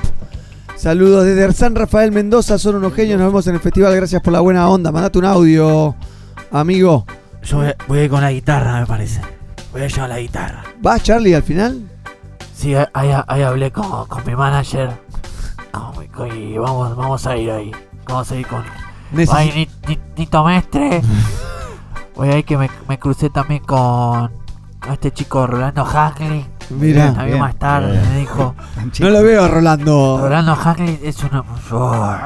Saludos 0.76 1.26
desde 1.26 1.52
San 1.54 1.76
Rafael 1.76 2.12
Mendoza, 2.12 2.58
son 2.58 2.76
unos 2.76 2.94
genios, 2.94 3.20
nos 3.20 3.28
vemos 3.28 3.46
en 3.48 3.56
el 3.56 3.60
festival, 3.60 3.94
gracias 3.96 4.22
por 4.22 4.32
la 4.32 4.40
buena 4.40 4.70
onda. 4.70 4.92
Mandate 4.94 5.20
un 5.20 5.26
audio, 5.26 5.94
amigo. 6.52 7.06
Yo 7.44 7.58
voy, 7.58 7.74
voy 7.88 8.00
a 8.00 8.04
ir 8.04 8.10
con 8.10 8.22
la 8.22 8.32
guitarra, 8.32 8.80
me 8.80 8.86
parece. 8.86 9.22
Voy 9.72 9.82
a 9.84 9.88
llevar 9.88 10.10
la 10.10 10.20
guitarra. 10.20 10.64
¿Vas 10.82 11.04
Charlie 11.04 11.36
al 11.36 11.44
final? 11.44 11.82
Sí, 12.56 12.76
ahí, 12.94 13.12
hablé 13.44 13.72
con, 13.72 14.06
con 14.08 14.26
mi 14.26 14.36
manager. 14.36 14.92
Y 16.36 16.58
vamos, 16.58 16.96
vamos 16.98 17.26
a 17.28 17.38
ir 17.38 17.50
ahí. 17.50 17.72
Vamos 18.06 18.30
a 18.32 18.36
ir 18.36 18.46
con. 18.46 18.64
Ay, 19.32 19.70
Ni- 19.88 19.90
Ni- 19.96 20.00
Nito 20.18 20.44
Mestre. 20.44 21.02
Voy 22.16 22.30
a 22.30 22.38
ir 22.38 22.44
que 22.44 22.58
me, 22.58 22.70
me 22.90 23.00
crucé 23.00 23.30
también 23.30 23.64
con, 23.64 24.30
con 24.82 24.92
este 24.92 25.12
chico 25.14 25.48
Rolando 25.48 25.86
Hackley. 25.86 26.46
Mira, 26.72 27.06
También 27.06 27.28
bien, 27.28 27.40
más 27.40 27.56
tarde 27.56 27.94
bien. 27.94 28.10
me 28.14 28.20
dijo. 28.20 28.54
no 29.00 29.10
lo 29.10 29.24
veo 29.24 29.48
Rolando. 29.48 30.20
Rolando 30.22 30.56
Hackley 30.56 31.00
es 31.02 31.24
uno 31.24 31.46
oh, 31.72 32.18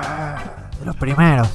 de 0.80 0.86
los 0.86 0.96
primeros. 0.96 1.48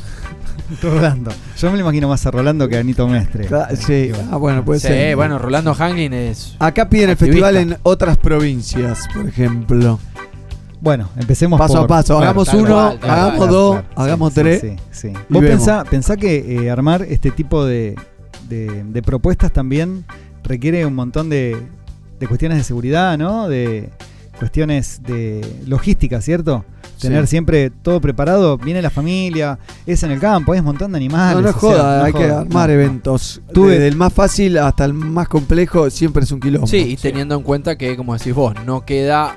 Rolando. 0.82 1.30
Yo 1.56 1.70
me 1.70 1.76
lo 1.76 1.82
imagino 1.82 2.08
más 2.08 2.24
a 2.26 2.30
Rolando 2.30 2.68
que 2.68 2.76
a 2.76 2.80
Anito 2.80 3.06
Mestre. 3.08 3.48
Sí, 3.76 4.10
ah, 4.30 4.36
bueno, 4.36 4.64
puede 4.64 4.80
Sí, 4.80 4.88
ser. 4.88 5.16
bueno, 5.16 5.38
Rolando 5.38 5.74
Hanglin 5.74 6.12
es. 6.12 6.56
Acá 6.58 6.88
piden 6.88 7.10
el 7.10 7.16
festival 7.16 7.56
en 7.56 7.76
otras 7.82 8.16
provincias, 8.18 9.06
por 9.14 9.26
ejemplo. 9.26 9.98
Bueno, 10.80 11.08
empecemos 11.16 11.58
Paso 11.58 11.74
por- 11.74 11.84
a 11.84 11.86
paso, 11.88 12.18
hagamos 12.18 12.54
uno, 12.54 12.78
hagamos 13.02 13.48
dos, 13.48 13.74
Claro, 13.80 13.88
hagamos 13.96 14.32
sí, 14.32 14.40
tres. 14.40 14.64
Sí, 14.92 15.12
Vos 15.28 15.42
pensá, 15.42 15.84
pensá 15.84 16.16
que 16.16 16.36
eh, 16.66 16.70
armar 16.70 17.02
este 17.02 17.32
tipo 17.32 17.64
de, 17.64 17.96
de- 18.48 18.84
de 18.84 19.02
propuestas 19.02 19.52
también 19.52 20.04
requiere 20.44 20.86
un 20.86 20.94
montón 20.94 21.28
de, 21.30 21.56
de 22.20 22.26
cuestiones 22.28 22.58
de 22.58 22.64
seguridad, 22.64 23.18
¿no? 23.18 23.48
De 23.48 23.88
cuestiones 24.38 25.02
de 25.02 25.44
logística, 25.66 26.20
¿cierto? 26.20 26.64
Tener 27.00 27.22
Sí. 27.26 27.30
siempre 27.30 27.70
todo 27.70 28.00
preparado, 28.00 28.58
viene 28.58 28.82
la 28.82 28.90
familia, 28.90 29.58
es 29.86 30.02
en 30.02 30.10
el 30.10 30.18
campo, 30.20 30.54
es 30.54 30.60
un 30.60 30.66
montón 30.66 30.92
de 30.92 30.98
animales. 30.98 31.36
No, 31.36 31.42
no 31.42 31.48
es 31.48 31.54
sea, 31.54 31.60
joda, 31.60 31.98
no 31.98 32.04
hay 32.04 32.12
que 32.12 32.24
armar 32.24 32.46
No, 32.48 32.74
no. 32.74 32.80
eventos. 32.82 33.40
Tuve- 33.52 33.70
Desde 33.72 33.88
el 33.88 33.96
más 33.96 34.12
fácil 34.12 34.58
hasta 34.58 34.84
el 34.84 34.94
más 34.94 35.28
complejo 35.28 35.90
siempre 35.90 36.24
es 36.24 36.32
un 36.32 36.40
quilombo. 36.40 36.66
Sí, 36.66 36.78
y 36.78 36.96
teniendo 36.96 37.34
en 37.36 37.42
cuenta 37.42 37.76
que, 37.78 37.96
como 37.96 38.16
decís 38.16 38.34
vos, 38.34 38.54
no 38.66 38.84
queda 38.84 39.36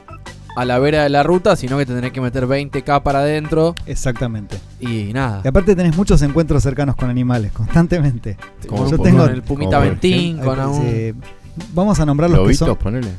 a 0.57 0.65
la 0.65 0.79
vera 0.79 1.03
de 1.03 1.09
la 1.09 1.23
ruta, 1.23 1.55
sino 1.55 1.77
que 1.77 1.85
tendrés 1.85 2.11
que 2.11 2.19
meter 2.19 2.45
20k 2.45 3.03
para 3.03 3.19
adentro. 3.19 3.73
Exactamente. 3.85 4.57
Y 4.81 5.13
nada. 5.13 5.41
Y 5.45 5.47
aparte 5.47 5.75
tenés 5.77 5.95
muchos 5.95 6.21
encuentros 6.23 6.61
cercanos 6.63 6.95
con 6.97 7.09
animales, 7.09 7.51
constantemente. 7.53 8.35
Como 8.67 8.89
Yo 8.89 8.97
tengo 8.99 9.19
con 9.23 9.31
el 9.31 9.43
Pumita 9.43 9.79
Ventín, 9.79 10.39
con 10.39 10.59
eh, 10.83 11.13
Vamos 11.73 11.99
a 11.99 12.05
nombrar 12.05 12.29
los 12.29 12.39
que 12.39 12.43
Lobitos, 12.43 12.67
son. 12.67 12.77
ponele. 12.77 13.09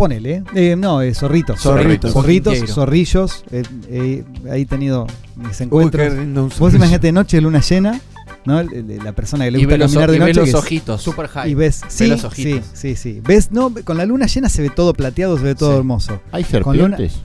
Ponele. 0.00 0.42
eh, 0.54 0.76
no, 0.76 1.02
eh, 1.02 1.14
zorritos. 1.14 1.60
Zorritos. 1.60 2.12
Zorritos, 2.12 2.58
zorrillos. 2.70 3.44
eh, 3.52 3.62
eh, 3.88 4.24
ahí 4.50 4.62
he 4.62 4.66
tenido 4.66 5.06
mis 5.36 5.60
encuentros. 5.60 6.12
un 6.14 6.50
Vos 6.58 6.74
imagínate 6.74 7.08
de 7.08 7.12
noche, 7.12 7.40
luna 7.40 7.60
llena. 7.60 8.00
¿no? 8.46 8.62
La 8.62 9.12
persona 9.12 9.44
que 9.44 9.50
le 9.50 9.58
Y 9.58 9.64
gusta 9.64 9.76
los 9.76 9.92
caminar 9.92 10.10
de 10.10 10.16
y 10.16 10.20
noche. 10.20 10.40
ves 10.40 10.52
los 10.52 10.62
ojitos, 10.62 11.02
super 11.02 11.28
high. 11.28 11.50
Y 11.50 11.54
ves, 11.54 11.82
sí, 11.88 12.06
los 12.06 12.20
sí, 12.20 12.26
ojitos. 12.26 12.66
sí, 12.72 12.96
sí. 12.96 13.20
Ves, 13.22 13.52
no, 13.52 13.70
con 13.84 13.98
la 13.98 14.06
luna 14.06 14.24
llena 14.26 14.48
se 14.48 14.62
ve 14.62 14.70
todo 14.70 14.94
plateado, 14.94 15.36
se 15.36 15.44
ve 15.44 15.54
todo 15.54 15.76
hermoso. 15.76 16.22
¿Hay 16.32 16.44
Con 16.44 16.78
luna- 16.78 16.96
serpientes? 16.96 17.20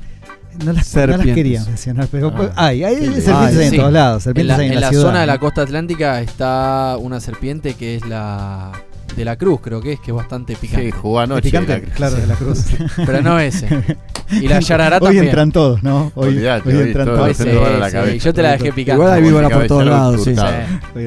no, 0.65 0.73
las, 0.73 0.93
no 0.93 1.07
las 1.07 1.21
quería 1.25 1.63
mencionar, 1.63 2.07
pero 2.11 2.33
Ah, 2.57 2.65
hay, 2.67 2.83
hay 2.83 2.95
qué 2.97 3.21
serpientes 3.21 3.27
hay 3.57 3.63
en 3.65 3.71
Sí. 3.71 3.77
todos 3.77 3.93
lados. 3.93 4.27
En 4.27 4.47
la, 4.47 4.55
hay 4.57 4.65
en, 4.67 4.73
en 4.73 4.81
la 4.81 4.89
ciudad, 4.89 5.03
zona 5.03 5.21
de 5.21 5.27
la 5.27 5.37
costa 5.39 5.61
atlántica 5.61 6.19
está 6.21 6.97
una 6.99 7.21
serpiente 7.21 7.75
que 7.75 7.95
es 7.95 8.05
la 8.05 8.73
de 9.15 9.23
la 9.25 9.35
cruz, 9.37 9.59
creo 9.61 9.81
que 9.81 9.93
es, 9.93 9.99
que 9.99 10.11
es 10.11 10.15
bastante 10.15 10.55
picante. 10.55 10.85
Sí, 10.87 10.91
jugó 10.91 11.19
anoche. 11.19 11.43
Picante, 11.43 11.79
la- 11.79 11.93
claro, 11.93 12.15
de 12.15 12.27
la 12.27 12.35
cruz. 12.35 12.65
Pero 13.05 13.21
no 13.21 13.39
ese. 13.39 13.67
Y 14.31 14.47
la 14.47 14.59
yarará 14.59 14.97
Hoy 14.97 15.03
también. 15.03 15.25
entran 15.25 15.51
todos, 15.51 15.83
¿no? 15.83 16.11
Hoy, 16.15 16.29
Olvidate, 16.29 16.69
hoy 16.69 16.75
hoy 16.75 16.87
entran 16.87 17.05
todo 17.05 17.15
todos. 17.17 17.37
la 17.79 17.89
Sí, 18.07 18.17
yo 18.19 18.33
te 18.33 18.41
la 18.41 18.51
dejé 18.53 18.73
picante. 18.73 18.93
Igual 18.99 19.13
hay 19.13 19.21
víbora 19.21 19.49
por 19.49 19.67
todos 19.67 19.85
lados, 19.85 20.23
sí. 20.23 20.33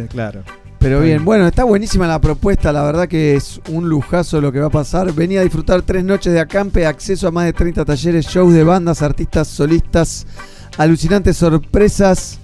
claro. 0.09 0.43
Pero 0.79 1.01
bien. 1.01 1.25
bueno, 1.25 1.49
está 1.49 1.65
buenísima 1.65 2.07
la 2.07 2.21
propuesta, 2.21 2.73
la 2.73 2.85
verdad 2.85 3.09
que 3.09 3.35
es 3.35 3.61
un 3.71 3.89
lujazo 3.89 4.41
lo 4.41 4.53
que 4.53 4.61
va 4.61 4.69
a 4.69 4.71
pasar. 4.71 5.13
Venía 5.13 5.41
a 5.41 5.43
disfrutar 5.43 5.83
tres 5.83 6.05
noches 6.05 6.33
de 6.33 6.39
acampe, 6.39 6.87
acceso 6.87 7.27
a 7.27 7.33
más 7.33 7.47
de 7.47 7.53
30 7.53 7.85
talleres, 7.85 8.27
shows 8.27 8.55
de 8.55 8.63
bandas, 8.63 9.03
artistas, 9.03 9.49
solistas, 9.49 10.25
alucinantes 10.77 11.37
sorpresas. 11.37 12.39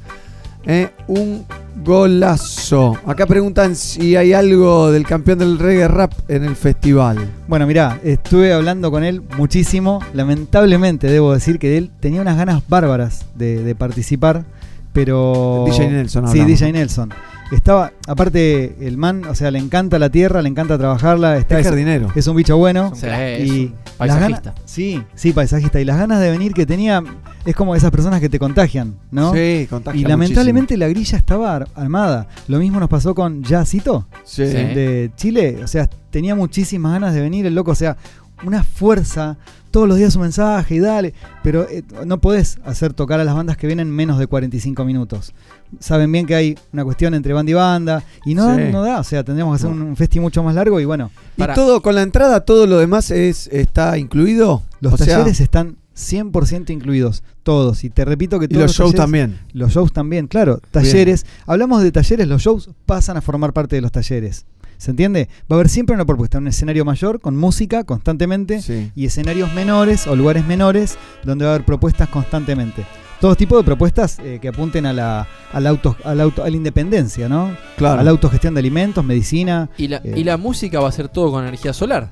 ¿eh? 0.67 0.89
Un 1.07 1.47
golazo. 1.83 2.97
Acá 3.07 3.27
preguntan 3.27 3.77
si 3.77 4.17
hay 4.17 4.33
algo 4.33 4.91
del 4.91 5.07
campeón 5.07 5.39
del 5.39 5.59
reggae 5.59 5.89
rap 5.89 6.13
en 6.29 6.45
el 6.45 6.57
festival. 6.57 7.19
Bueno, 7.49 7.67
mirá, 7.67 8.01
estuve 8.05 8.53
hablando 8.53 8.91
con 8.91 9.05
él 9.05 9.23
muchísimo. 9.37 10.01
Lamentablemente, 10.13 11.09
debo 11.09 11.33
decir 11.33 11.59
que 11.59 11.77
él 11.77 11.91
tenía 12.01 12.21
unas 12.21 12.37
ganas 12.37 12.63
bárbaras 12.69 13.25
de, 13.35 13.63
de 13.63 13.75
participar, 13.75 14.45
pero. 14.93 15.65
DJ 15.67 15.91
Nelson 15.91 16.29
Sí, 16.29 16.41
hablamos, 16.41 16.61
DJ 16.61 16.73
¿no? 16.73 16.79
Nelson. 16.79 17.15
Estaba, 17.53 17.93
aparte, 18.09 18.75
el 18.81 18.97
man, 18.97 19.25
o 19.27 19.35
sea, 19.35 19.51
le 19.51 19.59
encanta 19.59 19.99
la 19.99 20.09
tierra, 20.11 20.43
le 20.43 20.49
encanta 20.49 20.77
trabajarla. 20.79 21.37
Está, 21.37 21.59
Es 21.61 21.67
jardinero. 21.67 22.11
es 22.15 22.27
un 22.27 22.37
bicho 22.37 22.57
bueno. 22.57 22.93
Sí, 22.97 23.07
y 23.07 23.67
ganas- 23.69 23.97
paisajista. 23.99 24.55
sí, 24.65 25.03
sí, 25.15 25.33
paisajista. 25.33 25.81
Y 25.81 25.85
las 25.85 25.99
ganas 25.99 26.21
de 26.21 26.31
venir 26.31 26.53
que 26.55 26.67
tenía 26.67 27.03
es 27.45 27.55
como 27.55 27.77
esas 27.77 27.91
personas 27.91 28.21
que 28.21 28.29
te 28.29 28.39
contagian, 28.39 28.97
¿no? 29.11 29.33
Sí, 29.35 29.67
contagia 29.71 30.01
Y 30.01 30.05
lamentablemente 30.05 30.77
la 30.77 30.89
grilla 30.89 31.19
estaba 31.19 31.55
ar- 31.55 31.69
armada. 31.77 32.27
Lo 32.49 32.59
mismo 32.59 32.81
nos 32.81 32.89
pasó 32.89 33.15
con 33.15 33.43
Yacito 33.45 34.09
Sí. 34.25 34.43
de 34.45 35.11
Chile. 35.15 35.59
O 35.63 35.69
sea, 35.69 35.89
tenía 36.11 36.35
muchísimas 36.35 36.93
ganas 36.93 37.15
de 37.15 37.21
venir 37.21 37.45
el 37.47 37.55
loco. 37.55 37.71
O 37.73 37.77
sea, 37.77 37.97
una 38.45 38.65
fuerza. 38.65 39.37
Todos 39.75 39.89
los 39.89 39.97
días 39.99 40.15
un 40.15 40.23
mensaje 40.23 40.77
y 40.77 40.79
dale. 40.79 41.15
Pero 41.43 41.69
eh, 41.69 41.83
no 42.07 42.21
podés 42.21 42.59
hacer 42.65 42.93
tocar 42.93 43.19
a 43.19 43.25
las 43.25 43.35
bandas 43.35 43.57
que 43.57 43.67
vienen 43.67 43.91
menos 43.91 44.21
de 44.21 44.29
45 44.29 44.85
minutos. 44.85 45.35
Saben 45.81 46.13
bien 46.13 46.27
que 46.27 46.37
hay 46.37 46.57
una 46.73 46.85
cuestión 46.85 47.13
entre 47.13 47.33
banda 47.33 47.51
y 47.51 47.55
banda. 47.55 48.05
Y 48.25 48.37
no, 48.37 48.55
Sí. 48.55 48.63
no 48.71 48.83
da. 48.85 49.01
O 49.01 49.03
sea, 49.03 49.25
tendríamos 49.25 49.53
que 49.61 49.67
hacer 49.67 49.77
un, 49.77 49.97
festi 49.97 50.21
mucho 50.21 50.45
más 50.45 50.55
largo. 50.55 50.79
Y 50.79 50.85
bueno, 50.85 51.11
¿Y 51.37 51.43
todo 51.57 51.83
con 51.83 51.97
la 51.97 52.03
entrada, 52.03 52.45
todo 52.45 52.69
lo 52.69 52.79
demás 52.79 53.11
es 53.11 53.49
está 53.49 53.99
incluido? 53.99 54.63
los 54.79 54.93
O 54.93 54.97
sea, 54.97 55.07
talleres 55.17 55.41
están 55.41 55.77
100% 55.97 56.71
incluidos. 56.73 57.25
Todos. 57.43 57.83
Y 57.83 57.91
te 57.91 58.05
repito 58.05 58.39
que 58.39 58.45
Y 58.45 58.49
todos 58.51 58.63
los 58.63 58.77
shows 58.77 58.93
talleres- 58.93 58.97
también. 58.97 59.39
Los 59.55 59.73
shows 59.73 59.93
también, 59.93 60.29
claro. 60.29 60.61
Talleres. 60.71 61.27
Hablamos 61.47 61.83
de 61.83 61.91
talleres, 61.91 62.29
los 62.29 62.43
shows 62.43 62.71
pasan 62.87 63.17
a 63.17 63.21
formar 63.21 63.53
parte 63.53 63.75
de 63.75 63.83
los 63.83 63.91
talleres. 63.91 64.47
¿Se 64.79 64.91
entiende? 64.91 65.29
Va 65.51 65.55
a 65.57 65.59
haber 65.59 65.69
siempre 65.69 65.95
una 65.95 66.05
propuesta, 66.05 66.39
un 66.39 66.49
escenario 66.49 66.85
mayor 66.85 67.21
con 67.21 67.37
música 67.37 67.85
constantemente 67.85 68.61
Sí. 68.63 68.91
y 68.95 69.07
escenarios 69.07 69.53
menores 69.55 70.07
o 70.07 70.17
lugares 70.17 70.47
menores 70.47 70.97
donde 71.25 71.45
va 71.45 71.53
a 71.53 71.55
haber 71.55 71.67
propuestas 71.67 72.09
constantemente. 72.09 72.85
Todo 73.21 73.37
tipo 73.37 73.57
de 73.57 73.65
propuestas 73.65 74.19
eh, 74.19 74.39
que 74.43 74.49
apunten 74.49 74.85
a 74.85 74.93
la, 74.93 75.27
al 75.53 75.67
auto, 75.67 75.97
al 76.05 76.21
auto, 76.21 76.43
a 76.45 76.51
la 76.51 76.57
independencia, 76.57 77.29
¿no? 77.29 77.57
Claro. 77.77 78.01
A 78.01 78.05
la 78.05 78.11
autogestión 78.11 78.53
de 78.55 78.61
alimentos, 78.61 79.03
medicina. 79.05 79.71
Y 79.79 79.89
la, 79.89 79.99
eh, 79.99 80.15
y 80.17 80.25
la 80.25 80.37
música 80.37 80.81
va 80.81 80.89
a 80.89 80.93
ser 80.93 81.09
todo 81.09 81.31
con 81.31 81.45
energía 81.45 81.73
solar. 81.73 82.09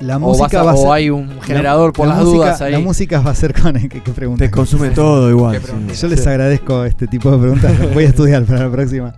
la 0.00 0.16
o 0.16 0.20
música 0.20 0.60
a- 0.60 0.64
va 0.64 0.72
a 0.72 0.74
o 0.74 0.82
ser- 0.82 0.90
hay 0.92 1.08
un 1.08 1.40
generador 1.40 1.92
por 1.92 2.08
la 2.08 2.16
las 2.16 2.24
música- 2.24 2.44
dudas 2.44 2.60
ahí. 2.60 2.72
La 2.72 2.80
música 2.80 3.20
va 3.20 3.30
a 3.30 3.34
ser 3.34 3.54
con. 3.58 3.74
¿Qué, 3.88 4.02
qué 4.02 4.12
pregunta? 4.12 4.44
Te 4.44 4.50
consume 4.50 4.90
todo 4.90 5.30
igual. 5.30 5.62
sí. 5.62 6.00
Yo 6.02 6.08
les 6.08 6.26
agradezco 6.26 6.84
este 6.84 7.06
tipo 7.06 7.30
de 7.30 7.38
preguntas. 7.38 7.94
Voy 7.94 8.04
a 8.04 8.08
estudiar 8.08 8.44
para 8.44 8.64
la 8.66 8.70
próxima. 8.72 9.14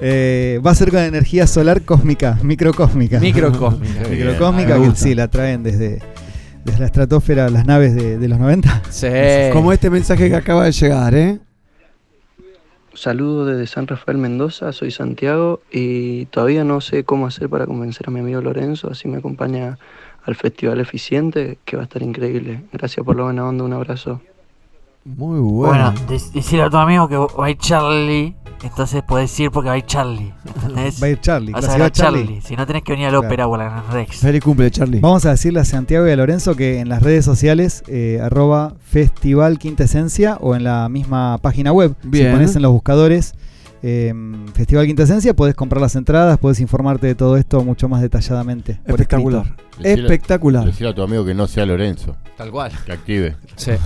Eh, 0.00 0.60
va 0.64 0.72
a 0.72 0.74
ser 0.74 0.90
con 0.90 1.00
energía 1.00 1.46
solar 1.46 1.82
cósmica, 1.82 2.38
microcósmica. 2.42 3.18
Microcósmica. 3.18 4.00
microcósmica, 4.10 4.78
Me 4.78 4.90
que 4.90 4.96
sí, 4.96 5.14
la 5.14 5.28
traen 5.28 5.62
desde, 5.62 6.02
desde 6.64 6.80
la 6.80 6.86
estratosfera 6.86 7.48
las 7.48 7.64
naves 7.66 7.94
de, 7.94 8.18
de 8.18 8.28
los 8.28 8.38
90. 8.38 8.82
Sí. 8.90 9.06
Como 9.52 9.72
este 9.72 9.88
mensaje 9.90 10.28
que 10.28 10.36
acaba 10.36 10.64
de 10.64 10.72
llegar, 10.72 11.14
¿eh? 11.14 11.38
Saludo 12.94 13.44
desde 13.44 13.66
San 13.66 13.86
Rafael 13.86 14.16
Mendoza, 14.16 14.72
soy 14.72 14.90
Santiago 14.90 15.60
y 15.70 16.24
todavía 16.26 16.64
no 16.64 16.80
sé 16.80 17.04
cómo 17.04 17.26
hacer 17.26 17.48
para 17.50 17.66
convencer 17.66 18.06
a 18.08 18.10
mi 18.10 18.20
amigo 18.20 18.40
Lorenzo, 18.40 18.90
así 18.90 19.06
me 19.06 19.18
acompaña 19.18 19.78
al 20.24 20.34
Festival 20.34 20.80
Eficiente, 20.80 21.58
que 21.66 21.76
va 21.76 21.82
a 21.82 21.84
estar 21.84 22.02
increíble. 22.02 22.62
Gracias 22.72 23.04
por 23.04 23.16
la 23.16 23.24
buena 23.24 23.46
onda, 23.46 23.64
un 23.64 23.74
abrazo. 23.74 24.22
Muy 25.04 25.38
Bueno, 25.40 25.92
dec- 26.08 26.32
decirle 26.32 26.64
a 26.64 26.70
tu 26.70 26.78
amigo 26.78 27.06
que 27.06 27.16
va 27.16 27.46
a 27.46 27.50
ir 27.50 27.58
Charlie, 27.58 28.34
entonces 28.62 29.02
podés 29.02 29.38
ir 29.40 29.50
porque 29.50 29.68
va 29.68 29.74
a 29.74 29.78
ir 29.78 29.84
Charlie. 29.86 30.32
¿Entendés? 30.54 31.02
Va 31.02 31.06
a 31.06 31.10
ir 31.10 31.20
Charlie. 31.20 31.52
Vas 31.52 31.64
a 31.64 31.68
ver 31.68 31.70
a 31.70 31.74
ciudad 31.74 31.90
Charlie. 31.92 32.24
Charlie. 32.24 32.40
Si 32.42 32.56
no 32.56 32.66
tenés 32.66 32.82
que 32.82 32.92
venir 32.92 33.06
al 33.06 33.12
Claro. 33.12 33.26
ópera 33.26 33.46
o 33.46 33.54
a 33.54 33.58
la 33.58 33.82
Rex. 33.92 34.16
Feliz 34.18 34.42
cumple, 34.42 34.70
Charlie. 34.70 35.00
Vamos 35.00 35.24
a 35.26 35.30
decirle 35.30 35.60
a 35.60 35.64
Santiago 35.64 36.06
y 36.08 36.10
a 36.10 36.16
Lorenzo 36.16 36.54
que 36.56 36.80
en 36.80 36.88
las 36.88 37.02
redes 37.02 37.24
sociales, 37.24 37.82
eh, 37.88 38.20
arroba 38.22 38.74
Festival 38.84 39.58
Quinta 39.58 39.84
Esencia 39.84 40.36
o 40.40 40.54
en 40.54 40.64
la 40.64 40.88
misma 40.88 41.38
página 41.38 41.72
web, 41.72 41.94
Bien. 42.02 42.26
si 42.26 42.32
pones 42.32 42.56
en 42.56 42.62
los 42.62 42.72
buscadores 42.72 43.34
eh, 43.82 44.12
Festival 44.54 44.86
Quinta 44.86 45.02
Esencia, 45.04 45.34
podés 45.36 45.54
comprar 45.54 45.80
las 45.80 45.94
entradas, 45.94 46.38
podés 46.38 46.58
informarte 46.60 47.06
de 47.06 47.14
todo 47.14 47.36
esto 47.36 47.62
mucho 47.62 47.88
más 47.88 48.00
detalladamente. 48.02 48.80
Espectacular. 48.84 49.54
Espectacular. 49.80 50.64
Decile 50.64 50.88
a 50.90 50.94
tu 50.94 51.02
amigo 51.02 51.24
que 51.24 51.34
no 51.34 51.46
sea 51.46 51.66
Lorenzo. 51.66 52.16
Tal 52.36 52.50
cual. 52.50 52.72
Que 52.84 52.92
active. 52.92 53.36
Sí. 53.56 53.72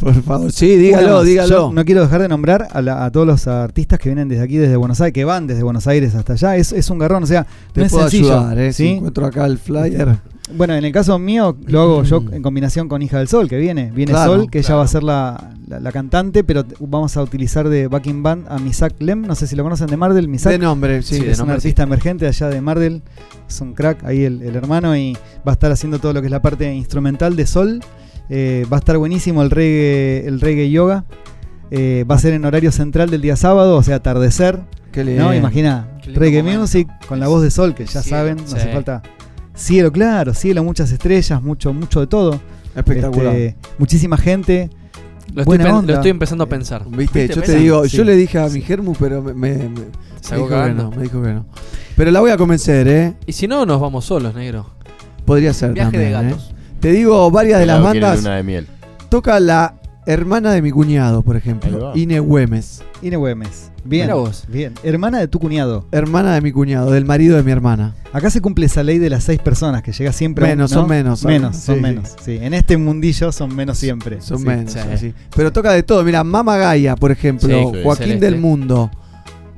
Por 0.00 0.14
favor, 0.22 0.50
sí, 0.50 0.76
dígalo, 0.76 1.16
más. 1.18 1.26
dígalo. 1.26 1.72
No 1.72 1.84
quiero 1.84 2.00
dejar 2.02 2.22
de 2.22 2.28
nombrar 2.28 2.68
a, 2.72 2.80
la- 2.82 3.04
a 3.04 3.10
todos 3.12 3.26
los 3.26 3.46
artistas 3.46 3.98
que 3.98 4.08
vienen 4.08 4.28
desde 4.28 4.42
aquí, 4.42 4.56
desde 4.56 4.76
Buenos 4.76 5.00
Aires, 5.00 5.12
que 5.12 5.24
van 5.24 5.46
desde 5.46 5.62
Buenos 5.62 5.86
Aires 5.86 6.14
hasta 6.14 6.32
allá. 6.32 6.56
Es, 6.56 6.72
es 6.72 6.88
un 6.90 6.98
garrón, 6.98 7.22
o 7.22 7.26
sea, 7.26 7.46
Te 7.72 7.80
no 7.80 7.86
es 7.86 7.92
puedo 7.92 8.08
sencillo. 8.08 8.38
ayudar, 8.38 8.58
¿eh? 8.58 8.72
Si 8.72 8.84
¿sí? 8.84 8.88
encuentro 8.94 9.26
acá 9.26 9.44
el 9.46 9.58
flyer. 9.58 10.16
Bueno, 10.52 10.74
en 10.74 10.84
el 10.84 10.90
caso 10.90 11.16
mío 11.16 11.56
lo 11.66 11.80
hago 11.80 12.02
yo 12.02 12.24
en 12.32 12.42
combinación 12.42 12.88
con 12.88 13.00
Hija 13.02 13.18
del 13.18 13.28
Sol, 13.28 13.48
que 13.48 13.56
viene. 13.56 13.92
Viene 13.94 14.10
Claro, 14.10 14.32
Sol, 14.34 14.50
que 14.50 14.58
ella 14.58 14.74
va 14.74 14.82
a 14.82 14.88
ser 14.88 15.04
la, 15.04 15.52
la- 15.68 15.78
la 15.78 15.92
cantante, 15.92 16.42
pero 16.42 16.64
vamos 16.80 17.16
a 17.16 17.22
utilizar 17.22 17.68
de 17.68 17.86
backing 17.86 18.24
band 18.24 18.46
a 18.48 18.58
Misak 18.58 18.94
Lem. 19.00 19.22
No 19.22 19.36
sé 19.36 19.46
si 19.46 19.54
lo 19.54 19.62
conocen 19.62 19.86
de 19.86 19.96
Mardel. 19.96 20.26
Misak 20.26 20.50
De 20.50 20.58
nombre, 20.58 21.02
sí, 21.02 21.20
de 21.20 21.30
es 21.30 21.38
un 21.38 21.50
artista 21.50 21.84
emergente 21.84 22.26
allá 22.26 22.48
de 22.48 22.60
Mardel. 22.60 23.02
Es 23.48 23.60
un 23.60 23.74
crack, 23.74 24.02
ahí 24.02 24.24
el, 24.24 24.42
el 24.42 24.56
hermano, 24.56 24.96
y 24.96 25.12
va 25.46 25.52
a 25.52 25.52
estar 25.52 25.70
haciendo 25.70 26.00
todo 26.00 26.14
lo 26.14 26.20
que 26.20 26.26
es 26.26 26.32
la 26.32 26.42
parte 26.42 26.74
instrumental 26.74 27.36
de 27.36 27.46
Sol. 27.46 27.80
Eh, 28.30 28.64
va 28.72 28.76
a 28.76 28.80
estar 28.80 28.96
buenísimo 28.96 29.42
el 29.42 29.50
reggae, 29.50 30.26
el 30.26 30.40
reggae 30.40 30.70
yoga. 30.70 31.04
Eh, 31.72 32.04
va 32.10 32.14
a 32.14 32.18
ser 32.18 32.32
en 32.32 32.44
horario 32.44 32.72
central 32.72 33.10
del 33.10 33.20
día 33.20 33.36
sábado, 33.36 33.76
o 33.76 33.82
sea, 33.82 33.96
atardecer. 33.96 34.60
Qué 34.92 35.04
¿no? 35.04 35.10
lindo. 35.10 35.34
Imagina, 35.34 35.88
Qué 36.00 36.06
lindo 36.06 36.20
reggae 36.20 36.42
momento. 36.42 36.60
music 36.62 36.88
con 37.06 37.20
la 37.20 37.28
voz 37.28 37.42
de 37.42 37.50
Sol, 37.50 37.74
que 37.74 37.84
ya 37.86 38.02
Cielo, 38.02 38.16
saben, 38.16 38.36
no 38.36 38.46
sí. 38.46 38.56
hace 38.56 38.72
falta. 38.72 39.02
Cielo, 39.54 39.92
claro, 39.92 40.32
cielo, 40.32 40.64
muchas 40.64 40.90
estrellas, 40.90 41.42
mucho, 41.42 41.72
mucho 41.74 42.00
de 42.00 42.06
todo. 42.06 42.40
Espectacular. 42.74 43.34
Este, 43.34 43.56
muchísima 43.78 44.16
gente. 44.16 44.70
Lo 45.34 45.42
estoy, 45.42 45.44
buena 45.44 45.64
pen- 45.64 45.74
onda. 45.74 45.92
lo 45.92 45.98
estoy 45.98 46.10
empezando 46.10 46.44
a 46.44 46.48
pensar. 46.48 46.84
Viste, 46.88 47.28
yo 47.28 47.42
te 47.42 47.56
digo, 47.56 47.84
Sí. 47.86 47.96
yo 47.96 48.04
le 48.04 48.16
dije 48.16 48.38
a 48.38 48.48
mi 48.48 48.62
germu, 48.62 48.94
pero 48.98 49.22
me, 49.22 49.32
me- 49.34 49.56
me- 49.56 49.68
me 49.68 49.80
Sacó 50.20 50.44
dijo 50.48 50.64
que 50.64 50.74
no, 50.74 50.90
me 50.90 51.02
dijo 51.02 51.22
que 51.22 51.32
no. 51.34 51.46
Pero 51.96 52.10
la 52.10 52.20
voy 52.20 52.30
a 52.30 52.36
convencer, 52.36 52.88
¿eh? 52.88 53.14
Y 53.26 53.32
si 53.32 53.46
no, 53.46 53.64
nos 53.66 53.80
vamos 53.80 54.04
solos, 54.04 54.34
negro. 54.34 54.66
Podría 55.24 55.52
ser 55.52 55.72
Viaje 55.72 55.98
de 55.98 56.10
¿eh? 56.10 56.34
Te 56.80 56.92
digo, 56.92 57.30
varias 57.30 57.60
de 57.60 57.66
las 57.66 57.82
bandas 57.82 58.18
luna 58.18 58.36
de 58.36 58.42
miel. 58.42 58.66
toca 59.10 59.38
la 59.40 59.74
hermana 60.06 60.52
de 60.52 60.62
mi 60.62 60.70
cuñado, 60.70 61.22
por 61.22 61.36
ejemplo. 61.36 61.92
Ine 61.94 62.20
Güemes. 62.20 62.82
Ine 63.02 63.16
Güemes. 63.16 63.70
Bien. 63.84 64.04
Mirá 64.06 64.14
vos. 64.14 64.44
Bien. 64.48 64.74
Hermana 64.82 65.18
de 65.20 65.28
tu 65.28 65.38
cuñado. 65.38 65.86
Hermana 65.90 66.34
de 66.34 66.40
mi 66.42 66.52
cuñado, 66.52 66.90
del 66.90 67.04
marido 67.06 67.36
de 67.36 67.42
mi 67.42 67.50
hermana. 67.50 67.94
Acá 68.12 68.28
se 68.30 68.40
cumple 68.42 68.66
esa 68.66 68.82
ley 68.82 68.98
de 68.98 69.08
las 69.08 69.24
seis 69.24 69.38
personas 69.38 69.82
que 69.82 69.92
llega 69.92 70.12
siempre. 70.12 70.46
Menos, 70.46 70.70
¿no? 70.72 70.80
son 70.80 70.88
menos. 70.88 71.24
Menos, 71.24 71.56
Sí, 71.56 71.62
son 71.62 71.76
sí. 71.76 71.80
menos. 71.80 72.16
Sí. 72.22 72.38
En 72.42 72.52
este 72.54 72.76
mundillo 72.76 73.32
son 73.32 73.54
menos 73.54 73.78
siempre. 73.78 74.20
Son 74.20 74.38
Sí. 74.38 74.44
menos. 74.46 74.72
sí, 74.72 74.78
sí. 74.98 75.14
Pero 75.34 75.50
toca 75.52 75.72
de 75.72 75.82
todo. 75.82 76.02
Mira, 76.04 76.24
Mama 76.24 76.56
Gaia, 76.58 76.94
por 76.96 77.10
ejemplo. 77.10 77.72
Joaquín 77.82 78.04
Celeste. 78.06 78.24
del 78.26 78.38
Mundo. 78.38 78.90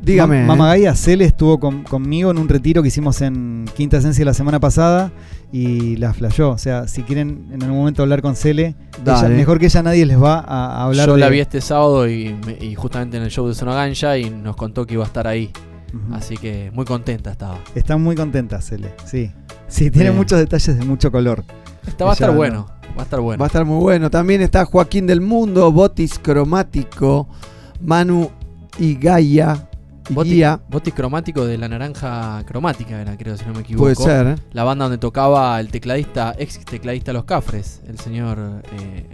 Dígame. 0.02 0.38
Ma- 0.38 0.42
¿eh? 0.42 0.46
Mama 0.46 0.66
Gaia 0.68 0.94
Cele 0.94 1.24
estuvo 1.24 1.60
con- 1.60 1.84
conmigo 1.84 2.30
en 2.30 2.38
un 2.38 2.48
retiro 2.48 2.82
que 2.82 2.88
hicimos 2.88 3.20
en 3.22 3.66
Quinta 3.76 3.98
Esencia 3.98 4.24
la 4.24 4.34
semana 4.34 4.58
pasada 4.60 5.12
y 5.52 5.96
la 5.96 6.12
flayó. 6.12 6.50
O 6.50 6.58
sea, 6.58 6.88
si 6.88 7.02
quieren 7.02 7.48
en 7.52 7.62
algún 7.62 7.78
momento 7.78 8.02
hablar 8.02 8.20
con 8.22 8.34
Cele, 8.34 8.74
ella- 9.04 9.28
mejor 9.28 9.58
que 9.58 9.66
ella 9.66 9.82
nadie 9.82 10.04
les 10.04 10.20
va 10.20 10.40
a, 10.40 10.78
a 10.78 10.84
hablar 10.84 11.06
Yo 11.08 11.14
de 11.14 11.20
la 11.20 11.28
vi 11.28 11.40
este 11.40 11.60
sábado 11.60 12.08
y, 12.08 12.34
me- 12.46 12.58
y 12.64 12.74
justamente 12.74 13.16
en 13.16 13.22
el 13.22 13.30
show 13.30 13.46
de 13.46 13.54
Zona 13.54 13.74
Gancha 13.74 14.18
y 14.18 14.28
nos 14.30 14.56
contó 14.56 14.86
que 14.86 14.94
iba 14.94 15.04
a 15.04 15.06
estar 15.06 15.26
ahí. 15.26 15.50
Así 16.12 16.38
que 16.38 16.70
muy 16.74 16.86
contenta 16.86 17.30
estaba. 17.30 17.58
Está 17.74 17.98
muy 17.98 18.16
contenta 18.16 18.60
Cele, 18.62 18.94
sí. 19.04 19.30
Sí, 19.68 19.90
tiene 19.90 20.08
Bien. 20.08 20.16
muchos 20.16 20.38
detalles 20.38 20.78
de 20.78 20.84
mucho 20.86 21.12
color. 21.12 21.44
Esta 21.86 22.04
va 22.06 22.10
a 22.10 22.14
estar 22.14 22.30
no- 22.30 22.36
bueno. 22.36 22.66
Va 22.96 23.02
a 23.02 23.04
estar 23.04 23.20
bueno. 23.20 23.38
Va 23.40 23.46
a 23.46 23.48
estar 23.48 23.64
muy 23.64 23.78
bueno. 23.80 24.10
También 24.10 24.40
está 24.42 24.64
Joaquín 24.64 25.06
del 25.06 25.20
Mundo, 25.20 25.70
Botis 25.70 26.18
Cromático, 26.18 27.28
Manu 27.80 28.30
y 28.78 28.94
Gaia. 28.94 29.68
Boti, 30.10 30.30
Guía. 30.30 30.60
Boti 30.68 30.92
cromático 30.92 31.46
de 31.46 31.58
la 31.58 31.68
naranja 31.68 32.42
cromática 32.46 33.00
era, 33.00 33.16
creo, 33.16 33.36
si 33.36 33.44
no 33.44 33.52
me 33.54 33.60
equivoco. 33.60 33.84
Puede 33.84 33.96
ser, 33.96 34.26
¿eh? 34.26 34.34
La 34.52 34.64
banda 34.64 34.84
donde 34.84 34.98
tocaba 34.98 35.58
el 35.60 35.68
tecladista, 35.68 36.34
ex 36.38 36.64
tecladista 36.64 37.12
Los 37.12 37.24
Cafres, 37.24 37.80
el 37.86 37.98
señor. 37.98 38.62
eh, 38.78 39.06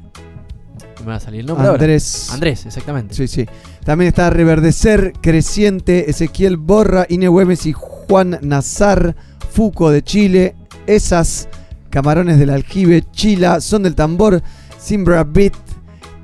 no 0.98 1.05
me 1.05 1.10
va 1.10 1.16
a 1.16 1.20
salir 1.20 1.40
el 1.40 1.47
nombre 1.47 1.66
ahora. 1.66 1.81
Andrés. 1.81 2.31
Andrés, 2.32 2.66
exactamente. 2.66 3.15
Sí, 3.15 3.28
sí. 3.28 3.47
También 3.85 4.09
está 4.09 4.31
Reverdecer, 4.31 5.12
Creciente, 5.20 6.10
Ezequiel 6.10 6.56
Borra, 6.56 7.06
Ine 7.09 7.28
Güemes 7.28 7.66
y 7.66 7.73
Juan 7.73 8.39
Nazar, 8.43 9.15
Fuco 9.51 9.90
de 9.90 10.02
Chile, 10.02 10.56
Esas, 10.86 11.48
Camarones 11.90 12.39
del 12.39 12.51
Aljibe, 12.51 13.05
Chila, 13.12 13.60
Son 13.60 13.85
del 13.85 13.94
Tambor, 13.94 14.43
Simbra 14.78 15.23
Beat, 15.23 15.55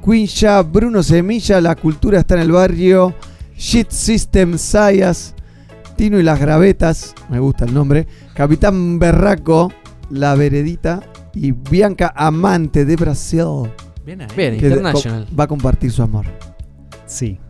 Quincha, 0.05 0.63
Bruno 0.63 1.03
Semilla, 1.03 1.61
La 1.61 1.77
Cultura 1.77 2.19
está 2.19 2.35
en 2.35 2.41
el 2.41 2.53
barrio, 2.53 3.15
Shit 3.65 3.91
System 3.93 4.59
Sayas, 4.59 5.35
Tino 5.97 6.21
y 6.21 6.23
las 6.23 6.39
Gravetas, 6.39 7.15
me 7.31 7.39
gusta 7.39 7.65
el 7.65 7.73
nombre, 7.73 8.07
Capitán 8.35 8.99
Berraco, 8.99 9.73
La 10.11 10.35
Veredita 10.35 11.01
y 11.33 11.53
Bianca 11.53 12.13
Amante 12.15 12.85
de 12.85 12.95
Brasil. 12.97 13.71
Bien 14.05 14.21
ahí. 14.21 14.29
Bien, 14.37 14.59
que 14.59 14.67
international. 14.67 15.27
va 15.37 15.45
a 15.45 15.47
compartir 15.47 15.91
su 15.91 16.03
amor. 16.03 16.27
Sí. 17.07 17.41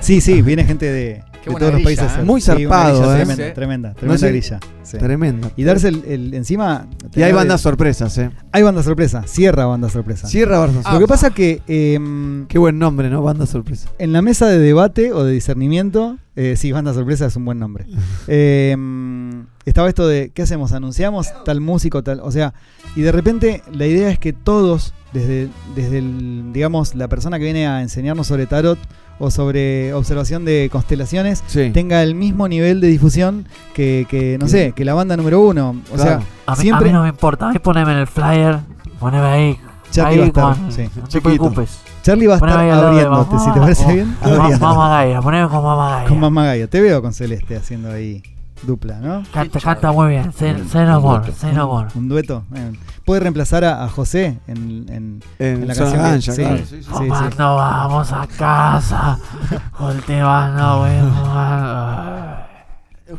Sí, 0.00 0.22
sí, 0.22 0.40
viene 0.40 0.64
gente 0.64 0.90
de, 0.90 1.22
de 1.46 1.50
buena 1.52 1.58
todos 1.68 1.72
los 1.74 1.82
grilla, 1.84 2.02
países. 2.02 2.18
¿eh? 2.18 2.22
Muy 2.24 2.40
Sí, 2.40 2.46
zarpado, 2.46 2.98
grilla 3.00 3.12
¿eh? 3.12 3.16
Tremenda, 3.24 3.46
Sí. 3.48 3.54
tremenda, 3.54 3.88
No 3.90 3.94
tremenda 3.94 4.18
sé- 4.18 4.28
grilla. 4.30 4.60
sí. 4.82 4.98
Tremenda. 4.98 5.50
Y 5.56 5.64
darse 5.64 5.88
el, 5.88 6.04
el- 6.06 6.34
encima. 6.34 6.86
Y 7.14 7.22
hay 7.22 7.32
bandas 7.32 7.60
de- 7.60 7.62
sorpresas, 7.62 8.18
¿eh? 8.18 8.30
Hay 8.52 8.62
banda 8.62 8.82
sorpresa, 8.82 9.24
cierra 9.26 9.66
banda 9.66 9.88
sorpresa. 9.88 10.26
Cierra 10.26 10.58
banda 10.58 10.74
Lo 10.76 10.80
que 10.82 10.88
sorpresa. 10.90 11.06
pasa 11.08 11.30
que 11.34 11.62
em, 11.66 12.46
Qué 12.46 12.58
buen 12.58 12.78
nombre, 12.78 13.10
¿no? 13.10 13.22
Banda 13.22 13.46
sorpresa. 13.46 13.88
en 13.98 14.12
la 14.12 14.22
mesa 14.22 14.46
de 14.48 14.58
debate 14.58 15.12
o 15.12 15.24
de 15.24 15.32
discernimiento, 15.32 16.18
eh, 16.36 16.54
sí, 16.56 16.72
banda 16.72 16.94
sorpresa 16.94 17.26
es 17.26 17.36
un 17.36 17.44
buen 17.44 17.58
nombre. 17.58 17.86
Em, 18.28 19.46
estaba 19.64 19.88
esto 19.88 20.06
de, 20.06 20.30
¿qué 20.34 20.42
hacemos? 20.42 20.72
¿Anunciamos 20.72 21.28
tal 21.44 21.60
músico, 21.60 22.02
tal? 22.02 22.20
O 22.20 22.30
sea, 22.30 22.54
y 22.96 23.02
de 23.02 23.12
repente 23.12 23.62
la 23.72 23.86
idea 23.86 24.10
es 24.10 24.18
que 24.18 24.32
todos, 24.32 24.94
desde, 25.12 25.48
desde 25.74 25.98
el, 25.98 26.52
digamos, 26.52 26.94
la 26.94 27.08
persona 27.08 27.38
que 27.38 27.44
viene 27.44 27.66
a 27.66 27.82
enseñarnos 27.82 28.26
sobre 28.26 28.46
tarot 28.46 28.78
o 29.18 29.30
sobre 29.30 29.92
observación 29.94 30.44
de 30.44 30.68
constelaciones, 30.72 31.44
Sí. 31.46 31.70
tenga 31.72 32.02
el 32.02 32.14
mismo 32.14 32.48
nivel 32.48 32.80
de 32.80 32.88
difusión 32.88 33.46
que, 33.74 34.06
que, 34.08 34.36
no 34.40 34.48
sé, 34.48 34.72
que 34.72 34.84
la 34.84 34.94
banda 34.94 35.16
número 35.16 35.40
uno. 35.40 35.76
O 35.92 35.94
Claro. 35.94 36.02
sea, 36.20 36.20
A 36.46 36.52
mí, 36.56 36.62
siempre... 36.62 36.88
a 36.88 36.92
mí 36.92 36.96
no 36.96 37.02
me 37.02 37.08
importa, 37.10 37.50
a 37.50 37.52
mí 37.52 37.58
poneme 37.58 37.92
en 37.92 37.98
el 37.98 38.06
flyer, 38.06 38.58
poneme 38.98 39.24
ahí. 39.26 39.58
Charlie 39.90 40.14
ahí 40.14 40.18
va 40.18 40.24
a 40.24 40.52
estar, 40.52 40.56
con- 40.64 40.72
sí, 40.72 40.88
no 40.96 41.06
te 41.08 41.20
preocupes. 41.20 41.78
Charlie 42.02 42.26
va 42.26 42.34
a 42.34 42.36
estar 42.38 42.50
abriéndote, 42.58 43.38
si 43.38 43.52
te 43.52 43.60
parece 43.60 43.92
bien. 43.92 44.16
abriendo. 44.22 44.58
Mamá 44.66 44.88
Gaia, 44.88 45.20
poneme 45.20 45.48
con 45.48 45.62
Mamá 45.62 45.90
Gaia. 45.90 46.08
Con 46.08 46.18
Mamá 46.18 46.44
Gaia. 46.46 46.66
Te 46.66 46.80
veo 46.80 47.02
con 47.02 47.12
Celeste 47.12 47.54
haciendo 47.56 47.90
ahí 47.92 48.22
dupla, 48.66 48.98
¿no? 49.00 49.22
Canta, 49.32 49.60
canta 49.60 49.92
muy 49.92 50.10
bien, 50.10 50.32
Zen 50.32 50.88
Amor. 50.88 51.88
Un 51.94 52.08
dueto. 52.08 52.44
Bien. 52.50 52.76
Puede 53.04 53.20
reemplazar 53.20 53.64
a, 53.64 53.82
a 53.84 53.88
José 53.88 54.38
en, 54.46 54.86
en, 54.88 55.22
En 55.38 55.66
la 55.66 55.74
canción. 55.74 55.90
que- 55.92 56.08
Gancha, 56.08 56.32
sí, 56.32 56.42
claro. 56.42 56.56
sí, 56.58 56.64
sí, 56.68 56.82
sí. 56.82 57.08
Cuando 57.08 57.56
vamos 57.56 58.12
a 58.12 58.26
casa, 58.28 59.18
cultivando. 59.76 60.86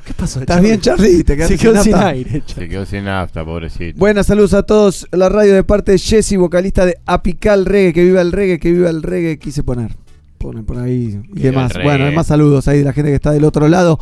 ¿Qué 0.05 0.13
pasó? 0.13 0.39
¿Estás 0.39 0.61
bien, 0.61 0.79
Charlie? 0.81 1.23
Te 1.23 1.35
quedaste 1.35 1.57
Se 1.57 1.63
quedó 1.63 1.83
sin 1.83 1.95
aire. 1.95 2.43
Se 2.47 2.67
quedó 2.67 2.85
sin 2.85 3.03
nafta, 3.05 3.45
pobrecito. 3.45 3.99
Buenas 3.99 4.25
saludos 4.25 4.53
a 4.55 4.63
todos. 4.63 5.07
La 5.11 5.29
radio 5.29 5.53
de 5.53 5.63
parte 5.63 5.91
de 5.91 5.99
Jesse, 5.99 6.35
vocalista 6.37 6.85
de 6.85 6.97
Apical 7.05 7.65
Reggae. 7.65 7.93
Que 7.93 8.03
viva 8.03 8.21
el 8.21 8.31
reggae, 8.31 8.59
que 8.59 8.71
viva 8.71 8.89
el 8.89 9.03
reggae. 9.03 9.37
Quise 9.37 9.61
poner. 9.63 9.95
Ponen 10.39 10.65
por 10.65 10.79
ahí 10.79 11.21
y 11.35 11.39
demás. 11.41 11.73
Bueno, 11.83 12.05
además 12.05 12.25
saludos 12.27 12.67
ahí 12.67 12.79
de 12.79 12.85
la 12.85 12.93
gente 12.93 13.11
que 13.11 13.15
está 13.15 13.31
del 13.31 13.43
otro 13.45 13.67
lado. 13.67 13.99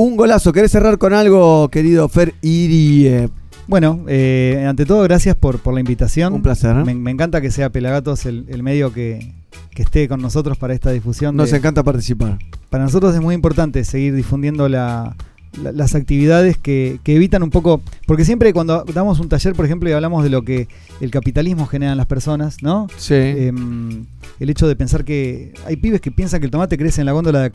Un 0.00 0.16
golazo. 0.16 0.52
¿Querés 0.52 0.70
cerrar 0.70 0.96
con 0.96 1.12
algo, 1.12 1.68
querido 1.70 2.08
Fer 2.08 2.32
Irie? 2.40 3.28
Bueno, 3.66 4.04
eh, 4.06 4.64
ante 4.68 4.86
todo, 4.86 5.02
gracias 5.02 5.34
por, 5.34 5.58
por 5.58 5.74
la 5.74 5.80
invitación. 5.80 6.34
Un 6.34 6.40
placer, 6.42 6.76
¿eh? 6.76 6.84
Me, 6.84 6.94
me 6.94 7.10
encanta 7.10 7.40
que 7.40 7.50
sea 7.50 7.70
Pelagatos 7.70 8.24
el, 8.24 8.44
el 8.48 8.62
medio 8.62 8.92
que, 8.92 9.34
que 9.72 9.82
esté 9.82 10.06
con 10.06 10.22
nosotros 10.22 10.56
para 10.56 10.72
esta 10.72 10.92
difusión. 10.92 11.34
Nos 11.34 11.50
de- 11.50 11.56
encanta 11.56 11.82
participar. 11.82 12.38
para 12.70 12.84
nosotros 12.84 13.12
es 13.12 13.20
muy 13.20 13.34
importante 13.34 13.82
seguir 13.82 14.14
difundiendo 14.14 14.68
la- 14.68 15.16
la- 15.62 15.72
las 15.72 15.94
actividades 15.94 16.56
que, 16.58 16.98
que 17.04 17.16
evitan 17.16 17.42
un 17.42 17.50
poco, 17.50 17.80
porque 18.06 18.24
siempre 18.24 18.52
cuando 18.52 18.84
damos 18.94 19.20
un 19.20 19.28
taller, 19.28 19.54
por 19.54 19.64
ejemplo, 19.64 19.88
y 19.88 19.92
hablamos 19.92 20.22
de 20.24 20.30
lo 20.30 20.42
que 20.42 20.68
el 21.00 21.10
capitalismo 21.10 21.66
genera 21.66 21.92
en 21.92 21.98
las 21.98 22.06
personas, 22.06 22.62
¿no? 22.62 22.86
Sí. 22.96 23.14
Em, 23.14 24.04
el 24.40 24.50
hecho 24.50 24.68
de 24.68 24.76
pensar 24.76 25.04
que 25.04 25.52
hay 25.66 25.76
pibes 25.76 26.00
que 26.00 26.10
piensan 26.10 26.40
que 26.40 26.46
el 26.46 26.50
tomate 26.52 26.76
crece 26.78 27.00
en 27.02 27.06
la 27.06 27.12
góndola 27.12 27.40
de, 27.42 27.52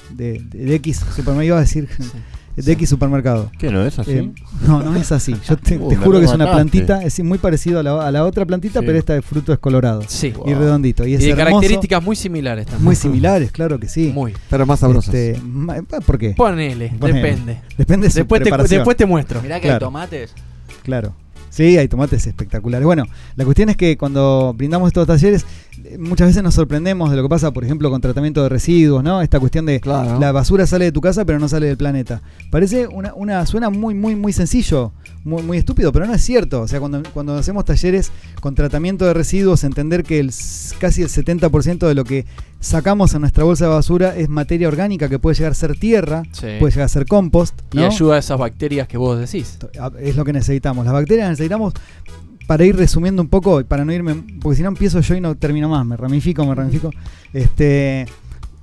de- 0.49 0.65
de 0.65 0.75
X 0.75 0.97
supermercado, 1.15 1.43
iba 1.43 1.57
a 1.57 1.61
decir, 1.61 1.87
de 2.55 2.71
X 2.73 2.89
supermercado. 2.89 3.49
¿Qué 3.57 3.71
no 3.71 3.85
es 3.85 3.97
así? 3.99 4.11
Em, 4.11 4.33
no, 4.67 4.81
no 4.83 4.95
es 4.95 5.11
así. 5.11 5.35
Yo 5.47 5.57
te, 5.57 5.77
Uh, 5.77 5.89
te 5.89 5.95
juro 5.95 6.19
que 6.19 6.25
es 6.25 6.31
una 6.33 6.51
plantita, 6.51 7.01
es 7.03 7.21
muy 7.23 7.37
parecido 7.37 7.79
a 7.79 7.83
la, 7.83 8.07
a 8.07 8.11
la 8.11 8.25
otra 8.25 8.45
plantita, 8.45 8.79
Sí. 8.79 8.85
pero 8.85 8.97
esta 8.97 9.13
de 9.13 9.21
fruto 9.21 9.53
es 9.53 9.59
colorado. 9.59 10.03
Sí. 10.07 10.33
Y 10.45 10.53
redondito. 10.53 11.05
Y, 11.05 11.11
Y 11.11 11.13
es 11.15 11.21
de 11.21 11.29
hermoso. 11.31 11.45
características 11.45 12.03
muy 12.03 12.15
similares 12.15 12.65
también. 12.65 12.83
Muy 12.85 12.95
similares, 12.95 13.51
claro 13.51 13.79
que 13.79 13.87
sí. 13.89 14.11
Muy. 14.13 14.33
Pero 14.49 14.65
más 14.65 14.79
sabrosas. 14.79 15.13
Este, 15.13 15.39
ma- 15.41 15.81
¿Por 16.05 16.17
qué? 16.17 16.31
Ponele, 16.31 16.93
Ponele. 16.99 17.21
depende. 17.21 17.61
Depende 17.77 18.07
de 18.07 18.11
su 18.11 18.19
Después 18.19 18.41
te, 18.43 18.51
después 18.75 18.97
te 18.97 19.05
muestro. 19.05 19.41
Mirá 19.41 19.55
que 19.59 19.67
Claro. 19.67 19.75
hay 19.75 19.79
tomates. 19.91 20.33
Claro. 20.83 21.13
Sí, 21.53 21.77
hay 21.77 21.87
tomates 21.87 22.25
espectaculares. 22.25 22.83
Bueno, 22.83 23.05
la 23.35 23.45
cuestión 23.45 23.69
es 23.69 23.77
que 23.77 23.95
cuando 23.95 24.55
brindamos 24.57 24.87
estos 24.87 25.05
talleres, 25.05 25.45
muchas 25.99 26.29
veces 26.29 26.41
nos 26.41 26.55
sorprendemos 26.55 27.11
de 27.11 27.15
lo 27.15 27.21
que 27.21 27.29
pasa, 27.29 27.51
por 27.51 27.63
ejemplo, 27.63 27.91
con 27.91 28.01
tratamiento 28.01 28.41
de 28.41 28.49
residuos, 28.49 29.03
¿no? 29.03 29.21
Esta 29.21 29.39
cuestión 29.39 29.67
de 29.67 29.79
Claro. 29.79 30.19
la 30.19 30.31
basura 30.31 30.65
sale 30.65 30.85
de 30.85 30.91
tu 30.91 30.99
casa 30.99 31.25
pero 31.25 31.37
no 31.37 31.47
sale 31.47 31.67
del 31.67 31.77
planeta. 31.77 32.23
Parece 32.49 32.87
una, 32.87 33.13
una 33.13 33.45
suena 33.45 33.69
muy, 33.69 33.93
muy, 33.93 34.15
muy 34.15 34.33
sencillo, 34.33 34.93
muy, 35.23 35.43
muy 35.43 35.59
estúpido, 35.59 35.91
pero 35.91 36.07
no 36.07 36.15
es 36.15 36.23
cierto. 36.23 36.61
O 36.61 36.67
sea, 36.67 36.79
cuando, 36.79 37.03
cuando 37.13 37.35
hacemos 37.35 37.65
talleres 37.65 38.11
con 38.41 38.55
tratamiento 38.55 39.05
de 39.05 39.13
residuos, 39.13 39.63
entender 39.63 40.01
que 40.03 40.19
el, 40.19 40.31
casi 40.79 41.03
el 41.03 41.09
70% 41.09 41.87
de 41.87 41.93
lo 41.93 42.03
que 42.03 42.25
sacamos 42.63 43.13
en 43.13 43.21
nuestra 43.21 43.43
bolsa 43.43 43.65
de 43.65 43.71
basura 43.71 44.15
es 44.15 44.29
materia 44.29 44.67
orgánica 44.67 45.09
que 45.09 45.19
puede 45.19 45.35
llegar 45.35 45.51
a 45.51 45.55
ser 45.55 45.77
tierra, 45.77 46.23
Sí. 46.31 46.47
puede 46.59 46.71
llegar 46.71 46.85
a 46.85 46.89
ser 46.89 47.05
compost. 47.05 47.59
Y 47.73 47.77
¿no? 47.77 47.85
ayuda 47.87 48.15
a 48.15 48.19
esas 48.19 48.37
bacterias 48.39 48.87
que 48.87 48.97
vos 48.97 49.19
decís. 49.19 49.57
Es 49.99 50.15
lo 50.15 50.23
que 50.25 50.33
necesitamos. 50.33 50.85
Las 50.85 50.93
bacterias 50.93 51.29
necesitamos 51.29 51.73
para 52.47 52.65
ir 52.65 52.75
resumiendo 52.75 53.21
un 53.21 53.27
poco, 53.29 53.59
y 53.61 53.63
para 53.63 53.85
no 53.85 53.93
irme, 53.93 54.15
porque 54.41 54.57
si 54.57 54.63
no 54.63 54.69
empiezo 54.69 54.99
yo 55.01 55.15
y 55.15 55.21
no 55.21 55.35
termino 55.35 55.69
más, 55.69 55.85
me 55.85 55.95
ramifico, 55.97 56.45
me 56.45 56.55
ramifico. 56.55 56.89
Este, 57.33 58.05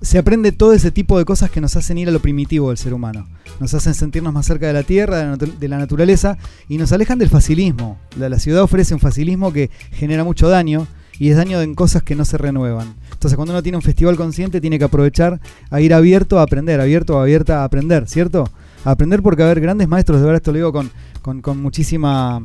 se 0.01 0.19
aprende 0.19 0.53
todo 0.53 0.73
ese 0.73 0.91
tipo 0.91 1.19
de 1.19 1.25
cosas 1.25 1.51
que 1.51 1.61
nos 1.61 1.77
hacen 1.77 1.99
ir 1.99 2.09
a 2.09 2.11
lo 2.13 2.21
primitivo 2.21 2.69
del 2.69 2.79
ser 2.79 2.95
humano. 2.95 3.27
Nos 3.59 3.75
hacen 3.75 3.95
sentirnos 3.95 4.33
más 4.33 4.47
cerca 4.47 4.67
de 4.67 4.73
la 4.73 4.83
tierra, 4.83 5.19
de 5.19 5.25
la, 5.27 5.37
natu- 5.37 5.59
de 5.59 5.69
la 5.69 5.79
naturaleza, 5.79 6.39
y 6.69 6.79
nos 6.79 6.93
alejan 6.93 7.19
del 7.19 7.29
facilismo. 7.29 7.99
La, 8.19 8.29
la 8.29 8.39
ciudad 8.39 8.63
ofrece 8.63 8.95
un 8.95 9.01
facilismo 9.01 9.53
que 9.53 9.71
genera 9.93 10.25
mucho 10.25 10.49
daño, 10.49 10.87
y 11.21 11.31
es 11.31 11.37
daño 11.37 11.61
en 11.61 11.75
cosas 11.77 12.03
que 12.03 12.17
no 12.17 12.25
se 12.25 12.37
renuevan. 12.39 12.95
Entonces, 13.13 13.37
cuando 13.37 13.53
uno 13.53 13.63
tiene 13.63 13.77
un 13.77 13.83
festival 13.83 14.17
consciente, 14.17 14.61
tiene 14.61 14.79
que 14.79 14.85
aprovechar 14.87 15.39
a 15.71 15.81
ir 15.81 15.95
abierto 15.95 16.41
a 16.41 16.43
aprender, 16.43 16.81
abierto 16.81 17.17
o 17.17 17.21
abierta 17.21 17.61
a 17.61 17.65
aprender, 17.65 18.09
¿cierto? 18.09 18.49
A 18.85 18.91
aprender 18.93 19.23
porque 19.23 19.43
a 19.43 19.47
haber 19.47 19.61
grandes 19.61 19.87
maestros, 19.87 20.19
de 20.21 20.25
verdad 20.25 20.39
esto 20.39 20.51
lo 20.53 20.57
digo 20.57 20.73
con, 20.73 20.91
con, 21.21 21.43
con 21.43 21.61
muchísima 21.63 22.43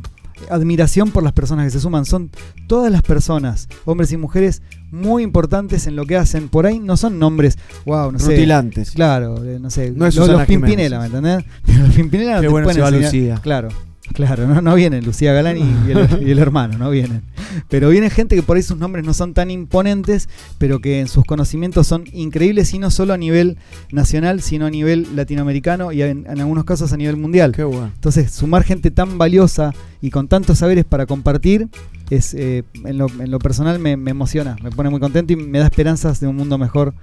admiración 0.49 1.11
por 1.11 1.23
las 1.23 1.31
personas 1.31 1.65
que 1.65 1.71
se 1.71 1.79
suman. 1.79 2.03
Son 2.03 2.29
todas 2.67 2.91
las 2.91 3.01
personas, 3.01 3.69
hombres 3.85 4.11
y 4.11 4.17
mujeres, 4.17 4.61
muy 4.91 5.23
importantes 5.23 5.87
en 5.87 5.95
lo 5.95 6.05
que 6.05 6.17
hacen. 6.17 6.49
Por 6.49 6.65
ahí 6.65 6.79
no 6.79 6.97
son 6.97 7.17
nombres, 7.19 7.57
wow, 7.85 8.11
no 8.11 8.19
sé. 8.19 8.31
Rutilantes. 8.31 8.91
Claro, 8.91 9.43
eh, 9.45 9.57
no 9.61 9.69
sé. 9.69 9.91
No 9.95 10.05
es 10.05 10.15
los, 10.15 10.27
los. 10.27 10.45
Pimpinela, 10.45 10.99
¿me 10.99 11.05
entendés? 11.05 11.45
Los 11.79 11.95
Pimpinela 11.95 12.35
no 12.35 12.41
Qué 12.41 12.47
te 12.47 12.51
bueno 12.51 12.69
se 12.73 12.81
va 12.81 12.89
enseñar- 12.89 13.03
Lucía. 13.03 13.39
Claro, 13.41 13.69
claro, 14.13 14.47
no, 14.47 14.61
no 14.61 14.75
vienen 14.75 15.05
Lucía 15.05 15.33
Galán 15.33 15.57
y, 15.57 15.87
y 15.87 15.91
el, 15.91 16.23
y 16.27 16.31
el 16.31 16.39
hermano, 16.39 16.77
no 16.77 16.89
vienen. 16.89 17.23
Pero 17.69 17.89
viene 17.89 18.09
gente 18.09 18.35
que 18.35 18.43
por 18.43 18.57
ahí 18.57 18.63
sus 18.63 18.77
nombres 18.77 19.05
no 19.05 19.13
son 19.13 19.33
tan 19.33 19.51
imponentes, 19.51 20.29
pero 20.57 20.79
que 20.79 20.99
en 20.99 21.07
sus 21.07 21.25
conocimientos 21.25 21.87
son 21.87 22.05
increíbles 22.13 22.73
y 22.73 22.79
no 22.79 22.91
solo 22.91 23.13
a 23.13 23.17
nivel 23.17 23.57
nacional, 23.91 24.41
sino 24.41 24.65
a 24.65 24.69
nivel 24.69 25.15
latinoamericano 25.15 25.91
y 25.91 26.01
en, 26.01 26.25
en 26.29 26.39
algunos 26.39 26.65
casos 26.65 26.93
a 26.93 26.97
nivel 26.97 27.17
mundial. 27.17 27.51
Qué 27.53 27.63
bueno. 27.63 27.91
Entonces, 27.93 28.31
sumar 28.31 28.63
gente 28.63 28.91
tan 28.91 29.17
valiosa 29.17 29.73
y 30.01 30.09
con 30.09 30.27
tantos 30.27 30.59
saberes 30.59 30.85
para 30.85 31.05
compartir, 31.05 31.69
es 32.09 32.33
eh, 32.33 32.63
en, 32.83 32.97
lo, 32.97 33.07
en 33.07 33.31
lo 33.31 33.39
personal 33.39 33.79
me, 33.79 33.97
me 33.97 34.11
emociona, 34.11 34.55
me 34.61 34.69
pone 34.69 34.89
muy 34.89 34.99
contento 34.99 35.33
y 35.33 35.35
me 35.35 35.59
da 35.59 35.65
esperanzas 35.65 36.19
de 36.19 36.27
un 36.27 36.35
mundo 36.35 36.57
mejor 36.57 36.93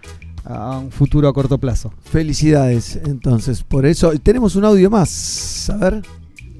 a 0.44 0.78
un 0.78 0.90
futuro 0.90 1.28
a 1.28 1.32
corto 1.32 1.58
plazo. 1.58 1.92
Felicidades, 2.04 2.98
entonces, 3.04 3.62
por 3.62 3.86
eso. 3.86 4.12
Tenemos 4.22 4.56
un 4.56 4.64
audio 4.64 4.90
más. 4.90 5.70
A 5.70 5.76
ver. 5.76 6.02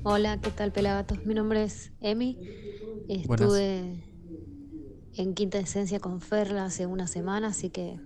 Hola, 0.04 0.40
¿qué 0.40 0.50
tal, 0.50 0.72
Pelagatos? 0.72 1.24
Mi 1.26 1.32
nombre 1.32 1.62
es 1.62 1.92
Emi. 2.00 2.36
Buenas. 3.06 3.46
Estuve 3.46 4.04
en 5.14 5.34
Quinta 5.34 5.60
Esencia 5.60 6.00
con 6.00 6.20
Ferla 6.20 6.64
hace 6.64 6.86
una 6.86 7.06
semana, 7.06 7.48
así 7.48 7.70
que 7.70 8.00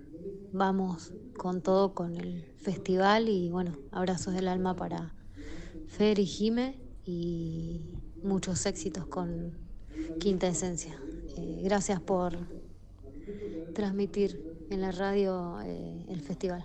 vamos 0.51 1.13
con 1.37 1.63
todo 1.63 1.95
con 1.95 2.15
el 2.15 2.53
festival 2.57 3.29
y 3.29 3.49
bueno, 3.49 3.79
abrazos 3.91 4.35
del 4.35 4.47
alma 4.47 4.75
para 4.75 5.15
Fer 5.87 6.19
y 6.19 6.27
Jime 6.27 6.79
y 7.03 7.81
muchos 8.21 8.67
éxitos 8.67 9.07
con 9.07 9.57
Quinta 10.19 10.47
Esencia. 10.47 11.01
Eh, 11.35 11.61
gracias 11.63 11.99
por 11.99 12.37
transmitir 13.73 14.39
en 14.69 14.81
la 14.81 14.91
radio 14.91 15.59
eh, 15.61 16.05
el 16.09 16.21
festival. 16.21 16.63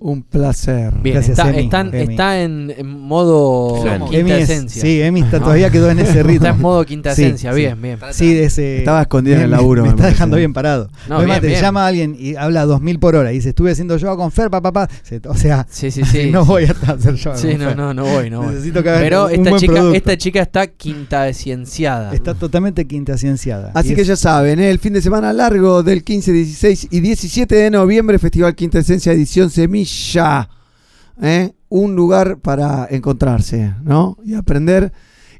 Un 0.00 0.24
placer. 0.24 0.92
Bien, 1.00 1.16
está, 1.18 1.50
están- 1.52 1.94
está 1.94 2.42
en, 2.42 2.74
en 2.76 2.86
modo 2.88 3.80
Claro. 3.82 4.06
quinta 4.06 4.18
Emi 4.18 4.30
es- 4.32 4.50
esencia. 4.50 4.82
sí, 4.82 5.00
Emi 5.00 5.20
está- 5.20 5.38
todavía 5.38 5.70
quedó 5.70 5.90
en 5.90 6.00
ese 6.00 6.24
ritmo. 6.24 6.32
Está 6.46 6.56
en 6.56 6.60
modo 6.60 6.84
quinta 6.84 7.14
Sí, 7.14 7.22
esencia, 7.22 7.52
sí. 7.52 7.56
bien, 7.60 7.80
bien. 7.80 7.98
Sí, 8.10 8.36
ese. 8.36 8.78
Estaba 8.78 9.02
escondida 9.02 9.36
en 9.36 9.42
el 9.42 9.50
laburo, 9.52 9.82
Me, 9.82 9.88
me 9.88 9.90
está 9.90 10.02
parece. 10.02 10.14
dejando 10.16 10.36
bien 10.38 10.52
parado. 10.52 10.90
No, 11.08 11.18
Además, 11.18 11.36
bien, 11.36 11.40
te 11.42 11.46
bien. 11.48 11.60
llama 11.60 11.86
alguien 11.86 12.16
y 12.18 12.34
habla 12.34 12.62
a 12.62 12.66
2000 12.66 12.98
por 12.98 13.14
hora 13.14 13.30
y 13.30 13.36
dice: 13.36 13.50
Estuve 13.50 13.70
haciendo 13.70 13.96
yoga 13.96 14.16
con 14.16 14.32
Fer, 14.32 14.50
papá, 14.50 14.72
papá. 14.72 14.92
O 15.28 15.34
sea, 15.36 15.66
Sí, 15.70 15.92
sí, 15.92 16.02
sí. 16.04 16.30
no 16.32 16.44
voy 16.44 16.64
a 16.64 16.72
hacer 16.92 17.14
yoga. 17.14 17.36
Sí, 17.36 17.50
con 17.50 17.58
no, 17.60 17.64
Fer. 17.68 17.76
no, 17.76 17.94
no 17.94 18.04
voy, 18.04 18.28
no 18.28 18.42
voy. 18.42 18.54
Necesito 18.54 18.82
que 18.82 18.90
haga 18.90 18.98
Pero 19.00 19.26
un 19.26 19.30
esta 19.32 19.50
buen 19.50 19.60
chica, 19.60 19.72
producto. 19.74 19.96
esta 19.96 20.16
chica 20.18 20.42
está 20.42 20.66
quinta 20.66 21.32
cienciada. 21.32 22.12
Está 22.12 22.34
totalmente 22.34 22.88
quinta 22.88 23.16
cienciada. 23.16 23.70
Así 23.72 23.92
Y 23.92 23.94
que 23.94 24.00
es- 24.00 24.08
ya 24.08 24.16
saben, 24.16 24.58
¿eh? 24.58 24.68
el 24.68 24.80
fin 24.80 24.94
de 24.94 25.00
semana 25.00 25.32
largo 25.32 25.84
del 25.84 26.02
15, 26.02 26.32
16 26.32 26.88
y 26.90 26.98
17 26.98 27.54
de 27.54 27.70
noviembre, 27.70 28.18
Festival 28.18 28.56
Quinta 28.56 28.80
Esencia 28.80 29.12
Edición 29.12 29.48
Semilla. 29.48 29.81
¿Eh? 31.20 31.52
Un 31.68 31.94
lugar 31.96 32.38
para 32.38 32.86
encontrarse, 32.90 33.74
¿no? 33.82 34.18
Y 34.24 34.34
aprender. 34.34 34.92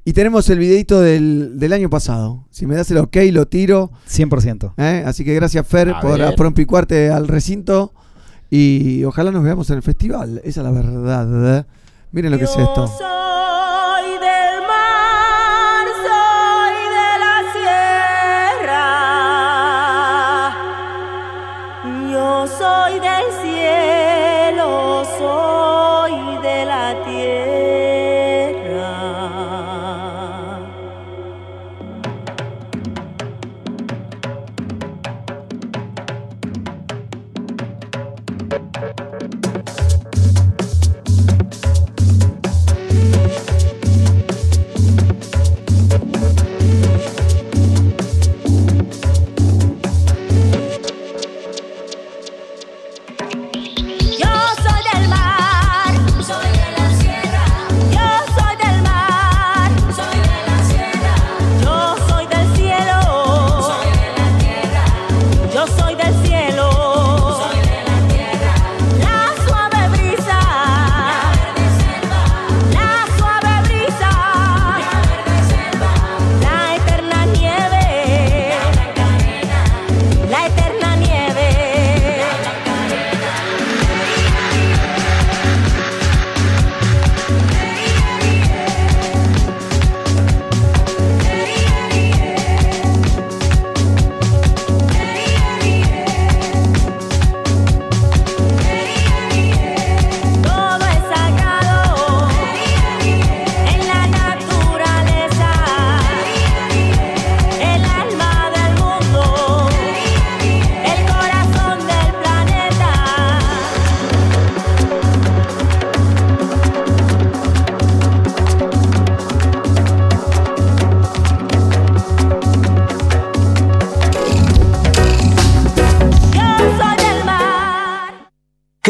Y 0.04 0.14
tenemos 0.14 0.48
el 0.50 0.58
videito 0.58 1.00
del, 1.00 1.58
del 1.58 1.72
año 1.72 1.88
pasado. 1.88 2.46
Si 2.50 2.66
me 2.66 2.74
das 2.74 2.90
el 2.90 2.98
ok, 2.98 3.16
lo 3.30 3.46
tiro. 3.46 3.92
100%. 4.08 4.74
¿eh? 4.76 5.04
Así 5.06 5.24
que 5.24 5.34
gracias, 5.34 5.66
Fer, 5.66 5.90
A 5.90 6.00
por 6.00 6.18
ver. 6.18 6.34
prompicuarte 6.34 7.10
al 7.10 7.28
recinto. 7.28 7.94
Y 8.50 9.04
ojalá 9.04 9.30
nos 9.30 9.44
veamos 9.44 9.70
en 9.70 9.76
el 9.76 9.82
festival. 9.82 10.40
Esa 10.44 10.60
es 10.60 10.64
la 10.64 10.70
verdad. 10.72 11.58
¿eh? 11.58 11.64
Miren 12.10 12.32
lo 12.32 12.38
que 12.38 12.44
es 12.44 12.50
esto. 12.50 12.90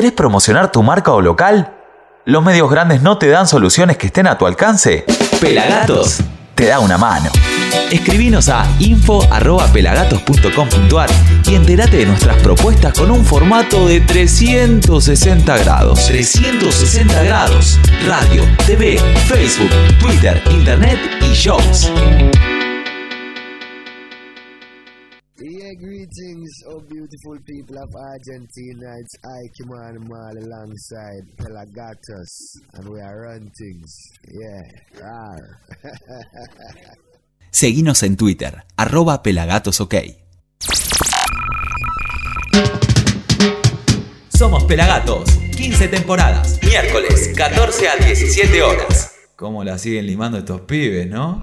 ¿Querés 0.02 0.16
promocionar 0.16 0.72
tu 0.72 0.82
marca 0.82 1.12
o 1.12 1.20
local? 1.20 1.76
¿Los 2.24 2.42
medios 2.42 2.68
grandes 2.68 3.02
no 3.02 3.18
te 3.18 3.28
dan 3.28 3.46
soluciones 3.46 3.96
que 3.96 4.08
estén 4.08 4.26
a 4.26 4.36
tu 4.36 4.48
alcance? 4.48 5.04
Pelagatos 5.40 6.18
te 6.56 6.66
da 6.66 6.80
una 6.80 6.98
mano. 6.98 7.30
Escribinos 7.88 8.48
a 8.48 8.66
info.pelagatos.com.ar 8.80 11.08
y 11.46 11.54
entérate 11.54 11.98
de 11.98 12.06
nuestras 12.06 12.34
propuestas 12.42 12.98
con 12.98 13.12
un 13.12 13.24
formato 13.24 13.86
de 13.86 14.00
360 14.00 15.56
grados. 15.58 16.04
360 16.08 17.22
grados. 17.22 17.78
Radio, 18.04 18.42
TV, 18.66 18.98
Facebook, 19.28 19.70
Twitter, 20.00 20.42
Internet 20.50 20.98
y 21.20 21.32
shows. 21.32 21.92
Oh 26.72 26.80
beautiful 26.88 27.38
people 27.44 27.76
of 27.78 27.90
Argentina. 27.94 28.88
It's 29.00 29.16
Ike 29.24 29.66
Mal 29.66 30.34
alongside 30.38 31.24
Pelagatos, 31.36 32.60
and 32.74 32.88
we 32.88 33.00
are 33.00 33.22
run 33.22 33.50
things. 33.58 33.92
Yeah. 34.28 35.36
Seguinos 37.50 38.02
en 38.02 38.16
Twitter, 38.16 38.64
arroba 38.76 39.22
pelagatosok. 39.22 39.94
Somos 44.28 44.64
Pelagatos, 44.64 45.30
15 45.56 45.88
temporadas, 45.88 46.58
miércoles, 46.62 47.32
14 47.36 47.88
a 47.88 47.96
17 47.96 48.62
horas. 48.62 49.12
¿Cómo 49.36 49.64
la 49.64 49.78
siguen 49.78 50.06
limando 50.06 50.38
estos 50.38 50.62
pibes, 50.62 51.06
no? 51.08 51.42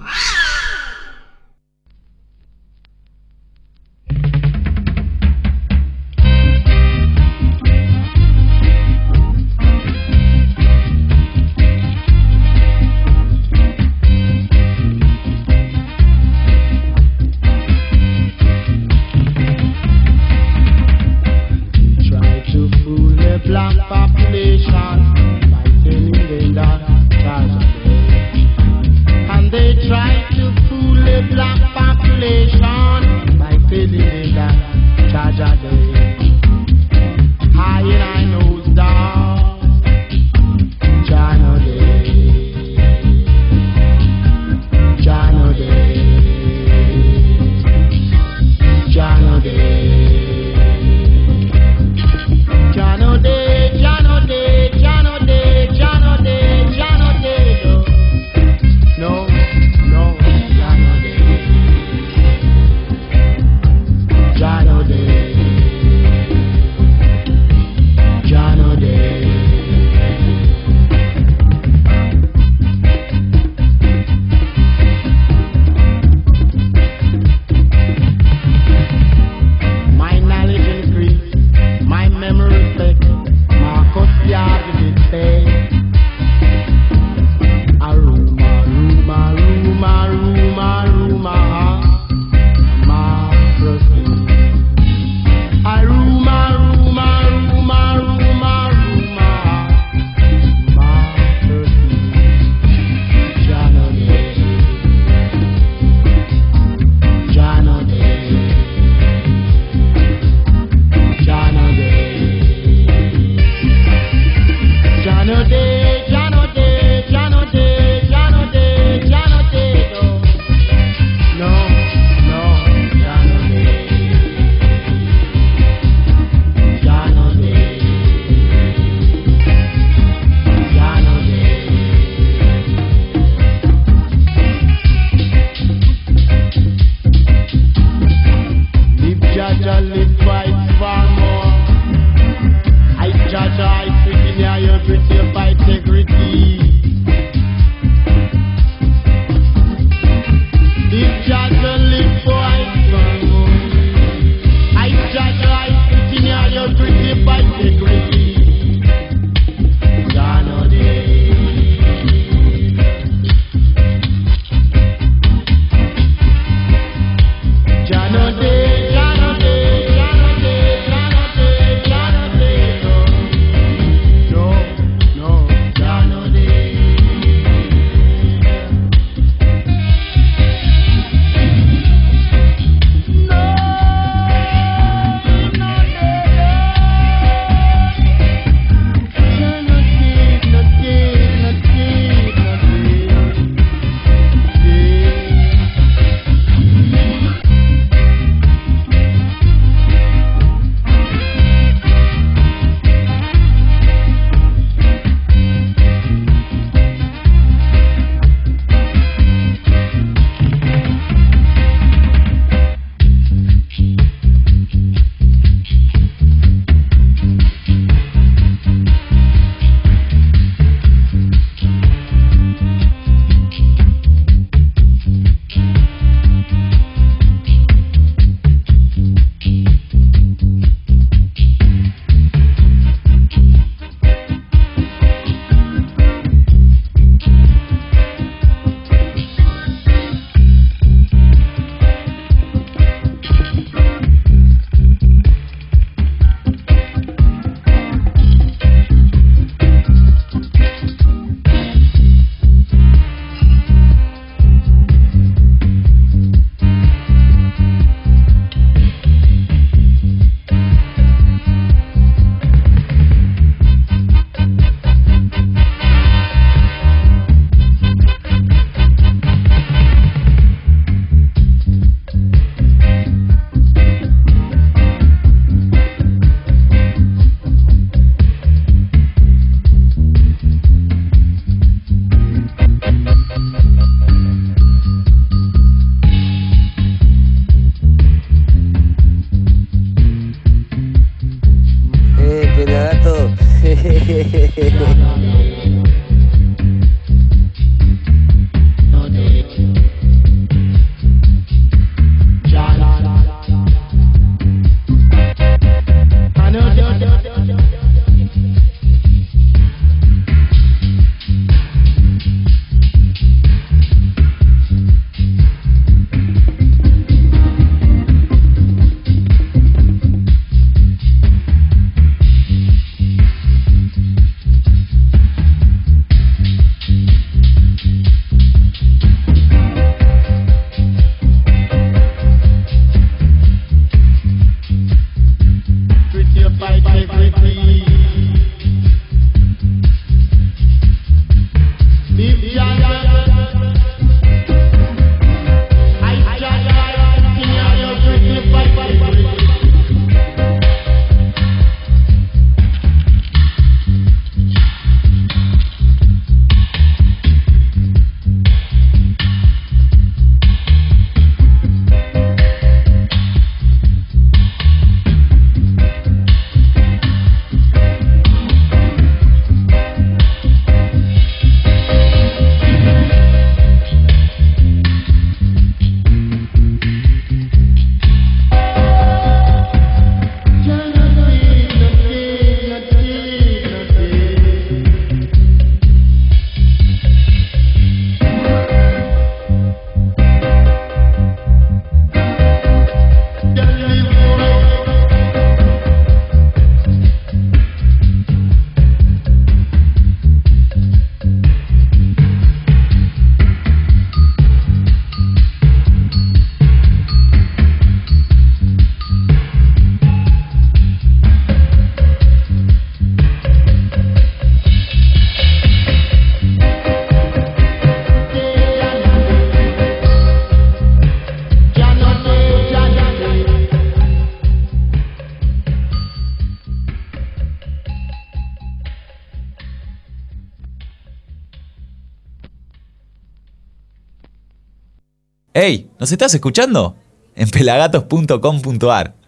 ¿Nos 436.00 436.14
estás 436.14 436.34
escuchando? 436.34 436.96
En 437.36 437.50
pelagatos.com.ar. 437.50 439.20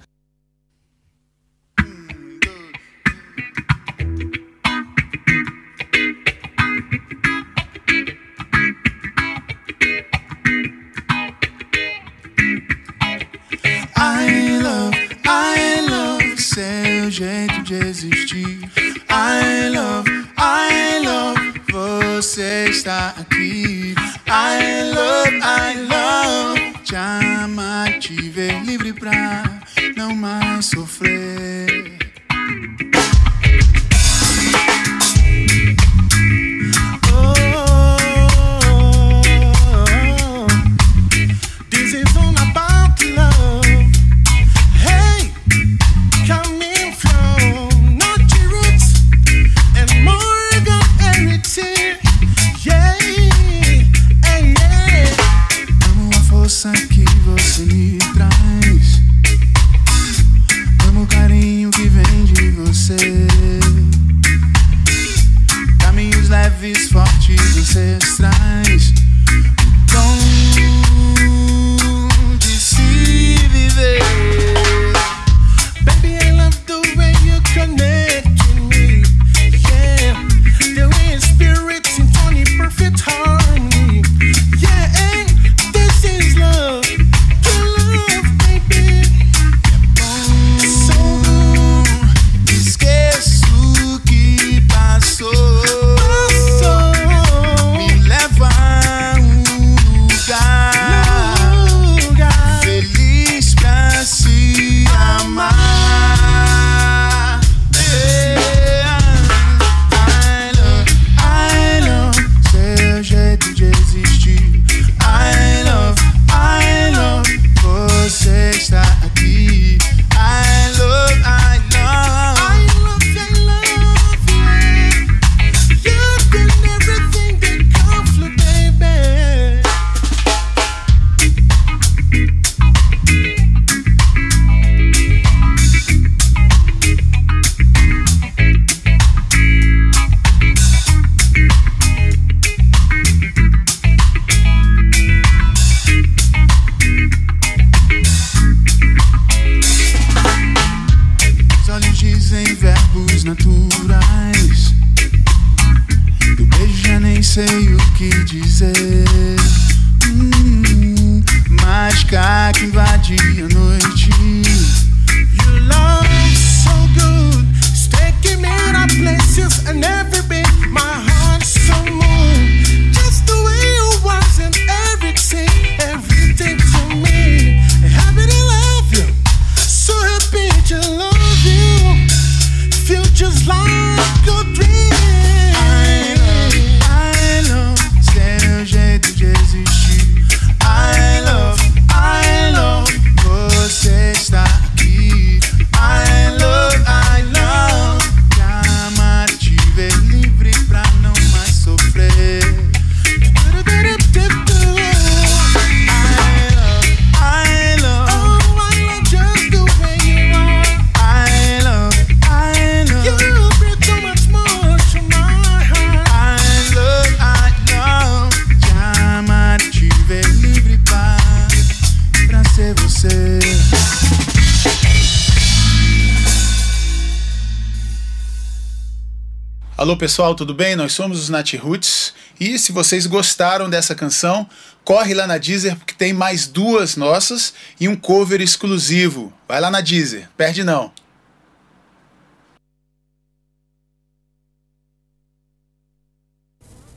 pessoal, 230.02 230.34
tudo 230.34 230.52
bem? 230.52 230.76
Nós 230.76 230.94
somos 230.94 231.20
os 231.20 231.30
Nat 231.30 231.54
Roots 231.54 232.12
e 232.40 232.58
se 232.58 232.72
vocês 232.72 233.06
gostaram 233.06 233.70
dessa 233.70 233.94
canção, 233.94 234.50
corre 234.84 235.14
lá 235.14 235.28
na 235.28 235.38
Deezer 235.38 235.76
porque 235.76 235.94
tem 235.94 236.12
mais 236.12 236.48
duas 236.48 236.96
nossas 236.96 237.54
e 237.80 237.88
um 237.88 237.96
cover 237.96 238.42
exclusivo. 238.42 239.32
Vai 239.48 239.62
lá 239.62 239.70
na 239.70 239.80
Deezer, 239.80 240.28
perde 240.36 240.64
não. 240.64 240.92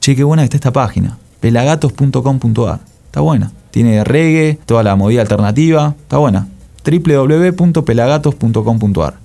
Che, 0.01 0.15
qué 0.15 0.25
buena 0.25 0.49
que 0.49 0.57
está 0.57 0.71
esta 0.71 0.73
página. 0.73 1.19
pelagatos.com.ar. 1.43 2.81
Está 3.07 3.21
buena. 3.21 3.53
Tiene 3.71 4.03
reggae, 4.03 4.59
toda 4.65 4.83
la 4.83 4.97
movida 4.97 5.21
alternativa. 5.21 5.95
Está 6.05 6.17
buena. 6.17 6.49
www.pelagatos.com.ar. 6.83 9.24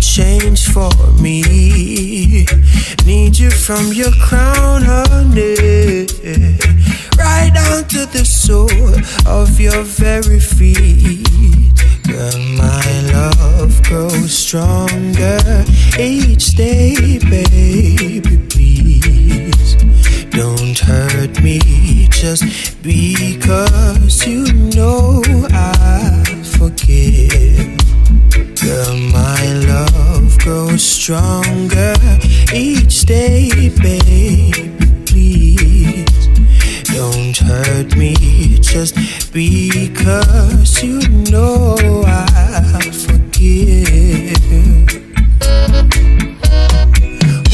change 0.00 0.68
for 0.68 0.90
me. 1.20 2.46
Need 3.04 3.38
you 3.38 3.50
from 3.50 3.92
your 3.92 4.12
crown, 4.20 4.82
honey. 4.82 6.06
Right 7.16 7.50
down 7.52 7.84
to 7.88 8.06
the 8.06 8.24
sole 8.24 8.94
of 9.26 9.60
your 9.60 9.82
very 9.82 10.40
feet. 10.40 11.26
Girl, 12.06 12.38
my 12.56 13.00
love 13.12 13.82
grows 13.84 14.32
stronger 14.32 15.64
each 15.98 16.52
day, 16.56 17.18
baby. 17.18 18.38
Please 18.48 19.74
don't 20.30 20.78
hurt 20.78 21.42
me 21.42 22.08
just 22.10 22.44
because 22.82 23.97
stronger 31.08 31.94
each 32.52 33.06
day, 33.06 33.48
baby. 33.80 34.52
Please 35.06 36.28
don't 36.84 37.34
hurt 37.34 37.96
me 37.96 38.14
just 38.60 38.94
because 39.32 40.82
you 40.82 40.98
know 41.32 42.04
I 42.06 42.82
forgive. 42.92 44.36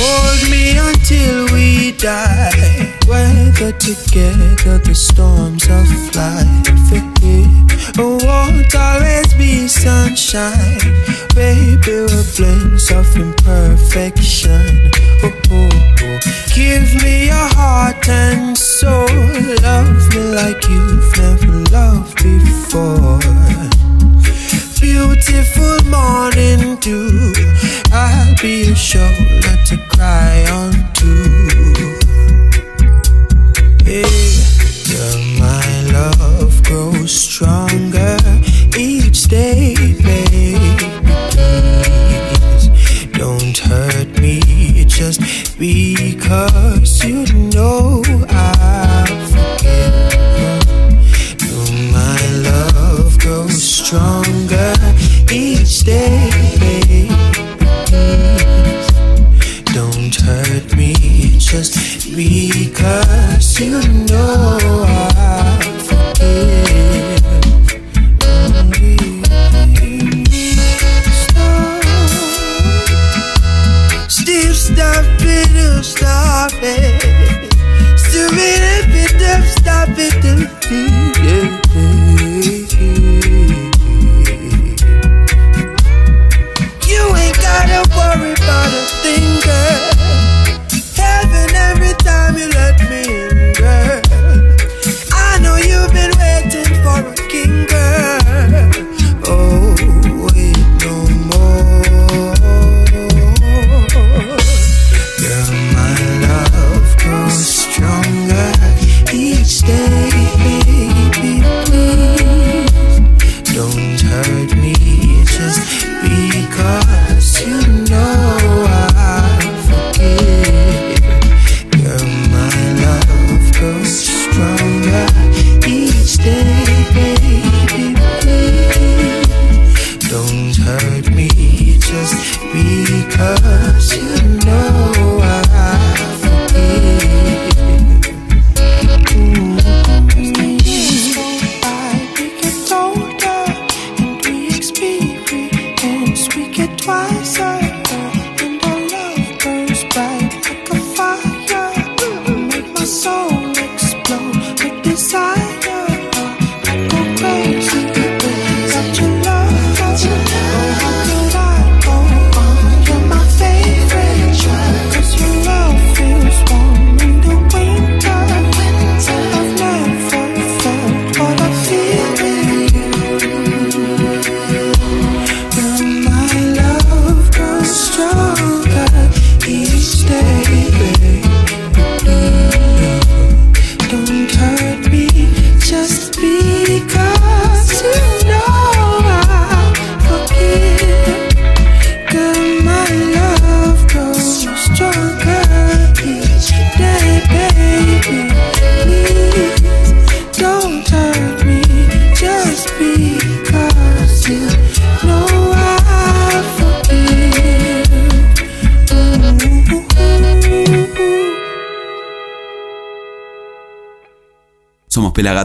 Hold 0.02 0.50
me 0.50 0.76
until 0.76 1.46
we 1.54 1.92
die. 1.92 2.92
Weather 3.06 3.70
together 3.78 4.78
the 4.78 4.96
storms 4.96 5.68
of 5.70 5.86
life. 6.16 6.90
It 6.90 7.98
won't 7.98 8.74
always 8.74 9.32
be 9.34 9.68
sunshine. 9.68 10.93
Oh, 13.96 15.32
oh, 15.52 15.68
oh. 16.02 16.20
Give 16.52 17.00
me 17.04 17.26
your 17.26 17.48
heart 17.54 18.08
and 18.08 18.58
soul. 18.58 19.06
Love 19.62 20.08
me 20.12 20.20
like 20.34 20.68
you've 20.68 21.16
never 21.16 21.62
loved 21.70 22.16
before. 22.16 23.20
Beautiful 24.80 25.78
morning 25.88 26.74
dew. 26.80 27.32
I'll 27.92 28.34
be 28.42 28.64
your 28.66 28.74
shoulder 28.74 29.56
to 29.66 29.76
cry 29.88 30.44
on. 30.50 30.72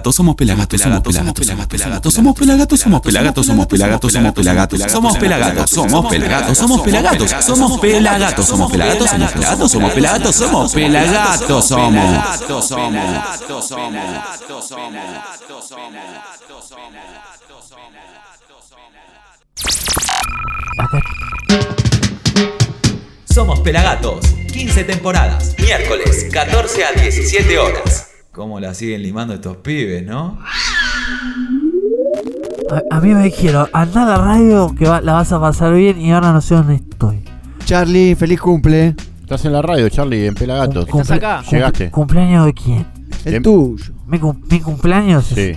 Somos 0.03 0.35
pelagatos, 0.35 0.81
somos 0.81 1.01
pelagatos, 1.01 1.45
somos 1.45 1.65
pelagatos, 1.67 2.13
somos 2.13 2.35
pelagatos, 2.35 2.80
somos 2.80 3.67
pelagatos, 3.67 4.09
somos 4.09 4.38
pelagatos, 4.38 4.89
somos 4.89 5.17
pelagatos, 5.17 5.17
somos 5.17 5.17
pelagatos, 5.17 5.69
somos 5.69 6.01
pelagatos, 6.01 6.55
somos 6.57 6.81
pelagatos, 6.81 7.30
somos 7.57 7.71
pelagatos, 7.71 8.47
somos 8.47 8.71
pelagatos, 8.71 9.09
somos 9.09 9.31
pelagatos, 9.31 9.71
somos 9.71 9.91
pelagatos, 9.91 10.35
somos 10.35 10.73
pelagatos, 10.73 10.73
somos 10.73 10.73
pelagatos, 10.73 11.67
somos. 11.67 12.19
Somos 23.34 23.59
Pelagatos, 23.61 24.26
15 24.51 24.84
temporadas, 24.85 25.55
miércoles, 25.59 26.27
14 26.31 26.84
a 26.84 26.91
17 26.91 27.57
horas. 27.57 27.89
¿Cómo 28.80 28.85
la 28.85 28.93
siguen 28.93 29.01
limando 29.03 29.34
estos 29.34 29.57
pibes, 29.57 30.06
no? 30.06 30.38
A, 32.72 32.95
a 32.97 33.01
mí 33.01 33.14
me 33.14 33.23
dijeron, 33.23 33.68
anda 33.73 34.03
a 34.03 34.06
la 34.06 34.18
radio 34.18 34.73
que 34.77 34.88
va- 34.88 35.01
la 35.01 35.14
vas 35.14 35.31
a 35.34 35.39
pasar 35.41 35.73
bien 35.73 35.99
y 35.99 36.11
ahora 36.11 36.31
no 36.31 36.39
sé 36.41 36.56
dónde 36.56 36.76
estoy. 36.76 37.19
Charlie, 37.65 38.15
feliz 38.15 38.39
cumple. 38.39 38.95
Estás 39.22 39.43
en 39.45 39.53
la 39.53 39.61
radio, 39.61 39.89
Charlie, 39.89 40.27
en 40.27 40.34
Pelagatos. 40.35 40.85
Cumple- 40.88 41.15
Llegaste. 41.15 41.51
cumple- 41.51 41.91
¿Cumpleaños 41.91 42.45
de 42.45 42.53
quién? 42.53 42.85
El 43.26 43.34
Em- 43.35 43.43
tuyo. 43.43 43.93
¿Mi, 44.07 44.18
cum- 44.19 44.39
mi 44.49 44.60
cumpleaños? 44.60 45.26
Sí. 45.26 45.53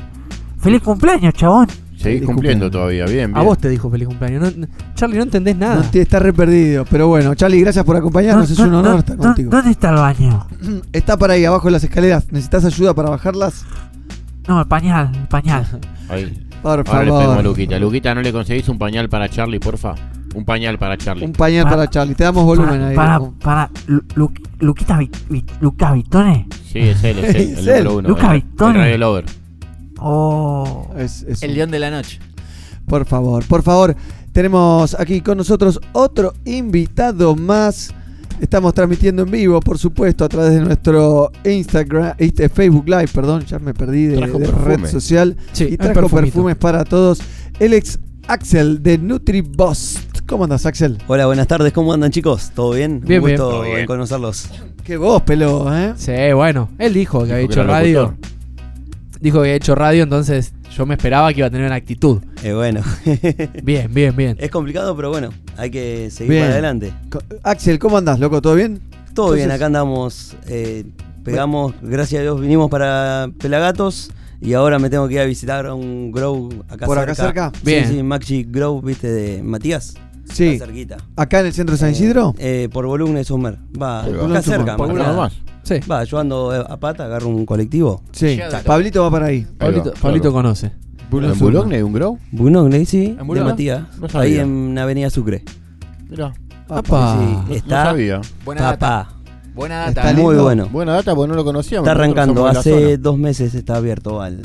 ¡Feliz 0.58 0.82
cumpleaños, 0.82 1.32
chabón! 1.34 1.68
Seguís 1.96 2.22
cumpliendo 2.24 2.68
todavía, 2.70 3.04
bien, 3.04 3.32
bien. 3.32 3.36
A 3.36 3.42
vos 3.42 3.56
te 3.58 3.68
dijo 3.68 3.88
feliz 3.88 4.08
cumpleaños. 4.08 4.56
No- 4.56 4.66
Charlie, 4.96 5.18
no 5.18 5.22
entendés 5.22 5.56
nada. 5.56 5.76
No 5.76 6.00
está 6.00 6.18
re 6.18 6.32
perdido. 6.32 6.84
Pero 6.90 7.06
bueno, 7.06 7.34
Charlie, 7.36 7.60
gracias 7.60 7.84
por 7.84 7.94
acompañarnos. 7.96 8.50
es 8.50 8.58
un 8.58 8.74
honor 8.74 8.98
estar 8.98 9.16
contigo. 9.16 9.50
¿Dónde 9.50 9.70
está 9.70 9.90
el 9.90 9.96
baño? 9.96 10.46
Está 10.92 11.16
para 11.16 11.34
ahí, 11.34 11.44
abajo 11.44 11.66
de 11.68 11.72
las 11.72 11.84
escaleras. 11.84 12.26
¿Necesitas 12.30 12.64
ayuda 12.64 12.94
para 12.94 13.10
bajarlas? 13.10 13.64
No, 14.48 14.60
el 14.60 14.66
pañal, 14.66 15.12
el 15.14 15.28
pañal. 15.28 15.66
Ahí. 16.08 16.46
Por 16.62 16.70
Ahora 16.70 16.82
le 16.82 16.90
pedimos 17.00 17.22
favor. 17.24 17.38
a 17.38 17.42
Luquita. 17.42 17.78
Luquita, 17.78 18.14
¿no 18.14 18.22
le 18.22 18.32
conseguís 18.32 18.68
un 18.68 18.78
pañal 18.78 19.08
para 19.08 19.28
Charlie, 19.28 19.58
porfa? 19.58 19.94
Un 20.34 20.44
pañal 20.44 20.78
para 20.78 20.96
Charlie. 20.96 21.24
Un 21.26 21.32
pañal 21.32 21.64
para 21.68 21.88
Charlie. 21.90 22.14
Te 22.14 22.24
damos 22.24 22.44
volumen 22.44 22.70
para, 22.78 22.88
ahí. 22.88 22.96
Para, 22.96 23.20
para, 23.42 23.70
Lu- 23.86 24.04
Lu- 24.14 24.32
Luquita 24.60 24.96
Vi- 24.98 25.10
Vi- 25.28 25.44
Luca 25.60 25.92
Vitone. 25.92 26.48
Sí, 26.72 26.78
es 26.78 27.02
él, 27.04 27.18
es 27.18 27.24
él, 27.34 27.36
Es 27.52 27.58
el 27.58 27.68
él. 27.68 27.84
número 27.84 27.98
uno. 27.98 28.08
Luca 28.10 28.34
el- 28.34 28.42
Vitone. 28.42 28.78
el 28.78 28.84
Radio 28.84 28.98
Lover. 28.98 29.24
Oh. 29.98 30.90
Es- 30.96 31.22
es 31.24 31.42
El 31.42 31.50
un- 31.50 31.56
león 31.56 31.70
de 31.70 31.78
la 31.78 31.90
noche. 31.90 32.18
Por 32.86 33.04
favor, 33.06 33.44
por 33.46 33.62
favor. 33.62 33.94
Tenemos 34.32 34.94
aquí 34.98 35.20
con 35.20 35.36
nosotros 35.38 35.80
otro 35.92 36.32
invitado 36.44 37.36
más. 37.36 37.92
Estamos 38.42 38.74
transmitiendo 38.74 39.22
en 39.22 39.30
vivo, 39.30 39.60
por 39.60 39.78
supuesto, 39.78 40.24
a 40.24 40.28
través 40.28 40.54
de 40.54 40.60
nuestro 40.62 41.30
Instagram, 41.44 42.14
este 42.18 42.48
Facebook 42.48 42.88
Live, 42.88 43.06
perdón, 43.14 43.44
ya 43.46 43.60
me 43.60 43.72
perdí 43.72 44.06
de, 44.06 44.18
red 44.26 44.84
social. 44.86 45.36
Sí, 45.52 45.68
y 45.70 45.76
trajo 45.76 46.08
perfumes 46.08 46.56
para 46.56 46.82
todos. 46.84 47.20
El 47.60 47.72
ex 47.72 48.00
Axel 48.26 48.82
de 48.82 48.98
NutriBoss. 48.98 50.08
¿Cómo 50.26 50.42
andas, 50.42 50.66
Axel? 50.66 50.98
Hola, 51.06 51.26
buenas 51.26 51.46
tardes, 51.46 51.72
¿cómo 51.72 51.92
andan 51.92 52.10
chicos? 52.10 52.50
¿Todo 52.52 52.72
bien? 52.72 53.00
Bien, 53.06 53.20
Un 53.20 53.26
bien. 53.26 53.38
gusto 53.38 53.48
Todo 53.48 53.62
bien. 53.62 53.78
en 53.78 53.86
conocerlos. 53.86 54.50
Qué 54.82 54.96
voz, 54.96 55.22
pelo, 55.22 55.72
¿eh? 55.72 55.92
Sí, 55.94 56.32
bueno. 56.34 56.68
Él 56.80 56.94
dijo 56.94 57.24
que 57.24 57.34
había 57.34 57.44
hecho 57.44 57.62
radio. 57.62 58.02
locutor. 58.02 58.32
Dijo 59.22 59.38
que 59.38 59.44
había 59.44 59.54
hecho 59.54 59.74
radio, 59.76 60.02
entonces 60.02 60.52
yo 60.76 60.84
me 60.84 60.94
esperaba 60.94 61.32
que 61.32 61.38
iba 61.38 61.46
a 61.46 61.50
tener 61.50 61.66
una 61.66 61.76
actitud. 61.76 62.18
Eh, 62.42 62.52
bueno. 62.52 62.80
Bien, 63.62 63.92
bien, 63.94 64.16
bien. 64.16 64.36
Es 64.40 64.50
complicado, 64.50 64.96
pero 64.96 65.10
bueno, 65.10 65.30
hay 65.56 65.70
que 65.70 66.10
seguir 66.10 66.30
Bien. 66.32 66.42
para 66.42 66.52
adelante. 66.54 66.92
Co- 67.08 67.20
Axel, 67.44 67.78
¿cómo 67.78 67.98
andás, 67.98 68.18
loco? 68.18 68.42
¿Todo 68.42 68.56
bien? 68.56 68.80
Todo 69.14 69.32
bien, 69.34 69.50
acá 69.50 69.66
andamos, 69.66 70.36
eh, 70.48 70.84
pegamos, 71.22 71.74
gracias 71.82 72.18
a 72.20 72.22
Dios 72.22 72.40
vinimos 72.40 72.68
para 72.70 73.28
Pelagatos 73.38 74.10
y 74.40 74.54
ahora 74.54 74.78
me 74.80 74.90
tengo 74.90 75.06
que 75.06 75.14
ir 75.14 75.20
a 75.20 75.24
visitar 75.24 75.66
a 75.66 75.74
un 75.74 76.10
grow 76.10 76.48
acá 76.68 76.86
¿Por 76.86 76.96
cerca. 76.98 77.12
acá 77.12 77.14
cerca? 77.22 77.52
Sí, 77.54 77.60
Bien. 77.64 77.88
Sí, 77.88 78.02
Maxi 78.02 78.42
Grow, 78.50 78.80
viste, 78.82 79.08
de 79.08 79.42
Matías. 79.42 79.94
Sí. 80.24 80.56
Acá 80.56 80.64
cerquita. 80.66 80.96
¿Acá 81.14 81.40
en 81.40 81.46
el 81.46 81.52
centro 81.52 81.74
de 81.74 81.78
San 81.78 81.90
Isidro? 81.92 82.34
Eh, 82.38 82.68
por 82.72 82.86
volumen 82.86 83.14
de 83.16 83.24
Summer. 83.24 83.58
Va, 83.80 84.02
acá 84.04 84.42
cerca. 84.42 84.76
Por 84.76 84.88
más 84.88 84.96
nada. 84.96 85.12
nomás. 85.12 85.32
Sí. 85.62 85.76
Va, 85.90 86.04
yo 86.04 86.18
ando 86.18 86.50
a 86.50 86.76
pata, 86.78 87.04
agarro 87.04 87.28
un 87.28 87.46
colectivo. 87.46 88.02
Sí. 88.12 88.38
Pablito 88.64 89.02
va 89.02 89.10
para 89.10 89.26
ahí. 89.26 89.46
Pablito, 89.58 89.90
va, 89.90 90.00
Pablito 90.00 90.30
claro. 90.30 90.42
conoce. 90.44 90.72
¿En 91.12 91.38
Boulogne 91.38 91.76
hay 91.76 91.82
un 91.82 91.92
grow? 91.92 92.18
Bunogne, 92.30 92.86
sí, 92.86 93.12
de 93.12 93.22
Boulogne? 93.22 93.50
Matías. 93.50 93.98
No 94.00 94.08
sabía. 94.08 94.28
ahí 94.28 94.38
en 94.38 94.78
Avenida 94.78 95.10
Sucre. 95.10 95.44
Mirá, 96.08 96.32
Apa. 96.68 97.18
Sí, 97.18 97.48
no 97.48 97.54
está 97.54 97.84
sabía. 97.84 98.20
Buena 98.44 98.62
data. 98.62 98.78
papá. 98.78 99.14
Buena 99.54 99.78
data. 99.78 100.00
Está. 100.00 100.12
Muy 100.14 100.30
lindo. 100.30 100.42
bueno. 100.44 100.68
Buena 100.72 100.92
data 100.94 101.14
porque 101.14 101.28
no 101.28 101.34
lo 101.34 101.44
conocíamos. 101.44 101.86
Está 101.86 101.92
arrancando, 101.92 102.44
de 102.44 102.50
hace 102.50 102.96
dos 102.96 103.18
meses 103.18 103.54
está 103.54 103.76
abierto 103.76 104.22
al. 104.22 104.40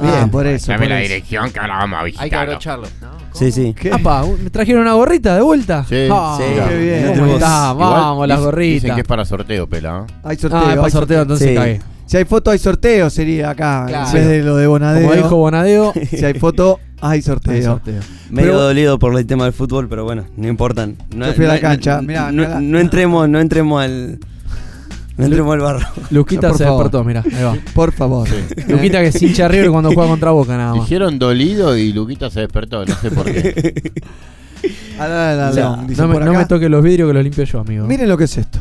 Ah, 0.00 0.28
por 0.30 0.46
eso. 0.46 0.70
Dame 0.72 0.84
por 0.84 0.88
la 0.90 1.00
eso. 1.02 1.08
dirección 1.12 1.50
que 1.50 1.58
ahora 1.60 1.76
vamos 1.78 1.98
a 1.98 2.22
Hay 2.22 2.30
que 2.30 2.36
abrocharlo. 2.36 2.86
Sí, 3.32 3.52
sí. 3.52 3.74
¿Qué? 3.78 3.92
Apa, 3.92 4.24
¿me 4.42 4.50
trajeron 4.50 4.82
una 4.82 4.94
gorrita 4.94 5.34
de 5.36 5.42
vuelta? 5.42 5.84
Sí, 5.88 6.08
Ah, 6.10 6.38
sí. 6.38 6.44
Qué 6.68 6.76
bien. 6.78 7.40
Vamos, 7.40 8.26
las 8.28 8.40
gorritas. 8.40 8.82
Dicen 8.82 8.94
que 8.94 9.00
es 9.02 9.06
para 9.06 9.24
sorteo, 9.24 9.66
pela. 9.68 10.06
Hay 10.24 10.36
sorteo. 10.36 10.58
Ah, 10.58 10.62
es 10.70 10.74
para 10.76 10.84
hay 10.86 10.90
sorteo, 10.90 11.22
entonces 11.22 11.48
Sí. 11.48 11.54
cagué. 11.54 11.80
Si 12.06 12.16
hay 12.16 12.24
foto, 12.24 12.50
hay 12.50 12.58
sorteo, 12.58 13.10
sería 13.10 13.50
acá. 13.50 13.84
Claro. 13.86 14.06
En 14.08 14.14
vez 14.14 14.26
de 14.28 14.42
lo 14.42 14.56
de 14.56 14.66
Bonadeo. 14.66 15.02
Como 15.02 15.14
dijo 15.22 15.36
Bonadeo, 15.36 15.92
si 16.10 16.24
hay 16.24 16.34
foto, 16.34 16.80
hay 17.02 17.20
sorteo. 17.20 17.52
hay 17.52 17.62
sorteo. 17.62 18.00
Medio 18.30 18.48
Pero- 18.52 18.62
dolido 18.62 18.98
por 18.98 19.16
el 19.18 19.26
tema 19.26 19.44
del 19.44 19.52
fútbol, 19.52 19.88
pero 19.88 20.04
bueno, 20.04 20.24
no 20.36 20.48
importa. 20.48 20.86
No, 21.14 21.26
Yo 21.26 21.32
fui 21.34 21.44
a 21.44 21.48
la 21.48 21.54
no- 21.56 21.60
cancha, 21.60 21.96
no- 21.96 22.02
no, 22.32 22.42
mirá. 22.42 22.60
no 22.60 22.78
entremos, 22.78 23.28
no 23.28 23.38
entremos 23.40 23.82
al. 23.84 24.18
No 25.18 25.24
entremos 25.26 25.52
al 25.52 25.60
barro. 25.60 25.86
Luquita 26.10 26.54
se 26.54 26.64
favor. 26.64 26.84
despertó, 26.84 27.04
mira, 27.04 27.22
ahí 27.24 27.42
va. 27.42 27.56
Por 27.74 27.92
favor. 27.92 28.28
Luquita 28.68 29.00
que 29.00 29.08
es 29.08 29.22
hincha 29.22 29.48
River 29.48 29.70
cuando 29.70 29.92
juega 29.92 30.08
contra 30.08 30.30
Boca 30.30 30.56
nada 30.56 30.74
más. 30.74 30.84
Dijeron 30.84 31.18
dolido 31.18 31.76
y 31.76 31.92
Luquita 31.92 32.30
se 32.30 32.40
despertó, 32.40 32.84
no 32.86 32.94
sé 32.94 33.10
por 33.10 33.24
qué. 33.26 33.92
Ah, 34.98 35.06
la, 35.06 35.34
la, 35.34 35.50
O 35.50 35.52
sea, 35.52 35.70
la, 35.76 35.84
dice 35.86 36.00
no, 36.02 36.08
me, 36.08 36.14
por 36.14 36.24
no 36.24 36.30
acá. 36.30 36.38
me 36.40 36.46
toque 36.46 36.68
los 36.68 36.82
vidrios 36.82 37.08
que 37.08 37.14
los 37.14 37.22
limpio 37.22 37.44
yo, 37.44 37.60
amigo. 37.60 37.86
Miren 37.86 38.08
lo 38.08 38.16
que 38.16 38.24
es 38.24 38.38
esto. 38.38 38.60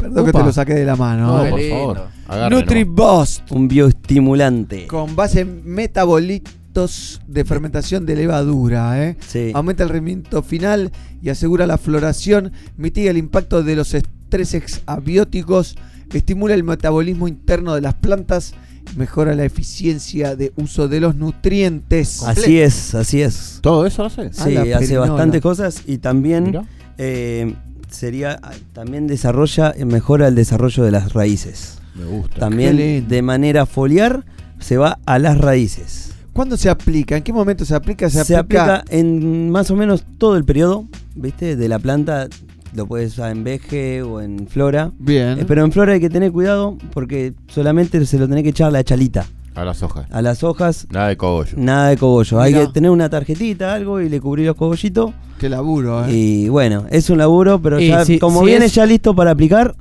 Perdón 0.00 0.26
que 0.26 0.32
te 0.32 0.38
lo 0.38 0.52
saqué 0.52 0.74
de 0.74 0.84
la 0.84 0.96
mano. 0.96 1.44
No, 1.44 1.50
por 1.50 1.60
favor. 1.68 2.06
agarre, 2.28 2.54
NutriBoost. 2.56 3.50
Un 3.52 3.68
bioestimulante. 3.68 4.86
Con 4.86 5.16
base 5.16 5.40
en 5.40 5.62
metabolitos 5.64 7.20
de 7.26 7.44
fermentación 7.44 8.04
de 8.06 8.16
levadura. 8.16 9.02
¿eh? 9.02 9.16
Sí. 9.26 9.52
Aumenta 9.54 9.82
el 9.84 9.88
rendimiento 9.90 10.42
final 10.42 10.90
y 11.22 11.28
asegura 11.30 11.66
la 11.66 11.78
floración. 11.78 12.52
Mitiga 12.76 13.10
el 13.10 13.16
impacto 13.16 13.62
de 13.62 13.76
los 13.76 13.94
estreses 13.94 14.82
abióticos. 14.86 15.76
Estimula 16.12 16.54
el 16.54 16.64
metabolismo 16.64 17.28
interno 17.28 17.74
de 17.74 17.80
las 17.80 17.94
plantas. 17.94 18.54
Mejora 18.96 19.34
la 19.34 19.44
eficiencia 19.44 20.36
de 20.36 20.52
uso 20.56 20.88
de 20.88 21.00
los 21.00 21.16
nutrientes. 21.16 22.22
Así 22.22 22.60
es, 22.60 22.94
así 22.94 23.22
es. 23.22 23.58
¿Todo 23.62 23.86
eso 23.86 24.04
hace? 24.04 24.32
Sí, 24.32 24.56
hace 24.56 24.98
bastantes 24.98 25.40
cosas 25.40 25.82
y 25.86 25.98
también 25.98 26.66
eh, 26.98 27.54
sería 27.90 28.40
también 28.72 29.06
desarrolla, 29.06 29.74
mejora 29.86 30.28
el 30.28 30.34
desarrollo 30.34 30.84
de 30.84 30.90
las 30.90 31.14
raíces. 31.14 31.78
Me 31.94 32.04
gusta. 32.04 32.40
También 32.40 33.08
de 33.08 33.22
manera 33.22 33.66
foliar 33.66 34.24
se 34.58 34.76
va 34.76 34.98
a 35.06 35.18
las 35.18 35.38
raíces. 35.38 36.10
¿Cuándo 36.34 36.56
se 36.56 36.68
aplica? 36.68 37.16
¿En 37.16 37.22
qué 37.22 37.32
momento 37.32 37.64
se 37.64 37.76
aplica? 37.76 38.10
Se, 38.10 38.24
Se, 38.24 38.36
aplica 38.36 38.84
en 38.88 39.50
más 39.50 39.70
o 39.70 39.76
menos 39.76 40.04
todo 40.18 40.36
el 40.36 40.44
periodo, 40.44 40.86
¿viste? 41.14 41.54
De 41.54 41.68
la 41.68 41.78
planta, 41.78 42.28
lo 42.74 42.86
puedes 42.86 43.12
usar 43.12 43.30
en 43.32 43.44
veje 43.44 44.02
o 44.02 44.20
en 44.20 44.46
flora. 44.48 44.90
Bien. 44.98 45.38
Eh, 45.40 45.44
pero 45.46 45.64
en 45.64 45.72
flora 45.72 45.92
hay 45.94 46.00
que 46.00 46.10
tener 46.10 46.32
cuidado 46.32 46.76
porque 46.92 47.32
solamente 47.48 48.04
se 48.06 48.18
lo 48.18 48.28
tenés 48.28 48.42
que 48.42 48.50
echar 48.50 48.72
la 48.72 48.82
chalita. 48.84 49.26
A 49.54 49.64
las 49.64 49.82
hojas. 49.84 50.06
A 50.10 50.20
las 50.20 50.42
hojas, 50.42 50.86
Nada 50.90 51.08
de 51.08 51.16
cogollo. 51.16 51.52
nada 51.56 51.88
de 51.90 51.96
cogollo. 51.96 52.40
Hay 52.40 52.52
que 52.52 52.66
tener 52.68 52.90
una 52.90 53.08
tarjetita, 53.08 53.72
algo, 53.74 54.00
y 54.00 54.08
le 54.08 54.20
cubrir 54.20 54.46
los 54.48 54.56
cogollitos. 54.56 55.12
Qué 55.38 55.48
laburo, 55.48 56.04
¿eh? 56.06 56.12
Y 56.12 56.48
bueno, 56.48 56.86
es 56.90 57.08
un 57.08 57.18
laburo, 57.18 57.62
pero 57.62 57.78
Y 57.80 57.86
ya, 57.88 58.04
si- 58.04 58.18
como 58.18 58.40
si 58.40 58.46
viene 58.46 58.64
es- 58.66 58.74
ya 58.74 58.84
listo 58.84 59.14
para 59.14 59.30
aplicar, 59.30 59.76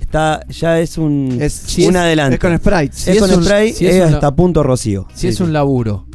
está 0.00 0.44
ya 0.48 0.80
es 0.80 0.98
un, 0.98 1.38
Es- 1.40 1.52
si 1.52 1.84
un 1.86 1.94
es- 1.94 2.00
adelanto. 2.00 2.34
es 2.34 2.40
con 2.40 2.56
spray. 2.58 2.88
Es, 2.88 2.94
Si 2.96 3.10
es 3.12 3.18
con 3.20 3.30
un- 3.32 3.44
spray, 3.44 3.72
si 3.72 3.86
es 3.86 4.00
hasta 4.02 4.34
punto 4.34 4.64
rocío. 4.64 5.06
Si 5.14 5.20
Sí, 5.20 5.28
es 5.28 5.36
sí. 5.36 5.42
un 5.44 5.52
laburo 5.52 6.06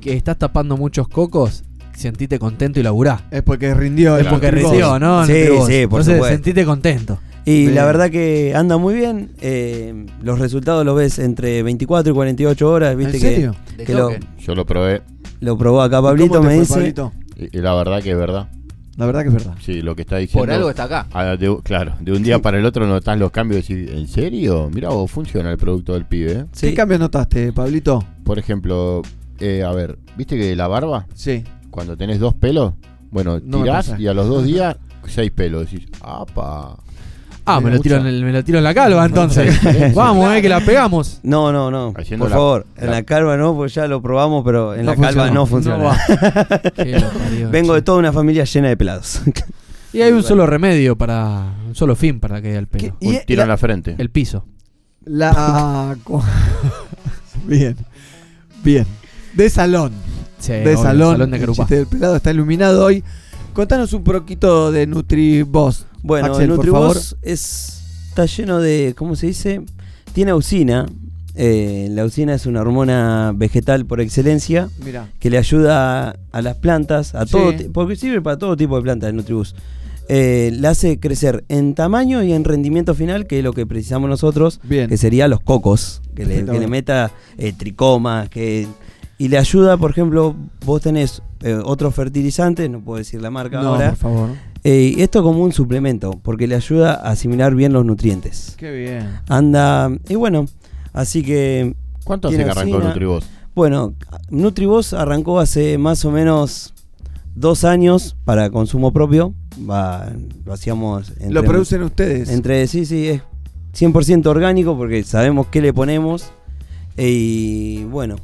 que 0.00 0.14
estás 0.16 0.38
tapando 0.38 0.78
muchos 0.78 1.06
cocos, 1.08 1.64
sentite 1.98 2.38
contento 2.38 2.80
y 2.80 2.82
laburá. 2.82 3.20
Es 3.30 3.42
porque 3.42 3.74
rindió. 3.74 4.16
Es 4.16 4.26
porque 4.26 4.50
rindió, 4.50 4.98
¿no? 4.98 5.26
Sí, 5.26 5.32
sí, 5.32 5.86
por 5.86 6.00
Entonces, 6.00 6.14
supuesto. 6.14 6.28
sentite 6.28 6.64
contento. 6.64 7.18
Y 7.44 7.62
Bien. 7.62 7.74
la 7.76 7.84
verdad 7.86 8.10
que 8.10 8.52
anda 8.54 8.76
muy 8.76 8.94
bien. 8.94 9.30
eh, 9.40 10.06
los 10.22 10.38
resultados 10.38 10.84
los 10.84 10.94
ves 10.96 11.18
entre 11.18 11.62
24 11.62 12.12
y 12.12 12.14
48 12.14 12.70
horas. 12.70 12.96
Viste 12.96 13.16
¿En 13.16 13.20
serio? 13.22 13.56
que, 13.86 13.94
lo. 13.94 14.10
Yo 14.38 14.54
lo 14.54 14.64
probé 14.66 15.02
lo 15.40 15.56
probó 15.56 15.82
acá 15.82 15.98
¿Cómo 15.98 16.08
Pablito, 16.08 16.40
te 16.40 16.40
me 16.40 16.46
fue, 16.46 16.58
dice. 16.60 16.74
Pablito? 16.74 17.12
y, 17.36 17.58
y 17.58 17.60
la 17.62 17.74
verdad 17.74 18.02
que 18.02 18.10
es 18.10 18.16
verdad. 18.18 18.48
La 18.96 19.06
verdad 19.06 19.22
que 19.22 19.28
es 19.28 19.34
verdad. 19.34 19.54
Sí, 19.64 19.80
lo 19.80 19.94
que 19.94 20.02
está 20.02 20.16
diciendo. 20.16 20.44
Por 20.44 20.52
algo 20.52 20.68
está 20.70 20.82
acá. 20.84 21.06
Ah, 21.12 21.36
de- 21.36 21.56
claro, 21.62 21.94
de 22.00 22.10
un 22.12 22.22
día 22.24 22.40
para 22.40 22.58
el 22.58 22.66
otro 22.66 22.84
notas 22.88 23.16
los 23.16 23.30
cambios 23.30 23.70
y 23.70 23.74
decís, 23.76 23.96
¿en 23.96 24.08
serio? 24.08 24.68
Mira 24.74 24.88
vos, 24.88 25.08
funciona 25.08 25.50
el 25.52 25.56
producto 25.56 25.92
del 25.94 26.04
pibe. 26.04 26.32
¿eh? 26.32 26.44
Sí. 26.52 26.70
¿Qué 26.70 26.74
cambios 26.74 26.98
notaste, 26.98 27.52
Pablito? 27.52 28.04
Por 28.24 28.40
ejemplo, 28.40 29.02
eh, 29.38 29.62
a 29.62 29.70
ver, 29.70 29.96
¿viste 30.16 30.36
que 30.36 30.56
la 30.56 30.66
barba, 30.66 31.06
Sí. 31.14 31.44
Cuando 31.78 31.96
tenés 31.96 32.18
dos 32.20 32.34
pelos, 32.34 32.74
bueno, 33.10 33.40
No 33.42 33.62
tirás 33.62 33.94
y 33.98 34.06
a 34.06 34.14
los 34.14 34.28
dos 34.28 34.44
días, 34.44 34.76
seis 35.06 35.30
pelos. 35.30 35.70
Decís, 35.70 35.88
¡apa! 36.02 36.76
Ah, 37.50 37.60
me 37.62 37.70
lo, 37.70 37.80
tiro 37.80 37.96
en 37.96 38.06
el- 38.06 38.22
me 38.24 38.30
lo 38.30 38.44
tiro 38.44 38.58
en 38.58 38.64
la 38.64 38.74
calva 38.74 39.06
entonces. 39.06 39.58
Vamos, 39.94 40.34
eh, 40.34 40.42
que 40.42 40.50
la 40.50 40.60
pegamos. 40.60 41.20
No, 41.22 41.50
no, 41.50 41.70
no. 41.70 41.94
Haciendo 41.96 42.24
Por 42.26 42.30
la- 42.30 42.36
favor, 42.36 42.66
en 42.76 42.90
la- 42.90 43.02
calva 43.04 43.38
no, 43.38 43.54
pues 43.54 43.72
ya 43.74 43.86
lo 43.86 44.02
probamos, 44.02 44.42
pero 44.44 44.74
en 44.74 44.84
No 44.84 44.94
la 44.94 45.00
calva 45.00 45.30
no 45.30 45.46
funciona. 45.46 45.78
No 45.78 47.50
Vengo 47.50 47.72
de 47.74 47.80
toda 47.80 47.98
una 47.98 48.12
familia 48.12 48.44
llena 48.44 48.68
de 48.68 48.76
pelados. 48.76 49.22
Y 49.90 50.02
hay 50.02 50.12
un 50.12 50.22
solo 50.22 50.44
remedio 50.46 50.96
para. 50.98 51.54
Un 51.66 51.74
solo 51.74 51.96
fin 51.96 52.20
para 52.20 52.42
que 52.42 52.48
haya 52.50 52.58
el 52.58 52.66
pelo. 52.66 52.94
y- 53.00 53.06
Un 53.08 53.18
tiro 53.24 53.40
en 53.42 53.48
la 53.48 53.56
frente. 53.56 53.94
El 53.96 54.10
piso. 54.10 54.44
La. 55.06 55.96
bien. 57.46 57.74
Bien. 58.62 58.86
De 59.32 59.48
salón. 59.48 59.92
Sí, 60.38 60.52
de 60.52 60.62
obvio, 60.62 60.76
salón. 60.82 61.12
salón 61.14 61.30
de 61.32 61.36
el 61.38 61.52
chiste 61.52 61.76
del 61.76 61.86
pelado 61.86 62.16
está 62.16 62.30
iluminado 62.30 62.84
hoy. 62.84 63.02
Contanos 63.52 63.92
un 63.92 64.04
poquito 64.04 64.70
de 64.70 64.86
NutriBoss. 64.86 65.86
Bueno, 66.02 66.28
Axel, 66.28 66.50
el 66.50 66.56
por 66.56 66.66
favor. 66.66 66.86
Nutribos 66.94 67.16
es, 67.22 67.82
está 68.08 68.26
lleno 68.26 68.60
de, 68.60 68.94
¿cómo 68.96 69.16
se 69.16 69.26
dice? 69.28 69.62
Tiene 70.12 70.30
auxina. 70.30 70.86
Eh, 71.34 71.88
la 71.92 72.02
auxina 72.02 72.34
es 72.34 72.46
una 72.46 72.60
hormona 72.62 73.32
vegetal 73.34 73.86
por 73.86 74.00
excelencia 74.00 74.68
Mirá. 74.84 75.08
que 75.20 75.30
le 75.30 75.38
ayuda 75.38 76.08
a, 76.10 76.16
a 76.32 76.42
las 76.42 76.56
plantas, 76.56 77.14
a 77.14 77.26
Sí. 77.26 77.32
todo, 77.32 77.52
porque 77.72 77.94
sirve 77.94 78.20
para 78.20 78.36
todo 78.38 78.56
tipo 78.56 78.74
de 78.76 78.82
plantas 78.82 79.10
el 79.10 79.16
Nutribus. 79.16 79.54
Eh, 80.08 80.50
la 80.58 80.70
hace 80.70 80.98
crecer 80.98 81.44
en 81.48 81.74
tamaño 81.74 82.22
y 82.24 82.32
en 82.32 82.42
rendimiento 82.44 82.94
final, 82.94 83.26
que 83.26 83.38
es 83.38 83.44
lo 83.44 83.52
que 83.52 83.66
precisamos 83.66 84.08
nosotros, 84.08 84.58
Bien. 84.64 84.88
que 84.88 84.96
sería 84.96 85.28
los 85.28 85.38
cocos, 85.40 86.00
que 86.16 86.24
le, 86.24 86.44
que 86.44 86.66
meta 86.66 87.10
eh, 87.36 87.52
tricomas, 87.52 88.28
que 88.30 88.66
y 89.18 89.28
le 89.28 89.36
ayuda, 89.38 89.76
por 89.76 89.90
ejemplo, 89.90 90.34
vos 90.64 90.80
tenés 90.82 91.22
eh, 91.42 91.54
otro 91.64 91.90
fertilizante, 91.90 92.68
no 92.68 92.80
puedo 92.80 92.98
decir 92.98 93.20
la 93.20 93.30
marca 93.30 93.60
No, 93.60 93.70
ahora, 93.70 93.90
por 93.90 93.98
favor. 93.98 94.30
eh, 94.64 94.94
y 94.96 95.02
esto 95.02 95.22
como 95.22 95.42
un 95.42 95.52
suplemento, 95.52 96.12
porque 96.22 96.46
le 96.46 96.54
ayuda 96.54 96.94
a 96.94 97.10
asimilar 97.10 97.54
bien 97.54 97.72
los 97.72 97.84
nutrientes. 97.84 98.54
Qué 98.56 98.70
bien. 98.72 99.18
Anda, 99.28 99.90
y 100.08 100.14
bueno, 100.14 100.46
así 100.92 101.22
que... 101.22 101.74
¿Cuánto 102.04 102.28
hace 102.28 102.38
que 102.38 102.44
arrancó. 102.50 102.78
Nutribos? 102.78 103.28
Bueno, 103.54 103.94
Nutribos 104.30 104.92
arrancó 104.92 105.40
hace 105.40 105.78
más 105.78 106.04
o 106.04 106.10
menos 106.12 106.72
dos 107.34 107.64
años 107.64 108.16
para 108.24 108.50
consumo 108.50 108.92
propio. 108.92 109.34
Va, 109.68 110.12
lo 110.44 110.52
hacíamos... 110.52 111.12
Lo 111.28 111.42
producen 111.42 111.82
ustedes. 111.82 112.30
Entre, 112.30 112.66
sí, 112.68 112.86
sí, 112.86 113.08
es 113.08 113.22
100% 113.76 114.26
orgánico 114.26 114.76
porque 114.76 115.02
sabemos 115.02 115.48
qué 115.48 115.60
le 115.60 115.72
ponemos. 115.72 116.30
Y 116.96 117.84
bueno, 117.84 118.16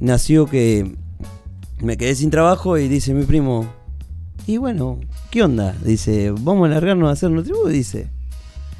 nació 0.00 0.46
que 0.46 0.94
me 1.80 1.96
quedé 1.96 2.14
sin 2.14 2.30
trabajo 2.30 2.78
y 2.78 2.88
dice 2.88 3.14
mi 3.14 3.24
primo, 3.24 3.66
y 4.46 4.56
bueno, 4.56 4.98
¿qué 5.30 5.42
onda? 5.42 5.74
Dice, 5.84 6.32
vamos 6.40 6.66
a 6.66 6.70
largarnos 6.70 7.08
a 7.10 7.12
hacer 7.12 7.30
Nutribus, 7.30 7.70
dice. 7.70 8.08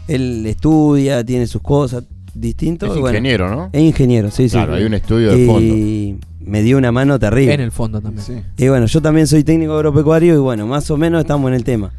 Él 0.06 0.46
estudia, 0.46 1.22
tiene 1.24 1.46
sus 1.46 1.60
cosas 1.60 2.04
distintas. 2.34 2.90
Es 2.90 2.96
y 2.96 3.00
bueno, 3.00 3.18
ingeniero, 3.18 3.50
¿no? 3.50 3.68
Es 3.72 3.82
ingeniero, 3.82 4.30
sí, 4.30 4.48
sí. 4.48 4.56
Claro, 4.56 4.74
hay 4.74 4.84
un 4.84 4.94
estudio 4.94 5.30
de 5.30 5.38
Y 5.38 6.18
me 6.40 6.62
dio 6.62 6.78
una 6.78 6.90
mano 6.90 7.18
terrible. 7.18 7.52
En 7.52 7.60
el 7.60 7.72
fondo 7.72 8.00
también. 8.00 8.44
Y 8.56 8.68
bueno, 8.68 8.86
yo 8.86 9.02
también 9.02 9.26
soy 9.26 9.44
técnico 9.44 9.74
agropecuario 9.74 10.34
y 10.34 10.38
bueno, 10.38 10.66
más 10.66 10.90
o 10.90 10.96
menos 10.96 11.20
estamos 11.20 11.48
en 11.48 11.54
el 11.54 11.64
tema. 11.64 11.92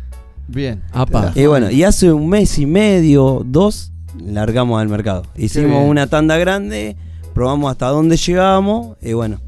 Bien. 0.48 0.82
Apa. 0.92 1.32
Y 1.36 1.46
bueno, 1.46 1.70
y 1.70 1.84
hace 1.84 2.12
un 2.12 2.28
mes 2.28 2.58
y 2.58 2.66
medio, 2.66 3.44
dos, 3.46 3.92
largamos 4.20 4.82
al 4.82 4.90
mercado. 4.90 5.24
Hicimos 5.38 5.88
una 5.88 6.08
tanda 6.08 6.38
grande, 6.38 6.98
probamos 7.40 7.72
hasta 7.72 7.88
dónde 7.88 8.18
llegábamos 8.18 8.98
y 9.02 9.14
bueno, 9.14 9.40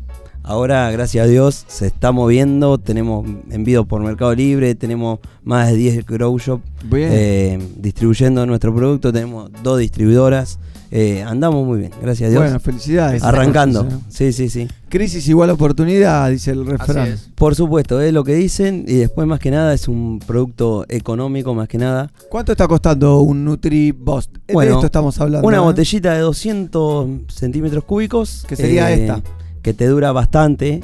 ahora 0.43 0.89
gracias 0.91 1.25
a 1.25 1.27
Dios 1.27 1.65
se 1.67 1.87
está 1.87 2.13
moviendo, 2.13 2.77
tenemos 2.77 3.27
envíos 3.49 3.85
por 3.85 4.01
Mercado 4.01 4.33
Libre, 4.33 4.75
tenemos 4.75 5.19
más 5.43 5.69
de 5.69 5.75
10 5.75 6.05
grow 6.05 6.39
shop 6.39 6.61
eh, 6.93 7.59
distribuyendo 7.75 8.45
nuestro 8.45 8.73
producto, 8.73 9.11
tenemos 9.11 9.51
dos 9.61 9.77
distribuidoras, 9.77 10.57
eh, 10.93 11.23
andamos 11.23 11.65
muy 11.65 11.79
bien, 11.79 11.91
gracias 12.01 12.27
a 12.27 12.31
Dios. 12.31 12.43
Bueno, 12.43 12.59
felicidades. 12.59 13.23
Arrancando, 13.23 13.87
sí, 14.09 14.33
sí, 14.33 14.49
sí. 14.49 14.67
Crisis 14.89 15.25
igual 15.29 15.49
oportunidad, 15.49 16.29
dice 16.29 16.51
el 16.51 16.65
refrán. 16.65 17.17
Por 17.35 17.55
supuesto, 17.55 18.01
es 18.01 18.11
lo 18.11 18.25
que 18.25 18.35
dicen 18.35 18.83
y 18.85 18.95
después 18.95 19.25
más 19.25 19.39
que 19.39 19.51
nada 19.51 19.73
es 19.73 19.87
un 19.87 20.19
producto 20.19 20.85
económico 20.89 21.55
más 21.55 21.69
que 21.69 21.77
nada. 21.77 22.11
¿Cuánto 22.29 22.51
está 22.51 22.67
costando 22.67 23.21
un 23.21 23.45
NutriBoss? 23.45 24.31
de 24.45 24.53
Bueno, 24.53 24.73
esto 24.73 24.87
estamos 24.87 25.17
hablando. 25.21 25.47
Una 25.47 25.57
¿eh? 25.57 25.61
botellita 25.61 26.13
de 26.13 26.19
200 26.19 27.07
centímetros 27.29 27.85
cúbicos. 27.85 28.43
Que 28.45 28.57
sería 28.57 28.91
esta. 28.91 29.21
Que 29.61 29.73
te 29.73 29.87
dura 29.87 30.11
bastante. 30.11 30.81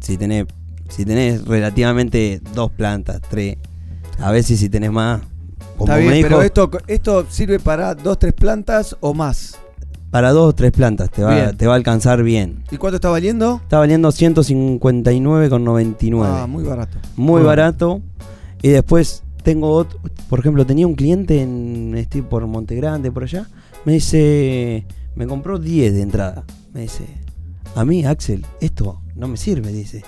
Si 0.00 0.18
tenés, 0.18 0.44
si 0.90 1.06
tenés 1.06 1.46
relativamente 1.46 2.42
dos 2.54 2.70
plantas, 2.70 3.22
tres. 3.30 3.56
A 4.18 4.30
veces 4.32 4.60
si 4.60 4.68
tenés 4.68 4.92
más. 4.92 5.22
Como 5.80 5.90
Está 5.92 5.96
bien, 5.98 6.10
me 6.10 6.16
dijo, 6.16 6.28
pero 6.28 6.42
esto, 6.42 6.70
esto 6.88 7.24
sirve 7.30 7.58
para 7.58 7.94
dos, 7.94 8.18
tres 8.18 8.34
plantas 8.34 8.94
o 9.00 9.14
más. 9.14 9.56
para 10.10 10.30
dos 10.30 10.50
o 10.50 10.54
tres 10.54 10.72
plantas 10.72 11.10
te 11.10 11.22
va, 11.22 11.34
Bien. 11.34 11.56
te 11.56 11.66
va 11.66 11.72
a 11.72 11.76
alcanzar 11.76 12.22
bien. 12.22 12.62
¿Y 12.70 12.76
cuánto 12.76 12.96
está 12.96 13.08
valiendo? 13.08 13.60
Está 13.62 13.78
valiendo 13.78 14.10
159,99. 14.10 16.22
Ah, 16.26 16.46
muy 16.46 16.64
barato. 16.64 16.98
Muy 17.16 17.40
barato. 17.42 18.02
Y 18.60 18.68
después 18.68 19.22
tengo 19.42 19.70
otro, 19.70 19.98
por 20.28 20.40
ejemplo, 20.40 20.66
tenía 20.66 20.86
un 20.86 20.94
cliente 20.94 21.40
en 21.40 21.94
estoy 21.96 22.20
por 22.20 22.46
Monte 22.46 22.74
Grande, 22.76 23.10
por 23.10 23.22
allá. 23.22 23.48
Me 23.86 23.94
dice, 23.94 24.84
me 25.14 25.26
compró 25.26 25.58
10 25.58 25.94
de 25.94 26.02
entrada. 26.02 26.44
Me 26.74 26.82
dice, 26.82 27.06
a 27.74 27.86
mí, 27.86 28.04
Axel, 28.04 28.44
esto 28.60 29.00
no 29.16 29.28
me 29.28 29.38
sirve, 29.38 29.72
dice. 29.72 30.04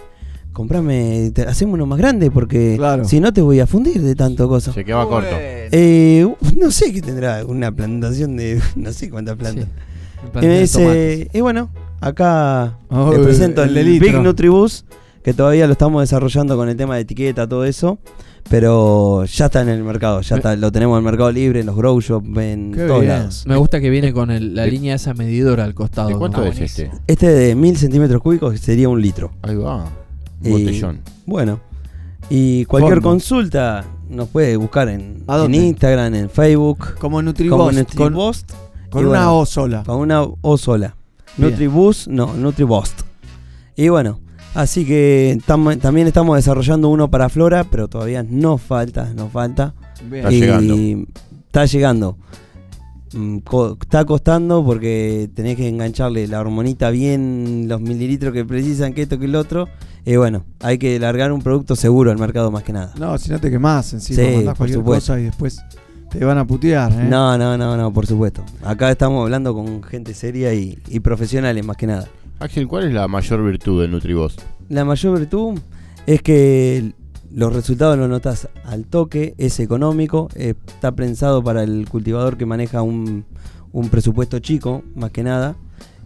Comprame, 0.53 1.31
te- 1.35 1.43
hacemos 1.43 1.75
uno 1.75 1.87
más 1.87 1.99
grande 1.99 2.31
porque 2.31 2.79
si 3.05 3.21
no 3.21 3.33
te 3.33 3.41
voy 3.41 3.61
a 3.61 3.67
fundir 3.67 4.03
de 4.03 4.15
tanto 4.15 4.49
cosa. 4.49 4.73
Se 4.73 4.85
quedaba 4.85 5.09
corto. 5.09 5.31
Eh, 5.39 6.27
no 6.59 6.71
sé 6.71 6.93
qué 6.93 7.01
tendrá, 7.01 7.45
una 7.47 7.73
plantación 7.73 8.37
de 8.37 8.61
no 8.77 8.93
sé 8.93 9.09
cuántas 9.11 9.37
plantas. 9.37 9.67
y 10.41 10.47
me 10.47 10.61
dice, 10.61 11.29
bueno, 11.41 11.71
acá 12.01 12.79
Oh, 12.91 13.13
le 13.13 13.19
presento 13.21 13.63
el 13.63 13.77
el. 13.77 13.99
Big 13.99 14.15
Nutribus, 14.21 14.85
que 15.25 15.33
todavía 15.33 15.67
lo 15.67 15.73
estamos 15.73 16.03
desarrollando 16.03 16.57
con 16.57 16.69
el 16.69 16.77
tema 16.77 16.97
de 16.97 17.03
etiqueta, 17.03 17.49
todo 17.49 17.65
eso. 17.65 17.99
Pero 18.51 19.25
ya 19.25 19.47
está 19.47 19.63
en 19.63 19.69
el 19.69 19.85
mercado, 19.85 20.21
ya 20.21 20.35
está, 20.37 20.57
lo 20.57 20.73
tenemos 20.73 20.97
en 20.97 20.99
el 20.99 21.05
mercado 21.05 21.31
libre, 21.31 21.61
en 21.61 21.67
los 21.67 21.77
grow 21.77 22.01
shop, 22.01 22.25
en 22.39 22.73
Qué 22.73 22.87
todos 22.89 23.01
bien. 23.01 23.13
lados. 23.13 23.45
Me 23.47 23.57
gusta 23.57 23.81
que 23.81 23.89
viene 23.89 24.13
con 24.13 24.33
el- 24.33 24.55
la 24.57 24.67
línea 24.67 24.97
esa 24.97 25.15
medidora 25.15 25.63
al 25.65 25.75
costado. 25.75 26.09
¿De 26.09 26.17
cuánto 26.17 26.41
¿no? 26.41 26.47
es 26.49 26.61
este? 26.61 26.91
Este 27.07 27.29
de 27.29 27.55
1000 27.55 27.77
centímetros 27.79 28.21
cúbicos 28.21 28.59
sería 28.59 28.89
un 28.89 29.01
litro. 29.01 29.31
Ahí 29.43 29.55
va. 29.55 29.89
Y, 30.45 30.51
Botellón. 30.51 31.01
Bueno, 31.27 31.61
y 32.31 32.65
cualquier 32.67 33.01
consulta 33.01 33.85
nos 34.09 34.29
puede 34.29 34.57
buscar 34.57 34.89
en, 34.89 35.25
¿A 35.27 35.37
en? 35.45 35.55
Instagram, 35.55 36.15
en 36.15 36.31
Facebook. 36.31 36.95
Como 36.99 37.21
Nutribus. 37.23 37.59
Como 37.59 37.71
con, 37.97 38.15
con 38.91 39.07
una 39.07 39.19
bueno, 39.27 39.39
O 39.39 39.47
sola. 39.47 39.83
Con 39.85 39.97
una 40.01 40.23
O 40.23 40.57
sola. 40.59 40.97
Bien. 41.37 41.51
Nutribus, 41.51 42.09
no, 42.09 42.35
Nutribost. 42.35 43.01
Y 43.77 43.89
bueno, 43.89 44.21
así 44.55 44.85
que 44.85 45.39
tam- 45.47 45.79
también 45.81 46.07
estamos 46.07 46.37
desarrollando 46.37 46.89
uno 46.89 47.11
para 47.11 47.29
Flora, 47.29 47.65
pero 47.65 47.89
todavía 47.89 48.23
nos 48.23 48.61
falta, 48.61 49.13
nos 49.15 49.33
falta. 49.33 49.75
Bien. 50.11 50.25
Está 50.27 50.33
Y 50.33 50.41
llegando. 50.41 50.75
Está 51.47 51.65
llegando. 51.67 52.17
Mm, 53.15 53.39
co- 53.39 53.77
Está 53.81 54.05
costando 54.05 54.65
porque 54.65 55.29
tenés 55.35 55.57
que 55.57 55.69
engancharle 55.69 56.27
la 56.27 56.41
hormonita 56.41 56.91
bien, 56.91 57.67
los 57.69 57.81
mililitros 57.81 58.33
que 58.33 58.45
precisan, 58.45 58.93
que 58.95 59.03
esto, 59.03 59.19
que 59.19 59.27
el 59.27 59.35
otro. 59.37 59.69
Y 60.05 60.17
bueno, 60.17 60.45
hay 60.61 60.79
que 60.79 60.99
largar 60.99 61.31
un 61.33 61.43
producto 61.43 61.77
seguro 61.77 62.11
al 62.11 62.19
mercado 62.19 62.51
más 62.51 62.63
que 62.63 62.73
nada. 62.73 62.93
No, 62.99 63.17
si 63.19 63.31
no 63.31 63.39
te 63.39 63.51
quemás 63.51 63.93
encima, 63.93 64.23
Sí, 64.23 64.37
mandás 64.37 64.57
cualquier 64.57 64.79
supuesto. 64.81 65.13
cosa 65.13 65.21
y 65.21 65.25
después 65.25 65.61
te 66.11 66.25
van 66.25 66.39
a 66.39 66.47
putear. 66.47 66.91
¿eh? 66.93 67.07
No, 67.09 67.37
no, 67.39 67.57
no, 67.57 67.77
no, 67.77 67.93
por 67.93 68.07
supuesto. 68.07 68.43
Acá 68.65 68.91
estamos 68.91 69.23
hablando 69.23 69.55
con 69.55 69.83
gente 69.83 70.13
seria 70.15 70.53
y, 70.55 70.79
y 70.89 71.01
profesionales 71.01 71.65
más 71.65 71.77
que 71.77 71.87
nada. 71.87 72.09
Axel, 72.41 72.67
¿cuál 72.67 72.85
es 72.89 72.93
la 72.95 73.07
mayor 73.09 73.45
virtud 73.45 73.81
del 73.83 73.91
Nutribos? 73.93 74.37
La 74.69 74.85
mayor 74.85 75.19
virtud 75.19 75.59
es 76.07 76.21
que 76.23 76.93
los 77.35 77.53
resultados 77.53 77.97
los 77.99 78.09
notas 78.09 78.49
al 78.65 78.85
toque, 78.87 79.35
es 79.39 79.59
económico, 79.61 80.29
eh, 80.35 80.55
está 80.67 80.93
pensado 80.93 81.43
para 81.43 81.63
el 81.63 81.89
cultivador 81.89 82.37
que 82.37 82.47
maneja 82.47 82.83
un, 82.83 83.25
un 83.73 83.89
presupuesto 83.89 84.39
chico, 84.39 84.83
más 84.95 85.11
que 85.11 85.23
nada. 85.23 85.57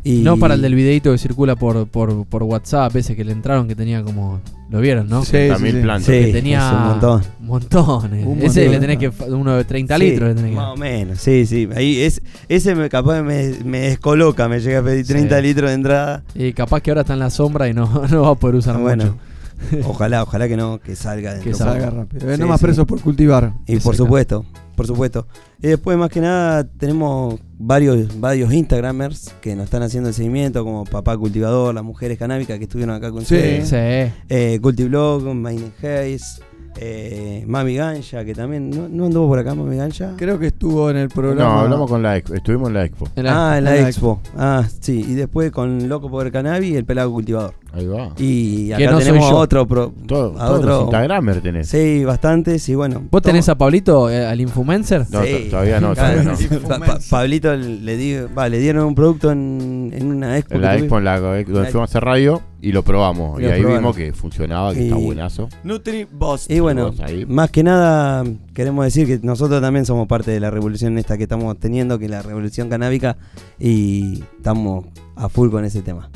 Y 0.05 0.23
No 0.23 0.37
para 0.37 0.55
el 0.55 0.63
del 0.63 0.77
videito 0.77 1.11
que 1.11 1.19
circula 1.19 1.57
por, 1.57 1.89
por, 1.89 2.27
por 2.27 2.45
WhatsApp, 2.45 2.95
ese 2.95 3.17
que 3.17 3.25
le 3.25 3.33
entraron 3.33 3.67
que 3.67 3.75
tenía 3.75 4.05
como. 4.05 4.41
¿Lo 4.71 4.81
vieron, 4.81 5.09
no? 5.09 5.25
Sí, 5.25 5.31
sí, 5.33 5.37
60.000 5.49 5.71
sí. 5.73 5.83
plantas. 5.83 6.05
Sí, 6.07 6.25
que 6.27 6.33
tenía 6.33 6.59
es 6.69 6.73
un 6.77 6.85
montón. 6.85 7.23
montones. 7.41 8.25
Un 8.25 8.39
Ese 8.41 8.67
montón. 8.69 8.73
le 8.73 8.79
tenés 8.97 8.99
que. 8.99 9.25
Uno 9.33 9.57
de 9.57 9.65
30 9.65 9.97
Sí, 9.99 10.03
litros 10.05 10.29
le 10.29 10.35
tenés 10.37 10.51
que. 10.51 10.57
Más 10.57 10.75
o 10.75 10.77
menos, 10.77 11.19
sí, 11.19 11.45
sí. 11.45 11.69
Ahí 11.75 12.03
es, 12.03 12.23
ese 12.49 12.77
me, 12.77 12.89
capaz 12.89 13.21
me, 13.23 13.55
me 13.65 13.81
descoloca, 13.81 14.49
me 14.49 14.61
llega 14.61 14.79
a 14.79 14.83
pedir 14.85 15.05
30 15.05 15.37
Sí. 15.39 15.43
litros 15.43 15.71
de 15.71 15.75
entrada. 15.75 16.23
Y 16.37 16.53
capaz 16.53 16.83
que 16.83 16.93
ahora 16.93 17.01
está 17.01 17.15
en 17.15 17.19
la 17.19 17.31
sombra 17.31 17.69
y 17.69 17.75
no, 17.75 18.05
no 18.11 18.23
va 18.23 18.31
a 18.31 18.35
poder 18.37 18.55
usar 18.57 18.79
Bueno, 18.79 19.05
mucho. 19.07 19.17
ojalá, 19.87 20.23
ojalá 20.23 20.49
que 20.49 20.57
no, 20.57 20.79
que 20.79 20.97
salga 20.97 21.35
dentro. 21.35 21.51
Que 21.51 21.57
Salga 21.57 21.91
rápido. 21.91 22.31
Eh, 22.31 22.35
Sí, 22.37 22.41
no 22.41 22.47
más 22.49 22.61
sí. 22.61 22.67
presos 22.67 22.87
por 22.87 23.01
cultivar. 23.01 23.53
Y 23.67 23.77
por 23.79 23.97
supuesto, 23.97 24.45
por 24.75 24.87
supuesto. 24.87 25.27
Y 25.63 25.69
después, 25.69 25.97
más 25.97 26.11
que 26.11 26.21
nada, 26.21 26.65
tenemos 26.65 27.37
varios, 27.59 28.21
varios 28.21 28.53
Instagramers 28.53 29.35
que 29.41 29.55
nos 29.57 29.65
están 29.65 29.83
haciendo 29.83 30.09
el 30.11 30.15
seguimiento, 30.15 30.65
como 30.65 30.85
Papá 30.85 31.17
Cultivador, 31.17 31.75
las 31.75 31.85
mujeres 31.85 32.19
canábicas 32.19 32.59
que 32.59 32.65
estuvieron 32.65 32.95
acá 32.95 33.11
con 33.11 33.25
Sí. 33.25 33.35
ustedes. 33.35 33.69
Sí. 33.69 34.13
Eh, 34.29 34.59
Cultiblog, 34.61 35.23
Maine 35.35 35.73
Hayes, 35.83 36.41
Eh, 36.79 37.43
Mami 37.49 37.75
Ganja, 37.77 38.23
que 38.27 38.35
también. 38.35 38.69
¿no, 38.69 38.87
no 38.87 39.07
anduvo 39.07 39.29
por 39.29 39.39
acá 39.39 39.55
Mami 39.55 39.77
Ganja? 39.77 40.13
Creo 40.19 40.39
que 40.39 40.49
estuvo 40.49 40.91
en 40.91 40.99
el 40.99 41.09
programa. 41.09 41.55
No, 41.55 41.61
hablamos 41.61 41.89
con 41.91 42.03
la 42.03 42.19
expo. 42.19 42.35
Estuvimos 42.35 42.69
en 42.69 42.75
la 42.75 42.85
expo. 42.85 43.09
ah, 43.27 43.55
en 43.57 43.65
la, 43.65 43.89
expo. 43.89 44.21
Ah, 44.37 44.63
sí. 44.81 45.03
Y 45.09 45.15
después 45.15 45.51
con 45.53 45.89
Loco 45.89 46.11
por 46.11 46.27
el 46.27 46.33
Cannabis 46.33 46.73
y 46.73 46.77
el 46.77 46.85
Pelado 46.85 47.11
Cultivador. 47.11 47.55
Ahí 47.77 47.87
va. 47.87 48.11
Y 48.19 48.73
acá 48.73 48.91
no 48.91 48.99
tenemos 48.99 49.31
a 49.31 49.35
otro. 49.35 49.67
pro- 49.67 49.93
Todo- 50.07 50.35
a 50.41 50.47
todos 50.47 50.59
otro 50.61 50.69
los 50.71 50.83
Instagramers 50.85 51.43
tenés. 51.43 51.69
Sí, 51.69 52.05
bastantes. 52.05 52.67
Y 52.71 52.75
bueno. 52.75 53.03
¿Vos 53.11 53.21
tenés 53.21 53.49
a 53.51 53.55
Pablito, 53.59 54.09
eh, 54.11 54.25
al 54.27 54.41
Infumencer? 54.41 55.05
No, 55.11 55.23
Sí. 55.23 55.49
todavía 55.51 55.79
no, 55.81 55.95
todavía 55.95 56.23
no. 56.23 56.61
Pa- 56.69 56.79
pa- 56.79 56.99
Pablito 57.11 57.55
le, 57.55 57.97
di- 57.97 58.17
va, 58.37 58.49
le 58.49 58.59
dieron 58.61 58.87
un 58.87 58.95
producto 58.95 59.31
en, 59.31 59.91
en 59.95 60.07
una 60.07 60.39
expo. 60.39 60.55
En 60.55 60.63
la 60.63 60.75
expo 60.77 60.99
en 60.99 61.05
la, 61.05 61.21
donde 61.21 61.45
La- 61.45 61.65
fuimos 61.67 61.77
a 61.77 61.85
hacer 61.85 62.03
radio 62.03 62.41
y 62.63 62.73
lo 62.73 62.83
probamos. 62.83 63.39
Y 63.41 63.45
Y, 63.45 63.47
lo 63.49 63.53
ahí 63.53 63.61
probaron. 63.61 63.83
vimos 63.83 63.97
que 63.97 64.13
funcionaba, 64.15 64.73
que 64.73 64.85
está 64.85 64.97
buenazo. 64.97 65.49
NutriBost. 65.63 66.51
Y 66.51 66.61
bueno, 66.61 66.93
más 67.29 67.51
que 67.51 67.63
nada 67.63 68.25
queremos 68.55 68.87
decir 68.87 69.07
que 69.07 69.21
nosotros 69.23 69.61
también 69.61 69.85
somos 69.85 70.07
parte 70.09 70.31
de 70.31 70.41
la 70.41 70.51
revolución 70.51 70.97
esta 70.97 71.19
que 71.19 71.25
estamos 71.25 71.59
teniendo, 71.59 71.99
que 71.99 72.07
es 72.07 72.11
la 72.11 72.23
revolución 72.23 72.71
canábica, 72.71 73.19
y 73.61 74.25
estamos 74.39 74.87
a 75.15 75.29
full 75.29 75.51
con 75.51 75.65
ese 75.65 75.83
tema. 75.83 76.09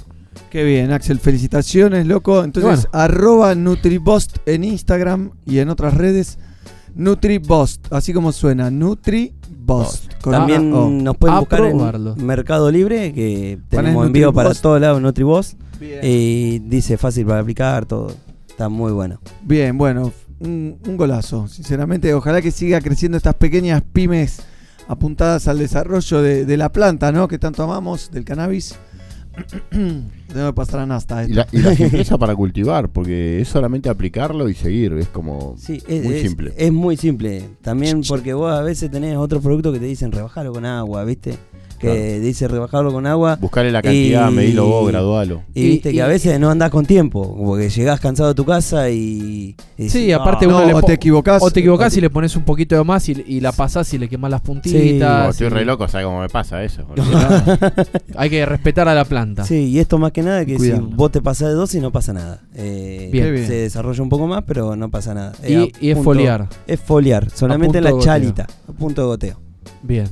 Qué 0.50 0.64
bien, 0.64 0.90
Axel, 0.92 1.18
felicitaciones, 1.20 2.06
loco. 2.06 2.42
Entonces, 2.44 2.88
arroba 2.92 3.54
NutriBost 3.54 4.38
en 4.46 4.64
Instagram 4.64 5.30
y 5.46 5.58
en 5.58 5.68
otras 5.68 5.94
redes. 5.94 6.38
NutriBost, 6.94 7.92
así 7.92 8.12
como 8.12 8.32
suena, 8.32 8.70
NutriBost. 8.70 10.12
También 10.22 10.72
O. 10.74 10.90
nos 10.90 11.16
pueden 11.16 11.36
A 11.36 11.40
buscar 11.40 11.60
probarlo. 11.60 12.14
en 12.18 12.26
Mercado 12.26 12.70
Libre, 12.70 13.12
que 13.12 13.58
tenemos 13.68 14.06
envío 14.06 14.32
para 14.32 14.48
NutriBost. 14.50 14.62
todos 14.62 14.80
lados, 14.80 15.00
NutriBoss, 15.00 15.56
Bien. 15.78 16.00
y 16.02 16.58
dice 16.60 16.98
fácil 16.98 17.26
para 17.26 17.40
aplicar, 17.40 17.86
todo. 17.86 18.12
Está 18.48 18.68
muy 18.68 18.92
bueno. 18.92 19.20
Bien, 19.42 19.78
bueno, 19.78 20.12
un, 20.40 20.78
un 20.86 20.96
golazo. 20.96 21.48
Sinceramente, 21.48 22.12
ojalá 22.12 22.42
que 22.42 22.50
siga 22.50 22.80
creciendo 22.80 23.16
estas 23.16 23.34
pequeñas 23.34 23.82
pymes 23.92 24.42
apuntadas 24.88 25.46
al 25.48 25.58
desarrollo 25.58 26.20
de, 26.22 26.44
de 26.44 26.56
la 26.56 26.70
planta, 26.72 27.12
¿no? 27.12 27.28
Que 27.28 27.38
tanto 27.38 27.62
amamos, 27.62 28.10
del 28.10 28.24
cannabis. 28.24 28.74
Que 30.32 30.52
pasar 30.54 30.80
a 30.80 30.86
Nasta. 30.86 31.24
Y 31.24 31.32
la, 31.32 31.46
y 31.50 31.58
la 31.58 31.74
simpleza 31.76 32.16
para 32.16 32.36
cultivar, 32.36 32.88
porque 32.88 33.40
es 33.40 33.48
solamente 33.48 33.88
aplicarlo 33.88 34.48
y 34.48 34.54
seguir. 34.54 34.92
Es 34.94 35.08
como 35.08 35.56
Sí, 35.58 35.82
es 35.88 36.04
muy 36.04 36.14
es- 36.14 36.22
simple. 36.22 36.52
Es 36.56 36.72
muy 36.72 36.96
simple. 36.96 37.48
También 37.62 38.02
porque 38.08 38.32
vos 38.34 38.52
a 38.52 38.62
veces 38.62 38.90
tenés 38.90 39.16
otros 39.16 39.42
productos 39.42 39.72
que 39.72 39.80
te 39.80 39.86
dicen 39.86 40.12
rebajarlo 40.12 40.52
con 40.52 40.64
agua, 40.66 41.02
¿viste? 41.04 41.36
Que 41.80 41.86
Claro. 41.86 42.20
dice 42.20 42.46
rebajarlo 42.46 42.92
con 42.92 43.06
agua. 43.06 43.36
Buscarle 43.40 43.72
la 43.72 43.80
cantidad, 43.80 44.30
medilo 44.30 44.66
vos, 44.66 44.86
gradualo. 44.88 45.42
Y, 45.54 45.62
viste 45.66 45.92
que 45.92 46.02
a 46.02 46.06
veces 46.06 46.38
no 46.38 46.50
andás 46.50 46.68
con 46.70 46.84
tiempo, 46.84 47.34
porque 47.42 47.70
llegás 47.70 47.98
cansado 48.00 48.28
a 48.30 48.34
tu 48.34 48.44
casa 48.44 48.90
y. 48.90 49.56
y 49.78 49.88
Sí, 49.88 50.12
aparte 50.12 50.44
"Ah". 50.44 50.48
uno 50.48 50.66
le 50.66 50.74
o 50.74 50.82
te 50.82 50.92
equivocás. 50.92 51.42
O 51.42 51.50
te 51.50 51.60
equivocás 51.60 51.96
y 51.96 52.02
le 52.02 52.10
pones 52.10 52.36
un 52.36 52.42
poquito 52.44 52.76
de 52.76 52.84
más 52.84 53.08
y, 53.08 53.24
y 53.26 53.40
la 53.40 53.52
pasás 53.52 53.92
y 53.94 53.98
le 53.98 54.10
quemás 54.10 54.30
las 54.30 54.40
No, 54.42 54.44
puntitas. 54.44 55.30
estoy 55.30 55.46
y- 55.46 55.50
re 55.50 55.64
loco, 55.64 55.88
¿sabes 55.88 56.06
cómo 56.06 56.20
me 56.20 56.28
pasa 56.28 56.62
eso? 56.62 56.84
Hay 58.16 58.28
que 58.30 58.44
respetar 58.44 58.86
a 58.88 58.94
la 58.94 59.04
planta. 59.06 59.44
Sí, 59.44 59.54
y 59.70 59.78
esto 59.78 59.98
más 59.98 60.12
que 60.12 60.22
nada 60.22 60.44
que 60.44 60.58
si 60.58 60.72
vos 60.72 61.10
te 61.10 61.22
pasás 61.22 61.48
de 61.48 61.54
dosis 61.54 61.80
no 61.80 61.90
pasa 61.92 62.12
nada. 62.12 62.42
Eh, 62.54 63.08
Bien. 63.10 63.24
Qué 63.24 63.30
bien. 63.32 63.46
Se 63.46 63.54
desarrolla 63.54 64.02
un 64.02 64.08
poco 64.08 64.26
más, 64.26 64.44
pero 64.46 64.76
no 64.76 64.90
pasa 64.90 65.14
nada. 65.14 65.32
Y- 65.48 65.72
y 65.80 65.90
es 65.92 65.98
foliar. 65.98 66.46
Es 66.66 66.78
foliar, 66.80 67.30
solamente 67.30 67.78
en 67.78 67.84
la 67.84 67.98
chalita, 67.98 68.46
a 68.68 68.72
punto 68.72 69.00
de 69.00 69.06
goteo. 69.06 69.40
Bien. 69.82 70.08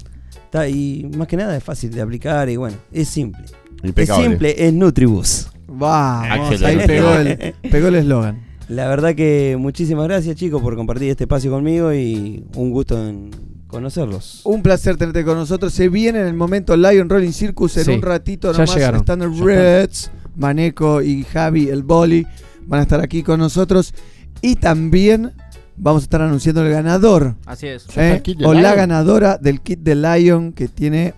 Está, 0.48 0.66
y 0.66 1.06
más 1.14 1.28
que 1.28 1.36
nada 1.36 1.54
es 1.54 1.62
fácil 1.62 1.90
de 1.90 2.00
aplicar 2.00 2.48
y 2.48 2.56
bueno, 2.56 2.78
es 2.90 3.06
simple. 3.08 3.44
Impecable. 3.82 4.24
Es 4.24 4.30
simple, 4.30 4.66
es 4.66 4.72
Nutribus. 4.72 5.50
Vamos, 5.66 6.62
ahí 6.62 6.78
pegó 6.86 7.12
el, 7.16 7.54
pegó 7.70 7.88
el 7.88 7.96
eslogan. 7.96 8.42
La 8.68 8.88
verdad 8.88 9.14
que 9.14 9.56
muchísimas 9.58 10.04
gracias 10.08 10.36
chicos 10.36 10.62
por 10.62 10.74
compartir 10.74 11.10
este 11.10 11.24
espacio 11.24 11.50
conmigo 11.50 11.92
y 11.92 12.44
un 12.56 12.70
gusto 12.70 12.98
en 13.06 13.30
conocerlos. 13.66 14.40
Un 14.44 14.62
placer 14.62 14.96
tenerte 14.96 15.22
con 15.24 15.36
nosotros. 15.36 15.72
Se 15.74 15.90
viene 15.90 16.20
en 16.20 16.26
el 16.26 16.34
momento 16.34 16.76
Lion 16.76 17.08
Rolling 17.10 17.32
Circus 17.32 17.76
en 17.76 17.84
Sí, 17.84 17.90
un 17.92 18.00
ratito 18.02 18.50
ya 18.52 18.58
nomás. 18.58 18.74
llegaron, 18.74 19.00
Están 19.00 19.20
ya 19.20 19.26
el 19.26 19.32
están. 19.32 19.46
Reds, 19.46 20.10
Maneco 20.36 21.02
y 21.02 21.24
Javi, 21.24 21.68
el 21.68 21.82
Boli. 21.82 22.26
Van 22.66 22.80
a 22.80 22.82
estar 22.84 23.00
aquí 23.02 23.22
con 23.22 23.38
nosotros. 23.38 23.92
Y 24.40 24.56
también 24.56 25.32
vamos 25.78 26.02
a 26.02 26.04
estar 26.04 26.22
anunciando 26.22 26.62
el 26.64 26.70
ganador. 26.70 27.34
Así 27.46 27.66
es. 27.66 27.84
¿eh? 27.84 27.86
Ya 27.94 28.02
está 28.02 28.16
el 28.16 28.22
kit 28.22 28.38
de 28.38 28.46
O 28.46 28.54
la 28.54 28.60
Lion. 28.60 28.76
ganadora 28.76 29.38
del 29.38 29.60
kit 29.60 29.80
de 29.80 29.94
Lion 29.94 30.52
que 30.52 30.68
tiene 30.68 31.14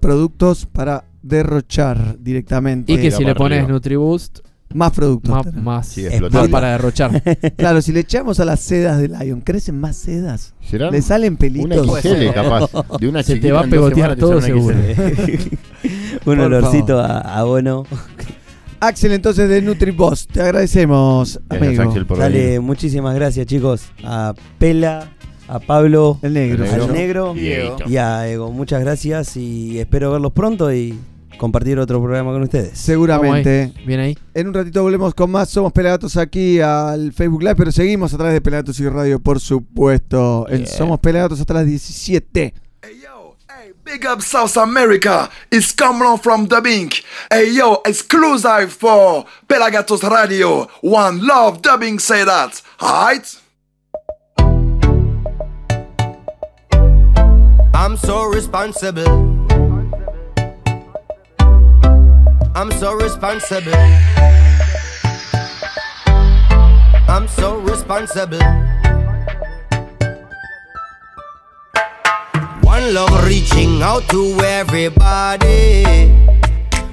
productos 0.00 0.66
para 0.66 1.04
derrochar 1.22 2.16
directamente. 2.20 2.92
Y 2.92 2.98
que 2.98 3.10
si 3.10 3.24
le 3.24 3.34
pones 3.34 3.68
Nutriboost, 3.68 4.40
más 4.74 4.92
productos. 4.92 5.30
más, 5.30 5.54
más, 5.54 5.88
Sí, 5.88 6.06
más 6.30 6.48
para 6.48 6.72
derrochar. 6.72 7.22
Claro, 7.56 7.80
si 7.82 7.92
le 7.92 8.00
echamos 8.00 8.38
a 8.40 8.44
las 8.44 8.60
sedas 8.60 8.98
de 8.98 9.08
Lion, 9.08 9.40
¿crecen 9.40 9.80
más 9.80 9.96
sedas? 9.96 10.54
¿Serán 10.60 10.92
¿Le 10.92 11.02
salen 11.02 11.36
pelitos? 11.36 11.86
una 11.88 12.00
XL 12.00 12.32
capaz? 12.34 12.70
De 13.00 13.08
una 13.08 13.22
Se 13.22 13.36
te 13.36 13.50
va 13.52 13.60
a 13.60 13.64
pegotear 13.64 14.16
todo 14.16 14.40
seguro. 14.40 14.76
Un 16.26 16.36
Por 16.36 16.40
olorcito 16.40 17.00
favor. 17.00 17.10
a, 17.10 17.38
a 17.38 17.44
bono. 17.44 17.84
Axel, 18.80 19.12
entonces 19.12 19.48
de 19.48 19.62
NutriBoss, 19.62 20.26
te 20.26 20.42
agradecemos, 20.42 21.40
Gracias, 21.48 21.68
amigo. 21.68 21.82
Axel, 21.90 22.06
por 22.06 22.18
Dale, 22.18 22.44
venir. 22.44 22.60
muchísimas 22.60 23.14
gracias 23.14 23.46
chicos. 23.46 23.86
A 24.04 24.34
Pela, 24.58 25.12
a 25.48 25.58
Pablo, 25.60 26.18
El 26.22 26.34
negro. 26.34 26.64
El 26.64 26.70
al 26.70 26.92
negro. 26.92 27.34
negro 27.34 27.82
Y 27.88 27.96
a 27.96 28.28
Ego. 28.28 28.52
Muchas 28.52 28.80
gracias 28.80 29.36
y 29.36 29.78
espero 29.78 30.12
verlos 30.12 30.32
pronto 30.32 30.72
y 30.72 30.98
compartir 31.38 31.78
otro 31.78 32.02
programa 32.02 32.32
con 32.32 32.42
ustedes. 32.42 32.78
Seguramente. 32.78 33.72
Ahí. 33.76 33.86
Bien 33.86 34.00
ahí. 34.00 34.18
En 34.34 34.48
un 34.48 34.54
ratito 34.54 34.82
volvemos 34.82 35.14
con 35.14 35.30
más. 35.30 35.48
Somos 35.48 35.72
Pelagatos 35.72 36.16
aquí 36.16 36.60
al 36.60 37.12
Facebook 37.12 37.42
Live, 37.42 37.56
pero 37.56 37.72
seguimos 37.72 38.12
a 38.14 38.16
través 38.16 38.34
de 38.34 38.40
Pelagatos 38.40 38.78
y 38.80 38.88
Radio, 38.88 39.20
por 39.20 39.40
supuesto. 39.40 40.46
En. 40.48 40.66
Somos 40.66 41.00
Pelagatos 41.00 41.40
hasta 41.40 41.54
las 41.54 41.66
17. 41.66 42.54
Big 43.86 44.04
up 44.04 44.20
South 44.20 44.56
America, 44.56 45.30
it's 45.52 45.70
coming 45.70 46.02
on 46.02 46.18
from 46.18 46.46
the 46.46 46.60
Bink. 46.60 47.04
Hey 47.30 47.52
yo, 47.52 47.82
exclusive 47.86 48.72
for 48.72 49.24
Pelagatos 49.46 50.02
Radio. 50.10 50.64
One 50.80 51.24
love 51.24 51.62
dubbing 51.62 52.00
say 52.00 52.24
that. 52.24 52.60
Alright? 52.82 53.40
I'm 57.72 57.96
so 57.96 58.24
responsible. 58.24 59.06
I'm 62.56 62.72
so 62.72 62.92
responsible. 62.94 63.72
I'm 67.08 67.28
so 67.28 67.58
responsible. 67.58 68.75
One 72.86 72.94
love 72.94 73.26
reaching 73.26 73.82
out 73.82 74.08
to 74.10 74.38
everybody. 74.44 75.82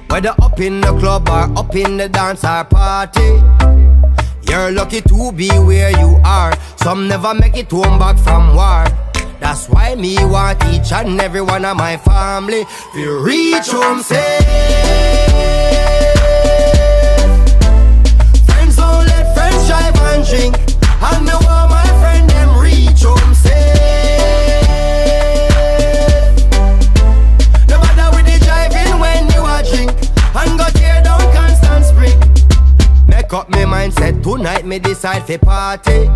Whether 0.08 0.34
up 0.42 0.58
in 0.58 0.80
the 0.80 0.92
club 0.98 1.28
or 1.28 1.56
up 1.56 1.76
in 1.76 1.98
the 1.98 2.08
dance 2.08 2.42
or 2.42 2.64
party. 2.64 3.40
You're 4.50 4.72
lucky 4.72 5.02
to 5.02 5.30
be 5.30 5.48
where 5.50 5.90
you 5.90 6.20
are. 6.24 6.52
Some 6.78 7.06
never 7.06 7.32
make 7.32 7.56
it 7.56 7.70
home 7.70 8.00
back 8.00 8.18
from 8.18 8.56
war. 8.56 8.86
That's 9.38 9.68
why 9.68 9.94
me 9.94 10.16
want 10.18 10.64
each 10.64 10.90
and 10.90 11.20
every 11.20 11.42
one 11.42 11.64
of 11.64 11.76
my 11.76 11.96
family 11.96 12.64
to 12.94 13.22
reach 13.22 13.68
home 13.68 14.02
safe. 14.02 14.18
Friends 18.46 18.76
don't 18.76 19.06
let 19.06 19.32
friends 19.36 19.68
drive 19.68 19.94
and 20.10 20.26
drink. 20.26 20.56
And 21.00 21.26
want 21.46 21.63
up 33.34 33.50
me 33.50 33.62
mindset. 33.62 34.22
Tonight 34.22 34.64
me 34.64 34.78
decide 34.78 35.26
fi 35.26 35.36
party. 35.36 36.06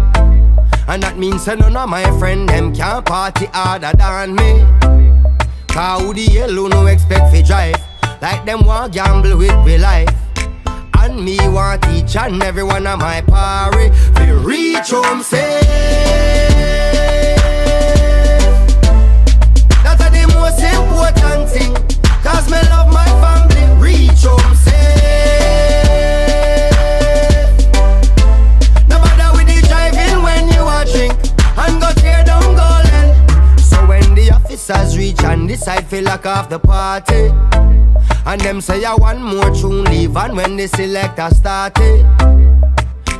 And 0.86 1.02
that 1.02 1.18
means 1.18 1.42
say 1.44 1.56
none 1.56 1.76
of 1.76 1.88
my 1.88 2.04
friend 2.18 2.48
them 2.48 2.72
can 2.74 3.02
party 3.02 3.46
harder 3.46 3.92
than 3.96 4.36
me. 4.36 4.64
Cause 5.66 6.00
who 6.00 6.14
the 6.14 6.26
who 6.26 6.68
no 6.68 6.86
expect 6.86 7.32
fi 7.32 7.42
drive? 7.42 7.76
Like 8.22 8.44
them 8.46 8.64
want 8.64 8.92
gamble 8.92 9.36
with 9.36 9.58
me 9.66 9.78
life. 9.78 10.08
And 11.00 11.24
me 11.24 11.36
want 11.48 11.84
each 11.88 12.16
and 12.16 12.42
every 12.42 12.62
one 12.64 12.86
of 12.86 12.98
my 12.98 13.20
party 13.22 13.90
Fi 14.14 14.30
reach 14.30 14.90
home 14.90 15.22
safe. 15.22 15.62
That's 19.82 20.02
a 20.06 20.08
the 20.10 20.24
most 20.34 20.62
important 20.62 21.50
thing. 21.50 21.74
Cause 22.22 22.50
me 22.50 22.58
love 22.70 22.92
my 22.92 23.06
family 23.22 23.64
Reach 23.80 24.24
home 24.24 24.47
officers 34.70 34.98
reach 34.98 35.22
and 35.24 35.48
decide 35.48 35.86
fi 35.86 36.00
lock 36.00 36.26
off 36.26 36.48
the 36.48 36.58
party 36.58 37.30
And 38.26 38.40
them 38.40 38.60
say 38.60 38.84
I 38.84 38.94
want 38.94 39.20
more 39.20 39.54
tune 39.54 39.84
leave 39.84 40.16
And 40.16 40.36
when 40.36 40.56
the 40.56 40.66
selector 40.68 41.28
started 41.34 42.04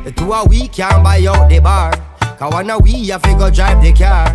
The 0.03 0.13
two 0.15 0.33
of 0.33 0.49
we 0.49 0.67
can 0.67 1.03
buy 1.03 1.25
out 1.27 1.49
the 1.49 1.59
bar 1.59 1.93
Cause 2.37 2.53
one 2.53 2.69
of 2.69 2.81
we 2.81 3.07
have 3.07 3.21
to 3.23 3.35
go 3.35 3.49
drive 3.49 3.83
the 3.83 3.91
car. 3.91 4.33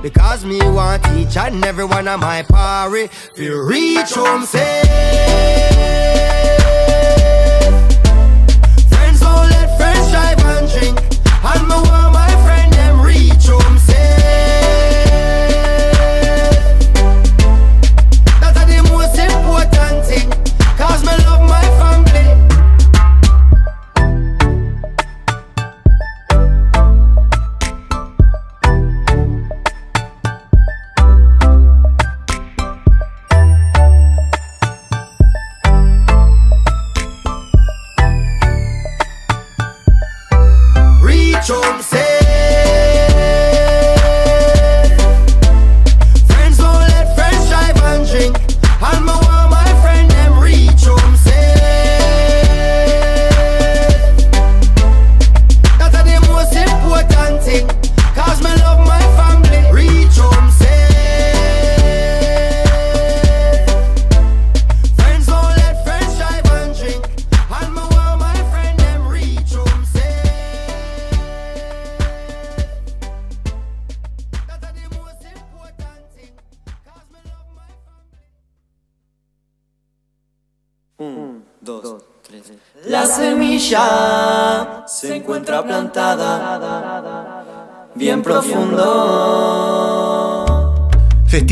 Because 0.00 0.44
me 0.44 0.58
want 0.58 1.04
each 1.16 1.36
and 1.36 1.64
every 1.64 1.84
one 1.84 2.06
of 2.06 2.20
my 2.20 2.42
party 2.42 3.08
to 3.34 3.66
reach 3.66 4.12
home 4.12 4.44
safe. 4.44 4.86
Friends 8.88 9.18
don't 9.18 9.50
let 9.50 9.76
friends 9.76 10.10
drive 10.12 10.38
and 10.38 10.70
drink. 10.70 10.98
And 11.42 11.68
me 11.68 11.74
want 11.74 12.31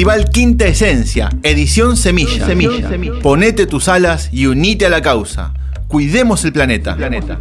Festival 0.01 0.31
Quinta 0.31 0.65
Esencia, 0.65 1.29
edición 1.43 1.95
Semilla. 1.95 2.47
Semilla. 2.47 2.89
Ponete 3.23 3.67
tus 3.67 3.87
alas 3.87 4.31
y 4.33 4.47
unite 4.47 4.87
a 4.87 4.89
la 4.89 5.03
causa. 5.03 5.53
Cuidemos 5.89 6.43
el 6.47 6.55
planeta. 6.55 6.97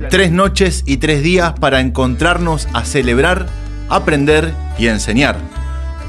Tres 0.10 0.34
noches 0.34 0.84
y 0.86 0.98
tres 0.98 1.24
días 1.24 1.54
para 1.58 1.80
encontrarnos 1.80 2.68
a 2.74 2.84
celebrar, 2.84 3.48
aprender 3.88 4.54
y 4.78 4.88
enseñar. 4.88 5.38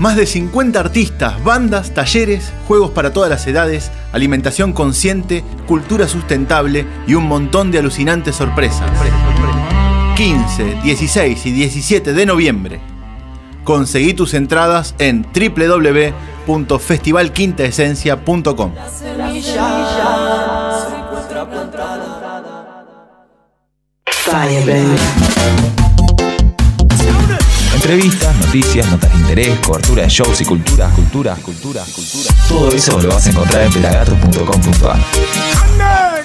Más 0.00 0.16
de 0.16 0.26
50 0.26 0.80
artistas, 0.80 1.44
bandas, 1.44 1.94
talleres, 1.94 2.52
juegos 2.66 2.90
para 2.90 3.12
todas 3.12 3.30
las 3.30 3.46
edades, 3.46 3.92
alimentación 4.10 4.72
consciente, 4.72 5.44
cultura 5.68 6.08
sustentable 6.08 6.84
y 7.06 7.14
un 7.14 7.28
montón 7.28 7.70
de 7.70 7.78
alucinantes 7.78 8.34
sorpresas. 8.34 8.90
15, 10.16 10.78
16 10.82 11.46
y 11.46 11.52
17 11.52 12.12
de 12.12 12.26
noviembre. 12.26 12.80
Conseguí 13.62 14.14
tus 14.14 14.34
entradas 14.34 14.96
en 14.98 15.22
www.festivalquintaesencia.com. 16.50 18.72
Entrevistas, 27.74 28.36
noticias, 28.36 28.90
notas 28.90 29.12
de 29.12 29.18
interés, 29.18 29.58
cobertura 29.60 30.02
de 30.02 30.08
shows 30.08 30.40
y 30.40 30.44
cultura, 30.44 30.88
cultura, 30.90 31.34
cultura, 31.36 31.84
cultura. 31.84 32.34
Todo 32.48 32.72
eso 32.72 33.00
lo 33.00 33.08
vas 33.08 33.26
a 33.26 33.30
encontrar 33.30 33.64
en 33.64 33.72
pelagatos.com.ar. 33.72 36.19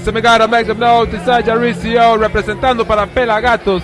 Se 0.00 0.10
me 0.10 0.22
gotta 0.22 0.48
make 0.48 0.66
Tisaya 0.66 1.42
Jaricio, 1.42 2.16
representando 2.16 2.84
para 2.86 3.06
Pelagatos, 3.06 3.82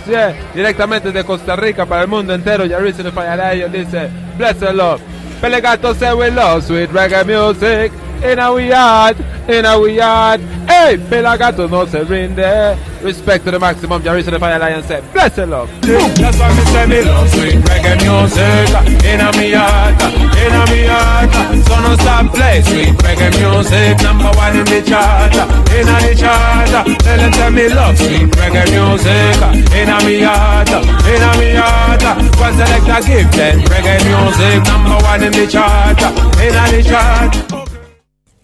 directamente 0.54 1.12
de 1.12 1.22
Costa 1.22 1.54
Rica 1.54 1.84
para 1.84 2.02
el 2.02 2.08
mundo 2.08 2.32
entero, 2.32 2.66
Jaricio 2.66 3.04
de 3.04 3.12
Fallarayo 3.12 3.68
dice, 3.68 4.08
bless 4.38 4.58
the 4.58 4.72
Lord. 4.72 5.02
Pelagatos 5.42 5.98
say 5.98 6.14
we 6.14 6.30
love 6.30 6.64
sweet 6.64 6.90
reggae 6.90 7.26
music, 7.26 7.92
in 8.24 8.38
our 8.38 8.58
yard, 8.58 9.16
in 9.48 9.66
our 9.66 9.86
yard, 9.86 10.40
hey, 10.66 10.96
Pelagatos 11.10 11.70
no 11.70 11.84
se 11.84 12.02
rinde, 12.04 12.76
respect 13.02 13.44
to 13.44 13.50
the 13.50 13.58
maximum, 13.58 14.02
Jaricio 14.02 14.32
de 14.32 14.38
Fallarayo 14.38 14.82
say, 14.82 15.02
bless 15.12 15.36
the 15.36 15.46
Lord. 15.46 15.68
That's 15.82 16.38
why 16.38 16.48
me 16.54 16.64
say 16.72 16.86
me 16.86 17.02
love 17.02 17.28
sweet 17.28 17.62
reggae 17.66 17.96
music, 18.02 19.04
in 19.04 19.50
yard, 19.50 20.27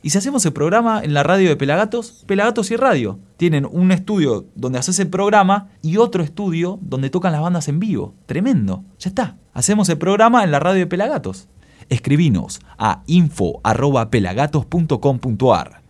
¿Y 0.03 0.11
si 0.11 0.19
hacemos 0.19 0.45
el 0.45 0.53
programa 0.53 1.01
en 1.03 1.15
la 1.15 1.23
radio 1.23 1.49
de 1.49 1.57
Pelagatos? 1.57 2.25
Pelagatos 2.27 2.71
y 2.71 2.77
Radio. 2.77 3.19
Tienen 3.39 3.67
un 3.71 3.91
estudio 3.91 4.45
donde 4.55 4.79
haces 4.79 4.99
el 4.99 5.09
programa 5.09 5.69
y 5.81 5.97
otro 5.97 6.23
estudio 6.23 6.79
donde 6.83 7.09
tocan 7.09 7.33
las 7.33 7.41
bandas 7.41 7.69
en 7.69 7.81
vivo. 7.81 8.15
Tremendo. 8.27 8.85
Ya 8.99 9.09
está. 9.09 9.39
Hacemos 9.55 9.89
el 9.89 9.97
programa 9.97 10.45
en 10.45 10.51
la 10.51 10.61
radio 10.61 10.81
de 10.81 10.87
Pelagatos. 10.87 11.49
Escribinos 11.89 12.61
a 12.79 13.03
info.pelagatos.com.ar. 13.07 15.85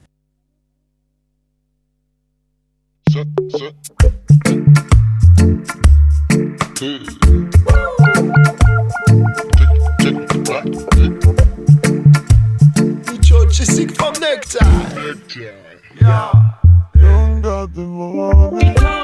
Sick 13.65 13.97
from 13.97 14.13
nectar. 14.21 14.59
Yeah. 16.01 16.33
Don't 17.41 19.04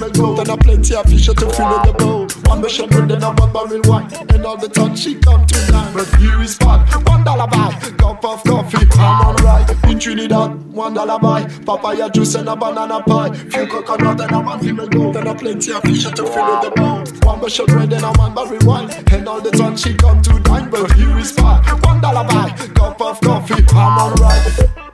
female 0.00 0.34
goat 0.34 0.38
And 0.40 0.48
a 0.48 0.56
plenty 0.56 0.94
of 0.94 1.06
fish 1.06 1.26
to 1.26 1.34
fill 1.34 1.82
the 1.84 1.94
bowl. 1.98 2.26
One 2.46 2.60
mission 2.60 2.88
bread 2.88 3.10
and 3.10 3.22
a 3.22 3.30
one 3.32 3.52
barrel 3.52 3.80
wine. 3.84 4.08
And 4.30 4.46
all 4.46 4.56
the 4.56 4.68
time 4.68 4.96
she 4.96 5.14
come 5.16 5.46
to 5.46 5.66
dine. 5.70 5.92
But 5.94 6.08
here 6.16 6.40
is 6.40 6.56
fun, 6.56 6.80
one 7.04 7.24
dollar 7.24 7.46
buy. 7.46 7.72
Cup 7.98 8.24
of 8.24 8.42
coffee, 8.44 8.86
I'm 8.92 9.26
alright 9.26 9.84
In 9.84 9.98
Trinidad, 9.98 10.72
one 10.72 10.94
dollar 10.94 11.18
buy. 11.18 11.44
Papaya 11.66 12.10
juice 12.10 12.34
and 12.34 12.48
a 12.48 12.56
banana 12.56 13.02
pie. 13.02 13.32
Few 13.34 13.66
coconut 13.66 14.20
and 14.20 14.32
a 14.32 14.40
one 14.40 14.60
female 14.60 14.88
goat 14.88 15.16
And 15.16 15.28
a 15.28 15.34
plenty 15.34 15.72
of 15.72 15.82
fish 15.82 16.04
to 16.04 16.16
fill 16.16 16.60
the 16.60 16.72
bowl. 16.74 17.04
One 17.22 17.40
mission 17.40 17.66
bread 17.66 17.92
and 17.92 18.04
a 18.04 18.12
one 18.12 18.34
barrel 18.34 18.58
wine. 18.64 18.90
And 19.12 19.28
all 19.28 19.40
the 19.40 19.50
time 19.50 19.76
she 19.76 19.94
come 19.94 20.22
to 20.22 20.40
dine. 20.40 20.70
But 20.70 20.92
here 20.92 21.18
is 21.18 21.32
fun, 21.32 21.62
one 21.82 22.00
dollar 22.00 22.26
buy. 22.26 22.50
Cup 22.74 23.00
of 23.00 23.20
coffee, 23.20 23.64
I'm 23.70 23.98
alright 23.98 24.89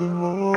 the 0.00 0.06
money. 0.08 0.49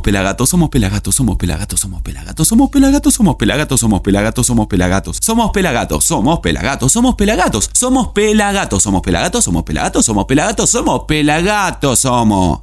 Somos 0.00 0.02
pelagatos, 0.02 0.48
somos 0.48 0.70
pelagatos, 0.70 1.14
somos 1.14 1.36
pelagatos, 1.36 1.80
somos 1.80 2.02
pelagatos, 2.02 2.48
somos 2.48 2.70
pelagatos, 2.70 3.14
somos 3.14 3.36
pelagatos, 3.36 3.74
somos 3.74 3.90
pelagatos, 3.90 4.44
somos 4.46 4.70
pelagatos, 4.70 5.32
somos 5.32 5.50
pelagatos, 5.50 6.12
somos 6.12 6.34
pelagatos, 6.40 6.92
somos 6.92 7.14
pelagatos, 7.14 7.70
somos 7.76 8.12
pelagatos, 8.14 8.82
somos 8.82 9.02
pelagatos, 9.02 9.44
somos 9.44 9.62
pelagatos, 9.64 10.04
somos 10.04 10.24
pelagatos, 10.24 10.70
somos 10.70 11.04
pelagatos, 11.06 11.98
somos. 11.98 12.60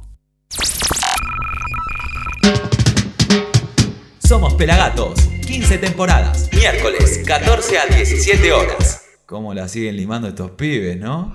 Somos 4.18 4.54
Pelagatos, 4.54 5.20
15 5.46 5.78
temporadas, 5.78 6.50
miércoles, 6.52 7.22
14 7.24 7.78
a 7.78 7.86
17 7.86 8.52
horas. 8.52 9.02
¿Cómo 9.24 9.54
la 9.54 9.68
siguen 9.68 9.96
limando 9.96 10.28
estos 10.28 10.50
pibes, 10.50 10.98
no? 10.98 11.32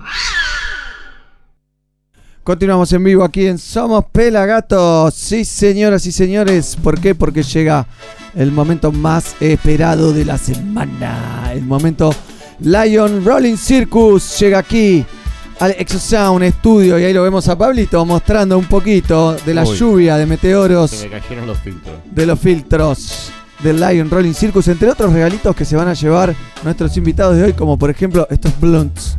Continuamos 2.44 2.92
en 2.92 3.02
vivo 3.02 3.24
aquí 3.24 3.46
en 3.46 3.56
Somos 3.56 4.04
Pelagatos. 4.12 5.14
Sí, 5.14 5.46
señoras 5.46 6.04
y 6.04 6.12
señores. 6.12 6.76
¿Por 6.82 7.00
qué? 7.00 7.14
Porque 7.14 7.42
llega 7.42 7.86
el 8.34 8.52
momento 8.52 8.92
más 8.92 9.34
esperado 9.40 10.12
de 10.12 10.26
la 10.26 10.36
semana. 10.36 11.50
El 11.54 11.62
momento 11.64 12.14
Lion 12.60 13.24
Rolling 13.24 13.56
Circus 13.56 14.38
llega 14.38 14.58
aquí 14.58 15.06
al 15.58 15.70
Exosound 15.78 16.44
Studio. 16.58 16.98
Y 16.98 17.04
ahí 17.04 17.14
lo 17.14 17.22
vemos 17.22 17.48
a 17.48 17.56
Pablito 17.56 18.04
mostrando 18.04 18.58
un 18.58 18.66
poquito 18.66 19.34
de 19.46 19.54
la 19.54 19.64
Uy. 19.64 19.78
lluvia 19.78 20.18
de 20.18 20.26
meteoros. 20.26 20.90
Se 20.90 21.08
me 21.08 21.18
cayeron 21.18 21.46
los 21.46 21.58
filtros. 21.60 21.96
de 22.12 22.26
los 22.26 22.38
filtros 22.38 23.32
del 23.62 23.80
Lion 23.80 24.10
Rolling 24.10 24.34
Circus, 24.34 24.68
entre 24.68 24.90
otros 24.90 25.14
regalitos 25.14 25.56
que 25.56 25.64
se 25.64 25.76
van 25.76 25.88
a 25.88 25.94
llevar 25.94 26.34
nuestros 26.62 26.94
invitados 26.98 27.38
de 27.38 27.44
hoy, 27.44 27.52
como 27.54 27.78
por 27.78 27.88
ejemplo 27.88 28.28
estos 28.30 28.52
blunts. 28.60 29.16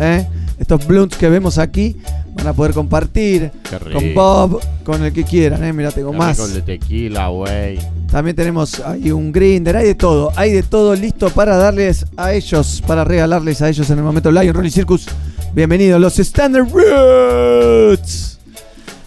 ¿eh? 0.00 0.26
Estos 0.58 0.86
blunts 0.86 1.16
que 1.16 1.28
vemos 1.28 1.58
aquí 1.58 1.96
van 2.34 2.48
a 2.48 2.52
poder 2.52 2.72
compartir 2.72 3.50
con 3.92 4.14
Bob, 4.14 4.60
con 4.84 5.04
el 5.04 5.12
que 5.12 5.24
quieran. 5.24 5.62
¿eh? 5.64 5.72
Mira, 5.72 5.90
tengo 5.92 6.10
Qué 6.12 6.18
más. 6.18 6.38
el 6.38 6.54
de 6.54 6.62
tequila, 6.62 7.28
güey. 7.28 7.78
También 8.10 8.34
tenemos 8.34 8.80
ahí 8.80 9.10
un 9.10 9.30
grinder, 9.32 9.76
hay 9.76 9.86
de 9.86 9.94
todo, 9.94 10.32
hay 10.34 10.52
de 10.52 10.62
todo 10.62 10.94
listo 10.94 11.30
para 11.30 11.56
darles 11.56 12.06
a 12.16 12.32
ellos, 12.32 12.82
para 12.86 13.04
regalarles 13.04 13.60
a 13.62 13.68
ellos 13.68 13.88
en 13.90 13.98
el 13.98 14.04
momento 14.04 14.30
Lion 14.32 14.54
Rolling 14.54 14.70
Circus. 14.70 15.06
Bienvenidos, 15.54 16.00
los 16.00 16.18
Standard 16.18 16.66
Roots. 16.70 18.38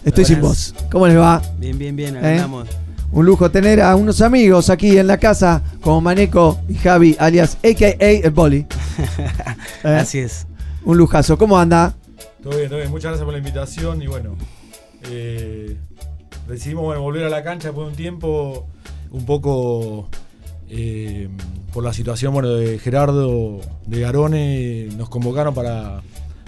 Estoy 0.04 0.24
sin 0.24 0.40
voz. 0.40 0.74
¿Cómo 0.90 1.06
les 1.06 1.16
va? 1.16 1.42
Bien, 1.58 1.78
bien, 1.78 1.94
bien, 1.94 2.16
¿Eh? 2.16 2.18
acá 2.18 2.28
andamos. 2.30 2.68
Un 3.12 3.26
lujo 3.26 3.50
tener 3.50 3.80
a 3.82 3.94
unos 3.94 4.22
amigos 4.22 4.70
aquí 4.70 4.96
en 4.98 5.06
la 5.06 5.18
casa, 5.18 5.62
como 5.82 6.00
Maneco 6.00 6.58
y 6.68 6.74
Javi, 6.76 7.14
alias 7.18 7.58
AKA 7.62 7.94
el 8.00 8.30
Boli. 8.30 8.66
¿Eh? 9.84 9.88
Así 10.00 10.18
es. 10.20 10.46
Un 10.84 10.96
lujazo. 10.96 11.38
¿Cómo 11.38 11.58
anda? 11.58 11.94
Todo 12.42 12.56
bien, 12.56 12.68
todo 12.68 12.78
bien. 12.78 12.90
Muchas 12.90 13.10
gracias 13.10 13.24
por 13.24 13.32
la 13.32 13.38
invitación 13.38 14.02
y 14.02 14.06
bueno, 14.08 14.36
eh, 15.10 15.76
decidimos 16.48 16.84
bueno, 16.84 17.02
volver 17.02 17.24
a 17.24 17.28
la 17.30 17.42
cancha 17.44 17.68
después 17.68 17.86
de 17.86 17.90
un 17.92 17.96
tiempo, 17.96 18.66
un 19.10 19.24
poco 19.24 20.08
eh, 20.68 21.28
por 21.72 21.84
la 21.84 21.92
situación 21.92 22.32
bueno, 22.32 22.48
de 22.50 22.78
Gerardo, 22.78 23.60
de 23.86 24.00
Garone, 24.00 24.88
nos 24.96 25.08
convocaron 25.08 25.54
para, 25.54 26.02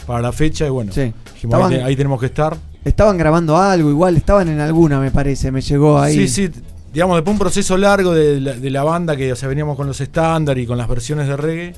para 0.06 0.20
la 0.20 0.32
fecha 0.32 0.66
y 0.66 0.70
bueno, 0.70 0.92
Sí. 0.92 1.12
dijimos, 1.34 1.54
ahí, 1.54 1.62
Estaban- 1.62 1.70
te- 1.70 1.82
ahí 1.82 1.96
tenemos 1.96 2.20
que 2.20 2.26
estar. 2.26 2.56
Estaban 2.84 3.16
grabando 3.16 3.56
algo, 3.56 3.88
igual 3.88 4.16
estaban 4.16 4.48
en 4.48 4.60
alguna, 4.60 5.00
me 5.00 5.10
parece. 5.10 5.50
Me 5.50 5.62
llegó 5.62 5.98
ahí. 5.98 6.16
Sí, 6.16 6.28
sí, 6.28 6.50
digamos, 6.92 7.16
después 7.16 7.32
de 7.32 7.36
un 7.36 7.38
proceso 7.38 7.76
largo 7.78 8.12
de 8.12 8.40
la, 8.40 8.52
de 8.54 8.70
la 8.70 8.82
banda 8.84 9.16
que 9.16 9.32
o 9.32 9.36
sea, 9.36 9.48
veníamos 9.48 9.76
con 9.76 9.86
los 9.86 10.00
estándar 10.00 10.58
y 10.58 10.66
con 10.66 10.76
las 10.76 10.86
versiones 10.88 11.26
de 11.28 11.36
reggae, 11.36 11.74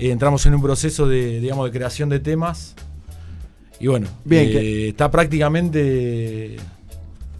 eh, 0.00 0.10
entramos 0.10 0.44
en 0.46 0.54
un 0.54 0.62
proceso 0.62 1.06
de, 1.06 1.40
digamos, 1.40 1.64
de 1.66 1.70
creación 1.76 2.08
de 2.08 2.18
temas. 2.20 2.74
Y 3.78 3.86
bueno, 3.86 4.08
Bien, 4.24 4.44
eh, 4.48 4.50
que- 4.52 4.88
está 4.90 5.10
prácticamente 5.10 6.56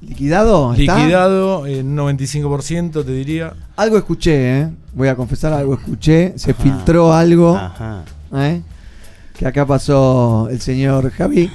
¿Liquidado? 0.01 0.73
¿Está? 0.75 0.97
liquidado 0.99 1.67
en 1.67 1.87
un 1.89 1.97
95%, 1.97 3.05
te 3.05 3.13
diría. 3.13 3.53
Algo 3.77 3.99
escuché, 3.99 4.61
¿eh? 4.61 4.69
Voy 4.95 5.09
a 5.09 5.15
confesar 5.15 5.53
algo 5.53 5.75
escuché. 5.75 6.33
Se 6.37 6.55
filtró 6.55 7.13
algo. 7.13 7.55
Ajá. 7.55 8.05
¿eh? 8.35 8.63
Que 9.37 9.47
acá 9.47 9.67
pasó 9.67 10.49
el 10.51 10.61
señor 10.61 11.11
Javi. 11.11 11.51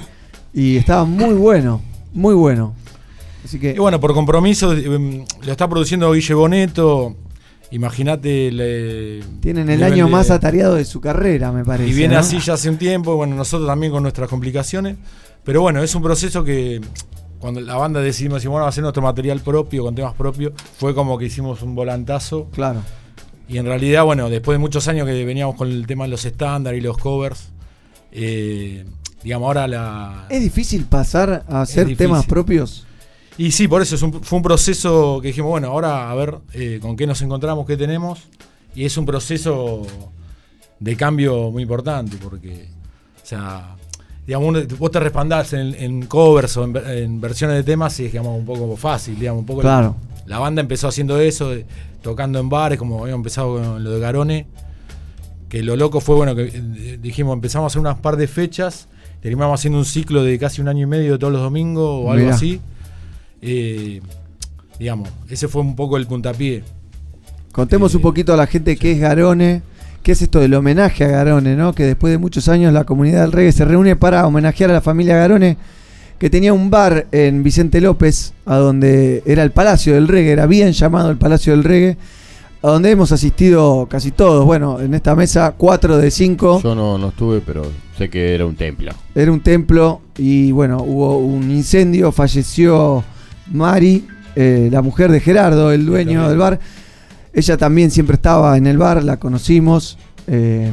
Y 0.54 0.76
estaba 0.76 1.04
muy 1.04 1.34
bueno. 1.34 1.82
Muy 2.14 2.34
bueno. 2.34 2.74
Así 3.44 3.58
que. 3.58 3.72
Y 3.72 3.78
bueno, 3.78 3.98
por 4.00 4.14
compromiso, 4.14 4.72
lo 4.74 5.52
está 5.52 5.68
produciendo 5.68 6.12
Guille 6.12 6.34
Boneto. 6.34 7.16
Imagínate. 7.70 8.50
le- 8.52 9.20
Tienen 9.40 9.68
el 9.70 9.82
año 9.82 10.06
de- 10.06 10.10
más 10.10 10.30
atareado 10.30 10.74
de 10.76 10.84
su 10.84 11.00
carrera, 11.00 11.52
me 11.52 11.64
parece. 11.64 11.90
Y 11.90 11.92
viene 11.94 12.14
¿no? 12.14 12.20
así 12.20 12.38
ya 12.38 12.54
hace 12.54 12.70
un 12.70 12.78
tiempo, 12.78 13.16
bueno, 13.16 13.34
nosotros 13.36 13.68
también 13.68 13.92
con 13.92 14.02
nuestras 14.02 14.28
complicaciones. 14.28 14.96
Pero 15.44 15.60
bueno, 15.62 15.82
es 15.82 15.94
un 15.94 16.02
proceso 16.02 16.42
que 16.44 16.80
cuando 17.38 17.60
la 17.60 17.76
banda 17.76 18.00
decidimos 18.00 18.38
bueno, 18.52 18.64
va 18.64 18.70
a 18.70 18.72
nuestro 18.82 19.02
material 19.02 19.40
propio, 19.40 19.84
con 19.84 19.94
temas 19.94 20.14
propios, 20.14 20.52
fue 20.78 20.94
como 20.94 21.18
que 21.18 21.26
hicimos 21.26 21.62
un 21.62 21.74
volantazo. 21.74 22.48
Claro. 22.52 22.80
Y 23.48 23.58
en 23.58 23.66
realidad, 23.66 24.04
bueno, 24.04 24.28
después 24.28 24.54
de 24.56 24.58
muchos 24.58 24.88
años 24.88 25.06
que 25.06 25.24
veníamos 25.24 25.54
con 25.54 25.68
el 25.70 25.86
tema 25.86 26.04
de 26.04 26.10
los 26.10 26.24
estándares 26.24 26.80
y 26.80 26.82
los 26.82 26.98
covers, 26.98 27.50
eh, 28.10 28.84
digamos, 29.22 29.46
ahora 29.46 29.68
la... 29.68 30.26
¿Es 30.30 30.40
difícil 30.40 30.84
pasar 30.86 31.44
a 31.48 31.60
hacer 31.62 31.86
difícil. 31.86 32.06
temas 32.08 32.26
propios? 32.26 32.86
Y 33.38 33.50
sí, 33.52 33.68
por 33.68 33.82
eso 33.82 33.94
es 33.96 34.02
un- 34.02 34.22
fue 34.22 34.38
un 34.38 34.42
proceso 34.42 35.18
que 35.20 35.28
dijimos, 35.28 35.50
bueno, 35.50 35.68
ahora 35.68 36.10
a 36.10 36.14
ver 36.14 36.38
eh, 36.54 36.78
con 36.80 36.96
qué 36.96 37.06
nos 37.06 37.20
encontramos, 37.22 37.66
qué 37.66 37.76
tenemos. 37.76 38.20
Y 38.74 38.84
es 38.84 38.96
un 38.96 39.06
proceso 39.06 39.82
de 40.80 40.96
cambio 40.96 41.50
muy 41.50 41.62
importante, 41.62 42.16
porque, 42.22 42.68
o 43.22 43.26
sea, 43.26 43.76
digamos, 44.26 44.66
vos 44.78 44.90
te 44.90 45.00
respaldás 45.00 45.52
en, 45.52 45.74
en 45.74 46.06
covers 46.06 46.56
o 46.56 46.64
en, 46.64 46.72
ver- 46.72 46.86
en 46.98 47.20
versiones 47.20 47.56
de 47.56 47.62
temas 47.62 47.98
y 48.00 48.06
es, 48.06 48.12
digamos, 48.12 48.38
un 48.38 48.44
poco 48.44 48.76
fácil, 48.76 49.18
digamos, 49.18 49.40
un 49.40 49.46
poco. 49.46 49.60
Claro. 49.62 49.96
La, 50.26 50.38
banda 50.38 50.60
empezó 50.60 50.88
haciendo 50.88 51.18
eso, 51.20 51.50
de- 51.50 51.64
tocando 52.02 52.38
en 52.38 52.48
bares, 52.48 52.78
como 52.78 53.00
habíamos 53.02 53.20
empezado 53.20 53.54
con 53.58 53.82
lo 53.84 53.90
de 53.90 54.00
Garone. 54.00 54.46
Que 55.48 55.62
lo 55.62 55.76
loco 55.76 56.00
fue, 56.00 56.16
bueno, 56.16 56.34
que 56.34 56.42
eh, 56.52 56.98
dijimos, 57.00 57.32
empezamos 57.34 57.64
a 57.64 57.66
hacer 57.68 57.80
unas 57.80 57.98
par 57.98 58.16
de 58.16 58.26
fechas, 58.26 58.88
terminamos 59.20 59.60
haciendo 59.60 59.78
un 59.78 59.84
ciclo 59.84 60.24
de 60.24 60.38
casi 60.38 60.60
un 60.60 60.68
año 60.68 60.82
y 60.82 60.86
medio 60.86 61.12
de 61.12 61.18
todos 61.18 61.32
los 61.32 61.40
domingos 61.42 61.84
o 62.04 62.10
algo 62.10 62.24
Mirá. 62.24 62.34
así. 62.34 62.60
Eh, 63.48 64.00
digamos, 64.78 65.08
ese 65.30 65.46
fue 65.46 65.62
un 65.62 65.76
poco 65.76 65.96
el 65.96 66.06
puntapié. 66.06 66.64
Contemos 67.52 67.94
Eh, 67.94 67.96
un 67.96 68.02
poquito 68.02 68.34
a 68.34 68.36
la 68.36 68.46
gente 68.48 68.76
qué 68.76 68.92
es 68.92 68.98
Garone, 69.00 69.62
qué 70.02 70.12
es 70.12 70.22
esto 70.22 70.40
del 70.40 70.54
homenaje 70.54 71.04
a 71.04 71.08
Garone, 71.08 71.54
¿no? 71.54 71.72
Que 71.72 71.84
después 71.84 72.10
de 72.10 72.18
muchos 72.18 72.48
años 72.48 72.72
la 72.72 72.84
comunidad 72.84 73.22
del 73.22 73.32
reggae 73.32 73.52
se 73.52 73.64
reúne 73.64 73.94
para 73.94 74.26
homenajear 74.26 74.70
a 74.70 74.74
la 74.74 74.80
familia 74.80 75.16
Garone, 75.16 75.56
que 76.18 76.28
tenía 76.28 76.52
un 76.52 76.70
bar 76.70 77.06
en 77.12 77.44
Vicente 77.44 77.80
López, 77.80 78.32
a 78.46 78.56
donde 78.56 79.22
era 79.26 79.42
el 79.44 79.52
Palacio 79.52 79.94
del 79.94 80.08
Reggae, 80.08 80.32
era 80.32 80.46
bien 80.46 80.72
llamado 80.72 81.10
el 81.10 81.16
Palacio 81.16 81.52
del 81.52 81.62
Reggae, 81.62 81.96
a 82.62 82.68
donde 82.68 82.90
hemos 82.90 83.12
asistido 83.12 83.86
casi 83.88 84.10
todos. 84.10 84.44
Bueno, 84.44 84.80
en 84.80 84.94
esta 84.94 85.14
mesa, 85.14 85.54
cuatro 85.56 85.98
de 85.98 86.10
cinco. 86.10 86.60
Yo 86.62 86.74
no, 86.74 86.98
no 86.98 87.08
estuve, 87.10 87.40
pero 87.44 87.62
sé 87.96 88.08
que 88.08 88.34
era 88.34 88.44
un 88.46 88.56
templo. 88.56 88.92
Era 89.14 89.30
un 89.30 89.40
templo 89.40 90.00
y 90.16 90.50
bueno, 90.52 90.82
hubo 90.82 91.18
un 91.18 91.50
incendio, 91.50 92.10
falleció 92.12 93.04
Mari, 93.52 94.06
eh, 94.34 94.68
la 94.70 94.82
mujer 94.82 95.10
de 95.10 95.20
Gerardo, 95.20 95.72
el 95.72 95.86
dueño 95.86 96.28
del 96.28 96.38
bar. 96.38 96.58
Ella 97.32 97.56
también 97.56 97.90
siempre 97.90 98.14
estaba 98.16 98.56
en 98.56 98.66
el 98.66 98.78
bar, 98.78 99.02
la 99.04 99.18
conocimos. 99.18 99.98
eh, 100.26 100.72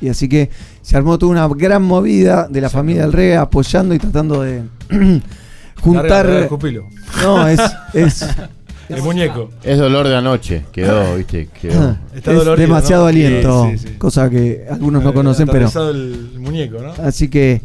y 0.00 0.08
así 0.08 0.28
que 0.28 0.50
se 0.82 0.96
armó 0.96 1.16
toda 1.16 1.30
una 1.30 1.46
gran 1.56 1.82
movida 1.84 2.48
de 2.50 2.60
la 2.60 2.68
familia 2.68 3.02
del 3.02 3.12
reggae 3.12 3.36
apoyando 3.36 3.94
y 3.94 4.00
tratando 4.00 4.42
de 4.42 4.62
juntar. 5.80 6.04
Larga, 6.08 6.24
larga, 6.24 6.40
escupilo. 6.40 6.88
No, 7.22 7.46
es, 7.46 7.60
es, 7.94 8.26
El 8.88 9.00
muñeco. 9.00 9.50
Es 9.62 9.78
dolor 9.78 10.08
de 10.08 10.16
anoche, 10.16 10.64
quedó, 10.72 11.14
viste, 11.16 11.48
quedó. 11.60 11.96
Está 12.14 12.32
es 12.32 12.36
dolorido, 12.38 12.56
demasiado 12.66 13.02
¿no? 13.04 13.08
aliento, 13.08 13.68
Sí, 13.70 13.78
sí, 13.78 13.88
sí. 13.88 13.94
cosa 13.94 14.28
que 14.28 14.66
algunos 14.68 15.04
no 15.04 15.14
conocen, 15.14 15.46
pero. 15.46 15.68
el 15.90 16.32
muñeco, 16.38 16.78
¿no? 16.82 16.92
Así 17.04 17.28
que, 17.28 17.62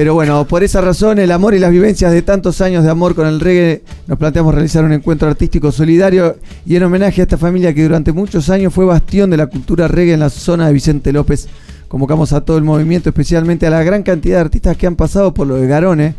pero 0.00 0.14
bueno, 0.14 0.46
por 0.46 0.64
esa 0.64 0.80
razón, 0.80 1.18
el 1.18 1.30
amor 1.30 1.52
y 1.52 1.58
las 1.58 1.70
vivencias 1.70 2.10
de 2.10 2.22
tantos 2.22 2.62
años 2.62 2.84
de 2.84 2.90
amor 2.90 3.14
con 3.14 3.26
el 3.26 3.38
reggae, 3.38 3.82
nos 4.06 4.18
planteamos 4.18 4.54
realizar 4.54 4.82
un 4.82 4.94
encuentro 4.94 5.28
artístico 5.28 5.70
solidario 5.70 6.38
y 6.64 6.76
en 6.76 6.84
homenaje 6.84 7.20
a 7.20 7.24
esta 7.24 7.36
familia 7.36 7.74
que 7.74 7.82
durante 7.82 8.10
muchos 8.10 8.48
años 8.48 8.72
fue 8.72 8.86
bastión 8.86 9.28
de 9.28 9.36
la 9.36 9.48
cultura 9.48 9.88
reggae 9.88 10.14
en 10.14 10.20
la 10.20 10.30
zona 10.30 10.68
de 10.68 10.72
Vicente 10.72 11.12
López. 11.12 11.48
Convocamos 11.86 12.32
a 12.32 12.40
todo 12.40 12.56
el 12.56 12.64
movimiento, 12.64 13.10
especialmente 13.10 13.66
a 13.66 13.70
la 13.70 13.82
gran 13.82 14.02
cantidad 14.02 14.36
de 14.36 14.40
artistas 14.40 14.74
que 14.78 14.86
han 14.86 14.96
pasado 14.96 15.34
por 15.34 15.46
lo 15.46 15.56
de 15.56 15.66
Garone, 15.66 16.14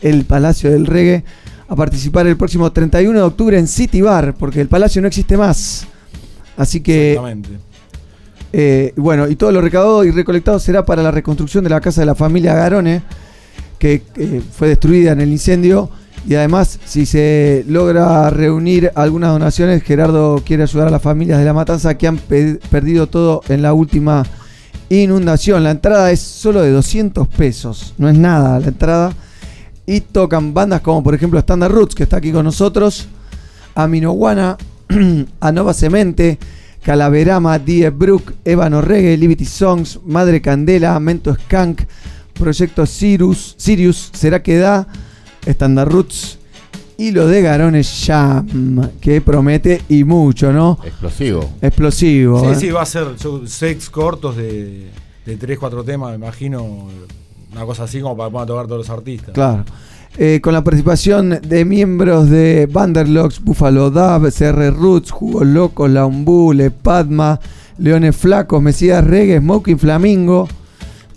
el 0.00 0.24
Palacio 0.26 0.70
del 0.70 0.86
Reggae, 0.86 1.24
a 1.66 1.74
participar 1.74 2.28
el 2.28 2.36
próximo 2.36 2.70
31 2.70 3.18
de 3.18 3.24
octubre 3.24 3.58
en 3.58 3.66
City 3.66 4.00
Bar, 4.00 4.36
porque 4.38 4.60
el 4.60 4.68
Palacio 4.68 5.02
no 5.02 5.08
existe 5.08 5.36
más. 5.36 5.88
Así 6.56 6.82
que 6.82 7.14
Exactamente. 7.14 7.48
eh, 8.52 8.92
bueno, 8.94 9.26
y 9.26 9.34
todo 9.34 9.50
lo 9.50 9.60
recaudado 9.60 10.04
y 10.04 10.12
recolectado 10.12 10.60
será 10.60 10.84
para 10.86 11.02
la 11.02 11.10
reconstrucción 11.10 11.64
de 11.64 11.70
la 11.70 11.80
casa 11.80 12.00
de 12.00 12.06
la 12.06 12.14
familia 12.14 12.54
Garone, 12.54 13.02
que 13.84 14.00
eh, 14.16 14.40
fue 14.50 14.68
destruida 14.68 15.12
en 15.12 15.20
el 15.20 15.28
incendio. 15.30 15.90
Y 16.26 16.36
además, 16.36 16.78
si 16.86 17.04
se 17.04 17.66
logra 17.68 18.30
reunir 18.30 18.90
algunas 18.94 19.30
donaciones, 19.30 19.82
Gerardo 19.82 20.42
quiere 20.42 20.62
ayudar 20.62 20.88
a 20.88 20.90
las 20.90 21.02
familias 21.02 21.38
de 21.38 21.44
la 21.44 21.52
matanza 21.52 21.98
que 21.98 22.06
han 22.06 22.16
pe- 22.16 22.58
perdido 22.70 23.08
todo 23.08 23.42
en 23.50 23.60
la 23.60 23.74
última 23.74 24.24
inundación. 24.88 25.62
La 25.64 25.70
entrada 25.70 26.10
es 26.12 26.20
solo 26.20 26.62
de 26.62 26.70
200 26.70 27.28
pesos, 27.28 27.92
no 27.98 28.08
es 28.08 28.16
nada 28.16 28.58
la 28.58 28.68
entrada. 28.68 29.12
Y 29.84 30.00
tocan 30.00 30.54
bandas 30.54 30.80
como 30.80 31.02
por 31.02 31.14
ejemplo 31.14 31.38
Standard 31.38 31.70
Roots, 31.70 31.94
que 31.94 32.04
está 32.04 32.16
aquí 32.16 32.32
con 32.32 32.46
nosotros, 32.46 33.06
Aminoguana, 33.74 34.56
Anova 35.40 35.74
Cemente, 35.74 36.38
Calaverama, 36.82 37.58
Die 37.58 37.90
Brook, 37.90 38.32
Ébano 38.46 38.80
Reggae, 38.80 39.18
Liberty 39.18 39.44
Songs, 39.44 40.00
Madre 40.06 40.40
Candela, 40.40 40.98
Mento 41.00 41.34
Skank, 41.34 41.82
Proyecto 42.34 42.84
Sirius, 42.86 43.54
Sirius, 43.56 44.10
Será 44.12 44.42
que 44.42 44.58
da, 44.58 44.86
Standard 45.46 45.90
Roots 45.90 46.38
y 46.96 47.10
lo 47.10 47.26
de 47.26 47.42
Garones 47.42 48.04
Jam, 48.06 48.90
que 49.00 49.20
promete 49.20 49.82
y 49.88 50.04
mucho, 50.04 50.52
¿no? 50.52 50.78
Explosivo. 50.84 51.50
Explosivo. 51.60 52.40
Sí, 52.40 52.46
¿eh? 52.46 52.54
sí, 52.54 52.70
va 52.70 52.82
a 52.82 52.86
ser 52.86 53.08
seis 53.46 53.90
cortos 53.90 54.36
de, 54.36 54.90
de 55.26 55.36
3, 55.36 55.58
4 55.58 55.84
temas, 55.84 56.10
me 56.10 56.16
imagino. 56.16 56.88
Una 57.52 57.64
cosa 57.64 57.84
así 57.84 58.00
como 58.00 58.16
para 58.16 58.46
tocar 58.46 58.66
todos 58.66 58.78
los 58.78 58.90
artistas. 58.90 59.32
Claro. 59.32 59.64
Eh, 60.16 60.40
con 60.40 60.52
la 60.52 60.62
participación 60.62 61.40
de 61.42 61.64
miembros 61.64 62.30
de 62.30 62.68
Vanderlocks, 62.70 63.40
Buffalo 63.42 63.90
Dub, 63.90 64.32
CR 64.32 64.72
Roots, 64.72 65.10
Jugos 65.10 65.46
Locos, 65.46 65.90
La 65.90 66.06
Umbule, 66.06 66.70
Padma, 66.70 67.40
Leones 67.78 68.16
Flacos, 68.16 68.62
Mesías 68.62 69.04
Reggae, 69.04 69.38
Smoking 69.38 69.78
Flamingo. 69.78 70.48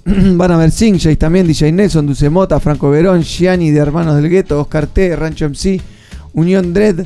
Van 0.38 0.52
a 0.52 0.58
ver 0.58 0.72
Sinjay 0.72 1.18
también, 1.18 1.46
DJ 1.48 1.72
Nelson, 1.74 2.06
Dulce 2.06 2.30
Mota, 2.30 2.62
Franco 2.62 2.90
Verón, 2.90 3.24
Gianni 3.24 3.72
de 3.72 3.80
Hermanos 3.80 4.16
del 4.16 4.30
Gueto, 4.30 4.62
Oscar 4.62 4.88
T, 4.88 5.14
Rancho 5.18 5.50
MC, 5.50 5.82
Unión 6.34 6.74
Dread. 6.74 7.06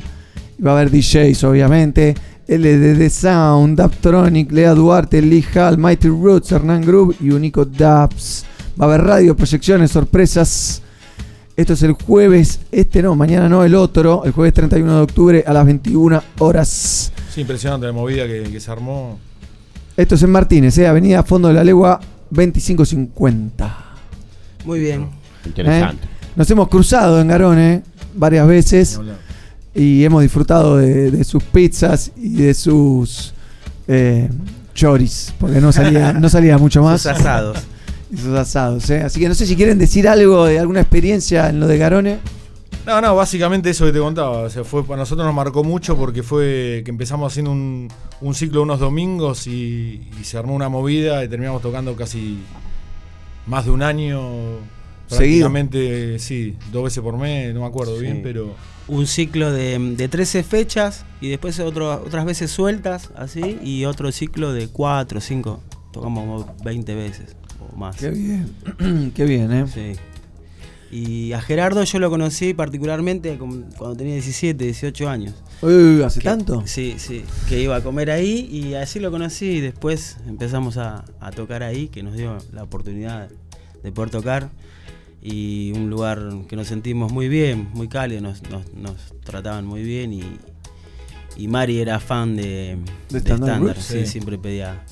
Va 0.64 0.70
a 0.70 0.74
haber 0.74 0.90
DJs, 0.90 1.42
obviamente. 1.42 2.14
LDD 2.46 3.08
Sound, 3.08 3.76
Daptronic, 3.76 4.52
Lea 4.52 4.74
Duarte, 4.74 5.20
Lee 5.20 5.44
Hall, 5.54 5.78
Mighty 5.78 6.08
Roots, 6.08 6.52
Hernán 6.52 6.82
Groove 6.82 7.16
y 7.20 7.30
Unico 7.30 7.64
Dubs. 7.64 8.44
Va 8.80 8.84
a 8.84 8.88
haber 8.88 9.02
radio, 9.02 9.34
proyecciones, 9.34 9.90
sorpresas. 9.90 10.82
Esto 11.56 11.72
es 11.72 11.82
el 11.82 11.92
jueves, 11.92 12.60
este 12.70 13.02
no, 13.02 13.16
mañana 13.16 13.48
no, 13.48 13.64
el 13.64 13.74
otro, 13.74 14.24
el 14.24 14.30
jueves 14.30 14.54
31 14.54 14.96
de 14.96 15.02
octubre 15.02 15.44
a 15.44 15.52
las 15.52 15.66
21 15.66 16.22
horas. 16.38 17.12
Sí, 17.34 17.40
impresionante 17.40 17.86
la 17.86 17.92
movida 17.92 18.26
que, 18.28 18.44
que 18.44 18.60
se 18.60 18.70
armó. 18.70 19.18
Esto 19.96 20.14
es 20.14 20.22
en 20.22 20.30
Martínez, 20.30 20.78
¿eh? 20.78 20.86
Avenida 20.86 21.22
Fondo 21.24 21.48
de 21.48 21.54
la 21.54 21.64
Legua 21.64 22.00
2550. 22.32 23.76
Muy 24.64 24.80
bien. 24.80 25.08
Interesante. 25.44 26.04
¿Eh? 26.04 26.08
Nos 26.34 26.50
hemos 26.50 26.68
cruzado 26.68 27.20
en 27.20 27.28
Garone 27.28 27.82
varias 28.14 28.46
veces 28.46 28.98
y 29.74 30.04
hemos 30.04 30.22
disfrutado 30.22 30.78
de, 30.78 31.10
de 31.10 31.24
sus 31.24 31.42
pizzas 31.42 32.12
y 32.16 32.36
de 32.36 32.54
sus 32.54 33.34
eh, 33.88 34.28
choris, 34.74 35.34
porque 35.38 35.60
no 35.60 35.72
salía, 35.72 36.12
no 36.12 36.28
salía 36.28 36.58
mucho 36.58 36.82
más. 36.84 37.02
Sus 37.02 37.12
asados. 37.12 37.58
Y 38.12 38.18
sus 38.18 38.36
asados, 38.36 38.90
¿eh? 38.90 39.00
Así 39.00 39.20
que 39.20 39.26
no 39.26 39.34
sé 39.34 39.46
si 39.46 39.56
quieren 39.56 39.78
decir 39.78 40.06
algo 40.06 40.44
de 40.44 40.58
alguna 40.58 40.82
experiencia 40.82 41.48
en 41.48 41.60
lo 41.60 41.66
de 41.66 41.78
Garone. 41.78 42.18
No, 42.86 43.00
no, 43.00 43.14
básicamente 43.14 43.70
eso 43.70 43.84
que 43.86 43.92
te 43.92 43.98
contaba. 44.00 44.38
O 44.40 44.50
sea, 44.50 44.64
fue, 44.64 44.84
para 44.84 44.98
nosotros 44.98 45.24
nos 45.24 45.34
marcó 45.34 45.62
mucho 45.62 45.96
porque 45.96 46.22
fue 46.22 46.82
que 46.84 46.90
empezamos 46.90 47.30
haciendo 47.32 47.52
un, 47.52 47.88
un 48.20 48.34
ciclo 48.34 48.62
unos 48.62 48.80
domingos 48.80 49.46
y, 49.46 50.08
y 50.20 50.24
se 50.24 50.36
armó 50.36 50.54
una 50.54 50.68
movida 50.68 51.22
y 51.24 51.28
terminamos 51.28 51.62
tocando 51.62 51.94
casi 51.94 52.38
más 53.46 53.64
de 53.66 53.70
un 53.70 53.82
año. 53.82 54.20
Seguido. 55.06 55.48
Prácticamente, 55.50 56.18
sí, 56.18 56.56
dos 56.72 56.84
veces 56.84 57.02
por 57.02 57.16
mes, 57.18 57.52
no 57.54 57.60
me 57.60 57.66
acuerdo 57.66 57.98
bien, 57.98 58.20
pero. 58.22 58.54
Un 58.88 59.06
ciclo 59.06 59.52
de, 59.52 59.78
de 59.78 60.08
13 60.08 60.42
fechas 60.42 61.04
y 61.20 61.28
después 61.28 61.60
otro- 61.60 62.02
otras 62.04 62.24
veces 62.24 62.50
sueltas, 62.50 63.10
así, 63.14 63.58
y 63.62 63.84
otro 63.84 64.10
ciclo 64.10 64.52
de 64.52 64.66
4 64.68 65.18
o 65.18 65.20
5. 65.20 65.60
Tocamos 65.92 66.44
como 66.44 66.54
20 66.64 66.94
veces 66.96 67.36
o 67.60 67.76
más. 67.76 67.96
Qué 67.96 68.10
bien, 68.10 69.12
qué 69.14 69.24
bien, 69.24 69.52
¿eh? 69.52 69.66
Sí. 69.72 69.92
Y 70.92 71.32
a 71.32 71.40
Gerardo 71.40 71.82
yo 71.84 71.98
lo 71.98 72.10
conocí 72.10 72.52
particularmente 72.52 73.38
cuando 73.38 73.96
tenía 73.96 74.12
17, 74.12 74.62
18 74.62 75.08
años. 75.08 75.34
Uy, 75.62 76.02
¿hace 76.02 76.20
Que- 76.20 76.24
tanto? 76.28 76.62
Sí, 76.66 76.96
sí. 76.98 77.24
Que 77.48 77.62
iba 77.62 77.74
a 77.76 77.82
comer 77.82 78.10
ahí 78.10 78.46
y 78.52 78.74
así 78.74 79.00
lo 79.00 79.10
conocí 79.10 79.46
y 79.46 79.60
después 79.60 80.18
empezamos 80.26 80.76
a, 80.76 81.04
a 81.18 81.30
tocar 81.30 81.62
ahí, 81.62 81.88
que 81.88 82.02
nos 82.02 82.14
dio 82.14 82.36
la 82.52 82.62
oportunidad 82.62 83.30
de 83.82 83.90
poder 83.92 84.10
tocar. 84.10 84.50
Y 85.22 85.72
un 85.74 85.88
lugar 85.88 86.20
que 86.48 86.56
nos 86.56 86.66
sentimos 86.66 87.10
muy 87.10 87.28
bien, 87.28 87.70
muy 87.72 87.88
cálido, 87.88 88.20
nos, 88.20 88.42
nos- 88.50 88.70
nos 88.74 88.96
trataban 89.24 89.64
muy 89.64 89.82
bien 89.82 90.12
y, 90.12 90.22
y 91.38 91.48
Mari 91.48 91.80
era 91.80 92.00
fan 92.00 92.36
de, 92.36 92.76
¿De 93.08 93.20
Roots? 93.36 93.82
sí, 93.82 94.00
Sí. 94.00 94.06
siempre 94.06 94.36
pedía. 94.36 94.84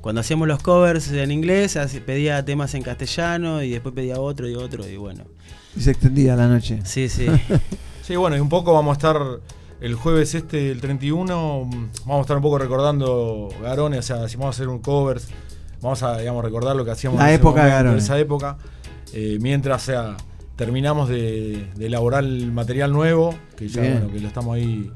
Cuando 0.00 0.20
hacíamos 0.20 0.48
los 0.48 0.60
covers 0.62 1.10
en 1.12 1.30
inglés, 1.30 1.78
pedía 2.06 2.44
temas 2.44 2.74
en 2.74 2.82
castellano 2.82 3.62
y 3.62 3.70
después 3.70 3.94
pedía 3.94 4.18
otro 4.18 4.48
y 4.48 4.54
otro 4.54 4.88
y 4.88 4.96
bueno. 4.96 5.24
Y 5.76 5.80
se 5.80 5.90
extendía 5.92 6.36
la 6.36 6.48
noche. 6.48 6.80
Sí, 6.84 7.08
sí. 7.08 7.26
Sí, 8.02 8.16
bueno, 8.16 8.36
y 8.36 8.40
un 8.40 8.48
poco 8.48 8.72
vamos 8.72 8.90
a 8.90 8.94
estar 8.94 9.16
el 9.80 9.94
jueves 9.94 10.34
este, 10.34 10.72
el 10.72 10.80
31, 10.80 11.64
mm, 11.64 11.70
vamos 12.04 12.18
a 12.18 12.20
estar 12.22 12.36
un 12.36 12.42
poco 12.42 12.58
recordando 12.58 13.48
Garone, 13.62 13.96
o 13.98 14.02
sea, 14.02 14.28
si 14.28 14.36
vamos 14.36 14.56
a 14.56 14.56
hacer 14.58 14.66
un 14.68 14.80
covers, 14.80 15.28
vamos 15.80 16.02
a, 16.02 16.18
digamos, 16.18 16.44
recordar 16.44 16.74
lo 16.74 16.84
que 16.84 16.90
hacíamos 16.90 17.20
La 17.20 17.28
en 17.28 17.36
época 17.36 17.60
de 17.64 17.70
momento, 17.70 17.84
Garone. 17.84 17.98
esa 18.02 18.18
época, 18.18 18.58
eh, 19.12 19.38
mientras, 19.40 19.82
o 19.82 19.86
sea, 19.86 20.16
terminamos 20.56 21.08
de, 21.08 21.68
de 21.76 21.86
elaborar 21.86 22.24
el 22.24 22.50
material 22.50 22.92
nuevo, 22.92 23.36
que 23.56 23.68
ya, 23.68 23.82
Bien. 23.82 23.94
bueno, 24.00 24.12
que 24.12 24.18
lo 24.20 24.26
estamos 24.26 24.56
ahí, 24.56 24.90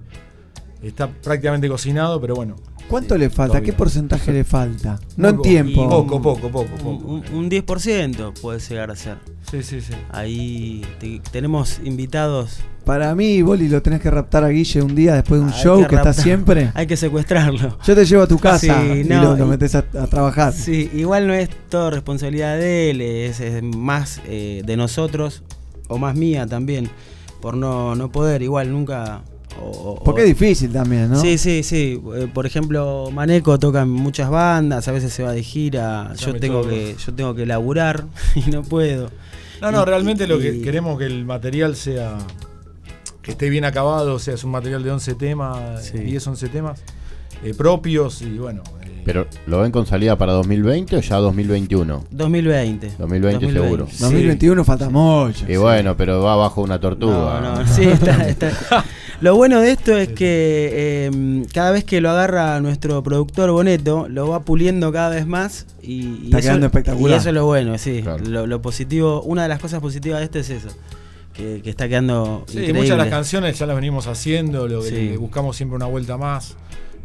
está 0.83 1.07
prácticamente 1.09 1.69
cocinado, 1.69 2.21
pero 2.21 2.35
bueno. 2.35 2.57
¿Cuánto 2.89 3.19
le 3.19 3.31
falta? 3.31 3.61
¿Qué 3.61 3.73
porcentaje 3.73 4.33
le 4.33 4.45
falta? 4.45 4.99
No 5.17 5.29
en 5.31 5.43
tiempo. 5.43 5.89
Poco, 5.89 6.21
poco, 6.23 6.49
poco, 6.51 6.71
poco. 6.77 7.07
Un, 7.09 7.23
un 7.33 7.51
10% 7.51 8.35
puede 8.41 8.59
llegar 8.61 8.91
a 8.91 8.97
ser. 8.97 9.17
Sí, 9.51 9.63
sí, 9.63 9.81
sí. 9.81 9.93
Ahí 10.11 10.85
te- 11.01 11.21
tenemos 11.33 11.81
invitados. 11.85 12.61
Para 12.85 13.15
mí, 13.15 13.43
Boli, 13.43 13.69
lo 13.69 13.83
tenés 13.83 14.01
que 14.01 14.11
raptar 14.11 14.45
a 14.45 14.49
Guille 14.49 14.83
un 14.83 14.95
día 14.95 15.15
después 15.15 15.41
de 15.41 15.47
un 15.47 15.53
Hay 15.53 15.61
show 15.61 15.87
que, 15.87 15.97
está 15.97 16.13
siempre. 16.13 16.71
Hay 16.75 16.87
que 16.87 16.97
secuestrarlo. 16.97 17.79
Yo 17.85 17.95
te 17.95 18.05
llevo 18.05 18.23
a 18.23 18.27
tu 18.29 18.39
casa 18.39 18.81
Sí, 18.83 19.01
y 19.01 19.05
no, 19.05 19.35
lo, 19.37 19.47
metes 19.47 19.75
a, 19.75 19.79
a 19.79 20.07
trabajar. 20.07 20.53
Sí, 20.53 20.91
igual 20.95 21.27
no 21.27 21.35
es 21.35 21.49
todo 21.69 21.91
responsabilidad 21.91 22.57
de 22.59 22.91
él, 22.91 23.01
es, 23.01 23.41
es 23.41 23.63
más 23.63 24.21
eh, 24.27 24.63
de 24.65 24.77
nosotros, 24.77 25.43
o 25.89 25.99
más 25.99 26.15
mía 26.15 26.47
también, 26.47 26.89
por 27.41 27.57
no, 27.57 27.97
no 27.97 28.13
poder, 28.13 28.43
igual 28.43 28.71
nunca... 28.71 29.23
o- 29.63 29.93
o- 29.93 30.05
Porque 30.05 30.23
es 30.23 30.29
difícil 30.29 30.73
también, 30.73 31.11
¿no? 31.11 31.21
Sí, 31.21 31.39
sí, 31.39 31.63
sí. 31.63 32.01
Eh, 32.17 32.29
Por 32.33 32.47
ejemplo, 32.47 33.11
Maneco 33.13 33.59
toca 33.59 33.83
en 33.83 33.91
muchas 33.91 34.31
bandas, 34.31 34.87
a 34.89 34.93
veces 34.93 35.13
se 35.13 35.23
va 35.23 35.33
de 35.33 35.43
gira, 35.43 36.13
yo 36.19 36.35
tengo 36.37 36.61
todo. 36.63 36.71
que, 36.71 36.97
yo 37.05 37.15
tengo 37.15 37.35
que 37.35 37.47
laburar 37.47 38.05
y 38.35 38.51
no 38.51 38.63
puedo. 38.63 39.11
No, 39.61 39.71
no, 39.73 39.83
Y- 39.83 39.85
realmente 39.87 40.27
lo 40.27 40.39
que 40.39 40.55
y- 40.57 40.63
queremos 40.63 40.99
que 40.99 41.07
el 41.07 41.25
material 41.25 41.77
sea. 41.77 42.19
que 43.23 43.33
esté 43.33 43.51
bien 43.51 43.65
acabado, 43.65 44.15
o 44.15 44.19
sea, 44.21 44.35
es 44.35 44.45
un 44.45 44.53
material 44.53 44.83
de 44.85 44.91
11 44.93 45.15
temas, 45.17 45.93
10, 45.93 46.27
11 46.29 46.49
temas 46.49 46.81
eh, 47.43 47.55
propios 47.55 48.23
y 48.23 48.39
bueno. 48.39 48.63
eh, 48.83 49.03
Pero, 49.05 49.27
¿lo 49.47 49.61
ven 49.61 49.73
con 49.73 49.85
salida 49.85 50.17
para 50.17 50.33
2020 50.35 50.97
o 50.97 51.01
ya 51.01 51.17
2021? 51.17 52.05
2020. 52.11 52.93
2020 52.99 53.53
seguro. 53.53 53.89
2021 53.99 54.65
falta 54.65 54.89
mucho. 54.91 55.45
Y 55.49 55.57
bueno, 55.57 55.97
pero 55.97 56.23
va 56.23 56.37
bajo 56.37 56.63
una 56.63 56.79
tortuga. 56.81 57.41
No, 57.41 57.63
no, 57.65 57.67
sí, 57.67 57.83
está- 57.85 58.29
está. 58.29 58.53
Lo 59.21 59.35
bueno 59.35 59.61
de 59.63 59.71
esto 59.73 59.97
es 59.97 60.09
que 60.09 60.71
eh, 60.73 61.43
cada 61.55 61.71
vez 61.71 61.85
que 61.85 62.01
lo 62.03 62.11
agarra 62.11 62.61
nuestro 62.61 63.03
productor 63.03 63.51
Boneto, 63.51 64.09
lo 64.11 64.29
va 64.29 64.41
puliendo 64.45 64.93
cada 64.93 65.09
vez 65.09 65.27
más 65.27 65.67
y, 65.83 65.93
y 66.03 66.21
Está 66.27 66.39
eso, 66.39 66.49
quedando 66.49 66.67
espectacular. 66.67 67.11
Y 67.11 67.15
eso 67.19 67.29
es 67.31 67.35
lo 67.35 67.47
bueno, 67.47 67.79
sí. 67.79 68.05
Lo, 68.27 68.47
lo 68.47 68.61
positivo, 68.61 69.23
una 69.23 69.45
de 69.45 69.49
las 69.49 69.59
cosas 69.59 69.81
positivas 69.81 70.19
de 70.19 70.25
esto 70.27 70.39
es 70.39 70.51
eso, 70.51 70.69
que, 71.33 71.63
que 71.65 71.71
está 71.71 71.89
quedando 71.89 72.45
Sí, 72.47 72.59
increíble. 72.59 72.81
muchas 72.83 72.99
de 72.99 73.05
las 73.05 73.09
canciones 73.09 73.59
ya 73.59 73.65
las 73.65 73.77
venimos 73.77 74.07
haciendo, 74.07 74.69
lo 74.69 74.83
que 74.83 74.89
Sí. 74.91 74.95
le 75.11 75.17
buscamos 75.17 75.57
siempre 75.57 75.77
una 75.77 75.87
vuelta 75.87 76.19
más. 76.19 76.55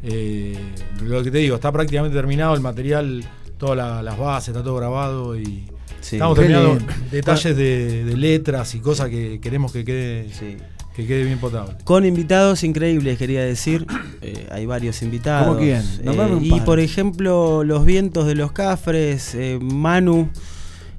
Eh, 0.04 0.58
lo 1.04 1.24
que 1.24 1.32
te 1.32 1.38
digo, 1.38 1.56
está 1.56 1.72
prácticamente 1.72 2.16
terminado 2.18 2.54
el 2.56 2.62
material, 2.62 3.24
todas 3.58 3.78
la- 3.78 4.04
las 4.04 4.18
bases, 4.18 4.50
está 4.50 4.62
todo 4.64 4.76
grabado 4.76 5.40
y 5.40 5.64
Sí. 6.02 6.18
estamos 6.18 6.38
terminando 6.38 6.78
detalles 7.10 7.56
de, 7.56 8.04
de 8.04 8.18
letras 8.18 8.76
y 8.76 8.80
cosas 8.80 9.08
que 9.10 9.40
queremos 9.40 9.72
que 9.72 9.86
quede, 9.86 10.28
que 11.02 11.08
quede 11.08 11.24
bien 11.26 11.40
potable. 11.40 11.74
Con 11.84 12.06
invitados 12.06 12.64
increíbles, 12.64 13.18
quería 13.18 13.42
decir. 13.44 13.86
Eh, 14.22 14.48
hay 14.52 14.66
varios 14.66 15.02
invitados. 15.02 15.48
¿Cómo 15.48 15.60
quién? 15.60 15.82
Eh, 16.04 16.40
y 16.42 16.60
por 16.62 16.80
ejemplo, 16.80 17.64
Los 17.64 17.86
Vientos 17.86 18.28
de 18.28 18.36
los 18.36 18.52
Cafres, 18.52 19.34
eh, 19.36 19.60
Manu 19.62 20.30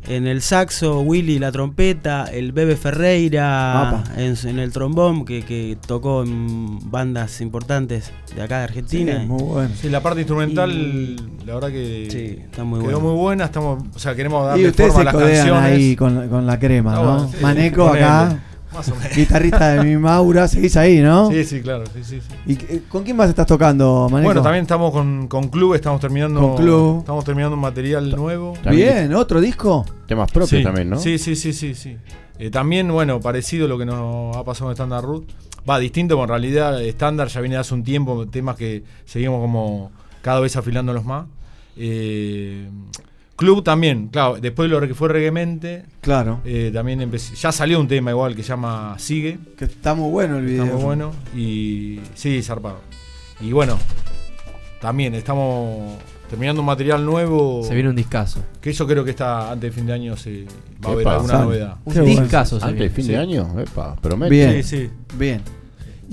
en 0.08 0.26
el 0.26 0.42
saxo, 0.42 1.00
Willy 1.02 1.38
la 1.38 1.52
trompeta, 1.52 2.24
el 2.24 2.50
Bebe 2.50 2.74
Ferreira 2.74 4.02
en, 4.16 4.34
en 4.48 4.58
el 4.58 4.72
trombón, 4.72 5.24
que, 5.24 5.42
que 5.42 5.78
tocó 5.86 6.24
en 6.24 6.90
bandas 6.90 7.40
importantes 7.40 8.10
de 8.34 8.42
acá 8.42 8.58
de 8.58 8.64
Argentina. 8.64 9.20
Sí, 9.20 9.26
muy 9.26 9.42
bueno. 9.44 9.70
Sí, 9.80 9.88
la 9.88 10.02
parte 10.02 10.20
instrumental, 10.22 10.72
Y- 10.72 11.16
la 11.46 11.54
verdad 11.54 11.68
que 11.70 12.08
Sí, 12.10 12.42
está 12.44 12.64
muy 12.64 12.80
quedó 12.80 12.98
buena. 12.98 13.08
muy 13.10 13.16
buena. 13.16 13.44
Estamos, 13.44 13.84
o 13.94 13.98
sea, 14.00 14.16
queremos 14.16 14.42
Y 14.44 14.48
darle 14.48 14.68
ustedes 14.70 14.92
forma 14.92 15.10
se 15.12 15.16
a 15.18 15.20
las 15.20 15.30
canciones. 15.36 15.62
ahí 15.72 15.94
con, 15.96 16.14
la- 16.16 16.26
con 16.26 16.46
la 16.46 16.58
crema, 16.58 16.94
Ah, 16.96 17.02
¿no? 17.30 17.30
Maneco 17.40 17.86
acá, 17.86 18.40
más 18.72 18.88
o 18.88 18.94
menos. 18.96 19.14
guitarrista 19.16 19.74
de 19.74 19.84
mi 19.84 19.96
Maura, 19.96 20.48
seguís 20.48 20.76
ahí, 20.76 21.00
¿no? 21.00 21.30
Sí, 21.30 21.44
sí, 21.44 21.60
claro. 21.60 21.84
Sí, 21.86 22.02
sí, 22.04 22.20
sí. 22.20 22.34
¿Y 22.46 22.56
qué- 22.56 22.82
con 22.88 23.02
quién 23.04 23.16
más 23.16 23.28
estás 23.28 23.46
tocando, 23.46 24.08
Maneco? 24.10 24.26
Bueno, 24.28 24.42
también 24.42 24.62
estamos 24.62 24.90
con, 24.92 25.28
con 25.28 25.48
Club, 25.48 25.74
estamos 25.74 26.00
terminando. 26.00 26.40
Con 26.40 26.56
Club. 26.56 26.98
Estamos 27.00 27.24
terminando 27.24 27.54
un 27.56 27.62
material 27.62 28.10
nuevo. 28.14 28.54
Bien, 28.70 29.12
¿otro 29.14 29.40
disco? 29.40 29.84
Temas 30.06 30.30
propios 30.30 30.50
Sí, 30.50 30.62
también, 30.62 30.90
¿no? 30.90 30.98
Sí, 30.98 31.18
sí, 31.18 31.36
sí, 31.36 31.52
sí, 31.52 31.74
sí. 31.74 31.96
Eh, 32.38 32.50
también, 32.50 32.90
bueno, 32.90 33.20
parecido 33.20 33.66
a 33.66 33.68
lo 33.68 33.78
que 33.78 33.84
nos 33.86 34.36
ha 34.36 34.44
pasado 34.44 34.70
en 34.70 34.72
Standard 34.72 35.04
Root. 35.04 35.30
Va, 35.68 35.78
distinto, 35.78 36.16
porque 36.16 36.24
en 36.32 36.40
realidad 36.40 36.82
estándar 36.82 37.28
ya 37.28 37.40
viene 37.40 37.54
de 37.54 37.60
hace 37.60 37.72
un 37.74 37.84
tiempo, 37.84 38.26
temas 38.26 38.56
que 38.56 38.82
seguimos 39.04 39.40
como 39.40 39.92
cada 40.22 40.40
vez 40.40 40.56
afilándolos 40.56 41.04
más. 41.04 41.26
Eh, 41.76 42.68
Club 43.42 43.64
también, 43.64 44.06
claro, 44.08 44.36
después 44.40 44.70
de 44.70 44.78
lo 44.80 44.86
que 44.86 44.94
fue 44.94 45.08
Reguemente. 45.08 45.84
Claro. 46.00 46.40
eh, 46.44 46.70
también 46.72 47.00
empecé- 47.00 47.34
ya 47.34 47.50
salió 47.50 47.80
un 47.80 47.88
tema 47.88 48.10
igual 48.12 48.36
que 48.36 48.42
se 48.42 48.50
llama 48.50 48.94
Sigue. 48.98 49.38
Que 49.56 49.64
está 49.64 49.94
muy 49.94 50.10
bueno 50.12 50.38
el 50.38 50.46
video. 50.46 50.62
Está 50.64 50.76
muy 50.76 50.84
bueno. 50.84 51.10
Y 51.36 51.98
sí, 52.14 52.40
zarpado. 52.42 52.78
Y 53.40 53.50
bueno, 53.52 53.78
también 54.80 55.14
estamos 55.14 55.96
terminando 56.30 56.60
un 56.62 56.66
material 56.66 57.04
nuevo. 57.04 57.62
Se 57.64 57.74
viene 57.74 57.90
un 57.90 57.96
discazo. 57.96 58.40
Que 58.60 58.70
eso 58.70 58.86
creo 58.86 59.04
que 59.04 59.10
está 59.10 59.50
antes 59.50 59.70
de 59.70 59.76
fin 59.76 59.86
de 59.86 59.92
año 59.92 60.16
se 60.16 60.44
va 60.84 60.90
a 60.90 60.92
haber 60.92 61.02
Epa. 61.02 61.14
alguna 61.16 61.38
novedad. 61.40 61.76
Un 61.84 62.04
discazo 62.04 62.58
se 62.60 62.64
Antes 62.64 62.78
del 62.80 62.90
fin 62.90 63.04
Sí. 63.04 63.10
de 63.12 63.18
año, 63.18 63.54
epa, 63.60 63.96
promete. 63.96 64.30
Bien. 64.34 64.62
Sí, 64.62 64.76
sí. 64.86 64.90
Bien. 65.18 65.40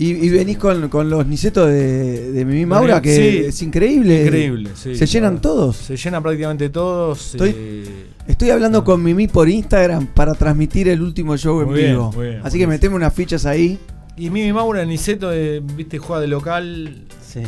Y, 0.02 0.12
y 0.12 0.30
venís 0.30 0.58
con, 0.58 0.88
con 0.88 1.10
los 1.10 1.28
nicetos 1.28 1.68
de, 1.68 2.32
de 2.32 2.46
Mimi 2.46 2.66
Maura, 2.66 3.02
que 3.02 3.14
sí. 3.16 3.38
es 3.48 3.62
increíble. 3.62 4.24
Increíble, 4.24 4.70
sí. 4.74 4.96
¿Se 4.96 5.06
llenan 5.06 5.42
todos? 5.42 5.76
Se 5.76 5.98
llenan 5.98 6.24
prácticamente 6.24 6.70
todos. 6.70 7.36
Estoy- 7.36 7.54
eh, 7.54 8.06
Estoy 8.26 8.52
hablando 8.52 8.84
con 8.86 9.04
Mimi 9.04 9.28
por 9.28 9.50
Instagram 9.50 10.06
para 10.08 10.36
transmitir 10.36 10.88
el 10.88 11.02
último 11.02 11.36
show 11.36 11.62
en 11.62 11.74
bien, 11.74 11.92
vivo. 11.92 12.12
muy 12.14 12.28
bien, 12.28 12.38
Así 12.44 12.58
que 12.58 12.66
buenísimo. 12.66 12.70
meteme 12.70 12.96
unas 12.96 13.14
fichas 13.14 13.46
ahí. 13.46 13.78
Y 14.16 14.30
Mimi 14.30 14.54
Maura, 14.54 14.86
Niceto, 14.86 15.34
eh, 15.34 15.62
viste, 15.76 15.98
juega 15.98 16.22
de 16.22 16.28
local. 16.28 17.06
Sí. 17.28 17.42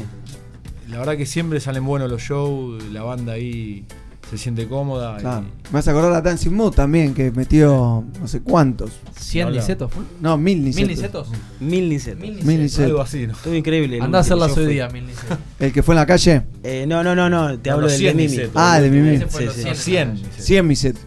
La 0.89 0.97
verdad 0.99 1.15
que 1.15 1.25
siempre 1.25 1.61
salen 1.61 1.85
buenos 1.85 2.11
los 2.11 2.21
shows, 2.21 2.83
la 2.91 3.03
banda 3.03 3.33
ahí 3.33 3.85
se 4.31 4.37
siente 4.37 4.65
cómoda. 4.65 5.17
y-. 5.19 5.23
Me 5.23 5.49
vas 5.73 5.87
a 5.89 5.91
acordar 5.91 6.13
a 6.13 6.21
Dancing 6.21 6.51
Mood 6.51 6.73
también, 6.73 7.13
que 7.13 7.31
metió 7.31 8.05
no 8.19 8.27
sé 8.29 8.39
cuántos. 8.39 8.91
100 9.19 9.47
Habla. 9.47 9.59
nicetos, 9.59 9.91
¿fue? 9.91 10.03
No, 10.21 10.37
mil 10.37 10.63
nicetos. 10.63 10.87
¿Mil 10.87 10.95
nicetos? 10.95 11.27
Mil 11.59 11.89
nicetos. 11.89 12.45
Mil 12.45 12.61
nicetos. 12.61 12.85
Algo 12.85 13.01
así, 13.01 13.27
¿no? 13.27 13.33
Estuvo 13.33 13.53
increíble. 13.53 13.99
Andá 14.01 14.19
a 14.19 14.21
hacerlas 14.21 14.55
hoy 14.55 14.67
día, 14.67 14.87
mil 14.87 15.05
nicetos. 15.05 15.37
El 15.59 15.73
que 15.73 15.83
fue 15.83 15.95
en 15.95 15.99
la 15.99 16.05
calle. 16.05 16.43
Eh, 16.63 16.85
no, 16.87 17.03
no, 17.03 17.13
no, 17.13 17.29
no, 17.29 17.59
te 17.59 17.69
No, 17.69 17.75
hablo 17.75 17.87
del 17.89 17.97
100 17.97 18.17
de 18.17 18.27
Mimi. 18.27 18.43
Ah, 18.55 18.79
de 18.79 18.89
Mimi. 18.89 19.17
Sí, 19.17 19.47
sí. 19.53 19.61
100. 19.63 19.75
100. 19.75 20.21
100 20.37 20.67
misetos. 20.67 21.01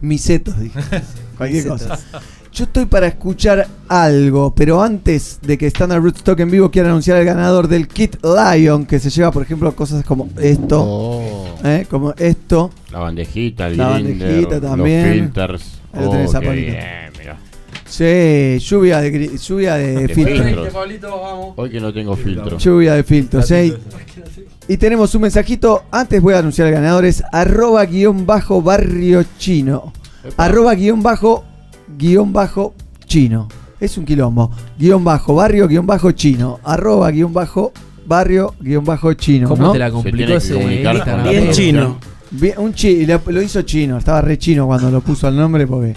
Misetos, 0.00 0.58
dije. 0.58 0.80
Cualquier 1.36 1.68
cosa. 1.68 1.98
Yo 2.52 2.64
estoy 2.64 2.86
para 2.86 3.06
escuchar 3.06 3.66
algo, 3.88 4.52
pero 4.54 4.82
antes 4.82 5.38
de 5.40 5.56
que 5.56 5.66
Standard 5.68 6.02
Roots 6.02 6.24
Talk 6.24 6.40
en 6.40 6.50
vivo, 6.50 6.70
quiero 6.70 6.88
anunciar 6.88 7.16
al 7.16 7.24
ganador 7.24 7.68
del 7.68 7.86
Kit 7.86 8.16
Lion, 8.24 8.86
que 8.86 8.98
se 8.98 9.08
lleva, 9.08 9.30
por 9.30 9.42
ejemplo, 9.42 9.74
cosas 9.74 10.04
como 10.04 10.28
esto. 10.40 10.82
Oh, 10.84 11.44
¿eh? 11.64 11.86
Como 11.88 12.12
esto. 12.18 12.70
la 12.90 12.98
bandejita, 12.98 13.68
el 13.68 13.76
La 13.76 13.94
grinder, 13.98 14.18
bandejita 14.28 14.60
también. 14.60 15.02
los 15.06 15.12
filters. 15.14 15.62
Ahí 15.92 16.02
lo 16.04 16.08
Oh, 16.08 16.12
tenés 16.12 16.34
a 16.34 16.40
bien, 16.40 17.12
mirá. 17.18 17.38
Sí, 17.86 18.58
lluvia 18.58 19.00
de, 19.00 19.38
lluvia 19.38 19.74
de 19.74 20.06
De 20.06 20.14
filtros. 20.14 20.74
Hoy 21.56 21.70
que 21.70 21.80
no 21.80 21.92
tengo 21.92 22.16
filtro. 22.16 22.58
Lluvia 22.58 22.94
de 22.94 23.04
filtros, 23.04 23.50
¿eh? 23.52 23.76
Y 24.68 24.76
tenemos 24.76 25.14
un 25.14 25.22
mensajito. 25.22 25.84
Antes 25.90 26.20
voy 26.20 26.34
a 26.34 26.38
anunciar 26.38 26.68
al 26.68 26.74
ganador. 26.74 27.04
Es 27.04 27.22
arroba 27.32 27.84
guion 27.86 28.26
bajo 28.26 28.60
barrio 28.62 29.24
chino. 29.38 29.92
Epa. 30.24 30.44
Arroba 30.44 30.74
guion 30.74 31.02
bajo 31.02 31.44
guion 31.98 32.32
bajo 32.32 32.74
chino. 33.06 33.48
Es 33.80 33.96
un 33.96 34.04
quilombo. 34.04 34.50
Guión 34.78 35.04
bajo 35.04 35.34
barrio 35.34 35.66
guion 35.66 35.86
bajo 35.86 36.12
chino. 36.12 36.60
Arroba 36.64 37.10
guion 37.10 37.32
bajo 37.32 37.72
barrio 38.06 38.54
guion 38.60 38.84
bajo 38.84 39.14
chino. 39.14 39.48
¿Cómo 39.48 39.62
¿no? 39.68 39.72
te 39.72 39.78
la 39.78 39.90
complicó 39.90 40.34
ese 40.34 40.54
Bien 40.54 40.82
producción. 40.82 41.50
chino. 41.52 41.98
Bien, 42.32 42.54
un 42.58 42.72
chi, 42.74 43.06
lo, 43.06 43.20
lo 43.26 43.42
hizo 43.42 43.62
chino. 43.62 43.96
Estaba 43.98 44.20
re 44.20 44.38
chino 44.38 44.66
cuando 44.66 44.90
lo 44.90 45.00
puso 45.00 45.26
al 45.26 45.36
nombre 45.36 45.66
porque. 45.66 45.94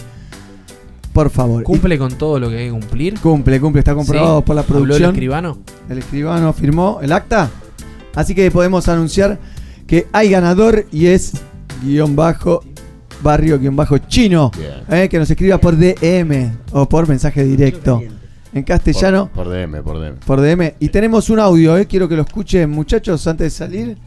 Por 1.12 1.30
favor. 1.30 1.62
Y 1.62 1.66
¿Cumple 1.66 1.98
con 2.00 2.18
todo 2.18 2.40
lo 2.40 2.50
que 2.50 2.58
hay 2.58 2.66
que 2.66 2.72
cumplir? 2.72 3.20
cumple, 3.20 3.60
cumple. 3.60 3.80
Está 3.80 3.94
comprobado 3.94 4.40
Sí. 4.40 4.44
por 4.48 4.56
la 4.56 4.62
¿Habló 4.62 4.78
el 4.78 4.84
producción. 4.86 5.12
escribano? 5.12 5.58
El 5.90 5.98
escribano 6.00 6.54
firmó 6.54 7.00
el 7.04 7.12
acta. 7.12 7.52
Así 8.16 8.34
que 8.34 8.50
podemos 8.50 8.88
anunciar 8.88 9.40
que 9.86 10.08
hay 10.12 10.30
ganador 10.30 10.86
y 10.92 11.08
es 11.08 11.34
guion 11.84 12.16
bajo 12.16 12.64
barrio 13.24 13.58
guion 13.58 13.76
bajo 13.76 13.98
chino. 13.98 14.52
Bien. 14.58 14.74
eh, 14.90 15.10
que 15.10 15.18
nos 15.18 15.30
escriba 15.30 15.58
por 15.58 15.76
DM 15.78 16.52
o 16.74 16.88
por 16.88 17.08
mensaje 17.08 17.44
directo. 17.44 18.02
En 18.54 18.62
castellano 18.64 19.30
Por, 19.34 19.46
por 19.46 19.54
DM, 19.54 19.82
por 19.82 20.00
DM. 20.00 20.16
por 20.28 20.40
DM. 20.42 20.74
Y 20.80 20.90
tenemos 20.90 21.30
un 21.32 21.40
audio, 21.40 21.76
eh, 21.78 21.88
quiero 21.88 22.08
que 22.08 22.16
lo 22.16 22.22
escuchen 22.22 22.70
muchachos 22.70 23.26
antes 23.26 23.46
de 23.46 23.50
salir. 23.50 23.98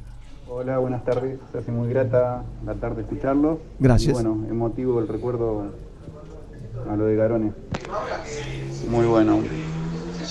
Hola, 0.49 0.79
buenas 0.79 1.05
tardes. 1.05 1.39
Se 1.51 1.59
hace 1.59 1.73
muy 1.73 1.89
grata 1.89 2.45
la 2.65 2.75
tarde 2.75 3.03
escucharlos. 3.03 3.59
Gracias. 3.81 4.11
Y 4.11 4.13
bueno, 4.23 4.47
emotivo 4.49 5.01
el 5.01 5.09
recuerdo 5.09 5.73
a 6.89 6.95
lo 6.97 7.07
de 7.07 7.17
Garone. 7.17 7.53
Muy 8.89 9.07
bueno. 9.07 9.41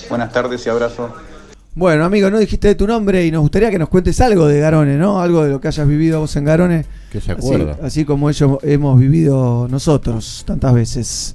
Buenas 0.08 0.32
tardes 0.32 0.64
y 0.66 0.70
abrazo. 0.70 1.12
Bueno, 1.74 2.04
amigo, 2.06 2.30
no 2.30 2.38
dijiste 2.38 2.74
tu 2.74 2.86
nombre 2.86 3.26
y 3.26 3.30
nos 3.30 3.42
gustaría 3.42 3.70
que 3.70 3.78
nos 3.78 3.90
cuentes 3.90 4.18
algo 4.22 4.46
de 4.46 4.60
Garone, 4.60 4.96
¿no? 4.96 5.20
Algo 5.20 5.44
de 5.44 5.50
lo 5.50 5.60
que 5.60 5.68
hayas 5.68 5.86
vivido 5.86 6.20
vos 6.20 6.34
en 6.36 6.44
Garone. 6.46 6.86
Que 7.16 7.22
se 7.22 7.32
Así, 7.32 7.40
acuerda. 7.46 7.78
así 7.82 8.04
como 8.04 8.28
ellos 8.28 8.58
hemos 8.62 9.00
vivido 9.00 9.66
nosotros 9.70 10.42
tantas 10.46 10.74
veces. 10.74 11.34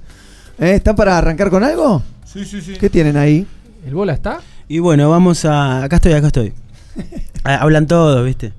¿Eh? 0.60 0.76
¿Están 0.76 0.96
para 0.96 1.18
arrancar 1.18 1.50
con 1.50 1.64
algo? 1.64 2.04
Sí, 2.24 2.46
sí, 2.46 2.62
sí. 2.62 2.74
¿Qué 2.80 2.88
tienen 2.88 3.18
ahí? 3.18 3.48
¿El 3.84 3.96
bola 3.96 4.14
está? 4.14 4.42
Y 4.68 4.78
bueno, 4.78 5.10
vamos 5.10 5.44
a. 5.46 5.84
Acá 5.84 5.96
estoy, 5.96 6.14
acá 6.14 6.28
estoy. 6.28 6.54
Ah, 7.44 7.56
Hablan 7.56 7.88
todos, 7.88 8.24
¿viste? 8.24 8.54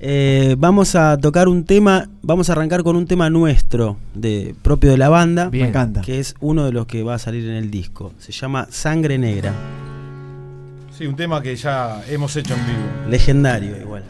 Eh, 0.00 0.56
vamos 0.58 0.94
a 0.94 1.18
tocar 1.18 1.46
un 1.48 1.64
tema. 1.64 2.08
Vamos 2.22 2.48
a 2.48 2.52
arrancar 2.52 2.82
con 2.82 2.96
un 2.96 3.06
tema 3.06 3.28
nuestro, 3.28 3.98
de, 4.14 4.54
propio 4.62 4.90
de 4.90 4.96
la 4.96 5.10
banda. 5.10 5.50
Bien. 5.50 5.64
Me 5.64 5.68
encanta. 5.68 6.00
Que 6.00 6.18
es 6.18 6.34
uno 6.40 6.64
de 6.64 6.72
los 6.72 6.86
que 6.86 7.02
va 7.02 7.16
a 7.16 7.18
salir 7.18 7.44
en 7.46 7.56
el 7.56 7.70
disco. 7.70 8.14
Se 8.18 8.32
llama 8.32 8.66
Sangre 8.70 9.18
Negra. 9.18 9.52
Sí, 10.96 11.04
un 11.06 11.16
tema 11.16 11.42
que 11.42 11.54
ya 11.56 12.02
hemos 12.08 12.34
hecho 12.36 12.54
en 12.54 12.60
vivo. 12.66 13.10
Legendario, 13.10 13.76
igual. 13.78 14.04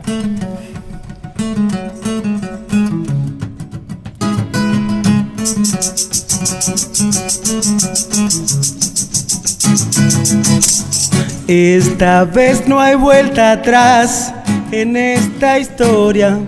Esta 11.46 12.24
vez 12.24 12.66
no 12.66 12.80
hay 12.80 12.94
vuelta 12.94 13.52
atrás 13.52 14.32
en 14.72 14.96
esta 14.96 15.58
historia. 15.58 16.38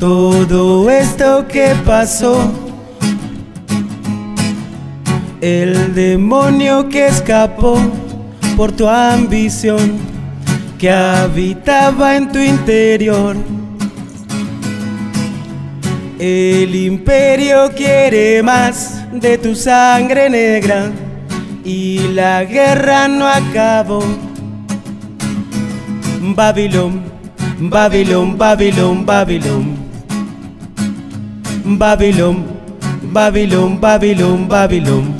Todo 0.00 0.90
esto 0.90 1.46
que 1.46 1.74
pasó. 1.84 2.50
El 5.40 5.94
demonio 5.94 6.88
que 6.88 7.06
escapó 7.06 7.78
por 8.56 8.72
tu 8.72 8.88
ambición 8.88 9.92
que 10.78 10.90
habitaba 10.90 12.16
en 12.16 12.32
tu 12.32 12.38
interior. 12.38 13.36
El 16.18 16.74
imperio 16.74 17.70
quiere 17.76 18.42
más 18.42 18.95
de 19.12 19.38
tu 19.38 19.54
sangre 19.54 20.28
negra 20.28 20.90
y 21.64 22.08
la 22.14 22.44
guerra 22.44 23.08
no 23.08 23.26
acabó. 23.26 24.02
Babilón, 26.20 27.02
Babilón, 27.58 28.36
Babilón, 28.36 29.06
Babilón. 29.06 29.76
Babilón, 31.64 32.44
Babilón, 33.02 33.80
Babilón, 33.80 34.48
Babilón. 34.48 35.14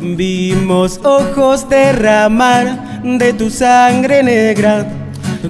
Vimos 0.00 1.00
ojos 1.04 1.68
derramar 1.68 3.02
de 3.02 3.32
tu 3.32 3.50
sangre 3.50 4.22
negra 4.22 4.86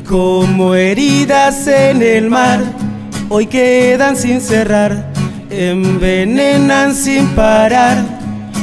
como 0.08 0.74
heridas 0.74 1.66
en 1.66 2.02
el 2.02 2.30
mar. 2.30 2.60
Hoy 3.28 3.46
quedan 3.46 4.16
sin 4.16 4.40
cerrar, 4.40 5.11
envenenan 5.52 6.94
sin 6.94 7.28
parar 7.28 7.98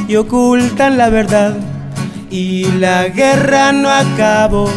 y 0.08 0.16
ocultan 0.16 0.98
la 0.98 1.08
verdad. 1.08 1.56
Y 2.30 2.64
la 2.72 3.08
guerra 3.08 3.72
no 3.72 3.88
acabó. 3.88 4.68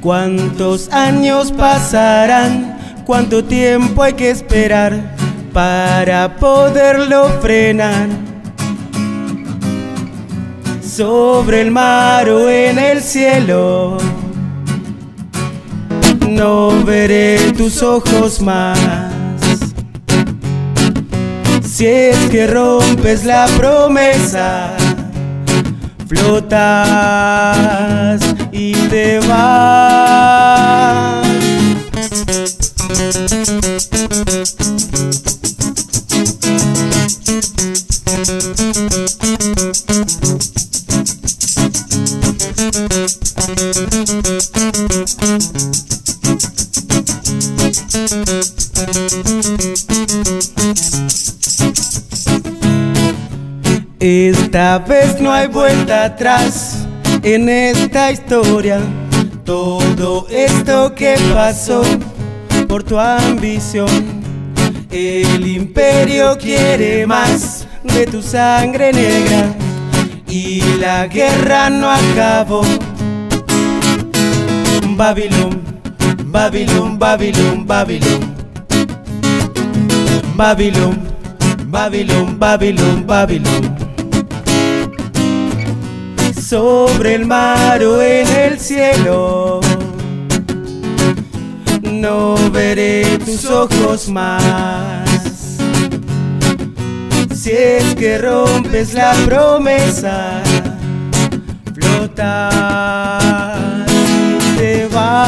¿Cuántos 0.00 0.88
años 0.92 1.50
pasarán? 1.50 2.78
¿Cuánto 3.04 3.44
tiempo 3.44 4.02
hay 4.02 4.12
que 4.12 4.30
esperar 4.30 5.16
para 5.52 6.36
poderlo 6.36 7.28
frenar? 7.40 8.08
Sobre 10.80 11.60
el 11.62 11.72
mar 11.72 12.28
o 12.30 12.48
en 12.48 12.78
el 12.78 13.02
cielo, 13.02 13.98
no 16.28 16.84
veré 16.84 17.52
tus 17.52 17.82
ojos 17.82 18.40
más. 18.40 19.15
Si 21.76 21.84
es 21.84 22.16
que 22.30 22.46
rompes 22.46 23.26
la 23.26 23.44
promesa, 23.58 24.74
flotas 26.08 26.58
y 28.50 28.72
te 28.72 29.18
vas. 29.28 29.76
Esta 53.98 54.78
vez 54.78 55.22
no 55.22 55.32
hay 55.32 55.48
vuelta 55.48 56.04
atrás 56.04 56.86
en 57.22 57.48
esta 57.48 58.12
historia. 58.12 58.78
Todo 59.42 60.26
esto 60.28 60.94
que 60.94 61.14
pasó 61.32 61.80
por 62.68 62.82
tu 62.82 62.98
ambición. 62.98 63.88
El 64.90 65.46
imperio 65.46 66.36
quiere 66.36 67.06
más 67.06 67.66
de 67.84 68.04
tu 68.06 68.20
sangre 68.20 68.92
negra 68.92 69.54
y 70.28 70.60
la 70.78 71.06
guerra 71.06 71.70
no 71.70 71.90
acabó. 71.90 72.62
Babilón, 74.90 75.62
Babilón, 76.26 76.98
Babilón, 76.98 77.66
Babilón. 77.66 78.36
Babilón, 80.34 80.98
Babilón, 81.66 82.38
Babilón, 82.38 83.06
Babilón. 83.06 83.85
Sobre 86.48 87.16
el 87.16 87.26
mar 87.26 87.82
o 87.82 88.00
en 88.00 88.24
el 88.28 88.60
cielo, 88.60 89.60
no 91.82 92.36
veré 92.52 93.18
tus 93.18 93.46
ojos 93.46 94.08
más. 94.08 95.10
Si 97.34 97.50
es 97.50 97.96
que 97.96 98.18
rompes 98.18 98.94
la 98.94 99.10
promesa, 99.24 100.40
flotar 101.74 102.38
y 103.88 104.56
te 104.56 104.86
vas. 104.86 105.26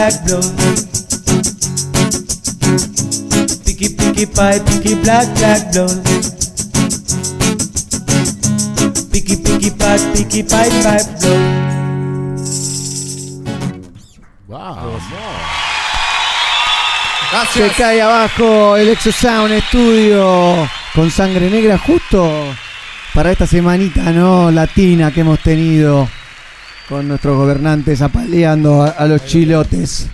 Black, 0.00 0.24
blood. 0.24 0.44
Picky, 3.64 3.88
picky 3.96 4.26
pie, 4.26 4.58
picky 4.60 4.94
black, 4.94 5.26
black 5.36 5.72
blood. 5.72 6.00
Picky, 9.12 9.36
picky 9.36 9.70
pie, 9.70 10.00
picky 10.14 10.42
pie, 10.42 10.70
pie 10.82 11.04
blood. 11.20 11.40
Se 17.52 17.68
cae 17.70 18.00
abajo 18.00 18.76
el 18.76 18.88
Exo 18.90 19.10
Sound 19.10 19.52
Studio 19.68 20.68
con 20.94 21.10
sangre 21.10 21.50
negra 21.50 21.78
justo 21.78 22.54
para 23.12 23.32
esta 23.32 23.46
semanita 23.46 24.12
no 24.12 24.50
latina 24.50 25.10
que 25.10 25.20
hemos 25.20 25.40
tenido 25.40 26.08
con 26.90 27.08
nuestros 27.08 27.36
gobernantes 27.38 28.02
apaleando 28.02 28.82
a, 28.82 28.88
a 28.88 29.06
los 29.06 29.24
chilotes. 29.24 30.08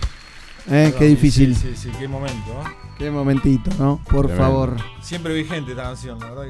Eh, 0.69 0.93
qué 0.97 1.05
difícil. 1.05 1.55
Sí, 1.55 1.71
sí, 1.75 1.81
sí, 1.83 1.89
qué 1.99 2.07
momento, 2.07 2.53
¿no? 2.63 2.87
Qué 2.97 3.11
momentito, 3.11 3.69
¿no? 3.79 3.99
Por 4.09 4.27
Tremendo. 4.27 4.37
favor. 4.43 4.75
Siempre 5.01 5.33
vigente 5.33 5.71
esta 5.71 5.83
canción, 5.83 6.19
la 6.19 6.29
verdad 6.29 6.43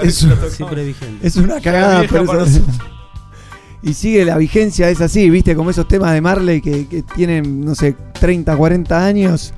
que. 0.00 0.06
Es. 0.08 0.26
Siempre 0.56 0.84
vigente. 0.84 1.26
es 1.26 1.36
una 1.36 1.60
cagada, 1.60 2.04
pero 2.08 2.42
eso-. 2.44 2.62
Y 3.84 3.94
sigue 3.94 4.24
la 4.24 4.38
vigencia, 4.38 4.88
es 4.90 5.00
así, 5.00 5.28
viste, 5.28 5.56
como 5.56 5.70
esos 5.70 5.88
temas 5.88 6.12
de 6.12 6.20
Marley 6.20 6.60
que, 6.60 6.86
que 6.86 7.02
tienen, 7.02 7.64
no 7.64 7.74
sé, 7.74 7.96
30, 8.20 8.56
40 8.56 9.04
años 9.04 9.52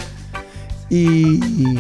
y. 0.89 1.35
y, 1.45 1.79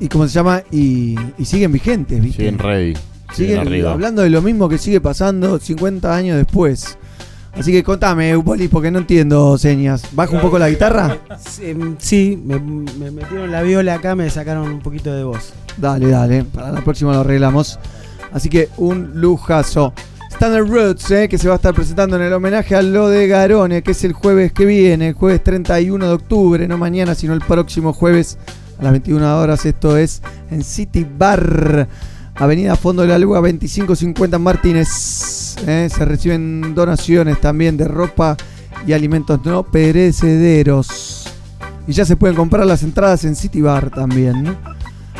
y 0.00 0.08
¿Cómo 0.08 0.26
se 0.26 0.32
llama? 0.32 0.62
Y, 0.70 1.14
y 1.36 1.44
siguen 1.44 1.70
vigentes, 1.72 2.22
viste. 2.22 2.38
Siguen 2.44 2.58
ready. 2.58 2.94
Siguen 2.94 3.04
Siguen 3.34 3.58
arriba. 3.58 3.92
hablando 3.92 4.22
de 4.22 4.30
lo 4.30 4.40
mismo 4.40 4.66
que 4.66 4.78
sigue 4.78 5.02
pasando 5.02 5.58
50 5.58 6.16
años 6.16 6.38
después. 6.38 6.96
Así 7.54 7.70
que 7.70 7.82
contame, 7.82 8.30
Eupoli, 8.30 8.68
porque 8.68 8.90
no 8.90 8.98
entiendo 8.98 9.58
señas. 9.58 10.04
¿Baja 10.12 10.34
un 10.34 10.40
poco 10.40 10.58
la 10.58 10.70
guitarra? 10.70 11.18
Sí, 11.38 11.74
Sí, 11.98 12.42
me, 12.42 12.58
me 12.58 13.10
metieron 13.10 13.50
la 13.52 13.62
viola 13.62 13.94
acá, 13.94 14.14
me 14.14 14.28
sacaron 14.30 14.68
un 14.68 14.80
poquito 14.80 15.12
de 15.12 15.22
voz. 15.24 15.52
Dale, 15.76 16.08
dale. 16.08 16.44
Para 16.44 16.72
la 16.72 16.80
próxima 16.80 17.12
lo 17.12 17.20
arreglamos. 17.20 17.78
Así 18.32 18.48
que 18.48 18.68
un 18.78 19.20
lujazo. 19.20 19.92
Standard 20.30 20.66
Roots, 20.66 21.10
eh, 21.10 21.28
que 21.28 21.38
se 21.38 21.46
va 21.46 21.54
a 21.54 21.56
estar 21.56 21.74
presentando 21.74 22.16
en 22.16 22.22
el 22.22 22.32
homenaje 22.32 22.74
a 22.74 22.82
lo 22.82 23.08
de 23.08 23.28
Garone, 23.28 23.82
que 23.82 23.92
es 23.92 24.02
el 24.02 24.12
jueves 24.12 24.52
que 24.52 24.64
viene, 24.64 25.08
el 25.08 25.14
jueves 25.14 25.44
31 25.44 26.06
de 26.06 26.12
octubre, 26.12 26.66
no 26.66 26.78
mañana, 26.78 27.14
sino 27.14 27.34
el 27.34 27.42
próximo 27.42 27.92
jueves 27.92 28.38
a 28.78 28.82
las 28.82 28.92
21 28.92 29.38
horas. 29.38 29.64
Esto 29.66 29.96
es 29.96 30.22
en 30.50 30.64
City 30.64 31.06
Bar, 31.16 31.86
Avenida 32.34 32.74
Fondo 32.76 33.02
de 33.02 33.08
la 33.08 33.18
Luga 33.18 33.40
2550 33.40 34.38
Martínez. 34.38 35.41
Eh. 35.66 35.88
Se 35.94 36.04
reciben 36.04 36.74
donaciones 36.74 37.40
también 37.40 37.76
de 37.76 37.86
ropa 37.88 38.36
y 38.86 38.92
alimentos 38.92 39.40
no 39.44 39.62
perecederos. 39.64 41.24
Y 41.86 41.92
ya 41.92 42.04
se 42.04 42.16
pueden 42.16 42.36
comprar 42.36 42.64
las 42.66 42.82
entradas 42.82 43.24
en 43.24 43.34
City 43.36 43.60
Bar 43.60 43.90
también, 43.90 44.42
¿no? 44.44 44.56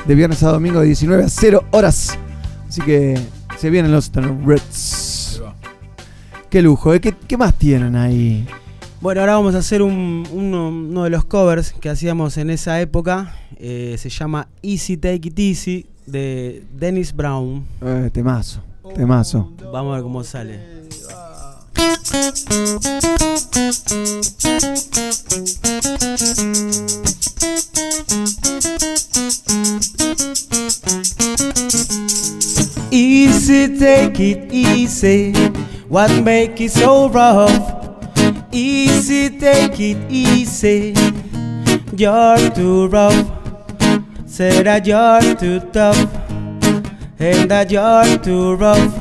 de 0.06 0.14
viernes 0.16 0.42
a 0.42 0.50
domingo 0.50 0.80
de 0.80 0.86
19 0.86 1.24
a 1.24 1.28
0 1.28 1.64
horas. 1.70 2.18
Así 2.68 2.80
que 2.82 3.18
se 3.58 3.70
vienen 3.70 3.92
los 3.92 4.10
Roots. 4.12 5.40
Qué 6.50 6.60
lujo, 6.62 6.92
¿eh? 6.92 7.00
¿Qué, 7.00 7.14
qué 7.26 7.36
más 7.36 7.54
tienen 7.54 7.96
ahí? 7.96 8.46
Bueno, 9.00 9.20
ahora 9.20 9.34
vamos 9.34 9.54
a 9.54 9.58
hacer 9.58 9.80
un- 9.82 10.26
uno, 10.32 10.68
uno 10.68 11.04
de 11.04 11.10
los 11.10 11.24
covers 11.24 11.72
que 11.72 11.88
hacíamos 11.88 12.36
en 12.36 12.50
esa 12.50 12.80
época. 12.80 13.34
Eh, 13.58 13.96
se 13.98 14.08
llama 14.10 14.48
Easy 14.62 14.96
Take 14.96 15.28
It 15.28 15.38
Easy 15.38 15.86
de 16.06 16.64
Dennis 16.76 17.14
Brown. 17.14 17.64
Eh, 17.80 18.10
temazo, 18.12 18.62
temazo. 18.94 19.48
Vamos 19.72 19.92
a 19.92 19.96
ver 19.96 20.02
cómo 20.02 20.24
sale. 20.24 20.60
Easy, 32.90 33.78
take 33.78 34.20
it 34.20 34.52
easy. 34.52 35.32
What 35.88 36.10
make 36.22 36.60
it 36.60 36.70
so 36.70 37.08
rough? 37.08 37.50
Easy, 38.52 39.30
take 39.38 39.80
it 39.80 40.10
easy. 40.10 40.94
You're 41.96 42.50
too 42.50 42.88
rough. 42.88 43.30
Say 44.26 44.62
that 44.62 44.86
you're 44.86 45.34
too 45.36 45.60
tough. 45.72 46.11
And 47.22 47.48
that 47.52 47.70
you're 47.70 48.18
too 48.18 48.56
rough. 48.56 48.92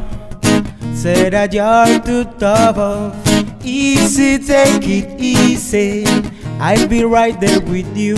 Say 0.94 1.32
that 1.32 1.52
you're 1.54 2.00
too 2.06 2.24
tough. 2.38 3.18
Easy, 3.66 4.38
take 4.38 4.88
it 4.88 5.20
easy. 5.20 6.06
I'll 6.60 6.88
be 6.88 7.04
right 7.04 7.34
there 7.42 7.60
with 7.60 7.98
you. 7.98 8.16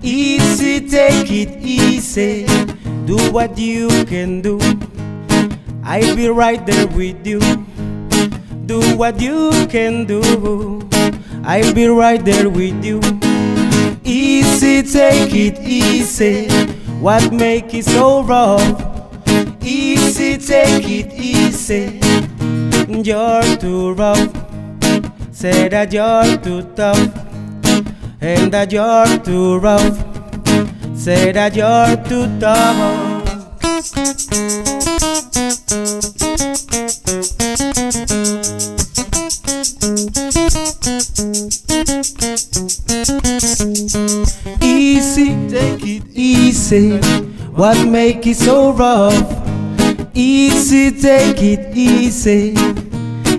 Easy, 0.00 0.88
take 0.88 1.30
it 1.30 1.60
easy. 1.60 2.46
Do 3.04 3.18
what 3.30 3.58
you 3.58 3.90
can 4.06 4.40
do. 4.40 4.58
I'll 5.84 6.16
be 6.16 6.30
right 6.30 6.64
there 6.64 6.86
with 6.86 7.26
you. 7.26 7.40
Do 8.64 8.80
what 8.96 9.20
you 9.20 9.50
can 9.68 10.06
do. 10.06 10.22
I'll 11.44 11.74
be 11.74 11.88
right 11.88 12.24
there 12.24 12.48
with 12.48 12.82
you. 12.82 13.02
Easy, 14.02 14.82
take 14.82 15.34
it 15.34 15.60
easy. 15.60 16.48
What 17.04 17.34
make 17.34 17.74
it 17.74 17.84
so 17.84 18.22
rough? 18.22 18.93
Easy, 19.66 20.36
take 20.36 20.88
it 20.88 21.12
easy. 21.14 21.98
You're 23.02 23.56
too 23.56 23.94
rough. 23.94 24.28
Say 25.32 25.68
that 25.68 25.90
you're 25.90 26.36
too 26.38 26.62
tough. 26.76 27.00
And 28.20 28.52
that 28.52 28.72
you're 28.72 29.18
too 29.24 29.58
rough. 29.58 29.96
Say 30.94 31.32
that 31.32 31.56
you're 31.56 31.96
too 32.04 32.38
tough. 32.38 33.24
Easy, 44.62 45.48
take 45.48 45.86
it 45.86 46.04
easy. 46.12 46.98
What 47.54 47.88
make 47.88 48.26
it 48.26 48.36
so 48.36 48.72
rough? 48.72 49.43
Easy, 50.14 50.90
take 50.92 51.42
it 51.42 51.76
easy. 51.76 52.54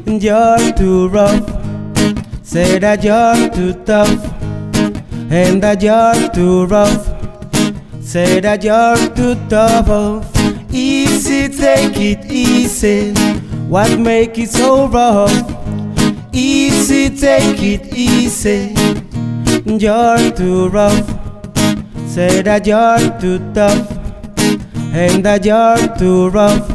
And 0.06 0.22
You're 0.22 0.74
too 0.74 1.08
rough. 1.08 1.48
Say 2.44 2.80
that 2.80 3.04
you're 3.04 3.50
too 3.50 3.74
tough. 3.86 4.24
And 5.32 5.64
that 5.64 5.82
you're 5.82 6.30
too 6.32 6.66
rough. 6.66 7.06
Say 8.04 8.40
that 8.42 8.64
you're 8.64 8.98
too 9.16 9.36
tough. 9.50 9.90
Easy, 10.74 11.48
take 11.48 11.98
it 11.98 12.32
easy. 12.32 13.14
What 13.70 13.98
make 14.00 14.38
it 14.38 14.50
so 14.50 14.88
rough? 14.88 15.32
Easy, 16.34 17.10
take 17.16 17.62
it 17.62 17.94
easy. 17.96 18.76
You're 19.66 20.32
too 20.32 20.68
rough. 20.70 21.08
Say 22.08 22.42
that 22.42 22.68
you're 22.68 23.20
too 23.20 23.40
tough. 23.54 23.95
And 24.98 25.26
that 25.26 25.44
you're 25.44 25.98
too 25.98 26.30
rough. 26.30 26.70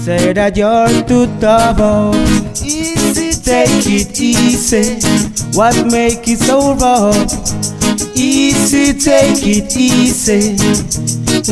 Say 0.00 0.32
that 0.32 0.56
you're 0.56 0.86
too 1.08 1.26
tough. 1.40 2.14
Easy, 2.62 3.32
take 3.42 3.84
it 3.86 4.20
easy. 4.20 5.00
What 5.58 5.74
make 5.90 6.28
it 6.28 6.38
so 6.38 6.74
rough? 6.74 7.16
Easy, 8.16 8.92
take 8.92 9.42
it 9.42 9.76
easy. 9.76 10.54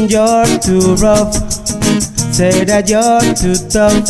You're 0.06 0.46
too 0.62 0.94
rough. 1.02 1.34
Say 2.32 2.64
that 2.64 2.88
you're 2.88 3.34
too 3.34 3.58
tough. 3.68 4.06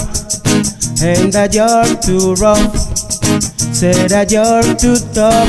And 1.03 1.33
that 1.33 1.55
you're 1.55 1.97
too 2.05 2.35
rough. 2.35 2.77
Say 3.75 4.07
that 4.09 4.31
you're 4.31 4.63
too 4.77 4.99
tough. 5.15 5.49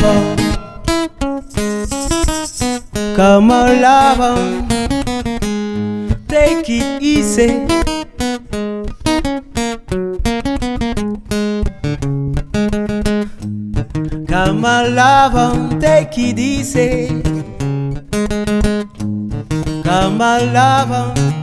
Come 3.18 3.52
on, 3.52 3.82
love. 3.82 4.75
Take 6.36 6.70
it 6.70 7.02
easy. 7.02 7.66
Come 14.28 14.66
on, 14.66 14.96
love. 14.96 15.80
Take 15.80 16.18
it 16.18 16.38
easy. 16.38 17.08
Come 19.82 20.22
on, 20.22 20.52
love. 20.52 21.35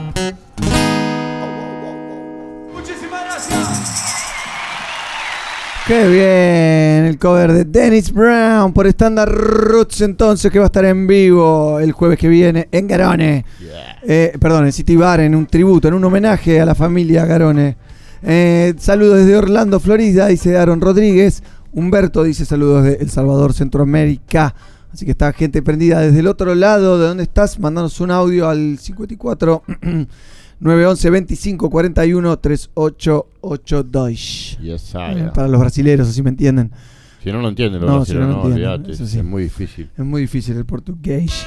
Qué 5.85 6.07
bien, 6.07 7.05
el 7.05 7.17
cover 7.19 7.51
de 7.51 7.65
Dennis 7.65 8.13
Brown 8.13 8.71
por 8.71 8.87
Standard 8.87 9.29
Roots 9.29 9.99
entonces 9.99 10.49
que 10.49 10.57
va 10.57 10.65
a 10.65 10.67
estar 10.67 10.85
en 10.85 11.05
vivo 11.07 11.77
el 11.77 11.91
jueves 11.91 12.17
que 12.17 12.29
viene 12.29 12.69
en 12.71 12.87
Garone. 12.87 13.43
Eh, 14.01 14.31
perdón, 14.39 14.65
en 14.65 14.71
City 14.71 14.95
Bar, 14.95 15.19
en 15.19 15.35
un 15.35 15.45
tributo, 15.45 15.89
en 15.89 15.95
un 15.95 16.05
homenaje 16.05 16.61
a 16.61 16.65
la 16.65 16.73
familia 16.73 17.25
Garone. 17.25 17.75
Eh, 18.21 18.73
saludos 18.77 19.17
desde 19.17 19.35
Orlando, 19.35 19.81
Florida, 19.81 20.27
dice 20.27 20.57
Aaron 20.57 20.79
Rodríguez. 20.79 21.43
Humberto 21.73 22.23
dice 22.23 22.45
saludos 22.45 22.85
de 22.85 22.93
El 23.01 23.09
Salvador, 23.09 23.51
Centroamérica. 23.51 24.55
Así 24.93 25.03
que 25.03 25.11
está 25.11 25.33
gente 25.33 25.61
prendida 25.61 25.99
desde 25.99 26.19
el 26.19 26.27
otro 26.27 26.55
lado. 26.55 26.97
¿De 26.97 27.07
dónde 27.07 27.23
estás? 27.23 27.59
Mandanos 27.59 27.99
un 27.99 28.11
audio 28.11 28.47
al 28.47 28.77
54 28.79 29.63
911 30.63 31.09
25 31.09 31.69
41 31.69 32.39
3882. 32.39 34.57
Yes, 34.61 34.93
Para 35.33 35.47
los 35.47 35.59
brasileros, 35.59 36.07
así 36.09 36.21
me 36.21 36.29
entienden. 36.29 36.71
Si 37.23 37.31
no 37.31 37.41
lo 37.41 37.49
entienden, 37.49 37.81
los 37.81 37.89
No, 37.89 38.05
si 38.05 38.13
brasileños, 38.13 38.29
no 38.29 38.35
no, 38.43 38.49
entienden, 38.49 38.69
olvídate, 38.71 38.91
eso 38.93 39.07
sí. 39.07 39.17
es 39.19 39.23
muy 39.23 39.43
difícil 39.43 39.89
Es 39.97 40.03
muy 40.05 40.21
difícil 40.21 40.57
el 40.57 40.65
portugués. 40.65 41.45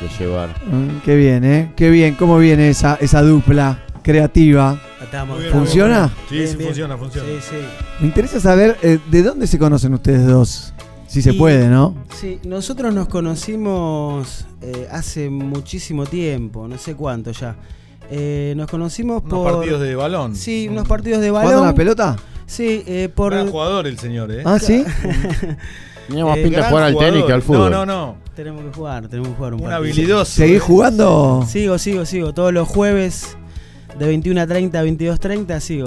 de 0.00 0.08
llevar. 0.24 0.50
Mm, 0.64 1.00
qué 1.04 1.16
bien, 1.16 1.44
¿eh? 1.44 1.72
Qué 1.74 1.90
bien. 1.90 2.14
¿Cómo 2.14 2.38
viene 2.38 2.68
esa, 2.70 2.94
esa 3.00 3.20
dupla 3.22 3.84
creativa? 4.02 4.80
Estamos- 5.02 5.36
Muy 5.36 5.44
bien, 5.46 5.52
¿Funciona? 5.56 6.12
bien. 6.30 6.44
Sí, 6.46 6.52
sí, 6.52 6.56
bien. 6.56 6.68
funciona, 6.68 6.96
funciona. 6.96 7.28
Sí, 7.28 7.34
sí. 7.50 7.56
Me 8.00 8.06
interesa 8.06 8.38
saber 8.38 8.76
eh, 8.82 9.00
de 9.10 9.22
dónde 9.24 9.46
se 9.48 9.58
conocen 9.58 9.92
ustedes 9.94 10.24
dos. 10.26 10.72
Si 11.08 11.20
se 11.22 11.32
Y- 11.32 11.38
puede, 11.38 11.68
¿no? 11.68 11.96
Sí, 12.20 12.38
nosotros 12.46 12.94
nos 12.94 13.08
conocimos 13.08 14.46
eh, 14.62 14.86
hace 14.92 15.28
muchísimo 15.30 16.06
tiempo, 16.06 16.68
no 16.68 16.78
sé 16.78 16.94
cuánto 16.94 17.32
ya. 17.32 17.56
Eh, 18.10 18.54
nos 18.56 18.70
conocimos 18.70 19.22
Unos 19.22 19.34
por. 19.38 19.52
partidos 19.54 19.80
de 19.82 19.94
balón. 19.94 20.34
Sí, 20.34 20.68
unos 20.70 20.88
partidos 20.88 21.20
de 21.20 21.28
¿Jugando 21.30 21.50
balón. 21.50 21.64
a 21.64 21.70
la 21.70 21.74
pelota? 21.74 22.16
Sí, 22.46 22.82
eh, 22.86 23.08
por. 23.14 23.32
Gran 23.34 23.50
jugador 23.50 23.86
el 23.86 23.98
señor, 23.98 24.30
¿eh? 24.32 24.42
Ah, 24.44 24.58
¿sí? 24.58 24.84
Tiene 26.08 26.24
más 26.24 26.38
Eh, 26.38 26.42
pinta 26.44 26.58
de 26.62 26.68
jugar 26.68 26.84
al 26.84 26.96
tenis 26.96 27.24
que 27.24 27.32
al 27.32 27.42
fútbol. 27.42 27.70
No, 27.70 27.84
no, 27.84 27.86
no. 27.86 28.16
Tenemos 28.34 28.64
que 28.64 28.72
jugar, 28.72 29.08
tenemos 29.08 29.30
que 29.30 29.34
jugar 29.36 29.54
un 29.54 29.60
Un 29.60 29.66
partido. 29.68 29.78
habilidoso. 29.78 30.32
¿Seguís 30.32 30.62
jugando? 30.62 31.44
Sigo, 31.46 31.76
sigo, 31.78 32.06
sigo. 32.06 32.32
Todos 32.32 32.52
los 32.52 32.68
jueves 32.68 33.36
de 33.98 34.06
21 34.06 34.40
a 34.40 34.46
30 34.46 34.78
a 34.78 34.82
22 34.82 35.20
30 35.20 35.60
sigo. 35.60 35.86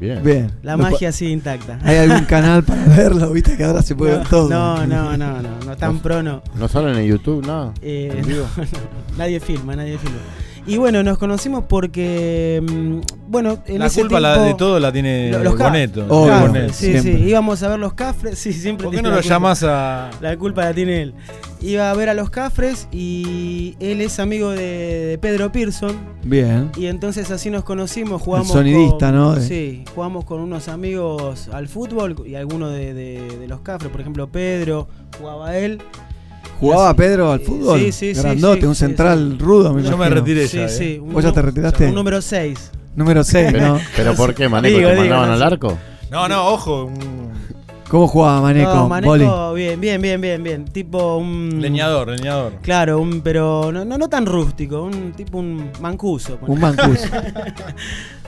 Bien. 0.00 0.20
Bien. 0.22 0.50
La 0.64 0.76
No 0.76 0.82
magia 0.82 1.12
sigue 1.12 1.30
intacta. 1.30 1.78
¿Hay 1.84 1.96
algún 1.96 2.24
canal 2.26 2.64
para 2.64 2.84
verlo? 2.86 3.30
Viste 3.30 3.56
que 3.56 3.62
ahora 3.64 3.82
se 3.82 3.94
puede 3.94 4.18
ver 4.18 4.28
todo. 4.28 4.48
No, 4.50 4.84
no, 4.84 5.16
no, 5.16 5.40
no, 5.40 5.48
no 5.64 5.76
tan 5.76 6.00
pro 6.00 6.24
no. 6.24 6.42
¿No 6.56 6.66
salen 6.66 6.96
en 6.98 7.06
YouTube 7.06 7.46
nada? 7.46 7.72
Eh, 7.80 8.12
¿En 8.18 8.26
vivo? 8.26 8.46
no, 8.56 8.62
no, 8.64 8.68
nadie 9.16 9.38
filma, 9.38 9.76
nadie 9.76 9.96
filma. 9.98 10.18
Y 10.64 10.76
bueno, 10.76 11.02
nos 11.02 11.18
conocimos 11.18 11.64
porque, 11.68 12.62
mm, 12.62 13.00
bueno, 13.28 13.58
en 13.66 13.80
La 13.80 13.86
ese 13.86 14.02
culpa 14.02 14.20
la- 14.20 14.34
tiempo- 14.34 14.48
de 14.48 14.54
todo 14.54 14.78
la 14.78 14.92
tiene 14.92 15.30
Lo- 15.32 15.42
los 15.42 15.54
ca- 15.56 15.64
Boneto. 15.64 16.06
Obvio. 16.08 16.28
Cafres, 16.30 16.52
Boneto. 16.52 16.72
sí, 16.74 16.98
sí, 17.00 17.10
íbamos 17.10 17.62
a 17.64 17.68
ver 17.68 17.78
los 17.80 17.94
cafres, 17.94 18.38
sí, 18.38 18.52
siempre 18.52 18.84
¿Por 18.86 18.94
qué 18.94 19.02
no 19.02 19.10
la 19.10 19.16
lo 19.16 19.22
llamás 19.22 19.64
a.? 19.64 20.10
La 20.20 20.36
culpa 20.36 20.64
la 20.64 20.72
tiene 20.72 21.02
él. 21.02 21.14
Iba 21.60 21.90
a 21.90 21.94
ver 21.94 22.08
a 22.08 22.14
los 22.14 22.30
cafres 22.30 22.86
y 22.92 23.76
él 23.80 24.00
es 24.00 24.18
amigo 24.20 24.50
de, 24.50 24.56
de 25.06 25.18
Pedro 25.18 25.50
Pearson. 25.50 25.96
Bien. 26.22 26.70
Y 26.76 26.86
entonces 26.86 27.30
así 27.32 27.50
nos 27.50 27.64
conocimos, 27.64 28.22
jugamos 28.22 28.48
sonidista, 28.48 29.06
con, 29.10 29.14
¿no? 29.16 29.36
Sí, 29.40 29.84
jugamos 29.94 30.24
con 30.24 30.40
unos 30.40 30.68
amigos 30.68 31.48
al 31.52 31.66
fútbol 31.68 32.22
y 32.26 32.36
algunos 32.36 32.72
de, 32.72 32.94
de- 32.94 33.36
de 33.38 33.48
los 33.48 33.60
cafres, 33.62 33.90
por 33.90 34.00
ejemplo 34.00 34.28
Pedro, 34.28 34.86
jugaba 35.18 35.56
él. 35.56 35.80
¿Jugaba 36.62 36.88
así- 36.90 36.96
Pedro 36.96 37.32
al 37.32 37.40
fútbol? 37.40 37.78
Sí, 37.80 37.92
sí, 37.92 38.14
sí, 38.14 38.20
Grandote, 38.22 38.60
sí, 38.62 38.66
un 38.66 38.74
sí, 38.74 38.78
central 38.80 39.34
sí. 39.38 39.44
rudo, 39.44 39.74
me 39.74 39.82
Yo 39.82 39.96
me 39.98 40.08
retiré 40.08 40.48
Sí, 40.48 40.56
ya. 40.58 40.68
sí, 40.68 40.84
¿eh? 40.94 41.00
un 41.00 41.12
¿Vos 41.12 41.22
ya 41.24 41.32
te 41.32 41.42
retiraste? 41.42 41.86
Un 41.88 41.94
número 41.94 42.22
6. 42.22 42.70
Número 42.96 43.24
6, 43.24 43.52
¿no? 43.54 43.78
¿Pero 43.96 44.14
por 44.14 44.34
qué, 44.34 44.48
Maneco? 44.48 44.76
Digo, 44.76 44.88
¿Te 44.90 44.94
digo, 44.94 45.04
mandaban 45.16 45.28
no 45.28 45.34
al 45.34 45.42
arco? 45.42 45.78
No, 46.10 46.28
no, 46.28 46.46
ojo. 46.48 46.90
¿Cómo 47.88 48.06
jugaba 48.08 48.40
Maneco? 48.40 48.74
No, 48.74 48.88
Maneco, 48.88 49.10
Boli. 49.10 49.26
bien, 49.60 49.80
bien, 49.80 50.00
bien, 50.00 50.20
bien, 50.20 50.42
bien. 50.42 50.64
Tipo 50.66 51.16
un. 51.18 51.58
leñador, 51.60 52.08
leñador. 52.08 52.54
Claro, 52.62 52.98
un, 53.00 53.20
pero 53.20 53.70
no, 53.72 53.84
no, 53.84 53.98
no 53.98 54.08
tan 54.08 54.24
rústico, 54.26 54.82
un 54.82 55.12
tipo 55.12 55.38
un 55.38 55.70
mancuso. 55.80 56.38
Un 56.46 56.58
mancuso. 56.60 57.06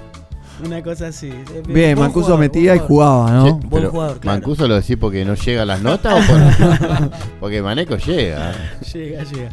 Una 0.65 0.83
cosa 0.83 1.09
así. 1.09 1.29
Bien, 1.67 1.97
Buen 1.97 1.99
Mancuso 1.99 2.27
jugador, 2.27 2.41
metía 2.41 2.75
y 2.75 2.79
buen 2.79 2.89
jugaba, 2.89 3.31
¿no? 3.33 3.45
Sí, 3.47 3.51
Buen 3.53 3.69
pero 3.71 3.91
jugador, 3.91 4.21
claro. 4.21 4.39
¿Mancuso 4.39 4.69
lo 4.69 4.75
decís 4.77 4.97
porque 4.97 5.25
no 5.25 5.35
llega 5.35 5.63
a 5.63 5.67
las 5.67 5.83
notas 5.83 6.15
o 6.15 6.33
por- 6.33 7.11
porque 7.41 7.61
Maneco 7.63 7.97
llega? 7.97 8.53
Llega, 8.93 9.25
llega. 9.25 9.51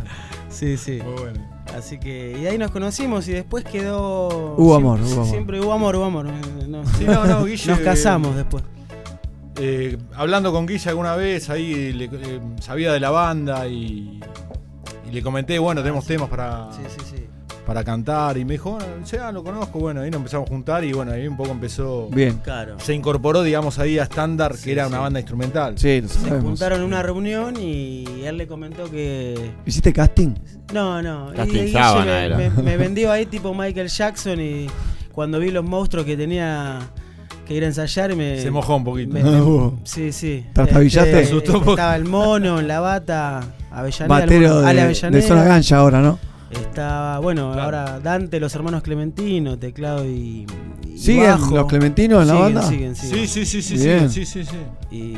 Sí, 0.49 0.77
sí. 0.77 0.99
Muy 1.03 1.13
bueno. 1.21 1.39
Así 1.77 1.97
que, 1.99 2.37
y 2.41 2.45
ahí 2.45 2.57
nos 2.57 2.69
conocimos 2.71 3.27
y 3.27 3.31
después 3.31 3.63
quedó. 3.63 4.55
Hubo 4.57 4.75
amor, 4.75 4.99
hubo 5.01 5.13
amor. 5.13 5.25
Siempre 5.27 5.59
hubo 5.61 5.71
amor, 5.73 5.95
hubo 5.95 6.05
amor. 6.05 6.25
No, 6.67 6.85
Sí, 6.97 7.05
no, 7.05 7.25
no, 7.25 7.45
Guille- 7.47 7.67
Nos 7.67 7.79
casamos 7.79 8.35
después. 8.35 8.63
Eh, 9.57 9.97
hablando 10.15 10.51
con 10.51 10.65
Guilla 10.65 10.89
alguna 10.91 11.15
vez, 11.15 11.49
ahí 11.49 11.93
le- 11.93 12.05
eh, 12.05 12.39
sabía 12.61 12.91
de 12.93 12.99
la 12.99 13.09
banda 13.09 13.67
y, 13.67 14.19
y 15.09 15.11
le 15.11 15.21
comenté, 15.21 15.57
bueno, 15.59 15.81
tenemos 15.81 16.05
temas 16.05 16.29
para, 16.29 16.69
Sí, 16.73 16.81
sí, 16.87 17.05
sí. 17.15 17.20
Para 17.65 17.83
cantar. 17.83 18.37
Y 18.37 18.45
me 18.45 18.53
dijo, 18.53 18.71
bueno, 18.71 18.85
ya 19.05 19.31
lo 19.31 19.43
conozco, 19.43 19.79
bueno, 19.79 20.01
ahí 20.01 20.09
nos 20.11 20.17
empezamos 20.19 20.47
a 20.47 20.49
juntar 20.49 20.83
y 20.83 20.93
bueno, 20.93 21.11
ahí 21.11 21.27
un 21.27 21.37
poco 21.37 21.51
empezó. 21.51 22.07
Bien. 22.09 22.37
Claro. 22.43 22.79
Se 22.79 22.93
incorporó, 22.93 23.43
digamos, 23.43 23.79
ahí 23.79 23.99
a 23.99 24.03
Standard, 24.03 24.57
que 24.57 24.71
era 24.71 24.87
una 24.87 24.97
sí. 24.97 25.01
banda 25.03 25.19
instrumental. 25.19 25.77
Sí, 25.77 26.01
lo 26.01 26.07
Se 26.07 26.29
juntaron 26.41 26.79
en 26.79 26.85
una 26.85 27.03
reunión 27.03 27.55
y 27.59 28.05
él 28.25 28.37
le 28.37 28.47
comentó 28.47 28.89
que. 28.89 29.51
¿Hiciste 29.65 29.93
casting? 29.93 30.35
No, 30.73 31.01
no. 31.01 31.31
Casting 31.35 31.53
Guille 31.65 31.71
sábana 31.73 32.05
me, 32.11 32.25
era. 32.25 32.37
me- 32.37 32.49
me 32.49 32.77
vendió 32.77 33.11
ahí 33.11 33.25
tipo 33.25 33.53
Michael 33.53 33.87
Jackson 33.89 34.39
y 34.39 34.67
cuando 35.11 35.39
vi 35.39 35.51
los 35.51 35.63
monstruos 35.63 36.05
que 36.05 36.15
tenía 36.17 36.79
que 37.47 37.55
ir 37.55 37.63
a 37.63 37.67
ensayar 37.67 38.15
me. 38.15 38.39
Se 38.41 38.49
mojó 38.51 38.77
un 38.77 38.83
poquito. 38.85 39.13
me- 39.13 39.23
me- 39.23 39.29
Ah, 39.37 39.43
hubo. 39.43 39.79
sí, 39.83 40.11
sí. 40.11 40.45
¿Trastabillaste? 40.53 41.09
Este, 41.11 41.23
Se 41.25 41.29
asustó 41.31 41.53
un 41.53 41.59
poco. 41.59 41.71
estaba 41.71 41.95
el 41.95 42.05
mono 42.05 42.59
en 42.59 42.67
la 42.67 42.79
bata, 42.79 43.41
Avellaneda. 43.71 44.03
el 44.03 44.09
Batero 44.25 44.47
mono, 44.49 44.61
de, 44.61 44.67
Ale 44.67 44.75
de 44.79 44.85
Avellaneda. 44.85 45.27
Zona 45.27 45.43
Gancha 45.43 45.77
ahora, 45.77 46.01
¿no? 46.01 46.17
Estaba, 46.51 47.19
bueno, 47.19 47.53
ahora 47.53 47.99
Dante, 47.99 48.39
los 48.39 48.53
hermanos 48.55 48.83
Clementino, 48.83 49.57
teclado 49.57 50.05
y. 50.05 50.45
y 50.87 50.97
¿Siguen 50.97 51.31
bajo. 51.31 51.55
los 51.55 51.65
Clementinos 51.67 52.21
en 52.23 52.27
la 52.27 52.33
Siguen, 52.33 52.53
banda? 52.55 52.69
Siguen, 52.69 52.95
siguen. 52.95 53.27
Sí, 53.27 53.27
sí, 53.27 53.45
sí, 53.45 53.61
sí, 53.77 54.09
sí, 54.09 54.25
sí, 54.25 54.43
sí. 54.45 54.57
Y, 54.95 55.15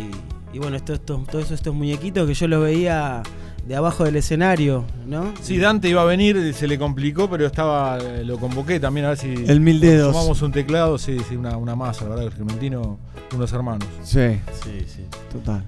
y 0.55 0.59
bueno, 0.59 0.75
esto, 0.77 0.93
esto- 0.93 1.23
todos 1.29 1.51
estos 1.51 1.73
muñequitos 1.73 2.27
que 2.27 2.33
yo 2.33 2.47
los 2.47 2.61
veía 2.63 3.23
de 3.67 3.75
abajo 3.75 4.03
del 4.03 4.17
escenario, 4.17 4.83
¿no? 5.07 5.33
Sí, 5.41 5.57
Dante 5.57 5.87
iba 5.89 6.01
a 6.01 6.05
venir, 6.05 6.53
se 6.53 6.67
le 6.67 6.77
complicó, 6.77 7.29
pero 7.29 7.45
estaba, 7.45 7.97
eh, 7.97 8.23
lo 8.25 8.37
convoqué 8.37 8.79
también 8.79 9.05
a 9.05 9.09
ver 9.09 9.17
si. 9.17 9.33
El 9.47 9.61
mil 9.61 9.79
dedos. 9.79 10.13
Sumamos 10.13 10.41
un 10.41 10.51
teclado, 10.51 10.97
sí, 10.97 11.17
sí, 11.27 11.35
una, 11.35 11.57
una 11.57 11.75
masa, 11.75 12.03
la 12.03 12.09
verdad, 12.11 12.25
el 12.27 12.33
Clementino, 12.33 12.99
unos 13.33 13.51
hermanos. 13.53 13.87
Sí, 14.03 14.39
Sí, 14.63 14.85
sí. 14.85 15.01
total. 15.31 15.63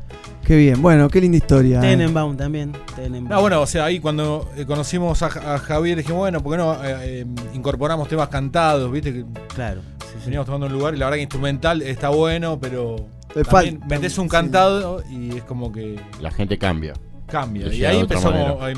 Qué 0.45 0.55
bien. 0.55 0.81
Bueno, 0.81 1.09
qué 1.09 1.19
linda 1.21 1.37
historia. 1.37 1.79
eh. 1.79 1.81
Tenenbaum 1.81 2.37
también. 2.37 2.71
Tenenbaum. 2.95 3.29
No, 3.29 3.41
bueno, 3.41 3.61
o 3.61 3.65
sea, 3.67 3.85
ahí 3.85 3.99
cuando 3.99 4.49
eh, 4.55 4.65
conocimos 4.65 5.21
a, 5.23 5.29
Ja- 5.29 5.55
a 5.55 5.57
Javier 5.57 5.97
dijimos, 5.97 6.19
bueno, 6.19 6.41
¿por 6.41 6.51
qué 6.53 6.57
no 6.57 6.73
eh, 6.85 6.97
eh, 7.21 7.25
incorporamos 7.53 8.07
temas 8.07 8.29
cantados? 8.29 8.91
¿Viste? 8.91 9.11
Que 9.11 9.25
Claro. 9.55 9.81
sí, 10.01 10.07
sí. 10.19 10.25
veníamos 10.25 10.45
tomando 10.45 10.67
un 10.67 10.73
lugar 10.73 10.93
y 10.93 10.97
la 10.97 11.05
verdad 11.05 11.15
que 11.17 11.23
instrumental 11.23 11.81
está 11.81 12.09
bueno, 12.09 12.59
pero 12.59 13.07
también 13.49 13.81
metes 13.87 14.17
un 14.19 14.25
sí. 14.25 14.29
cantado 14.29 15.03
y 15.09 15.37
es 15.37 15.43
como 15.43 15.71
que 15.71 15.99
La 16.21 16.29
gente 16.31 16.57
cambia. 16.59 16.93
cambia. 17.25 17.67
Y 17.73 17.83
ahí 17.83 17.99
empezamos, 18.01 18.61
a, 18.61 18.69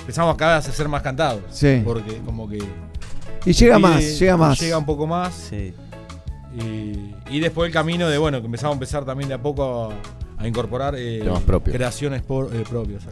empezamos 0.00 0.36
cada 0.36 0.56
vez 0.58 0.66
a 0.68 0.70
hacer 0.70 0.88
más 0.88 1.02
cantados. 1.02 1.42
Sí. 1.50 1.82
Porque 1.84 2.18
como 2.24 2.48
que... 2.48 2.58
Y 3.44 3.52
llega 3.52 3.76
pide- 3.76 3.80
más, 3.82 4.18
llega 4.20 4.36
más. 4.36 4.60
Llega 4.60 4.78
un 4.78 4.86
poco 4.86 5.06
más. 5.08 5.34
Sí. 5.34 5.74
Y, 6.64 7.14
y 7.30 7.40
después 7.40 7.66
el 7.68 7.72
camino 7.72 8.08
de, 8.08 8.18
bueno, 8.18 8.40
que 8.40 8.46
empezamos 8.46 8.74
a 8.74 8.76
empezar 8.76 9.04
también 9.04 9.28
de 9.28 9.34
a 9.34 9.42
poco 9.42 9.90
a, 9.90 9.94
a 10.38 10.46
incorporar 10.46 10.94
eh, 10.96 11.20
Temas 11.24 11.42
propios. 11.42 11.76
creaciones 11.76 12.22
por- 12.22 12.54
eh, 12.54 12.62
propias. 12.68 13.02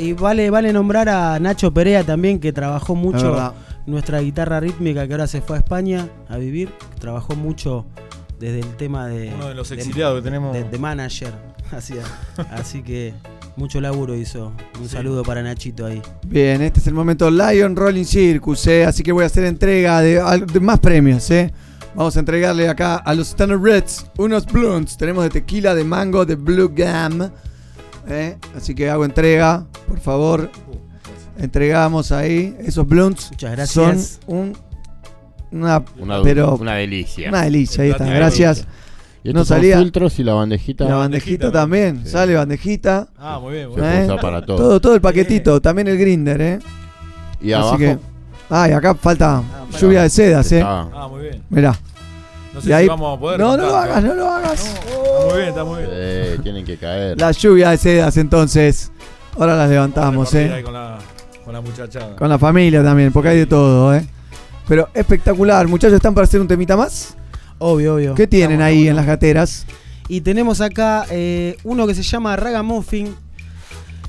Y 0.00 0.12
vale, 0.14 0.50
vale 0.50 0.72
nombrar 0.72 1.08
a 1.08 1.38
Nacho 1.38 1.72
Perea 1.72 2.02
también, 2.04 2.38
que 2.40 2.52
trabajó 2.52 2.94
mucho 2.94 3.54
nuestra 3.86 4.20
guitarra 4.20 4.60
rítmica, 4.60 5.06
que 5.06 5.14
ahora 5.14 5.26
se 5.26 5.40
fue 5.40 5.56
a 5.56 5.60
España 5.60 6.08
a 6.28 6.36
vivir. 6.36 6.70
Trabajó 7.00 7.36
mucho 7.36 7.86
desde 8.40 8.60
el 8.60 8.76
tema 8.76 9.06
de. 9.06 9.32
Uno 9.34 9.48
de 9.48 9.54
los 9.54 9.70
exiliados 9.70 10.18
que 10.18 10.22
tenemos. 10.24 10.52
De, 10.52 10.64
de 10.64 10.78
manager. 10.78 11.32
Así, 11.70 11.94
así 12.50 12.82
que 12.82 13.12
mucho 13.56 13.78
laburo 13.80 14.14
hizo. 14.14 14.52
Un 14.80 14.88
saludo 14.88 15.22
para 15.22 15.42
Nachito 15.42 15.84
ahí. 15.84 16.00
Bien, 16.26 16.62
este 16.62 16.80
es 16.80 16.86
el 16.86 16.94
momento 16.94 17.30
Lion 17.30 17.76
Rolling 17.76 18.04
Circus, 18.06 18.66
¿eh? 18.68 18.86
así 18.86 19.02
que 19.02 19.12
voy 19.12 19.24
a 19.24 19.26
hacer 19.26 19.44
entrega 19.44 20.00
de, 20.00 20.14
de 20.50 20.60
más 20.60 20.78
premios. 20.80 21.30
¿eh? 21.30 21.52
Vamos 21.98 22.16
a 22.16 22.20
entregarle 22.20 22.68
acá 22.68 22.94
a 22.98 23.12
los 23.12 23.30
Standard 23.30 23.60
Reds 23.60 24.06
unos 24.18 24.46
blunts. 24.46 24.96
Tenemos 24.96 25.24
de 25.24 25.30
tequila, 25.30 25.74
de 25.74 25.82
mango, 25.82 26.24
de 26.24 26.36
blue 26.36 26.68
gum. 26.68 27.28
¿eh? 28.08 28.36
Así 28.56 28.72
que 28.72 28.88
hago 28.88 29.04
entrega, 29.04 29.66
por 29.88 29.98
favor. 29.98 30.48
Entregamos 31.38 32.12
ahí 32.12 32.56
esos 32.60 32.86
blunts. 32.86 33.32
Muchas 33.32 33.50
gracias. 33.50 34.20
Son 34.24 34.36
un, 34.36 34.56
una, 35.50 35.82
Una, 35.98 36.22
pero, 36.22 36.54
una 36.54 36.74
delicia. 36.74 37.30
Una 37.30 37.42
delicia, 37.42 37.82
ahí 37.82 37.90
está. 37.90 38.04
Gracias. 38.06 38.64
Y 39.24 39.32
No 39.32 39.44
salía. 39.44 39.78
filtros 39.78 40.20
y 40.20 40.22
la 40.22 40.34
bandejita. 40.34 40.84
La 40.84 40.94
bandejita 40.94 41.50
también, 41.50 42.02
Sí. 42.04 42.10
sale 42.12 42.36
bandejita. 42.36 43.08
Ah, 43.18 43.40
muy 43.42 43.54
bien. 43.54 43.70
Se 43.70 43.74
puede 43.76 44.04
usar 44.04 44.20
para 44.20 44.46
todo. 44.46 44.56
Todo, 44.56 44.80
todo 44.80 44.94
el 44.94 45.00
paquetito, 45.00 45.60
también 45.60 45.88
el 45.88 45.98
grinder, 45.98 46.40
¿eh? 46.40 46.58
Y 47.40 47.50
Así 47.50 47.60
abajo. 47.60 47.78
que- 47.78 47.98
ah, 48.50 48.68
y 48.68 48.72
acá 48.72 48.94
falta 48.94 49.42
lluvia 49.78 50.02
de 50.02 50.10
sedas, 50.10 50.50
¿eh? 50.52 50.62
Ah, 50.64 51.08
muy 51.10 51.22
bien. 51.22 51.42
Mirá. 51.50 51.78
No 52.54 52.60
Y 52.60 52.62
sé 52.62 52.74
ahí- 52.74 52.84
si 52.84 52.88
vamos 52.88 53.16
a 53.16 53.20
poder. 53.20 53.38
No, 53.40 53.56
no 53.56 53.66
lo 53.66 53.76
hagas, 53.76 54.02
¿no? 54.02 54.14
lo 54.14 54.28
hagas. 54.30 54.64
Está 54.64 55.26
muy 55.28 55.36
bien, 55.36 55.48
está 55.48 55.64
muy 55.64 55.78
bien. 55.78 55.90
Eh, 55.92 56.38
tienen 56.42 56.64
que 56.64 56.76
caer. 56.76 57.20
La 57.20 57.30
lluvia 57.32 57.70
de 57.70 57.76
sedas, 57.78 58.16
entonces. 58.16 58.90
Ahora 59.38 59.54
las 59.54 59.70
levantamos, 59.70 60.34
ahí 60.34 60.44
¿eh? 60.44 60.62
Con 60.64 60.72
la, 60.72 60.98
con 61.44 61.52
la 61.52 61.60
muchachada. 61.60 62.16
Con 62.16 62.28
la 62.28 62.38
familia 62.38 62.82
también, 62.82 63.12
porque 63.12 63.28
hay 63.28 63.38
de 63.38 63.46
todo, 63.46 63.94
¿eh? 63.94 64.04
Pero 64.66 64.88
espectacular. 64.94 65.66
Muchachos, 65.68 65.94
¿están 65.96 66.14
para 66.14 66.24
hacer 66.24 66.40
un 66.40 66.48
temita 66.48 66.76
más? 66.76 67.16
Obvio, 67.58 67.94
obvio. 67.94 68.14
¿Qué 68.14 68.26
tienen 68.26 68.60
ahí 68.62 68.88
en 68.88 68.96
las 68.96 69.06
gateras? 69.06 69.64
Y 70.08 70.20
tenemos 70.22 70.60
acá 70.60 71.04
eh, 71.10 71.56
uno 71.64 71.86
que 71.86 71.94
se 71.94 72.02
llama 72.02 72.34
Ragamuffin, 72.36 73.14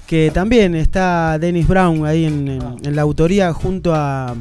que 0.10 0.32
también 0.34 0.74
está 0.74 1.38
Dennis 1.38 1.68
Brown 1.68 2.04
ahí 2.04 2.26
en, 2.26 2.48
en- 2.48 2.62
en 2.84 2.96
la 2.96 3.04
autoría 3.04 3.54
junto 3.54 3.94
a 3.94 4.36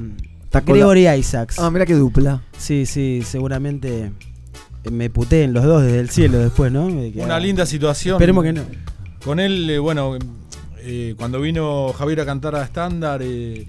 Gregory 0.65 1.05
la- 1.05 1.17
Isaacs. 1.19 1.59
Ah, 1.59 1.71
mira 1.71 1.85
qué 1.85 1.93
dupla. 1.93 2.41
Sí, 2.57 2.87
sí, 2.87 3.21
seguramente 3.23 4.11
me 4.91 5.11
puteen 5.11 5.53
los 5.53 5.65
dos 5.65 5.83
desde 5.83 6.01
el 6.01 6.09
cielo 6.09 6.39
después, 6.39 6.73
¿no? 6.73 6.89
Que- 6.89 7.21
Una 7.23 7.39
linda 7.39 7.67
situación. 7.67 8.15
Esperemos 8.17 8.45
que 8.45 8.55
no. 8.55 8.63
Con 9.23 9.41
él, 9.41 9.69
eh, 9.69 9.79
bueno, 9.79 10.17
eh, 10.79 11.15
cuando 11.19 11.39
vino 11.41 11.93
Javier 11.93 12.21
a 12.23 12.25
cantar 12.25 12.55
a 12.57 12.63
estándar, 12.65 13.21
eh, 13.23 13.67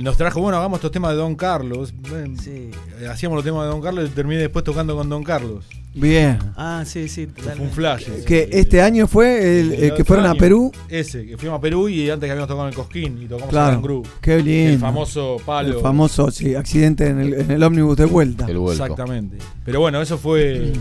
nos 0.00 0.16
trajo, 0.16 0.40
bueno, 0.40 0.58
hagamos 0.58 0.78
estos 0.78 0.90
temas 0.90 1.12
de 1.12 1.16
Don 1.18 1.34
Carlos. 1.36 1.94
Eh, 2.12 2.70
eh, 3.00 3.06
Hacíamos 3.08 3.36
los 3.36 3.44
temas 3.44 3.62
de 3.64 3.68
Don 3.70 3.80
Carlos 3.80 4.08
y 4.10 4.14
terminé 4.14 4.40
después 4.40 4.64
tocando 4.64 4.96
con 4.96 5.08
Don 5.08 5.22
Carlos. 5.22 5.64
Bien. 5.94 6.38
Ah, 6.56 6.82
sí, 6.84 7.08
sí. 7.08 7.26
Fue 7.34 7.54
un 7.54 7.70
flash. 7.70 8.06
Que 8.26 8.48
este 8.52 8.82
año 8.82 9.06
fue 9.06 9.60
el, 9.60 9.72
el 9.72 9.94
que 9.94 10.04
fueron 10.04 10.26
a. 10.26 10.34
Perú. 10.34 10.70
Ese, 10.90 11.24
que 11.26 11.38
fuimos 11.38 11.58
a 11.58 11.60
Perú 11.62 11.88
y 11.88 12.10
antes 12.10 12.26
que 12.26 12.32
habíamos 12.32 12.48
tocado 12.48 12.66
en 12.68 12.72
el 12.72 12.74
Cosquín 12.76 13.22
y 13.22 13.26
tocamos 13.26 13.48
Claro. 13.50 13.76
en 13.76 13.82
Groove. 13.82 14.08
Qué 14.20 14.36
lindo. 14.42 14.72
El 14.74 14.78
famoso 14.78 15.38
palo. 15.46 15.76
El 15.76 15.80
famoso, 15.82 16.30
sí, 16.30 16.54
accidente 16.54 17.06
en 17.06 17.20
el, 17.20 17.32
en 17.34 17.50
el 17.50 17.62
ómnibus 17.62 17.96
de 17.96 18.04
vuelta. 18.04 18.46
Exactamente. 18.46 19.38
Pero 19.64 19.80
bueno, 19.80 20.02
eso 20.02 20.18
fue 20.18 20.72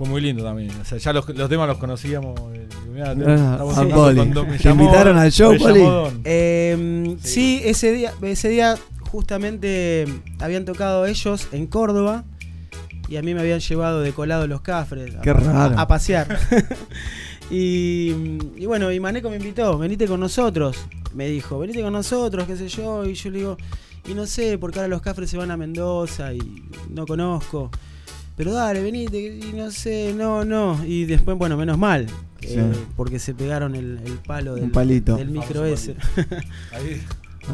fue 0.00 0.08
muy 0.08 0.22
lindo 0.22 0.42
también. 0.42 0.70
O 0.80 0.84
sea, 0.86 0.96
ya 0.96 1.12
los, 1.12 1.28
los 1.28 1.48
temas 1.50 1.68
los 1.68 1.76
conocíamos. 1.76 2.40
eh, 2.54 2.66
mirá, 2.90 3.10
Ah, 3.10 3.12
estamos 3.52 3.76
al 3.76 3.88
tocando 3.90 4.40
Poli. 4.40 4.50
me 4.52 4.56
¿Te 4.58 4.64
llamó- 4.64 4.82
invitaron 4.84 5.18
al 5.18 5.30
show, 5.30 5.54
Poli? 5.58 5.82
Eh, 6.24 7.16
sí, 7.22 7.60
ese 7.64 7.92
día, 7.92 8.14
ese 8.22 8.48
día 8.48 8.76
justamente 9.10 10.06
habían 10.38 10.64
tocado 10.64 11.04
ellos 11.04 11.48
en 11.52 11.66
Córdoba 11.66 12.24
y 13.10 13.16
a 13.18 13.22
mí 13.22 13.34
me 13.34 13.40
habían 13.40 13.60
llevado 13.60 14.00
de 14.00 14.12
colado 14.12 14.46
los 14.46 14.62
cafres 14.62 15.14
a, 15.16 15.20
Qué 15.20 15.32
raro. 15.34 15.78
a 15.78 15.86
pasear. 15.86 16.38
y, 17.50 18.12
y 18.56 18.66
bueno, 18.66 18.90
y 18.92 19.00
Maneco 19.00 19.28
me 19.30 19.36
invitó, 19.36 19.76
venite 19.78 20.06
con 20.06 20.20
nosotros. 20.20 20.76
Me 21.14 21.28
dijo, 21.28 21.58
venite 21.58 21.82
con 21.82 21.92
nosotros, 21.92 22.46
qué 22.46 22.56
sé 22.56 22.68
yo. 22.68 23.04
Y 23.04 23.14
yo 23.14 23.30
le 23.30 23.38
digo, 23.38 23.56
y 24.08 24.14
no 24.14 24.26
sé, 24.26 24.56
porque 24.58 24.78
ahora 24.78 24.88
los 24.88 25.02
cafres 25.02 25.28
se 25.28 25.36
van 25.36 25.50
a 25.50 25.56
Mendoza 25.56 26.32
y 26.32 26.38
no 26.88 27.04
conozco. 27.06 27.70
Pero 28.40 28.54
dale, 28.54 28.80
venite, 28.80 29.18
y 29.18 29.52
no 29.54 29.70
sé, 29.70 30.14
no, 30.16 30.46
no. 30.46 30.80
Y 30.86 31.04
después, 31.04 31.36
bueno, 31.36 31.58
menos 31.58 31.76
mal. 31.76 32.06
Sí. 32.40 32.54
eh, 32.56 32.72
porque 32.96 33.18
se 33.18 33.34
pegaron 33.34 33.74
el, 33.74 34.00
el 34.02 34.14
palo 34.14 34.54
del, 34.54 34.70
palito. 34.70 35.14
del 35.16 35.28
micro 35.28 35.66
ese. 35.66 35.94
Ahí. 36.72 37.02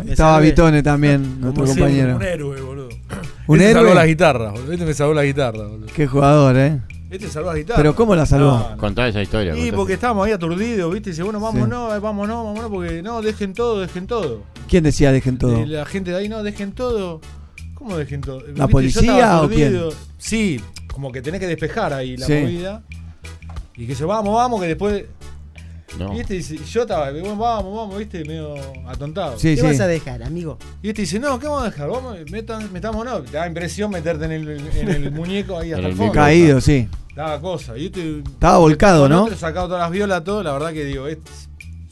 Estaba. 0.08 0.38
Vitone 0.38 0.84
también, 0.84 1.40
nuestro 1.40 1.64
Como 1.64 1.74
compañero. 1.76 2.14
Un 2.14 2.22
héroe, 2.22 2.60
boludo. 2.60 2.88
¿Un 3.48 3.60
este 3.60 3.72
salvó 3.72 3.86
héroe? 3.88 3.94
la 3.96 4.06
guitarra, 4.06 4.50
boludo. 4.52 4.72
Este 4.72 4.86
me 4.86 4.94
salvó 4.94 5.14
la 5.14 5.24
guitarra, 5.24 5.66
boludo. 5.66 5.86
Qué 5.92 6.06
jugador, 6.06 6.56
¿eh? 6.56 6.80
Este 7.10 7.28
salvó 7.30 7.50
la 7.52 7.58
guitarra. 7.58 7.78
Pero 7.78 7.96
¿cómo 7.96 8.14
la 8.14 8.24
salvó? 8.24 8.52
No, 8.52 8.70
no. 8.70 8.76
Contá 8.76 9.08
esa 9.08 9.20
historia. 9.20 9.56
Y 9.56 9.72
porque 9.72 9.94
estábamos 9.94 10.24
ahí 10.24 10.32
aturdidos, 10.32 10.92
¿viste? 10.94 11.10
Y 11.10 11.12
dice, 11.14 11.24
bueno, 11.24 11.40
vámonos, 11.40 11.96
eh, 11.96 11.98
vámonos, 11.98 12.44
vámonos, 12.44 12.70
porque 12.70 13.02
no, 13.02 13.22
dejen 13.22 13.54
todo, 13.54 13.80
dejen 13.80 14.06
todo. 14.06 14.44
¿Quién 14.68 14.84
decía 14.84 15.10
dejen 15.10 15.36
todo? 15.36 15.56
Eh, 15.56 15.66
La 15.66 15.84
gente 15.84 16.12
de 16.12 16.18
ahí, 16.18 16.28
no, 16.28 16.44
dejen 16.44 16.70
todo. 16.70 17.20
¿Cómo 17.76 17.96
dejen 17.96 18.20
todo? 18.20 18.40
¿La. 18.40 18.64
Yo 18.64 18.68
policía 18.68 19.12
estaba 19.14 19.42
o 19.42 19.48
quién? 19.48 19.80
Sí, 20.18 20.60
como 20.92 21.12
que 21.12 21.22
tenés 21.22 21.38
que 21.40 21.46
despejar 21.46 21.92
ahí 21.92 22.16
la 22.16 22.26
Sí. 22.26 22.32
movida. 22.34 22.82
Y 23.76 23.86
que 23.86 23.94
se 23.94 24.04
vamos, 24.04 24.34
vamos, 24.34 24.60
que 24.60 24.66
después. 24.66 25.04
No. 25.98 26.14
Y 26.14 26.20
este 26.20 26.34
dice, 26.34 26.58
yo 26.58 26.82
estaba, 26.82 27.10
bueno, 27.10 27.36
vamos, 27.36 27.74
vamos, 27.74 27.96
viste, 27.98 28.22
medio 28.24 28.54
atontado. 28.86 29.38
Sí, 29.38 29.54
¿Qué 29.54 29.60
sí. 29.60 29.66
vas 29.66 29.80
a 29.80 29.86
dejar, 29.86 30.22
amigo? 30.22 30.58
Y 30.82 30.88
este 30.88 31.02
dice, 31.02 31.18
no, 31.18 31.38
¿qué 31.38 31.46
vamos 31.46 31.62
a 31.62 31.66
dejar? 31.66 31.88
Vamos, 31.88 32.16
metan, 32.30 32.70
metámonos. 32.72 33.24
Te 33.24 33.36
da 33.36 33.46
impresión 33.46 33.90
meterte 33.90 34.24
en 34.26 34.32
el, 34.32 34.48
en 34.76 34.88
el 34.88 35.10
muñeco 35.12 35.58
ahí 35.58 35.72
hasta 35.72 35.86
el 35.86 35.94
fondo. 35.94 36.12
Caído, 36.12 36.60
sí. 36.60 36.88
Daba 37.14 37.40
cosa. 37.40 37.78
Y 37.78 37.86
este, 37.86 38.18
Estaba 38.18 38.58
volcado, 38.58 39.08
¿no? 39.08 39.24
otro 39.24 39.36
sacado 39.36 39.68
todas 39.68 39.82
las 39.82 39.90
violas, 39.90 40.22
todo. 40.24 40.42
La 40.42 40.52
verdad 40.52 40.72
que 40.72 40.84
digo, 40.84 41.06
este, 41.06 41.30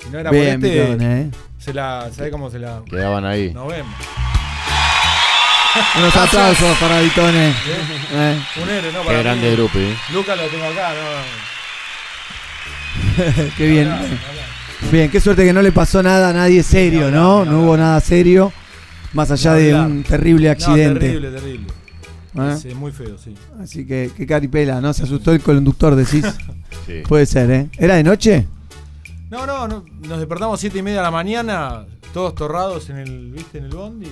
si 0.02 0.10
no 0.10 0.18
era 0.18 0.30
Bien, 0.30 0.60
por 0.60 0.68
este, 0.68 1.20
¿eh? 1.20 1.30
se 1.58 1.72
la, 1.72 2.10
¿sabés 2.12 2.30
cómo 2.32 2.50
se 2.50 2.58
la? 2.58 2.82
Quedaban 2.88 3.24
ahí. 3.24 3.54
Nos 3.54 3.68
vemos. 3.68 3.94
Unos 5.98 6.16
aplausos 6.28 6.78
para 6.78 7.00
Vitone. 7.00 7.48
Eh. 7.48 8.42
Un 8.62 8.68
héroe, 8.70 8.92
¿no? 8.92 9.02
Qué 9.02 9.18
grande 9.18 9.50
mí. 9.50 9.56
grupo, 9.56 9.78
¿eh? 9.78 9.96
Lucas 10.12 10.36
lo 10.36 10.46
tengo 10.48 10.64
acá, 10.64 10.92
¿no? 10.94 11.44
Qué 13.56 13.66
bien. 13.66 13.92
Bien, 14.90 15.10
qué 15.10 15.20
suerte 15.20 15.44
que 15.44 15.52
no 15.52 15.62
le 15.62 15.72
pasó 15.72 16.02
nada 16.02 16.28
a 16.28 16.32
nadie 16.32 16.62
serio, 16.62 17.10
¿no? 17.10 17.44
No 17.44 17.62
hubo 17.62 17.76
nada 17.76 18.00
serio. 18.00 18.52
Más 19.12 19.30
allá 19.30 19.54
de 19.54 19.74
un 19.74 20.02
terrible 20.02 20.50
accidente. 20.50 21.14
No, 21.14 21.20
terrible, 21.20 21.30
terrible. 21.30 21.66
¿Eh? 22.36 22.58
Sí, 22.60 22.74
muy 22.74 22.90
feo, 22.92 23.16
sí. 23.16 23.34
Así 23.60 23.86
que, 23.86 24.10
qué 24.16 24.26
caripela, 24.26 24.80
¿no? 24.80 24.92
Se 24.92 25.04
asustó 25.04 25.32
el 25.32 25.40
conductor, 25.40 25.94
decís. 25.94 26.24
Sí. 26.86 27.02
Puede 27.08 27.24
ser, 27.24 27.50
¿eh? 27.50 27.70
¿Era 27.78 27.94
de 27.94 28.02
noche? 28.02 28.46
No, 29.30 29.46
no, 29.46 29.66
no, 29.66 29.84
nos 30.06 30.18
despertamos 30.18 30.60
siete 30.60 30.78
y 30.78 30.82
media 30.82 30.98
de 30.98 31.04
la 31.04 31.10
mañana, 31.10 31.86
todos 32.12 32.34
torrados 32.34 32.90
en 32.90 32.98
el, 32.98 33.30
¿viste? 33.30 33.58
En 33.58 33.64
el 33.64 33.70
bondi. 33.70 34.10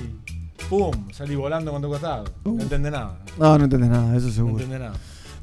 ¡Pum! 0.68 0.92
Salí 1.12 1.34
volando 1.34 1.70
cuando 1.70 1.88
costado. 1.88 2.24
Uh. 2.44 2.52
No 2.56 2.62
entendés 2.62 2.92
nada. 2.92 3.18
No, 3.38 3.58
no 3.58 3.64
entendés 3.64 3.90
nada, 3.90 4.16
eso 4.16 4.26
No 4.28 4.32
seguro. 4.32 4.54
entendés 4.54 4.80
nada. 4.80 4.92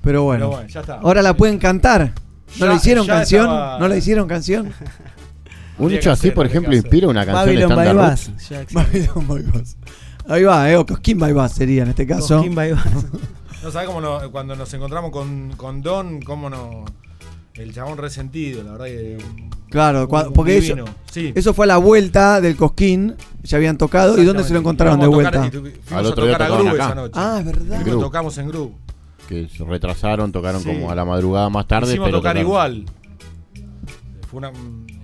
Pero 0.02 0.24
bueno. 0.24 0.46
Pero 0.46 0.56
bueno, 0.58 0.68
ya 0.70 0.80
está. 0.82 0.96
Ahora 0.96 1.22
la 1.22 1.34
pueden 1.36 1.58
cantar. 1.60 2.14
¿No 2.60 2.66
Ya- 2.66 2.72
le 2.72 2.76
hicieron 2.78 3.06
canción? 3.06 3.44
estaba- 3.46 3.80
¿No 3.80 3.88
le 3.88 3.98
hicieron 3.98 4.28
canción? 4.28 4.74
Un 5.78 5.94
hecho 5.94 6.12
así, 6.12 6.32
por 6.32 6.46
ejemplo, 6.46 6.76
inspira 6.76 7.08
una 7.08 7.26
canción 7.26 7.46
Babylon 7.46 7.76
by 7.76 7.94
Bass. 7.94 8.32
Babylon 8.74 9.28
by 9.28 9.44
Bass. 9.44 9.78
Ahí 10.28 10.44
va, 10.44 10.70
¿eh? 10.70 10.76
O 10.76 10.86
Cosquín 10.86 11.18
by 11.20 11.32
Bass 11.32 11.54
sería 11.54 11.84
en 11.84 11.90
este 11.90 12.06
caso. 12.06 12.36
Cosquín 12.38 12.56
by 12.56 12.72
Bass. 12.74 12.84
No 13.64 13.72
sabés 13.72 13.88
cómo 13.90 14.00
nos- 14.00 14.26
cuando 14.30 14.56
nos 14.56 14.74
encontramos 14.74 15.12
con, 15.12 15.52
con 15.58 15.82
Don, 15.82 16.22
cómo 16.22 16.50
nos. 16.50 16.90
El 17.56 17.74
chabón 17.74 17.98
resentido, 17.98 18.64
la 18.64 18.72
verdad 18.72 18.86
que. 18.86 19.18
Claro, 19.70 20.08
un- 20.08 20.34
porque 20.34 20.58
eso. 20.58 20.76
Sí. 21.12 21.32
eso 21.36 21.54
fue 21.54 21.66
a 21.66 21.68
la 21.68 21.78
vuelta 21.78 22.40
del 22.42 22.56
Cosquín. 22.56 23.16
Ya 23.44 23.58
habían 23.58 23.78
tocado. 23.78 24.22
¿Y 24.22 24.26
dónde 24.26 24.44
se 24.44 24.54
lo 24.54 24.60
encontraron 24.60 25.00
de 25.00 25.06
a 25.06 25.10
vuelta? 25.10 25.32
tocar 25.44 25.52
fuimos 25.52 25.92
Al 25.92 26.06
a 26.06 26.10
otro 26.10 26.26
día 26.26 26.34
tocar 26.34 26.42
a 26.42 26.48
tocaban 26.48 26.66
Groove 26.66 26.82
acá. 26.82 26.86
esa 26.86 26.96
noche. 26.96 27.14
Ah, 27.16 27.38
es 27.40 27.46
verdad. 27.46 27.86
Groove. 27.86 28.04
tocamos 28.04 28.38
en 28.38 28.48
Groove. 28.48 28.72
Que 29.28 29.48
se 29.48 29.64
retrasaron, 29.64 30.32
tocaron 30.32 30.62
Sí. 30.62 30.70
como 30.70 30.90
a 30.92 30.96
la 30.96 31.06
madrugada 31.06 31.50
más 31.50 31.68
tarde. 31.68 31.90
Hicimos 31.90 32.08
pero 32.08 32.18
tocar 32.20 32.34
tocaron. 32.34 32.48
igual. 32.48 32.86
Fue 34.30 34.38
una, 34.38 34.52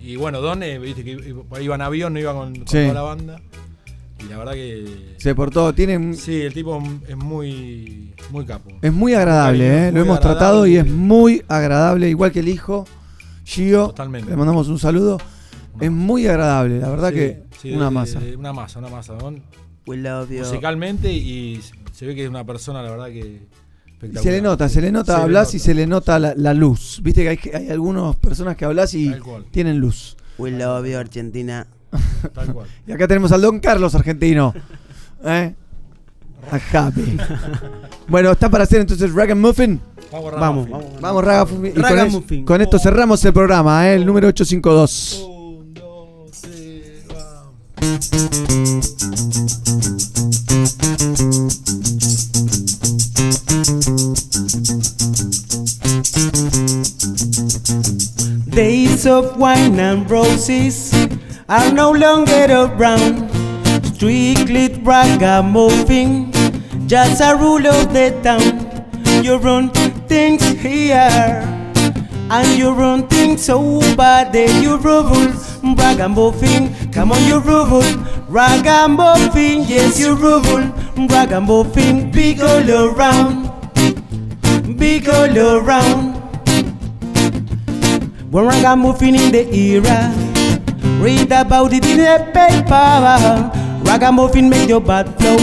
y 0.01 0.15
bueno, 0.15 0.39
Don, 0.41 0.61
eh, 0.63 0.77
viste 0.79 1.03
que 1.03 1.11
iba- 1.11 1.61
iba 1.61 1.75
en 1.75 1.81
avión, 1.81 2.13
no 2.13 2.19
iba 2.19 2.33
con, 2.33 2.55
con 2.55 2.67
Sí. 2.67 2.77
toda 2.83 2.93
la 2.93 3.01
banda. 3.01 3.41
Y 4.25 4.29
la 4.29 4.37
verdad 4.37 4.53
que. 4.53 5.15
Se 5.17 5.35
portó. 5.35 5.73
Tiene, 5.73 6.13
Sí, 6.15 6.41
el 6.41 6.53
tipo 6.53 6.81
es 7.07 7.15
muy, 7.17 8.13
muy 8.31 8.45
capo. 8.45 8.69
es 8.81 8.91
muy 8.93 9.13
agradable, 9.13 9.67
Cariño, 9.67 9.83
¿eh? 9.87 9.91
Lo 9.91 10.01
hemos 10.01 10.19
tratado 10.19 10.65
y 10.67 10.77
es 10.77 10.87
muy 10.89 11.43
agradable. 11.47 12.09
Igual 12.09 12.31
que 12.31 12.39
el 12.39 12.47
hijo, 12.49 12.85
Gio. 13.43 13.87
Totalmente. 13.87 14.29
Le 14.29 14.35
mandamos 14.37 14.67
un 14.67 14.79
saludo. 14.79 15.17
Es 15.79 15.91
muy 15.91 16.25
agradable, 16.27 16.79
la 16.79 16.89
verdad 16.89 17.09
Sí, 17.09 17.15
que 17.15 17.43
sí, 17.61 17.71
una 17.73 17.85
de- 17.85 17.91
masa. 17.91 18.19
de- 18.19 18.35
una 18.37 18.53
masa, 18.53 18.79
una 18.79 18.87
masa, 18.87 19.13
love 19.13 20.29
you. 20.29 20.39
Musicalmente 20.39 21.11
y 21.11 21.59
se 21.91 22.05
ve 22.05 22.15
que 22.15 22.23
es 22.23 22.29
una 22.29 22.45
persona, 22.45 22.81
la 22.81 22.91
verdad 22.91 23.07
que 23.07 23.41
espectacular. 23.87 24.23
Se 24.23 24.31
le 24.31 24.41
nota, 24.41 24.69
se 24.69 24.81
le 24.81 24.91
nota, 24.91 25.21
hablas 25.21 25.53
y 25.53 25.59
se 25.59 25.73
le 25.73 25.85
nota 25.85 26.17
la, 26.17 26.33
la 26.35 26.53
luz. 26.53 27.01
Viste 27.03 27.23
que 27.23 27.29
hay, 27.29 27.37
que- 27.37 27.55
hay 27.55 27.69
algunas 27.69 28.15
personas 28.15 28.55
que 28.55 28.63
hablas 28.65 28.93
y 28.93 29.13
tienen 29.51 29.79
luz. 29.79 30.15
We 30.37 30.51
love 30.51 30.87
you, 30.87 30.97
Argentina. 30.97 31.67
Tal 32.33 32.53
cual. 32.53 32.67
Y 32.87 32.91
acá 32.91 33.07
tenemos 33.07 33.31
al 33.31 33.41
Don 33.41 33.59
Carlos 33.59 33.93
argentino. 33.95 34.53
¿Eh? 35.23 35.53
A 36.51 36.59
Javi. 36.59 37.17
bueno, 38.07 38.31
¿está 38.31 38.49
para 38.49 38.63
hacer 38.65 38.81
entonces? 38.81 39.11
Vamos, 39.13 39.41
Vamos, 40.11 40.31
Ragamuffin. 40.33 40.71
vamos. 40.71 41.01
Vamos, 41.01 41.23
Ragamuffin. 41.25 41.65
Y 41.65 41.71
con, 41.71 41.83
Ragamuffin. 41.83 42.39
es- 42.41 42.45
con 42.45 42.61
esto 42.61 42.79
cerramos 42.79 43.25
el 43.25 43.33
programa, 43.33 43.89
¿eh? 43.89 43.95
el 43.95 44.05
número 44.05 44.27
852. 44.27 45.31
Days 58.49 59.05
of 59.05 59.37
wine 59.37 59.79
and 59.79 60.09
roses 60.09 60.91
are 61.47 61.71
no 61.71 61.91
longer 61.91 62.47
around. 62.49 63.29
Strictly 63.85 64.73
ragamuffin, 64.81 66.31
just 66.87 67.21
a 67.21 67.35
rule 67.35 67.65
of 67.67 67.93
the 67.93 68.09
town. 68.23 69.23
You 69.23 69.37
run 69.37 69.69
things 70.07 70.43
here, 70.43 71.41
and 72.29 72.57
you 72.57 72.71
run 72.71 73.07
things 73.07 73.47
bad 73.95 74.33
that 74.33 74.61
you 74.61 74.77
rubble. 74.77 75.31
Ragamuffin, 75.75 76.91
come 76.91 77.11
on, 77.11 77.23
you 77.25 77.39
rubble. 77.39 77.83
Ragamuffin, 78.27 79.63
yes, 79.67 79.99
you 79.99 80.15
rubble. 80.15 80.63
Ragamuffin, 81.07 82.11
big 82.11 82.41
all 82.41 82.69
around, 82.69 83.51
big 84.77 85.07
all 85.09 85.37
around. 85.37 86.15
When 88.31 88.47
ragamuffin 88.47 89.15
in 89.15 89.31
the 89.31 89.47
era, 89.53 90.34
read 91.05 91.31
about 91.31 91.71
it 91.71 91.85
in 91.85 92.01
the 92.01 92.17
paper. 92.33 92.81
Ragamuffin 93.85 94.49
make 94.49 94.67
your 94.67 94.81
bad 94.81 95.05
flow. 95.21 95.37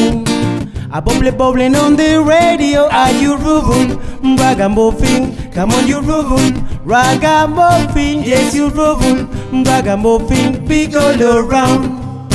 A 0.90 1.00
bubble 1.00 1.30
bubbling 1.30 1.76
on 1.76 1.94
the 1.94 2.18
radio. 2.18 2.90
Are 2.90 3.12
you 3.12 3.36
rubble? 3.36 3.94
Ragamuffin, 4.36 5.52
come 5.52 5.70
on, 5.70 5.86
you 5.86 6.00
rubble. 6.00 6.50
Ragamuffin, 6.82 8.26
yes, 8.26 8.54
you 8.54 8.68
rubble. 8.74 9.30
Ragamuffin, 9.62 10.66
big 10.66 10.96
all 10.96 11.22
around, 11.22 12.28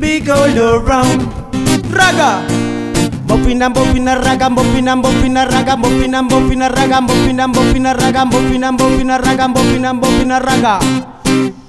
big 0.00 0.30
all 0.30 0.56
around. 0.56 1.28
Raga. 1.92 2.48
Muffin 3.28 3.62
and 3.62 3.74
muffin 3.74 4.08
and 4.08 4.24
raga, 4.24 4.48
muffin 4.48 4.88
and 4.88 5.02
muffin 5.02 5.36
and 5.36 5.52
raga, 5.52 5.76
muffin 5.76 6.14
and 6.14 6.28
muffin 6.30 6.62
and 6.62 6.74
raga, 6.76 7.00
muffin 7.00 7.40
and 7.40 7.52
muffin 7.52 7.86
and 7.86 8.00
raga, 8.00 8.24
muffin 8.24 8.64
and 8.64 8.78
muffin 8.78 9.10
and 9.10 9.24
raga, 9.24 9.48
muffin 9.48 9.84
and 9.84 10.00
muffin 10.00 10.30
and 10.30 10.44
raga. 10.44 11.61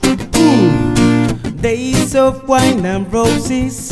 Days 1.63 2.13
of 2.13 2.45
wine 2.45 2.85
and 2.85 3.07
roses 3.13 3.89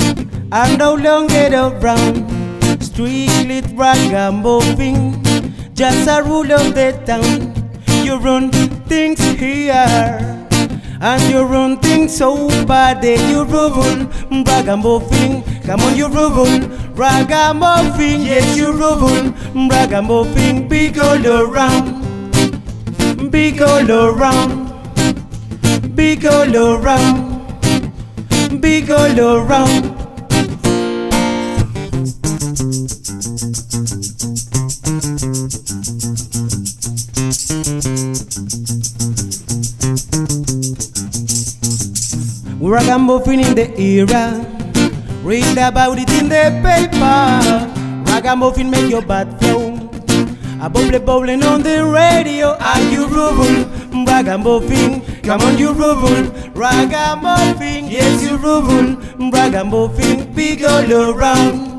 are 0.51 0.75
no 0.75 0.93
longer 0.93 1.47
around. 1.53 2.27
Strictly 2.83 3.61
ragamuffin, 3.61 5.23
just 5.73 6.09
a 6.09 6.21
rule 6.21 6.51
of 6.51 6.75
the 6.75 6.91
town. 7.05 7.55
You 8.03 8.17
run 8.17 8.51
things 8.91 9.21
here. 9.39 9.87
And 10.99 11.21
you 11.31 11.43
run 11.43 11.79
things 11.79 12.13
so 12.13 12.49
bad 12.65 13.01
that 13.03 13.21
you 13.29 13.45
rubble 13.45 14.05
Ragamuffin, 14.43 15.41
come 15.63 15.79
on 15.79 15.95
you 15.95 16.07
rubble 16.07 16.59
Ragamuffin, 16.93 18.21
yes 18.21 18.57
you 18.57 18.73
rubble 18.73 19.31
Ragamuffin, 19.55 20.67
big 20.67 20.99
all 20.99 21.25
around 21.25 22.01
Big 23.31 23.61
all 23.61 23.89
around 23.89 24.69
Big 25.95 26.25
all 26.25 26.55
around 26.55 27.40
Big 28.59 28.91
all 28.91 29.37
around 29.37 30.01
We're 42.59 42.77
a 42.77 42.81
Ragamuffin 42.81 43.39
in 43.39 43.55
the 43.55 43.73
era. 43.79 44.45
Read 45.23 45.57
about 45.57 45.97
it 45.97 46.09
in 46.11 46.29
the 46.29 46.51
paper. 46.61 48.11
Ragamuffin 48.11 48.69
make 48.69 48.89
your 48.89 49.01
bad 49.01 49.39
flow. 49.39 49.73
A 50.61 50.69
bubble 50.69 50.99
bubbling 50.99 51.43
on 51.43 51.63
the 51.63 51.83
radio. 51.83 52.55
Are 52.59 52.81
you 52.91 53.07
rubble? 53.07 53.81
Ragamuffin, 54.05 55.01
come 55.23 55.41
on 55.41 55.57
you 55.57 55.71
rubble. 55.71 56.40
Ragamuffin, 56.53 57.89
yes 57.89 58.23
you 58.23 58.37
rubble. 58.37 58.97
Ragamuffin, 59.31 60.33
big 60.33 60.63
all 60.63 60.91
around. 60.91 61.71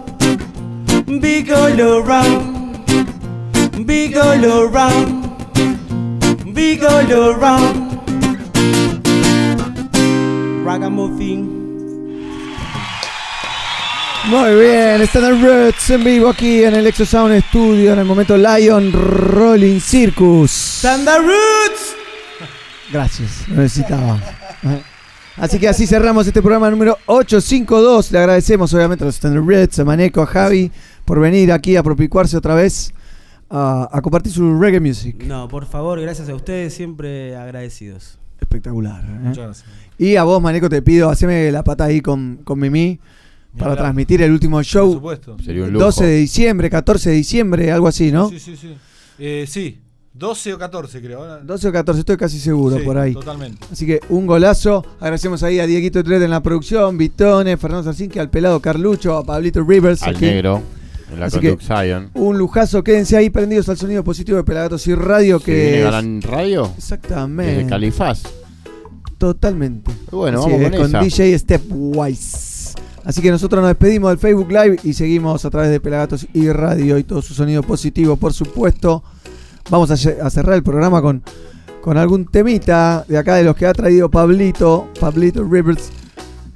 Big 1.21 1.51
all 1.51 1.81
around. 1.81 2.87
Big 3.87 4.17
all 4.17 4.45
around. 4.45 5.23
Big 6.55 6.83
all 6.85 7.13
around. 7.13 7.93
Ragamuffin. 10.65 11.63
Muy 14.27 14.55
bien, 14.55 15.03
están 15.03 15.25
en 15.25 15.43
Roots 15.43 15.91
en 15.91 16.05
vivo 16.05 16.29
aquí 16.29 16.63
en 16.63 16.75
el 16.75 16.87
Exo 16.87 17.05
Sound 17.05 17.43
Studio 17.49 17.93
en 17.93 17.99
el 17.99 18.05
momento 18.05 18.37
Lion 18.37 18.93
Rolling 18.93 19.81
Circus. 19.81 20.79
Thunder 20.81 21.21
Roots. 21.21 21.97
Gracias, 22.93 23.49
lo 23.49 23.63
necesitaba. 23.63 24.21
Así 25.37 25.59
que 25.59 25.69
así 25.69 25.87
cerramos 25.87 26.27
este 26.27 26.41
programa 26.43 26.71
número 26.71 26.97
852. 27.07 28.13
Le 28.13 28.19
agradecemos 28.19 28.73
obviamente 28.75 29.05
a 29.05 29.07
los 29.07 29.15
Standard 29.15 29.45
Reds, 29.47 29.79
a 29.79 29.85
Maneco, 29.85 30.23
a 30.23 30.27
Javi 30.27 30.71
por 31.05 31.19
venir 31.21 31.51
aquí 31.53 31.77
a 31.77 31.83
propicuarse 31.83 32.37
otra 32.37 32.55
vez 32.55 32.93
a, 33.49 33.89
a 33.91 34.01
compartir 34.03 34.33
su 34.33 34.59
reggae 34.61 34.79
music. 34.81 35.25
No, 35.25 35.49
por 35.49 35.67
favor, 35.67 36.01
gracias 36.01 36.29
a 36.29 36.35
ustedes, 36.35 36.75
siempre 36.75 37.35
agradecidos. 37.37 38.19
Espectacular. 38.41 39.03
¿eh? 39.05 39.19
Muchas 39.23 39.45
gracias. 39.45 39.69
Y 39.99 40.17
a 40.17 40.25
vos, 40.25 40.43
Maneco, 40.43 40.69
te 40.69 40.83
pido, 40.83 41.09
haceme 41.11 41.51
la 41.51 41.63
pata 41.65 41.85
ahí 41.85 42.01
con, 42.01 42.41
con 42.45 42.59
Mimi 42.59 42.99
para 43.57 43.73
hablar. 43.73 43.85
transmitir 43.87 44.21
el 44.23 44.33
último 44.33 44.63
show. 44.63 44.87
Por 44.89 44.97
supuesto. 44.97 45.37
Sería 45.45 45.65
un 45.65 45.73
lujo. 45.73 45.87
12 45.87 46.05
de 46.07 46.17
diciembre, 46.17 46.69
14 46.71 47.11
de 47.11 47.17
diciembre, 47.17 47.71
algo 47.73 47.89
así, 47.89 48.11
¿no? 48.13 48.29
Sí, 48.29 48.39
sí, 48.39 48.57
sí. 48.57 48.75
Eh, 49.19 49.45
sí, 49.49 49.81
12 50.15 50.53
o 50.55 50.59
14 50.59 51.01
creo. 51.01 51.21
ahora- 51.21 51.39
12 51.43 51.69
o 51.69 51.73
14, 51.73 52.01
estoy 52.01 52.17
casi 52.17 52.39
seguro 52.39 52.77
Sí, 52.79 52.83
por 52.85 52.99
ahí. 52.99 53.15
totalmente. 53.15 53.67
Así 53.73 53.87
que 53.87 54.01
un 54.11 54.27
golazo. 54.27 54.85
Agradecemos 55.01 55.43
ahí 55.43 55.59
a 55.59 55.67
Dieguito 55.67 56.05
Tret 56.05 56.23
en 56.23 56.31
la 56.31 56.43
producción, 56.43 56.99
Vitone, 56.99 57.57
Fernando 57.57 57.85
Sarcinque, 57.85 58.21
al 58.21 58.29
pelado 58.31 58.61
Carlucho, 58.61 59.17
a 59.17 59.25
Pablito 59.25 59.65
Rivers. 59.65 60.03
Al 60.03 60.17
aquí. 60.17 60.27
negro, 60.27 60.61
en 61.13 61.21
la 61.21 61.27
Así 61.27 61.41
que. 61.41 61.57
Un 62.15 62.37
lujazo, 62.39 62.85
quédense 62.85 63.17
ahí 63.17 63.31
prendidos 63.31 63.69
al 63.71 63.79
sonido 63.79 64.05
positivo 64.05 64.37
de 64.37 64.45
Pelagatos 64.45 64.87
y 64.87 64.95
Radio. 64.95 65.39
¿Se 65.39 65.45
que 65.47 65.83
es- 65.87 66.25
Radio? 66.25 66.71
Exactamente. 66.77 67.55
Desde 67.57 67.69
Califaz. 67.71 68.23
Totalmente. 69.19 69.91
Bueno, 70.11 70.41
Así 70.41 70.51
vamos 70.51 70.67
es, 70.67 70.71
con 70.73 70.79
con 70.81 70.89
esa. 70.91 71.01
DJ 71.01 71.39
Stepwise. 71.39 72.75
Así 73.05 73.21
que 73.23 73.31
nosotros 73.31 73.61
nos 73.63 73.69
despedimos 73.71 74.11
del 74.11 74.19
Facebook 74.19 74.49
Live 74.51 74.79
y 74.85 74.93
seguimos 74.93 75.45
a 75.45 75.51
través 75.51 75.71
de 75.71 75.81
Pelagatos 75.81 76.27
y 76.33 76.49
Radio 76.51 76.99
y 76.99 77.05
todo 77.05 77.23
su 77.23 77.35
sonido 77.35 77.63
positivo, 77.63 78.17
por 78.17 78.33
supuesto. 78.33 79.03
Vamos 79.71 79.91
a, 79.91 79.97
cerrar 79.97 80.55
el 80.55 80.63
programa 80.63 81.01
con, 81.01 81.23
con 81.81 81.97
algún 81.97 82.27
temita 82.27 83.05
de 83.09 83.19
acá 83.19 83.37
de 83.37 83.45
los 83.45 83.57
que 83.57 83.67
ha 83.67 83.73
traído 83.73 84.11
Pablito, 84.11 84.89
Pablito 85.01 85.45
Rivers. 85.45 85.91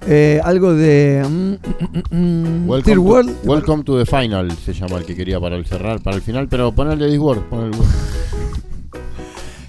Eh, 0.09 0.41
algo 0.45 0.73
de. 0.75 1.25
mm, 1.29 1.53
mm, 2.13 2.65
mm, 2.65 2.69
Welcome, 2.69 2.83
Third 2.83 2.95
to, 2.95 3.03
World. 3.03 3.37
Welcome 3.45 3.83
to 3.85 3.99
the 3.99 4.07
Final 4.07 4.53
se 4.53 4.73
llama 4.73 4.99
el 4.99 5.05
que 5.05 5.17
quería 5.17 5.41
para 5.41 5.57
el 5.57 5.67
cerrar, 5.67 6.01
para 6.01 6.17
el 6.17 6.23
final, 6.23 6.47
pero 6.49 6.71
ponele 6.73 7.11
Discord, 7.11 7.41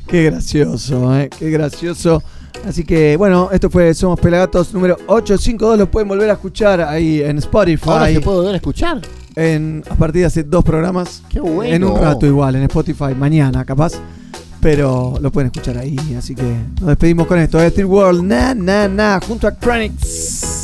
Qué 0.07 0.23
gracioso, 0.23 1.17
eh, 1.17 1.29
qué 1.37 1.49
gracioso. 1.49 2.23
Así 2.65 2.83
que 2.83 3.17
bueno, 3.17 3.49
esto 3.51 3.69
fue 3.69 3.93
Somos 3.93 4.19
Pelagatos 4.19 4.73
número 4.73 4.95
852. 5.07 5.77
Lo 5.77 5.91
pueden 5.91 6.07
volver 6.07 6.29
a 6.29 6.33
escuchar 6.33 6.81
ahí 6.81 7.21
en 7.21 7.39
Spotify. 7.39 7.89
Ahora 7.89 8.07
se 8.07 8.21
puede 8.21 8.37
volver 8.37 8.53
a 8.53 8.57
escuchar. 8.57 9.01
En, 9.39 9.83
a 9.87 9.93
partir 9.93 10.21
de 10.21 10.25
hace 10.25 10.43
dos 10.43 10.63
programas. 10.63 11.21
Qué 11.29 11.39
bueno. 11.39 11.75
En 11.75 11.83
un 11.83 12.01
rato 12.01 12.25
igual, 12.25 12.55
en 12.55 12.63
Spotify, 12.63 13.13
mañana 13.15 13.63
capaz. 13.63 13.93
Pero 14.59 15.13
lo 15.21 15.31
pueden 15.31 15.51
escuchar 15.53 15.77
ahí. 15.77 15.95
Así 16.17 16.33
que 16.33 16.55
nos 16.79 16.87
despedimos 16.87 17.27
con 17.27 17.37
esto. 17.37 17.59
Steel 17.69 17.85
World, 17.85 18.23
na, 18.23 18.55
na, 18.55 18.87
na, 18.87 19.19
junto 19.25 19.47
a 19.47 19.55
Chronix. 19.55 20.57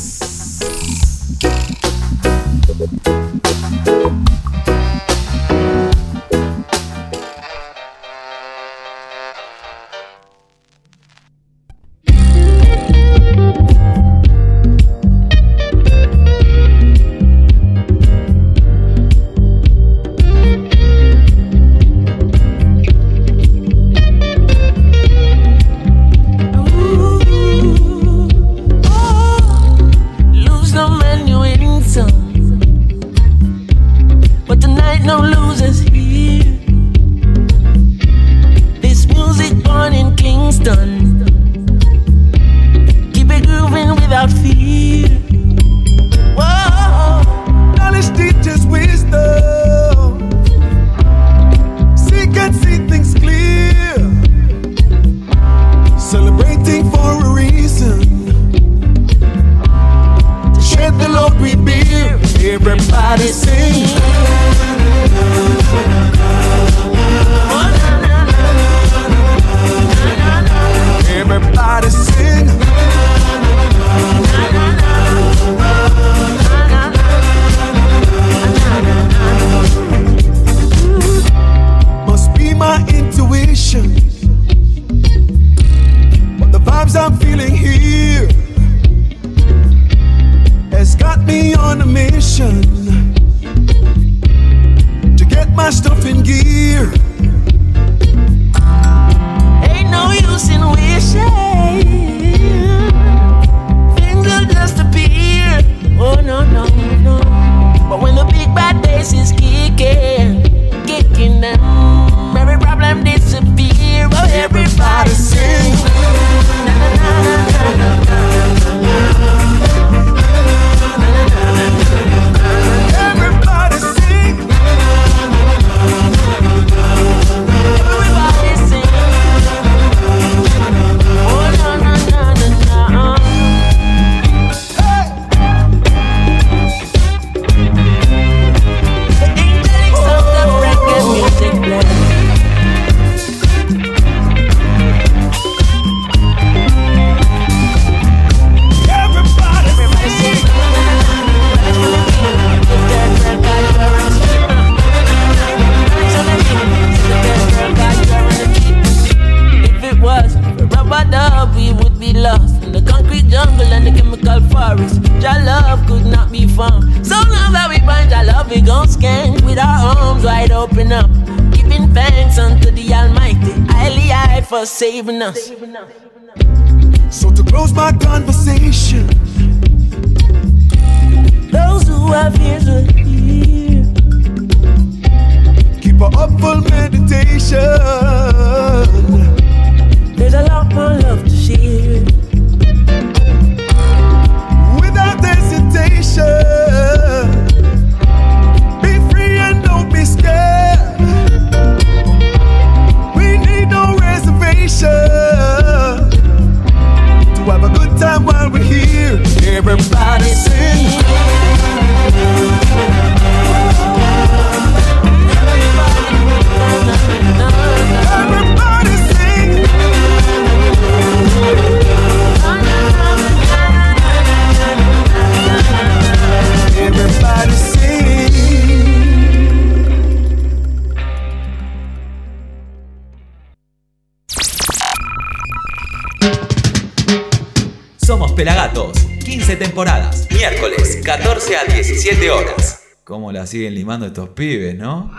Siguen 243.46 243.74
limando 243.74 244.06
estos 244.06 244.30
pibes, 244.30 244.76
no? 244.76 245.10